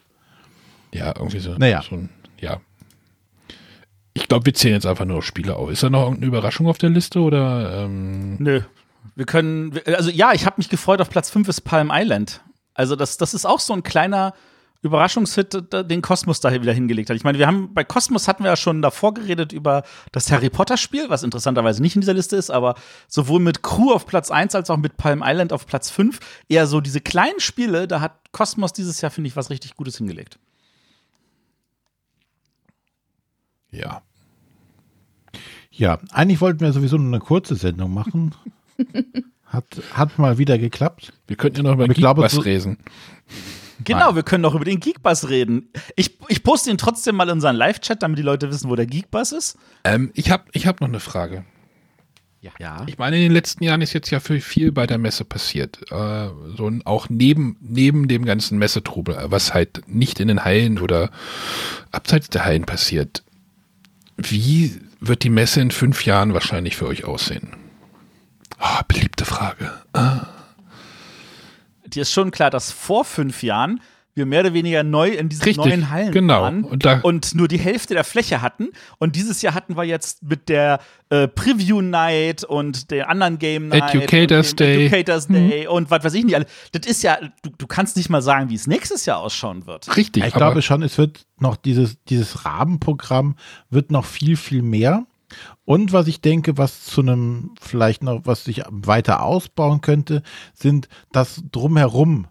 Ja, 0.92 1.14
irgendwie 1.16 1.40
so. 1.40 1.54
Naja. 1.56 1.82
So 1.82 1.96
ein, 1.96 2.08
ja. 2.40 2.60
Ich 4.14 4.28
glaube, 4.28 4.46
wir 4.46 4.54
zählen 4.54 4.74
jetzt 4.74 4.86
einfach 4.86 5.04
nur 5.04 5.22
Spiele 5.22 5.56
auf. 5.56 5.70
Ist 5.70 5.82
da 5.82 5.90
noch 5.90 6.02
irgendeine 6.04 6.26
Überraschung 6.26 6.68
auf 6.68 6.78
der 6.78 6.90
Liste 6.90 7.20
oder? 7.20 7.84
Ähm, 7.84 8.36
Nö. 8.38 8.62
Wir 9.14 9.26
können, 9.26 9.78
also 9.86 10.10
ja, 10.10 10.32
ich 10.32 10.46
habe 10.46 10.56
mich 10.58 10.68
gefreut, 10.68 11.00
auf 11.00 11.10
Platz 11.10 11.30
5 11.30 11.48
ist 11.48 11.62
Palm 11.62 11.90
Island. 11.92 12.40
Also 12.74 12.96
das, 12.96 13.16
das 13.16 13.34
ist 13.34 13.46
auch 13.46 13.60
so 13.60 13.72
ein 13.72 13.82
kleiner 13.82 14.34
Überraschungshit, 14.82 15.72
den 15.72 16.02
Kosmos 16.02 16.40
da 16.40 16.52
wieder 16.52 16.72
hingelegt 16.72 17.10
hat. 17.10 17.16
Ich 17.16 17.24
meine, 17.24 17.38
wir 17.38 17.46
haben 17.46 17.74
bei 17.74 17.84
Kosmos 17.84 18.28
hatten 18.28 18.44
wir 18.44 18.50
ja 18.50 18.56
schon 18.56 18.82
davor 18.82 19.14
geredet 19.14 19.52
über 19.52 19.82
das 20.12 20.30
Harry 20.30 20.50
Potter 20.50 20.76
Spiel, 20.76 21.08
was 21.08 21.22
interessanterweise 21.22 21.82
nicht 21.82 21.96
in 21.96 22.00
dieser 22.00 22.14
Liste 22.14 22.36
ist, 22.36 22.50
aber 22.50 22.74
sowohl 23.08 23.40
mit 23.40 23.62
Crew 23.62 23.92
auf 23.92 24.06
Platz 24.06 24.30
1 24.30 24.54
als 24.54 24.70
auch 24.70 24.76
mit 24.76 24.96
Palm 24.96 25.22
Island 25.24 25.52
auf 25.52 25.66
Platz 25.66 25.90
5 25.90 26.20
eher 26.48 26.66
so 26.66 26.80
diese 26.80 27.00
kleinen 27.00 27.40
Spiele, 27.40 27.88
da 27.88 28.00
hat 28.00 28.12
Kosmos 28.32 28.72
dieses 28.72 29.00
Jahr, 29.00 29.10
finde 29.10 29.28
ich, 29.28 29.36
was 29.36 29.50
richtig 29.50 29.76
Gutes 29.76 29.98
hingelegt. 29.98 30.38
ja. 33.70 34.02
Ja, 35.70 35.98
eigentlich 36.10 36.40
wollten 36.40 36.60
wir 36.60 36.72
sowieso 36.72 36.96
nur 36.96 37.14
eine 37.14 37.22
kurze 37.22 37.54
Sendung 37.54 37.92
machen. 37.92 38.34
Hat, 39.44 39.64
hat 39.92 40.18
mal 40.18 40.38
wieder 40.38 40.58
geklappt. 40.58 41.12
Wir 41.28 41.36
könnten 41.36 41.58
ja 41.58 41.62
noch 41.62 41.74
über 41.74 41.84
Aber 41.84 41.92
ich 41.92 41.98
glaube, 41.98 42.28
Genau, 43.84 44.14
wir 44.14 44.22
können 44.22 44.42
noch 44.42 44.54
über 44.54 44.64
den 44.64 44.80
Geekbus 44.80 45.28
reden. 45.28 45.68
Ich, 45.96 46.18
ich 46.28 46.42
poste 46.42 46.70
ihn 46.70 46.78
trotzdem 46.78 47.16
mal 47.16 47.24
in 47.24 47.34
unseren 47.34 47.56
Live-Chat, 47.56 48.02
damit 48.02 48.18
die 48.18 48.22
Leute 48.22 48.50
wissen, 48.50 48.70
wo 48.70 48.76
der 48.76 48.86
Geekbus 48.86 49.32
ist. 49.32 49.58
Ähm, 49.84 50.10
ich 50.14 50.30
habe 50.30 50.44
ich 50.52 50.66
hab 50.66 50.80
noch 50.80 50.88
eine 50.88 51.00
Frage. 51.00 51.44
Ja. 52.58 52.84
Ich 52.86 52.98
meine, 52.98 53.16
in 53.16 53.22
den 53.22 53.32
letzten 53.32 53.64
Jahren 53.64 53.82
ist 53.82 53.92
jetzt 53.92 54.10
ja 54.10 54.20
für 54.20 54.40
viel 54.40 54.72
bei 54.72 54.86
der 54.86 54.98
Messe 54.98 55.24
passiert. 55.24 55.80
Äh, 55.90 56.28
so 56.56 56.70
auch 56.84 57.08
neben, 57.08 57.56
neben 57.60 58.08
dem 58.08 58.24
ganzen 58.24 58.58
Messetrubel, 58.58 59.16
was 59.24 59.54
halt 59.54 59.82
nicht 59.88 60.20
in 60.20 60.28
den 60.28 60.44
Hallen 60.44 60.78
oder 60.78 61.10
abseits 61.90 62.28
der 62.30 62.44
Hallen 62.44 62.64
passiert. 62.64 63.24
Wie 64.16 64.80
wird 65.00 65.24
die 65.24 65.30
Messe 65.30 65.60
in 65.60 65.70
fünf 65.70 66.04
Jahren 66.04 66.34
wahrscheinlich 66.34 66.76
für 66.76 66.86
euch 66.86 67.04
aussehen? 67.04 67.56
Ah, 68.58 68.82
beliebte 68.86 69.24
Frage. 69.24 69.72
Dir 71.88 72.02
ist 72.02 72.12
schon 72.12 72.30
klar, 72.30 72.50
dass 72.50 72.72
vor 72.72 73.04
fünf 73.04 73.42
Jahren 73.42 73.80
wir 74.16 74.24
mehr 74.24 74.40
oder 74.40 74.54
weniger 74.54 74.82
neu 74.82 75.10
in 75.10 75.28
diesen 75.28 75.44
Richtig, 75.44 75.62
neuen 75.66 75.90
Hallen 75.90 76.10
genau. 76.10 76.40
waren 76.40 76.64
Und 76.64 76.86
da- 76.86 77.00
und 77.00 77.34
nur 77.34 77.48
die 77.48 77.58
Hälfte 77.58 77.92
der 77.92 78.02
Fläche 78.02 78.40
hatten. 78.40 78.70
Und 78.96 79.14
dieses 79.14 79.42
Jahr 79.42 79.52
hatten 79.52 79.76
wir 79.76 79.84
jetzt 79.84 80.22
mit 80.22 80.48
der 80.48 80.80
äh, 81.10 81.28
Preview 81.28 81.82
Night 81.82 82.42
und 82.42 82.90
der 82.90 83.10
anderen 83.10 83.38
Game 83.38 83.68
Night 83.68 83.94
Educators 83.94 84.52
und 84.52 84.60
Day. 84.60 84.86
Educators 84.86 85.26
Day 85.28 85.66
und 85.66 85.90
was 85.90 86.02
weiß 86.02 86.14
ich 86.14 86.24
nicht 86.24 86.34
alle. 86.34 86.46
Das 86.72 86.86
ist 86.86 87.02
ja, 87.02 87.18
du, 87.42 87.50
du 87.58 87.66
kannst 87.66 87.98
nicht 87.98 88.08
mal 88.08 88.22
sagen, 88.22 88.48
wie 88.48 88.54
es 88.54 88.66
nächstes 88.66 89.04
Jahr 89.04 89.18
ausschauen 89.18 89.66
wird. 89.66 89.94
Richtig, 89.98 90.24
Ich 90.24 90.32
glaube 90.32 90.62
schon, 90.62 90.82
es 90.82 90.96
wird 90.96 91.26
noch 91.38 91.56
dieses, 91.56 92.02
dieses 92.04 92.46
Rahmenprogramm 92.46 93.36
wird 93.68 93.90
noch 93.90 94.06
viel, 94.06 94.38
viel 94.38 94.62
mehr. 94.62 95.04
Und 95.64 95.92
was 95.92 96.06
ich 96.06 96.20
denke, 96.20 96.58
was 96.58 96.84
zu 96.84 97.00
einem 97.00 97.54
vielleicht 97.60 98.02
noch, 98.02 98.22
was 98.24 98.44
sich 98.44 98.62
weiter 98.68 99.22
ausbauen 99.22 99.80
könnte, 99.80 100.22
sind, 100.54 100.88
dass 101.12 101.42
drumherum 101.50 102.26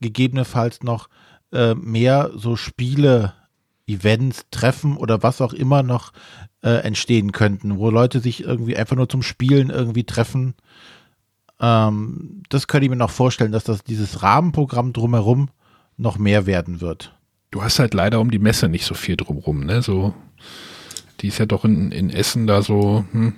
gegebenenfalls 0.00 0.82
noch 0.82 1.08
äh, 1.52 1.74
mehr 1.74 2.30
so 2.34 2.56
Spiele, 2.56 3.34
Events, 3.86 4.46
Treffen 4.50 4.96
oder 4.96 5.22
was 5.22 5.40
auch 5.40 5.52
immer 5.52 5.82
noch 5.82 6.12
äh, 6.62 6.82
entstehen 6.82 7.32
könnten, 7.32 7.78
wo 7.78 7.90
Leute 7.90 8.20
sich 8.20 8.42
irgendwie 8.42 8.76
einfach 8.76 8.96
nur 8.96 9.08
zum 9.08 9.22
Spielen 9.22 9.70
irgendwie 9.70 10.04
treffen. 10.04 10.54
Ähm, 11.60 12.42
das 12.48 12.66
könnte 12.66 12.84
ich 12.86 12.90
mir 12.90 12.96
noch 12.96 13.10
vorstellen, 13.10 13.52
dass 13.52 13.64
das 13.64 13.84
dieses 13.84 14.22
Rahmenprogramm 14.22 14.92
drumherum 14.92 15.48
noch 15.96 16.18
mehr 16.18 16.46
werden 16.46 16.80
wird. 16.80 17.16
du 17.50 17.62
hast 17.62 17.78
halt 17.78 17.94
leider 17.94 18.20
um 18.20 18.30
die 18.30 18.38
Messe 18.38 18.68
nicht 18.68 18.84
so 18.84 18.94
viel 18.94 19.16
drumrum, 19.16 19.64
ne? 19.64 19.80
So, 19.82 20.14
die 21.20 21.28
ist 21.28 21.38
ja 21.38 21.46
doch 21.46 21.64
in, 21.64 21.92
in 21.92 22.10
Essen 22.10 22.46
da 22.46 22.62
so, 22.62 23.04
hm, 23.12 23.34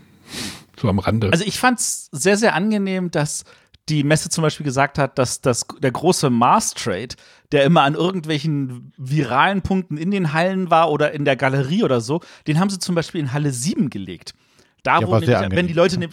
so 0.80 0.88
am 0.88 0.98
Rande. 0.98 1.30
Also 1.32 1.44
ich 1.44 1.58
fand's 1.58 2.08
sehr, 2.12 2.36
sehr 2.36 2.54
angenehm, 2.54 3.10
dass 3.10 3.44
die 3.88 4.04
Messe 4.04 4.28
zum 4.28 4.42
Beispiel 4.42 4.64
gesagt 4.64 4.98
hat, 4.98 5.18
dass 5.18 5.40
das, 5.40 5.66
der 5.80 5.90
große 5.90 6.28
Mars 6.28 6.74
Trade, 6.74 7.08
der 7.52 7.64
immer 7.64 7.82
an 7.82 7.94
irgendwelchen 7.94 8.92
viralen 8.98 9.62
Punkten 9.62 9.96
in 9.96 10.10
den 10.10 10.32
Hallen 10.34 10.70
war 10.70 10.90
oder 10.90 11.12
in 11.12 11.24
der 11.24 11.36
Galerie 11.36 11.82
oder 11.84 12.00
so, 12.02 12.20
den 12.46 12.60
haben 12.60 12.68
sie 12.68 12.78
zum 12.78 12.94
Beispiel 12.94 13.20
in 13.20 13.32
Halle 13.32 13.50
7 13.50 13.88
gelegt. 13.88 14.34
Da, 14.82 15.00
Ja, 15.00 15.06
wo 15.06 15.14
nämlich, 15.18 15.56
wenn 15.56 15.66
die 15.66 15.72
Leute, 15.72 15.98
ne- 15.98 16.10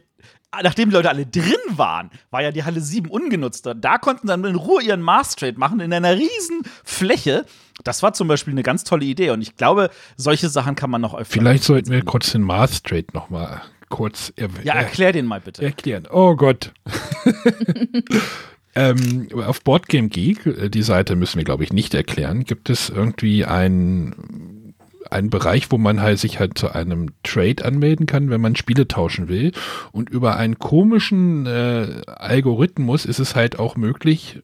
nachdem 0.63 0.89
die 0.89 0.95
Leute 0.95 1.09
alle 1.09 1.25
drin 1.25 1.53
waren, 1.71 2.09
war 2.31 2.41
ja 2.41 2.51
die 2.51 2.63
Halle 2.63 2.79
7 2.79 3.09
ungenutzt. 3.09 3.67
Da 3.75 3.97
konnten 3.97 4.27
dann 4.27 4.43
in 4.45 4.55
Ruhe 4.55 4.81
ihren 4.81 5.01
Mars 5.01 5.35
Trade 5.35 5.59
machen 5.59 5.81
in 5.81 5.91
einer 5.91 6.13
riesen 6.15 6.61
Fläche. 6.85 7.45
Das 7.84 8.02
war 8.03 8.14
zum 8.14 8.27
Beispiel 8.27 8.53
eine 8.53 8.64
ganz 8.64 8.84
tolle 8.84 9.06
Idee 9.06 9.31
und 9.31 9.41
ich 9.41 9.57
glaube, 9.57 9.89
solche 10.15 10.49
Sachen 10.49 10.76
kann 10.76 10.89
man 10.89 11.02
noch 11.02 11.14
öfter. 11.14 11.34
Vielleicht 11.34 11.64
sollten 11.64 11.91
wir 11.91 12.03
kurz 12.03 12.31
den 12.31 12.41
Mars 12.41 12.81
Trade 12.81 13.07
noch 13.14 13.30
mal 13.30 13.61
kurz 13.89 14.34
er 14.35 14.49
Ja, 14.64 14.73
erklär 14.73 15.11
den 15.11 15.26
mal 15.26 15.39
bitte. 15.41 15.64
erklären. 15.64 16.07
Oh 16.11 16.35
Gott. 16.35 16.73
ähm, 18.76 19.27
auf 19.34 19.61
Boardgame 19.61 20.10
Geek, 20.10 20.45
äh, 20.45 20.69
die 20.69 20.84
Seite 20.84 21.15
müssen 21.15 21.38
wir, 21.38 21.45
glaube 21.45 21.64
ich, 21.64 21.72
nicht 21.72 21.93
erklären, 21.93 22.43
gibt 22.43 22.69
es 22.69 22.89
irgendwie 22.89 23.45
ein 23.45 24.73
einen 25.11 25.30
Bereich, 25.30 25.72
wo 25.72 25.77
man 25.77 26.02
halt 26.02 26.18
sich 26.18 26.39
halt 26.39 26.57
zu 26.57 26.72
einem 26.72 27.11
Trade 27.22 27.64
anmelden 27.64 28.07
kann, 28.07 28.31
wenn 28.31 28.41
man 28.41 28.56
Spiele 28.56 28.88
tauschen 28.88 29.27
will. 29.27 29.52
Und 29.91 30.10
über 30.10 30.35
einen 30.35 30.57
komischen 30.57 31.45
äh, 31.45 32.02
Algorithmus 32.07 33.06
ist 33.06 33.19
es 33.19 33.35
halt 33.35 33.60
auch 33.60 33.76
möglich, 33.76 34.41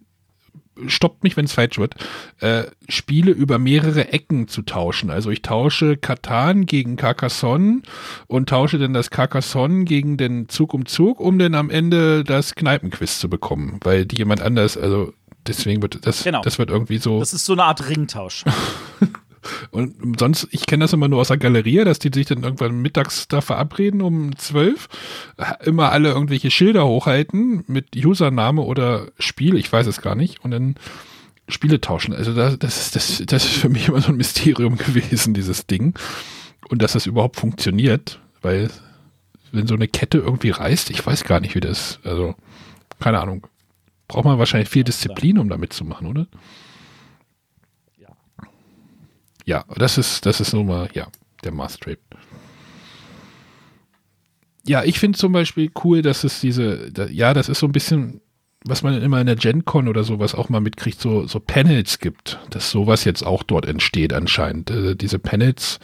stoppt 0.87 1.23
mich, 1.23 1.37
wenn 1.37 1.45
es 1.45 1.53
falsch 1.53 1.77
wird, 1.77 1.95
äh, 2.39 2.63
Spiele 2.89 3.31
über 3.31 3.59
mehrere 3.59 4.13
Ecken 4.13 4.47
zu 4.47 4.61
tauschen. 4.61 5.09
Also 5.09 5.29
ich 5.29 5.41
tausche 5.41 5.97
Katan 5.97 6.65
gegen 6.65 6.95
Carcassonne 6.95 7.81
und 8.27 8.49
tausche 8.49 8.79
dann 8.79 8.93
das 8.93 9.09
Carcassonne 9.09 9.83
gegen 9.85 10.17
den 10.17 10.49
Zug 10.49 10.73
um 10.73 10.85
Zug, 10.85 11.19
um 11.19 11.37
dann 11.39 11.55
am 11.55 11.69
Ende 11.69 12.23
das 12.23 12.55
Kneipenquiz 12.55 13.19
zu 13.19 13.29
bekommen, 13.29 13.79
weil 13.83 14.05
die 14.05 14.17
jemand 14.17 14.41
anders, 14.41 14.77
also 14.77 15.13
deswegen 15.47 15.81
wird 15.81 16.05
das, 16.05 16.23
Genau. 16.23 16.41
das 16.41 16.57
wird 16.57 16.69
irgendwie 16.69 16.97
so. 16.97 17.19
Das 17.19 17.33
ist 17.33 17.45
so 17.45 17.53
eine 17.53 17.63
Art 17.63 17.89
Ringtausch. 17.89 18.45
Und 19.71 20.19
sonst, 20.19 20.47
ich 20.51 20.65
kenne 20.65 20.83
das 20.83 20.93
immer 20.93 21.07
nur 21.07 21.21
aus 21.21 21.29
der 21.29 21.37
Galerie, 21.37 21.83
dass 21.83 21.99
die 21.99 22.11
sich 22.13 22.27
dann 22.27 22.43
irgendwann 22.43 22.81
mittags 22.81 23.27
da 23.27 23.41
verabreden 23.41 24.01
um 24.01 24.35
zwölf, 24.37 24.87
immer 25.63 25.91
alle 25.91 26.09
irgendwelche 26.09 26.51
Schilder 26.51 26.85
hochhalten 26.85 27.63
mit 27.67 27.95
Username 27.95 28.61
oder 28.61 29.07
Spiel, 29.17 29.55
ich 29.55 29.71
weiß 29.71 29.87
es 29.87 30.01
gar 30.01 30.15
nicht, 30.15 30.43
und 30.43 30.51
dann 30.51 30.75
Spiele 31.47 31.81
tauschen. 31.81 32.13
Also 32.13 32.33
das, 32.33 32.59
das, 32.59 32.77
ist, 32.77 32.95
das, 32.95 33.23
das 33.25 33.45
ist 33.45 33.55
für 33.55 33.69
mich 33.69 33.87
immer 33.87 34.01
so 34.01 34.09
ein 34.09 34.17
Mysterium 34.17 34.77
gewesen, 34.77 35.33
dieses 35.33 35.65
Ding. 35.67 35.97
Und 36.69 36.81
dass 36.81 36.93
das 36.93 37.05
überhaupt 37.05 37.37
funktioniert, 37.37 38.19
weil 38.41 38.69
wenn 39.51 39.67
so 39.67 39.75
eine 39.75 39.87
Kette 39.87 40.19
irgendwie 40.19 40.51
reißt, 40.51 40.89
ich 40.91 41.05
weiß 41.05 41.25
gar 41.25 41.39
nicht, 41.39 41.55
wie 41.55 41.59
das, 41.59 41.99
also 42.03 42.35
keine 42.99 43.19
Ahnung. 43.19 43.47
Braucht 44.07 44.25
man 44.25 44.39
wahrscheinlich 44.39 44.69
viel 44.69 44.83
Disziplin, 44.83 45.37
um 45.37 45.49
damit 45.49 45.73
zu 45.73 45.85
machen, 45.85 46.07
oder? 46.07 46.27
Ja, 49.45 49.65
das 49.75 49.97
ist, 49.97 50.25
das 50.25 50.39
ist 50.39 50.53
nun 50.53 50.67
mal, 50.67 50.89
ja, 50.93 51.07
der 51.43 51.51
Trade. 51.51 51.97
Ja, 54.65 54.83
ich 54.83 54.99
finde 54.99 55.17
zum 55.17 55.31
Beispiel 55.31 55.71
cool, 55.83 56.01
dass 56.01 56.23
es 56.23 56.39
diese, 56.39 56.91
da, 56.91 57.05
ja, 57.07 57.33
das 57.33 57.49
ist 57.49 57.59
so 57.59 57.65
ein 57.65 57.71
bisschen, 57.71 58.21
was 58.63 58.83
man 58.83 59.01
immer 59.01 59.19
in 59.19 59.25
der 59.25 59.35
Gen 59.35 59.65
Con 59.65 59.87
oder 59.87 60.03
sowas 60.03 60.35
auch 60.35 60.49
mal 60.49 60.61
mitkriegt, 60.61 61.01
so, 61.01 61.25
so 61.25 61.39
Panels 61.39 61.97
gibt, 61.99 62.39
dass 62.51 62.69
sowas 62.69 63.03
jetzt 63.03 63.25
auch 63.25 63.41
dort 63.41 63.65
entsteht 63.65 64.13
anscheinend. 64.13 64.69
Äh, 64.69 64.95
diese 64.95 65.17
Panels 65.17 65.79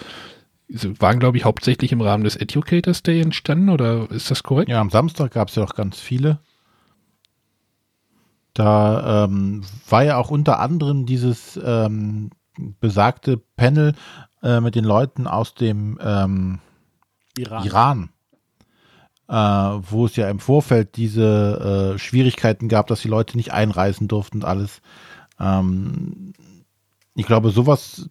waren, 0.70 1.20
glaube 1.20 1.38
ich, 1.38 1.46
hauptsächlich 1.46 1.92
im 1.92 2.02
Rahmen 2.02 2.24
des 2.24 2.36
Educators 2.36 3.02
Day 3.02 3.22
entstanden, 3.22 3.70
oder 3.70 4.12
ist 4.12 4.30
das 4.30 4.44
korrekt? 4.44 4.70
Ja, 4.70 4.82
am 4.82 4.90
Samstag 4.90 5.32
gab 5.32 5.48
es 5.48 5.56
ja 5.56 5.64
auch 5.64 5.76
ganz 5.76 6.00
viele. 6.00 6.40
Da 8.54 9.26
ähm, 9.26 9.64
war 9.90 10.04
ja 10.04 10.18
auch 10.18 10.30
unter 10.30 10.60
anderem 10.60 11.06
dieses 11.06 11.60
ähm, 11.64 12.32
besagte 12.80 13.38
Panel 13.38 13.94
äh, 14.44 14.60
mit 14.60 14.76
den 14.76 14.86
Leuten 14.86 15.28
aus 15.28 15.54
dem 15.56 16.00
ähm, 16.02 16.60
Iran. 17.38 17.66
Iran, 17.66 18.10
äh, 19.28 19.82
wo 19.90 20.06
es 20.06 20.16
ja 20.16 20.30
im 20.30 20.40
Vorfeld 20.40 20.96
diese 20.96 21.94
äh, 21.96 22.00
Schwierigkeiten 22.00 22.68
gab, 22.70 22.88
dass 22.88 23.02
die 23.02 23.08
Leute 23.10 23.38
nicht 23.38 23.54
einreisen 23.54 24.08
durften 24.08 24.38
und 24.38 24.46
alles. 24.46 24.82
Ähm, 25.40 26.34
ich 27.16 27.26
glaube, 27.26 27.52
sowas 27.52 28.10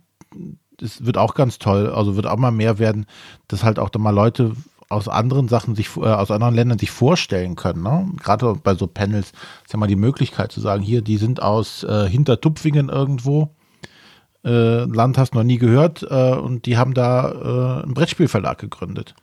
das 0.78 1.04
wird 1.04 1.18
auch 1.18 1.34
ganz 1.34 1.58
toll, 1.58 1.90
also 1.90 2.16
wird 2.16 2.26
auch 2.26 2.36
mal 2.36 2.50
mehr 2.50 2.78
werden, 2.78 3.06
dass 3.48 3.64
halt 3.64 3.78
auch 3.78 3.88
da 3.88 3.98
mal 3.98 4.10
Leute 4.10 4.52
aus 4.88 5.08
anderen 5.08 5.48
Sachen 5.48 5.74
sich, 5.74 5.96
äh, 5.96 6.00
aus 6.00 6.30
anderen 6.30 6.54
Ländern 6.54 6.78
sich 6.78 6.90
vorstellen 6.90 7.56
können. 7.56 7.82
Ne? 7.82 8.08
Gerade 8.22 8.54
bei 8.62 8.74
so 8.74 8.86
Panels 8.86 9.32
ist 9.64 9.72
ja 9.72 9.78
mal 9.78 9.86
die 9.86 9.96
Möglichkeit 9.96 10.52
zu 10.52 10.60
sagen, 10.60 10.82
hier, 10.82 11.02
die 11.02 11.16
sind 11.16 11.42
aus 11.42 11.82
äh, 11.82 12.08
Hintertupfingen 12.08 12.88
irgendwo, 12.88 13.50
äh, 14.46 14.84
Land 14.84 15.18
hast 15.18 15.34
du 15.34 15.38
noch 15.38 15.44
nie 15.44 15.58
gehört 15.58 16.02
äh, 16.08 16.32
und 16.34 16.64
die 16.66 16.76
haben 16.78 16.94
da 16.94 17.80
äh, 17.80 17.82
einen 17.82 17.94
Brettspielverlag 17.94 18.58
gegründet. 18.58 19.14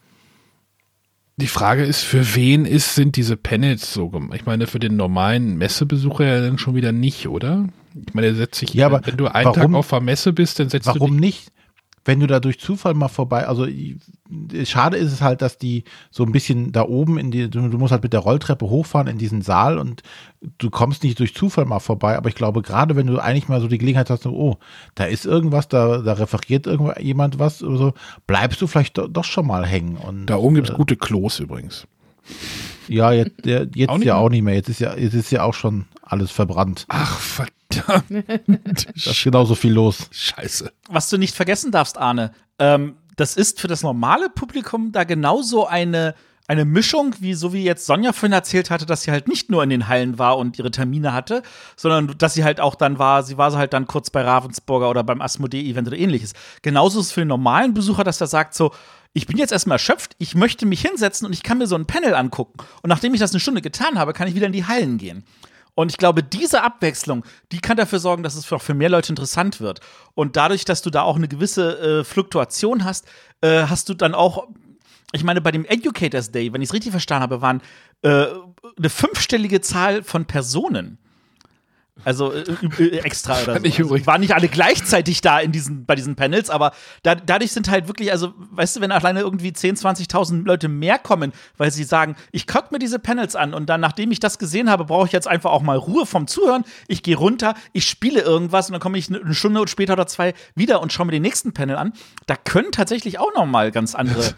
Die 1.36 1.48
Frage 1.48 1.82
ist, 1.84 2.02
für 2.02 2.36
wen 2.36 2.64
ist, 2.64 2.94
sind 2.94 3.16
diese 3.16 3.36
Panels 3.36 3.92
so 3.92 4.08
gemacht? 4.08 4.36
Ich 4.38 4.46
meine, 4.46 4.68
für 4.68 4.78
den 4.78 4.94
normalen 4.96 5.56
Messebesucher 5.56 6.24
ja 6.24 6.40
dann 6.40 6.58
schon 6.58 6.76
wieder 6.76 6.92
nicht, 6.92 7.26
oder? 7.26 7.68
Ich 8.06 8.14
meine, 8.14 8.28
der 8.28 8.36
setzt 8.36 8.60
sich, 8.60 8.72
Ja, 8.74 8.86
aber 8.86 9.00
wenn 9.04 9.16
du 9.16 9.26
einen 9.26 9.46
warum- 9.46 9.72
Tag 9.72 9.74
auf 9.74 9.88
der 9.88 10.00
Messe 10.00 10.32
bist, 10.32 10.60
dann 10.60 10.68
setzt 10.68 10.86
du 10.86 11.00
Warum 11.00 11.16
nicht? 11.16 11.50
Wenn 12.06 12.20
du 12.20 12.26
da 12.26 12.38
durch 12.40 12.60
Zufall 12.60 12.94
mal 12.94 13.08
vorbei, 13.08 13.46
also 13.48 13.64
ich- 13.64 13.96
schade 14.64 14.96
ist 14.96 15.12
es 15.12 15.22
halt, 15.22 15.40
dass 15.42 15.56
die 15.58 15.84
so 16.10 16.22
ein 16.24 16.32
bisschen 16.32 16.70
da 16.72 16.82
oben 16.82 17.18
in 17.18 17.30
die, 17.30 17.48
du, 17.48 17.68
du 17.68 17.78
musst 17.78 17.92
halt 17.92 18.02
mit 18.02 18.12
der 18.12 18.20
Rolltreppe 18.20 18.66
hochfahren 18.68 19.06
in 19.08 19.16
diesen 19.18 19.40
Saal 19.42 19.78
und 19.78 20.02
du 20.58 20.68
kommst 20.70 21.02
nicht 21.02 21.18
durch 21.18 21.34
Zufall 21.34 21.64
mal 21.64 21.78
vorbei, 21.80 22.16
aber 22.16 22.28
ich 22.28 22.34
glaube, 22.34 22.60
gerade 22.62 22.94
wenn 22.96 23.06
du 23.06 23.18
eigentlich 23.18 23.48
mal 23.48 23.60
so 23.60 23.68
die 23.68 23.78
Gelegenheit 23.78 24.10
hast, 24.10 24.24
so, 24.24 24.32
oh, 24.32 24.58
da 24.94 25.04
ist 25.04 25.24
irgendwas, 25.24 25.68
da, 25.68 25.98
da 25.98 26.12
referiert 26.14 26.66
irgendwo 26.66 26.92
jemand 27.00 27.38
was 27.38 27.62
oder 27.62 27.76
so, 27.78 27.94
bleibst 28.26 28.60
du 28.60 28.66
vielleicht 28.66 28.98
do, 28.98 29.08
doch 29.08 29.24
schon 29.24 29.46
mal 29.46 29.64
hängen. 29.66 29.96
Und, 29.96 30.26
Da 30.26 30.36
oben 30.36 30.56
gibt 30.56 30.68
es 30.68 30.74
äh, 30.74 30.76
gute 30.76 30.96
Klos 30.96 31.40
übrigens. 31.40 31.86
Ja, 32.88 33.12
jetzt, 33.12 33.32
jetzt 33.46 33.88
Auch 33.88 33.98
ja 33.98 34.04
mehr? 34.04 34.16
auch 34.18 34.28
nicht 34.28 34.42
mehr. 34.42 34.54
Jetzt 34.54 34.68
ist 34.68 34.80
ja, 34.80 34.94
jetzt 34.94 35.14
ist 35.14 35.30
ja 35.30 35.42
auch 35.42 35.54
schon 35.54 35.86
alles 36.02 36.30
verbrannt. 36.30 36.84
Ach, 36.88 37.18
Da 37.86 39.10
ist 39.10 39.24
genauso 39.24 39.54
viel 39.54 39.72
los. 39.72 40.08
Scheiße. 40.10 40.72
was 40.88 41.08
du 41.08 41.18
nicht 41.18 41.34
vergessen 41.34 41.70
darfst, 41.72 41.98
Arne, 41.98 42.32
ähm, 42.58 42.96
das 43.16 43.36
ist 43.36 43.60
für 43.60 43.68
das 43.68 43.82
normale 43.82 44.28
Publikum 44.28 44.92
da 44.92 45.04
genauso 45.04 45.66
eine, 45.66 46.14
eine 46.46 46.64
Mischung, 46.64 47.14
wie 47.20 47.34
so 47.34 47.52
wie 47.52 47.64
jetzt 47.64 47.86
Sonja 47.86 48.12
vorhin 48.12 48.32
erzählt 48.32 48.70
hatte, 48.70 48.86
dass 48.86 49.02
sie 49.02 49.10
halt 49.10 49.28
nicht 49.28 49.50
nur 49.50 49.62
in 49.62 49.70
den 49.70 49.88
Hallen 49.88 50.18
war 50.18 50.36
und 50.36 50.58
ihre 50.58 50.70
Termine 50.70 51.12
hatte, 51.12 51.42
sondern 51.76 52.18
dass 52.18 52.34
sie 52.34 52.44
halt 52.44 52.60
auch 52.60 52.74
dann 52.74 52.98
war, 52.98 53.22
sie 53.22 53.38
war 53.38 53.52
halt 53.52 53.72
dann 53.72 53.86
kurz 53.86 54.10
bei 54.10 54.22
Ravensburger 54.22 54.90
oder 54.90 55.04
beim 55.04 55.20
Asmodee-Event 55.20 55.88
oder 55.88 55.96
ähnliches. 55.96 56.32
Genauso 56.62 57.00
ist 57.00 57.06
es 57.06 57.12
für 57.12 57.22
den 57.22 57.28
normalen 57.28 57.72
Besucher, 57.72 58.04
dass 58.04 58.20
er 58.20 58.26
sagt 58.26 58.54
so, 58.54 58.72
ich 59.14 59.26
bin 59.26 59.38
jetzt 59.38 59.52
erstmal 59.52 59.76
erschöpft, 59.76 60.16
ich 60.18 60.34
möchte 60.34 60.66
mich 60.66 60.82
hinsetzen 60.82 61.26
und 61.26 61.32
ich 61.32 61.44
kann 61.44 61.58
mir 61.58 61.68
so 61.68 61.76
ein 61.76 61.86
Panel 61.86 62.14
angucken. 62.14 62.58
Und 62.82 62.88
nachdem 62.88 63.14
ich 63.14 63.20
das 63.20 63.30
eine 63.30 63.40
Stunde 63.40 63.62
getan 63.62 63.98
habe, 63.98 64.12
kann 64.12 64.26
ich 64.26 64.34
wieder 64.34 64.46
in 64.46 64.52
die 64.52 64.66
Hallen 64.66 64.98
gehen. 64.98 65.24
Und 65.74 65.90
ich 65.90 65.98
glaube, 65.98 66.22
diese 66.22 66.62
Abwechslung, 66.62 67.24
die 67.50 67.58
kann 67.58 67.76
dafür 67.76 67.98
sorgen, 67.98 68.22
dass 68.22 68.36
es 68.36 68.50
auch 68.52 68.62
für 68.62 68.74
mehr 68.74 68.88
Leute 68.88 69.10
interessant 69.10 69.60
wird. 69.60 69.80
Und 70.14 70.36
dadurch, 70.36 70.64
dass 70.64 70.82
du 70.82 70.90
da 70.90 71.02
auch 71.02 71.16
eine 71.16 71.28
gewisse 71.28 72.00
äh, 72.00 72.04
Fluktuation 72.04 72.84
hast, 72.84 73.06
äh, 73.40 73.64
hast 73.64 73.88
du 73.88 73.94
dann 73.94 74.14
auch, 74.14 74.46
ich 75.12 75.24
meine, 75.24 75.40
bei 75.40 75.50
dem 75.50 75.64
Educators 75.64 76.30
Day, 76.30 76.52
wenn 76.52 76.62
ich 76.62 76.68
es 76.68 76.74
richtig 76.74 76.92
verstanden 76.92 77.22
habe, 77.22 77.40
waren 77.40 77.60
äh, 78.02 78.26
eine 78.78 78.90
fünfstellige 78.90 79.60
Zahl 79.60 80.02
von 80.02 80.26
Personen. 80.26 80.98
Also 82.02 82.32
äh, 82.32 82.40
äh, 82.78 82.98
extra 83.04 83.40
oder 83.42 83.60
so. 83.60 84.06
Waren 84.06 84.20
nicht 84.20 84.34
alle 84.34 84.48
gleichzeitig 84.48 85.20
da 85.20 85.38
in 85.38 85.52
diesen, 85.52 85.84
bei 85.86 85.94
diesen 85.94 86.16
Panels, 86.16 86.50
aber 86.50 86.72
da, 87.02 87.14
dadurch 87.14 87.52
sind 87.52 87.70
halt 87.70 87.86
wirklich, 87.86 88.10
also 88.10 88.34
weißt 88.36 88.76
du, 88.76 88.80
wenn 88.80 88.90
alleine 88.90 89.20
irgendwie 89.20 89.50
10.000, 89.50 90.08
20.000 90.08 90.44
Leute 90.44 90.68
mehr 90.68 90.98
kommen, 90.98 91.32
weil 91.56 91.70
sie 91.70 91.84
sagen, 91.84 92.16
ich 92.32 92.48
guck 92.48 92.72
mir 92.72 92.80
diese 92.80 92.98
Panels 92.98 93.36
an 93.36 93.54
und 93.54 93.66
dann, 93.66 93.80
nachdem 93.80 94.10
ich 94.10 94.18
das 94.18 94.38
gesehen 94.38 94.68
habe, 94.68 94.84
brauche 94.84 95.06
ich 95.06 95.12
jetzt 95.12 95.28
einfach 95.28 95.52
auch 95.52 95.62
mal 95.62 95.76
Ruhe 95.76 96.04
vom 96.04 96.26
Zuhören. 96.26 96.64
Ich 96.88 97.02
gehe 97.04 97.16
runter, 97.16 97.54
ich 97.72 97.86
spiele 97.88 98.20
irgendwas 98.20 98.68
und 98.68 98.72
dann 98.72 98.80
komme 98.80 98.98
ich 98.98 99.08
eine 99.08 99.34
Stunde 99.34 99.66
später 99.68 99.92
oder 99.92 100.08
zwei 100.08 100.34
wieder 100.56 100.82
und 100.82 100.92
schaue 100.92 101.06
mir 101.06 101.12
den 101.12 101.22
nächsten 101.22 101.52
Panel 101.52 101.76
an. 101.76 101.92
Da 102.26 102.34
können 102.36 102.72
tatsächlich 102.72 103.20
auch 103.20 103.32
noch 103.34 103.46
mal 103.46 103.70
ganz 103.70 103.94
andere. 103.94 104.34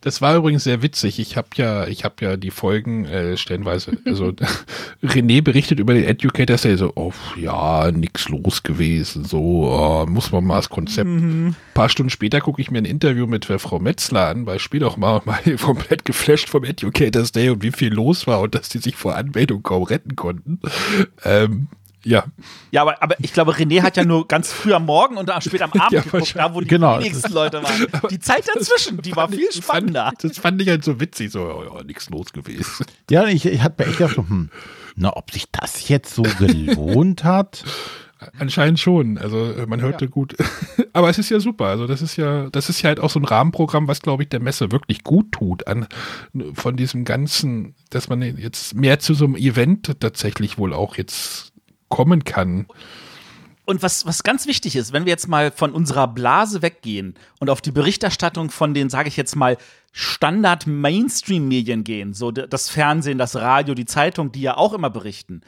Das 0.00 0.22
war 0.22 0.36
übrigens 0.36 0.64
sehr 0.64 0.80
witzig. 0.80 1.18
Ich 1.18 1.36
habe 1.36 1.48
ja, 1.56 1.86
ich 1.86 2.04
habe 2.04 2.14
ja 2.20 2.36
die 2.38 2.50
Folgen 2.50 3.04
äh, 3.04 3.36
stellenweise. 3.36 3.98
Also 4.06 4.32
René 5.02 5.42
berichtet 5.42 5.78
über 5.78 5.92
den 5.92 6.04
Educators 6.04 6.62
Day 6.62 6.76
so, 6.76 6.93
oh 6.94 7.12
ja, 7.36 7.90
nix 7.92 8.28
los 8.28 8.62
gewesen. 8.62 9.24
So 9.24 9.40
oh, 9.40 10.06
muss 10.06 10.32
man 10.32 10.44
mal 10.44 10.56
das 10.56 10.68
Konzept. 10.70 11.08
Ein 11.08 11.56
paar 11.74 11.88
Stunden 11.88 12.10
später 12.10 12.40
gucke 12.40 12.60
ich 12.60 12.70
mir 12.70 12.78
ein 12.78 12.84
Interview 12.84 13.26
mit 13.26 13.44
Frau 13.46 13.78
Metzler 13.78 14.28
an, 14.28 14.46
weil 14.46 14.58
Spiel 14.58 14.80
doch 14.80 14.96
mal, 14.96 15.22
mal 15.26 15.40
komplett 15.60 16.04
geflasht 16.04 16.48
vom 16.48 16.64
Educators 16.64 17.32
Day 17.32 17.50
und 17.50 17.62
wie 17.62 17.72
viel 17.72 17.92
los 17.92 18.26
war 18.26 18.40
und 18.40 18.54
dass 18.54 18.68
die 18.68 18.78
sich 18.78 18.96
vor 18.96 19.14
Anmeldung 19.16 19.62
kaum 19.62 19.82
retten 19.84 20.16
konnten. 20.16 20.60
Ähm, 21.24 21.68
Ja. 22.04 22.24
Ja, 22.70 22.82
aber, 22.82 23.02
aber 23.02 23.16
ich 23.20 23.32
glaube, 23.32 23.52
René 23.52 23.82
hat 23.82 23.96
ja 23.96 24.04
nur 24.04 24.28
ganz 24.28 24.52
früh 24.52 24.74
am 24.74 24.84
Morgen 24.84 25.16
und 25.16 25.30
spät 25.42 25.62
am 25.62 25.72
Abend 25.78 25.92
Ja, 25.92 26.00
geguckt, 26.02 26.34
da 26.36 26.54
wo 26.54 26.60
die 26.60 26.66
Genau. 26.66 26.98
wenigsten 27.00 27.32
Leute 27.32 27.62
waren. 27.62 27.86
Die 28.10 28.18
Zeit 28.18 28.44
dazwischen, 28.54 29.00
die 29.00 29.16
war 29.16 29.28
viel 29.30 29.50
spannender. 29.50 30.04
Fand, 30.06 30.24
das 30.24 30.38
fand 30.38 30.60
ich 30.60 30.68
halt 30.68 30.84
so 30.84 31.00
witzig, 31.00 31.32
so, 31.32 31.46
ja, 31.48 31.76
ja, 31.78 31.82
nichts 31.84 32.10
los 32.10 32.32
gewesen. 32.32 32.84
Ja, 33.10 33.26
ich, 33.26 33.46
ich 33.46 33.62
hatte 33.62 33.82
mir 33.82 33.88
echt 33.88 33.98
gedacht, 33.98 34.16
hm, 34.18 34.50
na, 34.96 35.16
ob 35.16 35.30
sich 35.30 35.46
das 35.50 35.88
jetzt 35.88 36.14
so 36.14 36.22
gelohnt 36.22 37.24
hat. 37.24 37.64
Anscheinend 38.38 38.80
schon. 38.80 39.18
Also 39.18 39.52
äh, 39.52 39.66
man 39.66 39.80
hörte 39.80 40.08
gut. 40.08 40.34
Aber 40.92 41.10
es 41.10 41.18
ist 41.18 41.30
ja 41.30 41.40
super. 41.40 41.66
Also 41.66 41.86
das 41.86 42.00
ist 42.00 42.16
ja, 42.16 42.48
das 42.50 42.68
ist 42.68 42.82
ja 42.82 42.88
halt 42.88 43.00
auch 43.00 43.10
so 43.10 43.20
ein 43.20 43.24
Rahmenprogramm, 43.24 43.88
was 43.88 44.00
glaube 44.00 44.22
ich 44.22 44.28
der 44.28 44.40
Messe 44.40 44.72
wirklich 44.72 45.04
gut 45.04 45.32
tut 45.32 45.66
an 45.66 45.86
von 46.54 46.76
diesem 46.76 47.04
ganzen, 47.04 47.74
dass 47.90 48.08
man 48.08 48.22
jetzt 48.22 48.74
mehr 48.74 48.98
zu 48.98 49.14
so 49.14 49.26
einem 49.26 49.36
Event 49.36 50.00
tatsächlich 50.00 50.58
wohl 50.58 50.72
auch 50.72 50.96
jetzt 50.96 51.52
kommen 51.88 52.24
kann. 52.24 52.66
Und 53.66 53.82
was, 53.82 54.04
was 54.04 54.22
ganz 54.22 54.46
wichtig 54.46 54.76
ist, 54.76 54.92
wenn 54.92 55.06
wir 55.06 55.10
jetzt 55.10 55.26
mal 55.26 55.50
von 55.50 55.72
unserer 55.72 56.06
Blase 56.06 56.60
weggehen 56.60 57.14
und 57.40 57.48
auf 57.48 57.62
die 57.62 57.70
Berichterstattung 57.70 58.50
von 58.50 58.74
den, 58.74 58.90
sage 58.90 59.08
ich 59.08 59.16
jetzt 59.16 59.36
mal, 59.36 59.56
Standard-Mainstream-Medien 59.92 61.84
gehen, 61.84 62.12
so 62.12 62.30
das 62.30 62.68
Fernsehen, 62.68 63.16
das 63.16 63.36
Radio, 63.36 63.74
die 63.74 63.86
Zeitung, 63.86 64.32
die 64.32 64.42
ja 64.42 64.56
auch 64.56 64.74
immer 64.74 64.90
berichten, 64.90 65.40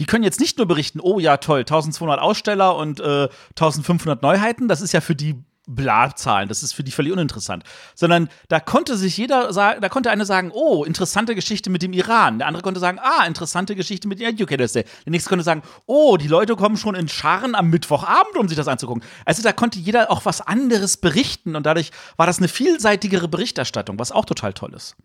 die 0.00 0.06
können 0.06 0.24
jetzt 0.24 0.40
nicht 0.40 0.56
nur 0.56 0.66
berichten, 0.66 0.98
oh 1.00 1.20
ja, 1.20 1.36
toll, 1.36 1.60
1200 1.60 2.18
Aussteller 2.18 2.74
und 2.74 3.00
äh, 3.00 3.28
1500 3.50 4.22
Neuheiten, 4.22 4.66
das 4.66 4.80
ist 4.80 4.92
ja 4.92 5.02
für 5.02 5.14
die 5.14 5.36
Bla-Zahlen, 5.74 6.48
das 6.48 6.62
ist 6.62 6.72
für 6.72 6.84
die 6.84 6.90
völlig 6.90 7.12
uninteressant. 7.12 7.64
Sondern 7.94 8.28
da 8.48 8.60
konnte 8.60 8.96
sich 8.96 9.16
jeder 9.16 9.52
sagen, 9.52 9.80
da 9.80 9.88
konnte 9.88 10.10
einer 10.10 10.24
sagen, 10.24 10.50
oh, 10.52 10.84
interessante 10.84 11.34
Geschichte 11.34 11.70
mit 11.70 11.82
dem 11.82 11.92
Iran. 11.92 12.38
Der 12.38 12.48
andere 12.48 12.62
konnte 12.62 12.80
sagen, 12.80 12.98
ah, 13.00 13.26
interessante 13.26 13.76
Geschichte 13.76 14.08
mit 14.08 14.20
dem 14.20 14.28
Educators 14.28 14.72
Day. 14.72 14.84
Der 15.04 15.10
nächste 15.10 15.28
konnte 15.28 15.44
sagen, 15.44 15.62
oh, 15.86 16.16
die 16.16 16.28
Leute 16.28 16.56
kommen 16.56 16.76
schon 16.76 16.94
in 16.94 17.08
Scharen 17.08 17.54
am 17.54 17.70
Mittwochabend, 17.70 18.36
um 18.36 18.48
sich 18.48 18.56
das 18.56 18.68
anzugucken. 18.68 19.02
Also 19.24 19.42
da 19.42 19.52
konnte 19.52 19.78
jeder 19.78 20.10
auch 20.10 20.24
was 20.24 20.40
anderes 20.40 20.96
berichten 20.96 21.56
und 21.56 21.64
dadurch 21.66 21.90
war 22.16 22.26
das 22.26 22.38
eine 22.38 22.48
vielseitigere 22.48 23.28
Berichterstattung, 23.28 23.98
was 23.98 24.12
auch 24.12 24.24
total 24.24 24.52
toll 24.52 24.74
ist. 24.74 24.96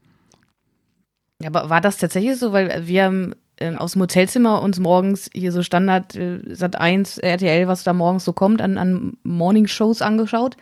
Ja, 1.42 1.50
aber 1.50 1.70
war 1.70 1.82
das 1.82 1.98
tatsächlich 1.98 2.38
so? 2.40 2.54
Weil 2.54 2.88
wir 2.88 3.04
haben 3.04 3.36
äh, 3.58 3.76
aus 3.76 3.94
dem 3.94 4.02
Hotelzimmer 4.02 4.62
uns 4.62 4.80
morgens 4.80 5.30
hier 5.34 5.52
so 5.52 5.64
Standard 5.64 6.16
äh, 6.16 6.40
Sat 6.54 6.76
1, 6.76 7.18
RTL, 7.20 7.68
was 7.68 7.84
da 7.84 7.94
morgens 7.94 8.26
so 8.26 8.34
kommt, 8.34 8.62
an, 8.62 8.78
an 8.78 9.18
Morning-Shows 9.24 10.02
angeschaut. 10.02 10.58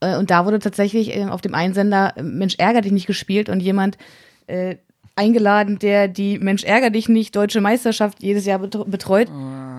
Äh, 0.00 0.16
und 0.16 0.30
da 0.30 0.44
wurde 0.44 0.58
tatsächlich 0.58 1.16
äh, 1.16 1.24
auf 1.26 1.40
dem 1.40 1.54
Einsender 1.54 2.12
äh, 2.16 2.22
Mensch 2.22 2.56
ärger 2.58 2.80
dich 2.80 2.92
nicht 2.92 3.06
gespielt 3.06 3.48
und 3.48 3.60
jemand 3.60 3.98
äh, 4.46 4.76
eingeladen, 5.16 5.78
der 5.78 6.08
die 6.08 6.38
Mensch 6.40 6.64
ärger 6.64 6.90
dich 6.90 7.08
nicht 7.08 7.36
deutsche 7.36 7.60
Meisterschaft 7.60 8.22
jedes 8.22 8.46
Jahr 8.46 8.58
betr- 8.58 8.88
betreut. 8.88 9.28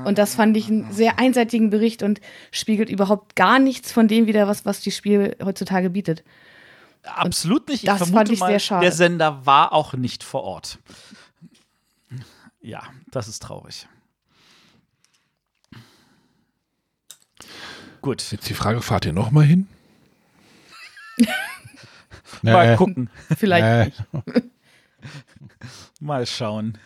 Und 0.06 0.18
das 0.18 0.36
fand 0.36 0.56
ich 0.56 0.70
einen 0.70 0.92
sehr 0.94 1.20
einseitigen 1.20 1.70
Bericht 1.70 2.04
und 2.04 2.22
spiegelt 2.52 2.90
überhaupt 2.90 3.36
gar 3.36 3.60
nichts 3.60 3.92
von 3.92 4.08
dem 4.08 4.28
wieder, 4.28 4.48
was, 4.48 4.66
was 4.66 4.80
die 4.80 4.92
Spiel 4.92 5.36
heutzutage 5.44 5.90
bietet. 5.90 6.24
Absolut 7.04 7.68
nicht. 7.68 7.84
Ich 7.84 7.90
das 7.90 8.10
fand 8.10 8.32
ich 8.32 8.40
mal, 8.40 8.48
sehr 8.48 8.60
schade. 8.60 8.82
der 8.82 8.92
Sender 8.94 9.46
war 9.46 9.74
auch 9.74 9.94
nicht 9.94 10.24
vor 10.24 10.44
Ort. 10.44 10.80
Ja, 12.66 12.82
das 13.12 13.28
ist 13.28 13.44
traurig. 13.44 13.88
Gut, 18.02 18.32
Jetzt 18.32 18.50
die 18.50 18.56
Frage, 18.56 18.82
fahrt 18.82 19.06
ihr 19.06 19.14
noch 19.14 19.30
mal 19.30 19.46
hin? 19.46 19.68
mal 22.42 22.74
Äh, 22.74 22.76
gucken, 22.76 23.12
Vielleicht 23.38 23.66
äh, 23.66 23.86
nicht. 23.86 24.04
mal 26.00 26.26
schauen. 26.26 26.80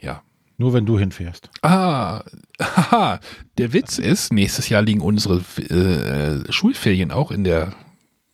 Ja. 0.00 0.22
nur 0.56 0.72
wenn 0.72 0.86
du 0.86 0.98
hinfährst. 0.98 1.50
Ah, 1.60 2.24
haha. 2.60 3.20
Der 3.58 3.74
Witz 3.74 3.98
ist, 3.98 4.32
nächstes 4.32 4.70
Jahr 4.70 4.80
liegen 4.80 5.02
unsere 5.02 5.42
äh, 5.60 6.50
Schulferien 6.50 7.10
auch 7.10 7.30
in 7.30 7.44
der 7.44 7.74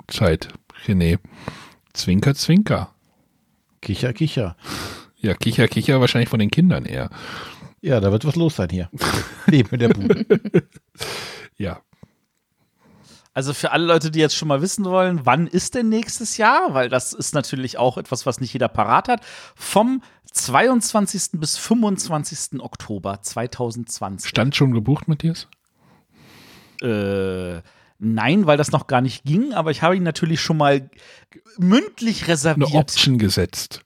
Zeit. 0.07 0.49
René. 0.87 1.19
Zwinker, 1.93 2.37
zwinker. 2.37 2.92
Kicher, 3.83 4.13
kicher. 4.13 4.57
Ja, 5.17 5.35
kicher, 5.35 5.69
kicher 5.69 6.01
wahrscheinlich 6.01 6.31
von 6.31 6.39
den 6.39 6.51
Kindern 6.51 6.87
eher. 6.87 7.11
Ja, 7.83 8.01
da 8.01 8.13
wird 8.13 8.25
was 8.25 8.37
los 8.37 8.57
sein 8.57 8.71
hier. 8.71 8.89
Neben 9.47 9.79
der 9.79 9.89
Bude. 9.89 10.25
Ja. 11.59 11.83
Also 13.35 13.55
für 13.55 13.71
alle 13.71 13.87
Leute, 13.87 14.11
die 14.11 14.19
jetzt 14.19 14.35
schon 14.35 14.49
mal 14.49 14.63
wissen 14.63 14.85
wollen, 14.85 15.25
wann 15.25 15.47
ist 15.47 15.75
denn 15.75 15.89
nächstes 15.89 16.39
Jahr? 16.39 16.75
Weil 16.75 16.89
das 16.89 17.13
ist 17.13 17.35
natürlich 17.35 17.79
auch 17.79 17.99
etwas, 17.99 18.27
was 18.27 18.41
nicht 18.41 18.53
jeder 18.53 18.69
parat 18.69 19.09
hat. 19.09 19.21
Vom 19.55 20.03
22. 20.33 21.33
bis 21.35 21.57
25. 21.59 22.61
Oktober 22.61 23.23
2020. 23.23 24.29
Stand 24.29 24.57
schon 24.57 24.73
gebucht, 24.73 25.07
Matthias? 25.09 25.47
Äh, 26.83 27.63
nein, 28.05 28.47
weil 28.47 28.57
das 28.57 28.73
noch 28.73 28.87
gar 28.89 29.01
nicht 29.01 29.25
ging, 29.25 29.53
aber 29.55 29.71
ich 29.71 29.83
habe 29.83 29.97
ihn 29.97 30.03
natürlich 30.03 30.41
schon 30.41 30.57
mal 30.57 30.91
mündlich 31.59 32.23
Eine 32.25 32.33
reserviert. 32.33 32.75
Option 32.75 33.19
gesetzt. 33.19 33.83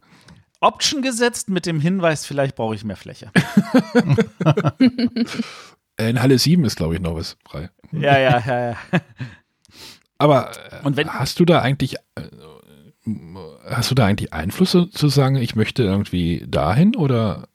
Option 0.61 1.03
gesetzt 1.03 1.51
mit 1.51 1.67
dem 1.67 1.81
Hinweis, 1.81 2.25
vielleicht 2.27 2.57
brauche 2.57 2.75
ich 2.75 2.83
mehr 2.85 2.97
Fläche. 2.97 3.31
Äh, 5.99 6.11
In 6.11 6.21
Halle 6.21 6.39
7 6.39 6.63
ist, 6.67 6.77
glaube 6.77 6.95
ich, 6.95 7.01
noch 7.01 7.15
was 7.15 7.39
frei. 7.49 7.71
ja, 7.93 8.19
ja, 8.19 8.39
ja, 8.47 8.71
ja. 8.71 8.77
Aber 10.19 10.51
Und 10.85 10.97
wenn- 10.99 11.09
hast 11.11 11.41
du 11.41 11.45
da 11.47 11.61
eigentlich 11.63 11.95
äh, 12.17 12.23
hast 13.71 13.91
du 13.91 13.95
da 13.95 14.05
eigentlich 14.05 14.33
Einfluss 14.33 14.73
so- 14.73 14.85
zu 14.87 15.09
sagen, 15.09 15.37
ich 15.37 15.57
möchte 15.57 15.83
irgendwie 15.85 16.45
dahin 16.49 16.97
oder 16.97 17.49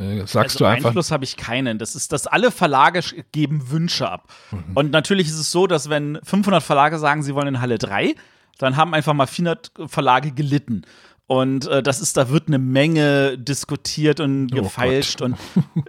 äh, 0.00 0.18
sagst 0.20 0.36
also 0.36 0.58
du 0.58 0.64
einfach 0.66 0.88
Einfluss 0.88 1.10
habe 1.10 1.24
ich 1.24 1.36
keinen. 1.36 1.78
Das 1.78 1.94
ist, 1.94 2.12
dass 2.12 2.26
alle 2.26 2.50
Verlage 2.50 3.00
geben 3.32 3.70
Wünsche 3.70 4.08
ab. 4.08 4.32
Mhm. 4.50 4.64
Und 4.74 4.90
natürlich 4.90 5.28
ist 5.28 5.38
es 5.38 5.50
so, 5.50 5.66
dass 5.66 5.90
wenn 5.90 6.18
500 6.22 6.62
Verlage 6.62 6.98
sagen, 6.98 7.22
sie 7.22 7.34
wollen 7.34 7.48
in 7.48 7.60
Halle 7.60 7.78
3, 7.78 8.14
dann 8.58 8.76
haben 8.76 8.94
einfach 8.94 9.14
mal 9.14 9.26
400 9.26 9.72
Verlage 9.86 10.32
gelitten. 10.32 10.82
Und 11.30 11.68
äh, 11.68 11.80
das 11.80 12.00
ist, 12.00 12.16
da 12.16 12.30
wird 12.30 12.48
eine 12.48 12.58
Menge 12.58 13.38
diskutiert 13.38 14.18
und 14.18 14.52
Oh 14.52 14.62
gefeilscht. 14.62 15.22
und, 15.22 15.36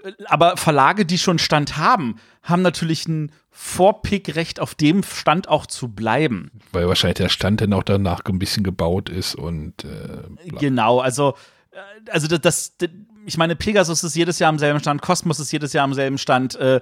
äh, 0.04 0.12
aber 0.26 0.56
Verlage, 0.56 1.04
die 1.04 1.18
schon 1.18 1.40
Stand 1.40 1.78
haben, 1.78 2.18
haben 2.44 2.62
natürlich 2.62 3.08
ein 3.08 3.32
Vorpickrecht, 3.50 4.60
auf 4.60 4.76
dem 4.76 5.02
Stand 5.02 5.48
auch 5.48 5.66
zu 5.66 5.88
bleiben. 5.88 6.52
weil 6.72 6.88
wahrscheinlich 6.88 7.18
der 7.18 7.30
Stand 7.30 7.60
dann 7.60 7.74
auch 7.74 7.82
danach 7.82 8.22
ein 8.26 8.38
bisschen 8.38 8.64
gebaut 8.64 9.10
ist 9.10 9.34
und 9.34 9.84
äh. 9.84 10.50
Genau, 10.60 11.00
also, 11.00 11.34
äh, 11.72 12.12
also 12.12 12.28
das, 12.28 12.78
das, 12.78 12.90
ich 13.26 13.38
meine, 13.38 13.56
Pegasus 13.56 14.04
ist 14.04 14.16
jedes 14.16 14.40
Jahr 14.40 14.50
am 14.50 14.60
selben 14.60 14.80
Stand, 14.80 15.02
Cosmos 15.02 15.40
ist 15.40 15.52
jedes 15.52 15.74
Jahr 15.74 15.84
am 15.84 15.94
selben 15.94 16.18
Stand, 16.18 16.56
äh, 16.56 16.80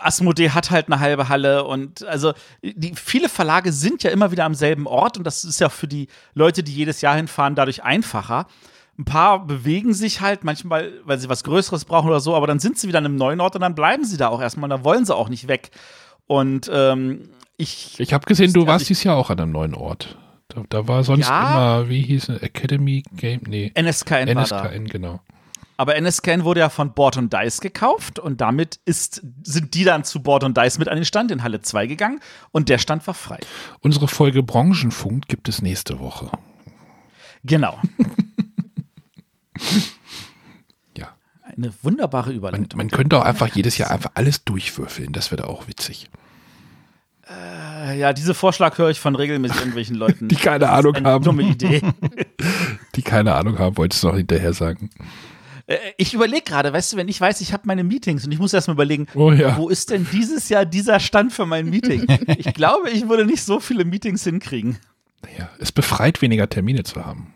Asmodee 0.00 0.50
hat 0.50 0.70
halt 0.70 0.86
eine 0.88 1.00
halbe 1.00 1.28
Halle 1.28 1.64
und 1.64 2.04
also 2.04 2.34
die, 2.62 2.92
viele 2.94 3.28
Verlage 3.30 3.72
sind 3.72 4.02
ja 4.02 4.10
immer 4.10 4.30
wieder 4.30 4.44
am 4.44 4.54
selben 4.54 4.86
Ort 4.86 5.16
und 5.16 5.24
das 5.24 5.44
ist 5.44 5.60
ja 5.60 5.68
für 5.70 5.88
die 5.88 6.08
Leute, 6.34 6.62
die 6.62 6.74
jedes 6.74 7.00
Jahr 7.00 7.16
hinfahren, 7.16 7.54
dadurch 7.54 7.82
einfacher. 7.84 8.46
Ein 8.98 9.04
paar 9.06 9.46
bewegen 9.46 9.94
sich 9.94 10.20
halt 10.20 10.44
manchmal, 10.44 10.92
weil 11.04 11.18
sie 11.18 11.28
was 11.28 11.44
Größeres 11.44 11.84
brauchen 11.86 12.08
oder 12.08 12.20
so, 12.20 12.34
aber 12.34 12.46
dann 12.46 12.58
sind 12.58 12.78
sie 12.78 12.88
wieder 12.88 12.98
an 12.98 13.06
einem 13.06 13.16
neuen 13.16 13.40
Ort 13.40 13.54
und 13.54 13.62
dann 13.62 13.74
bleiben 13.74 14.04
sie 14.04 14.16
da 14.18 14.28
auch 14.28 14.42
erstmal, 14.42 14.68
da 14.68 14.84
wollen 14.84 15.06
sie 15.06 15.14
auch 15.14 15.28
nicht 15.30 15.48
weg. 15.48 15.70
Und 16.26 16.68
ähm, 16.72 17.30
ich 17.56 17.98
ich 17.98 18.12
habe 18.12 18.26
gesehen, 18.26 18.52
du 18.52 18.60
Also 18.60 18.66
warst 18.72 18.88
dieses 18.90 19.04
Jahr 19.04 19.16
auch 19.16 19.30
an 19.30 19.40
einem 19.40 19.52
neuen 19.52 19.74
Ort. 19.74 20.18
Da, 20.48 20.62
da 20.68 20.86
war 20.88 21.04
sonst 21.04 21.28
Ja. 21.28 21.40
immer, 21.80 21.88
wie 21.88 22.02
hieß 22.02 22.28
es, 22.30 22.42
Academy 22.42 23.04
Game, 23.16 23.40
nee, 23.46 23.72
NSKN 23.74 24.34
war 24.34 24.46
da. 24.46 24.64
NSKN, 24.64 24.86
genau. 24.88 25.20
Aber 25.80 25.98
NSCAN 25.98 26.42
wurde 26.44 26.58
ja 26.60 26.68
von 26.70 26.92
Board 26.92 27.16
und 27.16 27.32
Dice 27.32 27.60
gekauft 27.60 28.18
und 28.18 28.40
damit 28.40 28.80
ist, 28.84 29.22
sind 29.44 29.74
die 29.74 29.84
dann 29.84 30.02
zu 30.02 30.20
Board 30.22 30.42
und 30.42 30.58
Dice 30.58 30.78
mit 30.78 30.88
an 30.88 30.96
den 30.96 31.04
Stand 31.04 31.30
in 31.30 31.44
Halle 31.44 31.62
2 31.62 31.86
gegangen 31.86 32.18
und 32.50 32.68
der 32.68 32.78
Stand 32.78 33.06
war 33.06 33.14
frei. 33.14 33.38
Unsere 33.80 34.08
Folge 34.08 34.42
Branchenfunk 34.42 35.28
gibt 35.28 35.48
es 35.48 35.62
nächste 35.62 36.00
Woche. 36.00 36.30
Genau. 37.44 37.78
Ja. 40.96 41.08
Eine 41.42 41.72
wunderbare 41.82 42.28
Man, 42.30 42.36
Überleitung. 42.36 42.76
man 42.76 42.90
könnte 42.90 43.18
auch 43.18 43.24
einfach 43.24 43.48
jedes 43.54 43.78
Jahr 43.78 43.90
einfach 43.90 44.12
alles 44.14 44.44
durchwürfeln, 44.44 45.12
das 45.12 45.30
wäre 45.30 45.48
auch 45.48 45.66
witzig. 45.68 46.08
Äh, 47.28 47.98
ja, 47.98 48.12
diese 48.12 48.34
Vorschlag 48.34 48.78
höre 48.78 48.90
ich 48.90 49.00
von 49.00 49.14
regelmäßig 49.14 49.58
irgendwelchen 49.58 49.96
Leuten. 49.96 50.28
Die 50.28 50.36
keine 50.36 50.70
Ahnung 50.70 50.94
haben. 51.04 51.24
dumme 51.24 51.42
Idee. 51.42 51.82
Die 52.94 53.02
keine 53.02 53.34
Ahnung 53.34 53.58
haben, 53.58 53.76
wolltest 53.76 54.02
du 54.02 54.08
noch 54.08 54.16
hinterher 54.16 54.52
sagen. 54.52 54.90
Äh, 55.68 55.76
ich 55.98 56.14
überlege 56.14 56.42
gerade, 56.42 56.72
weißt 56.72 56.92
du, 56.92 56.96
wenn 56.96 57.06
ich 57.08 57.20
weiß, 57.20 57.40
ich 57.42 57.52
habe 57.52 57.62
meine 57.66 57.84
Meetings 57.84 58.24
und 58.24 58.32
ich 58.32 58.38
muss 58.40 58.52
erst 58.52 58.66
mal 58.68 58.74
überlegen, 58.74 59.06
Oh 59.14 59.30
ja. 59.30 59.56
wo 59.56 59.68
ist 59.68 59.90
denn 59.90 60.06
dieses 60.12 60.48
Jahr 60.48 60.64
dieser 60.64 60.98
Stand 60.98 61.32
für 61.32 61.46
mein 61.46 61.68
Meeting? 61.70 62.06
ich 62.36 62.52
glaube, 62.54 62.90
ich 62.90 63.08
würde 63.08 63.24
nicht 63.24 63.44
so 63.44 63.60
viele 63.60 63.84
Meetings 63.84 64.24
hinkriegen. 64.24 64.78
Ja, 65.38 65.50
es 65.58 65.70
befreit, 65.72 66.22
weniger 66.22 66.48
Termine 66.48 66.82
zu 66.84 67.04
haben. 67.04 67.34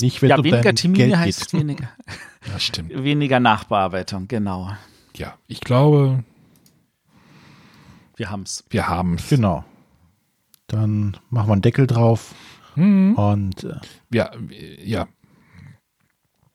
Nicht, 0.00 0.22
wenn 0.22 0.30
ja, 0.30 0.36
es 0.38 0.44
weniger 0.44 0.74
Termine 0.74 1.04
Geld 1.04 1.16
heißt 1.16 1.50
geht. 1.50 1.60
weniger, 1.60 1.88
Das 2.52 2.62
stimmt. 2.62 2.90
weniger 3.02 3.40
Nachbearbeitung, 3.40 4.28
genau. 4.28 4.70
Ja, 5.16 5.36
ich 5.48 5.60
glaube, 5.60 6.22
Wir 8.16 8.30
haben's. 8.30 8.64
wir 8.70 8.88
haben 8.88 9.14
es. 9.14 9.28
Genau. 9.28 9.64
Dann 10.68 11.16
machen 11.30 11.48
wir 11.48 11.52
einen 11.54 11.62
Deckel 11.62 11.88
drauf 11.88 12.34
Mhm. 12.80 13.14
Und 13.14 13.64
äh, 13.64 13.74
Ja, 14.12 14.30
äh, 14.50 14.84
ja. 14.88 15.06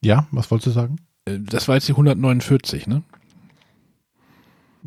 ja, 0.01 0.27
was 0.31 0.49
wolltest 0.51 0.67
du 0.67 0.71
sagen? 0.71 0.97
Äh, 1.25 1.39
Das 1.39 1.67
war 1.67 1.75
jetzt 1.75 1.87
die 1.87 1.93
149, 1.93 2.87
ne? 2.87 3.03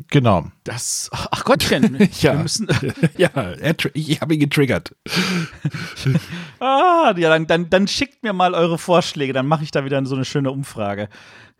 Genau. 0.09 0.45
Das, 0.63 1.09
ach 1.13 1.43
Gottchen, 1.43 1.97
Ja. 2.21 2.33
wir 2.33 2.39
müssen, 2.43 2.67
ja, 3.17 3.27
er, 3.27 3.75
ich 3.93 4.21
habe 4.21 4.33
ihn 4.33 4.39
getriggert. 4.39 4.95
ah, 6.59 7.13
ja, 7.17 7.29
dann, 7.29 7.47
dann, 7.47 7.69
dann 7.69 7.87
schickt 7.87 8.23
mir 8.23 8.31
mal 8.33 8.53
eure 8.53 8.77
Vorschläge, 8.77 9.33
dann 9.33 9.47
mache 9.47 9.63
ich 9.63 9.71
da 9.71 9.83
wieder 9.85 10.03
so 10.05 10.15
eine 10.15 10.25
schöne 10.25 10.51
Umfrage. 10.51 11.09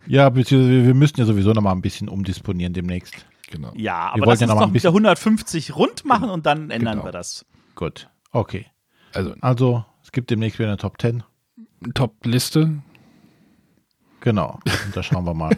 Ja, 0.06 0.30
beziehungsweise 0.30 0.86
wir 0.86 0.94
müssten 0.94 1.20
ja 1.20 1.26
sowieso 1.26 1.52
noch 1.52 1.60
mal 1.62 1.72
ein 1.72 1.82
bisschen 1.82 2.08
umdisponieren 2.08 2.72
demnächst. 2.72 3.14
Genau. 3.50 3.72
Ja, 3.76 4.14
Wir 4.14 4.22
aber 4.22 4.26
wollten 4.26 4.28
lass 4.28 4.40
ja 4.40 4.46
uns 4.46 4.48
noch 4.48 4.54
mal 4.56 4.62
ein 4.66 4.72
mit 4.72 4.84
der 4.84 4.90
bisschen- 4.90 5.04
150 5.06 5.76
rund 5.76 6.04
machen 6.06 6.30
und 6.30 6.46
dann 6.46 6.70
ändern 6.70 6.94
Genau. 6.94 7.04
wir 7.08 7.12
das. 7.12 7.44
Gut. 7.74 8.08
Okay. 8.32 8.64
Also 9.12 9.34
Also, 9.40 9.84
es 10.02 10.12
gibt 10.12 10.30
demnächst 10.30 10.58
wieder 10.58 10.68
eine 10.68 10.76
Top 10.76 11.00
10. 11.00 11.22
Top-Liste. 11.94 12.82
Genau. 14.20 14.58
Und 14.86 14.96
da 14.96 15.02
schauen 15.02 15.24
wir 15.24 15.34
mal. 15.34 15.56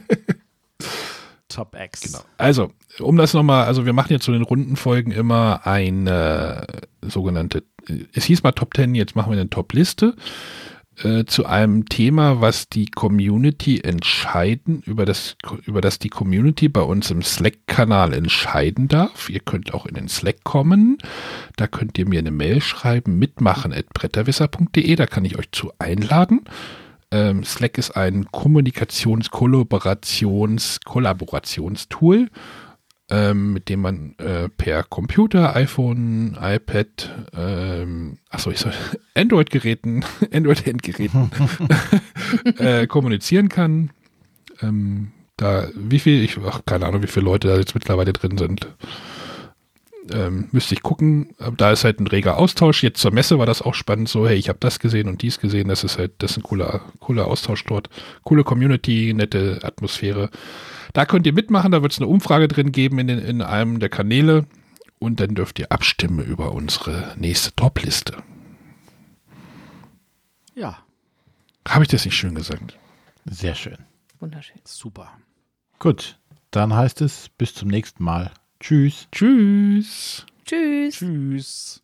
Top 1.48 1.76
X. 1.78 2.00
Genau. 2.02 2.20
Also, 2.38 2.72
um 3.00 3.16
das 3.16 3.34
nochmal, 3.34 3.66
also 3.66 3.84
wir 3.84 3.92
machen 3.92 4.12
jetzt 4.12 4.24
zu 4.24 4.32
den 4.32 4.42
Rundenfolgen 4.42 5.12
immer 5.12 5.66
eine 5.66 6.66
sogenannte, 7.02 7.64
es 8.14 8.24
hieß 8.24 8.42
mal 8.42 8.52
Top 8.52 8.74
10, 8.74 8.94
jetzt 8.94 9.16
machen 9.16 9.32
wir 9.32 9.38
eine 9.38 9.50
Top-Liste 9.50 10.16
äh, 10.98 11.24
zu 11.24 11.46
einem 11.46 11.86
Thema, 11.86 12.40
was 12.40 12.68
die 12.68 12.86
Community 12.86 13.80
entscheiden, 13.80 14.82
über 14.84 15.04
das, 15.04 15.36
über 15.64 15.80
das 15.80 15.98
die 15.98 16.10
Community 16.10 16.68
bei 16.68 16.82
uns 16.82 17.10
im 17.10 17.22
Slack-Kanal 17.22 18.12
entscheiden 18.12 18.88
darf. 18.88 19.30
Ihr 19.30 19.40
könnt 19.40 19.72
auch 19.74 19.86
in 19.86 19.94
den 19.94 20.08
Slack 20.08 20.44
kommen. 20.44 20.98
Da 21.56 21.66
könnt 21.66 21.98
ihr 21.98 22.06
mir 22.06 22.18
eine 22.18 22.30
Mail 22.30 22.60
schreiben, 22.60 23.18
mitmachen 23.18 23.72
at 23.72 23.88
bretterwisser.de, 23.94 24.96
da 24.96 25.06
kann 25.06 25.24
ich 25.24 25.38
euch 25.38 25.50
zu 25.52 25.72
einladen. 25.78 26.42
Ähm, 27.10 27.44
Slack 27.44 27.78
ist 27.78 27.96
ein 27.96 28.26
Kommunikations-, 28.26 29.30
Kollaborations-, 29.30 30.78
Kollaborationstool, 30.84 32.28
ähm, 33.12 33.52
mit 33.52 33.68
dem 33.68 33.82
man 33.82 34.14
äh, 34.18 34.48
per 34.48 34.84
Computer, 34.84 35.54
iPhone, 35.54 36.38
iPad, 36.40 37.10
ähm, 37.36 38.16
achso, 38.30 38.50
ich 38.50 38.58
soll 38.58 38.72
Android-Geräten, 39.14 40.02
Android-Endgeräten 40.32 41.30
äh, 42.58 42.86
kommunizieren 42.86 43.50
kann. 43.50 43.90
Ähm, 44.62 45.12
da, 45.36 45.68
wie 45.74 45.98
viel, 45.98 46.24
ich, 46.24 46.38
ach, 46.38 46.62
keine 46.64 46.86
Ahnung, 46.86 47.02
wie 47.02 47.06
viele 47.06 47.26
Leute 47.26 47.48
da 47.48 47.56
jetzt 47.56 47.74
mittlerweile 47.74 48.14
drin 48.14 48.38
sind. 48.38 48.68
Ähm, 50.10 50.48
müsste 50.50 50.74
ich 50.74 50.82
gucken. 50.82 51.34
Da 51.58 51.70
ist 51.70 51.84
halt 51.84 52.00
ein 52.00 52.06
reger 52.06 52.38
Austausch. 52.38 52.82
Jetzt 52.82 53.00
zur 53.00 53.12
Messe 53.12 53.38
war 53.38 53.46
das 53.46 53.62
auch 53.62 53.74
spannend. 53.74 54.08
So, 54.08 54.26
hey, 54.26 54.36
ich 54.36 54.48
habe 54.48 54.58
das 54.60 54.78
gesehen 54.78 55.08
und 55.08 55.22
dies 55.22 55.38
gesehen. 55.38 55.68
Das 55.68 55.84
ist 55.84 55.98
halt, 55.98 56.12
das 56.18 56.32
ist 56.32 56.38
ein 56.38 56.42
cooler, 56.42 56.80
cooler 56.98 57.26
Austausch 57.26 57.64
dort. 57.64 57.88
Coole 58.24 58.42
Community, 58.42 59.12
nette 59.14 59.60
Atmosphäre. 59.62 60.30
Da 60.92 61.06
könnt 61.06 61.26
ihr 61.26 61.32
mitmachen. 61.32 61.72
Da 61.72 61.82
wird 61.82 61.92
es 61.92 61.98
eine 61.98 62.06
Umfrage 62.08 62.48
drin 62.48 62.72
geben 62.72 62.98
in, 62.98 63.06
den, 63.06 63.18
in 63.18 63.42
einem 63.42 63.80
der 63.80 63.88
Kanäle. 63.88 64.46
Und 64.98 65.18
dann 65.20 65.34
dürft 65.34 65.58
ihr 65.58 65.72
abstimmen 65.72 66.24
über 66.24 66.52
unsere 66.52 67.14
nächste 67.18 67.54
Top-Liste. 67.56 68.22
Ja, 70.54 70.78
Habe 71.66 71.84
ich 71.84 71.88
das 71.88 72.04
nicht 72.04 72.14
schön 72.16 72.34
gesagt? 72.34 72.78
Sehr 73.24 73.54
schön. 73.54 73.78
Wunderschön. 74.20 74.60
super. 74.64 75.10
Gut. 75.78 76.18
Dann 76.50 76.74
heißt 76.74 77.00
es 77.00 77.30
bis 77.30 77.54
zum 77.54 77.68
nächsten 77.68 78.04
Mal. 78.04 78.30
Tschüss. 78.60 79.08
Tschüss. 79.10 80.26
Tschüss. 80.44 80.98
Tschüss. 80.98 81.82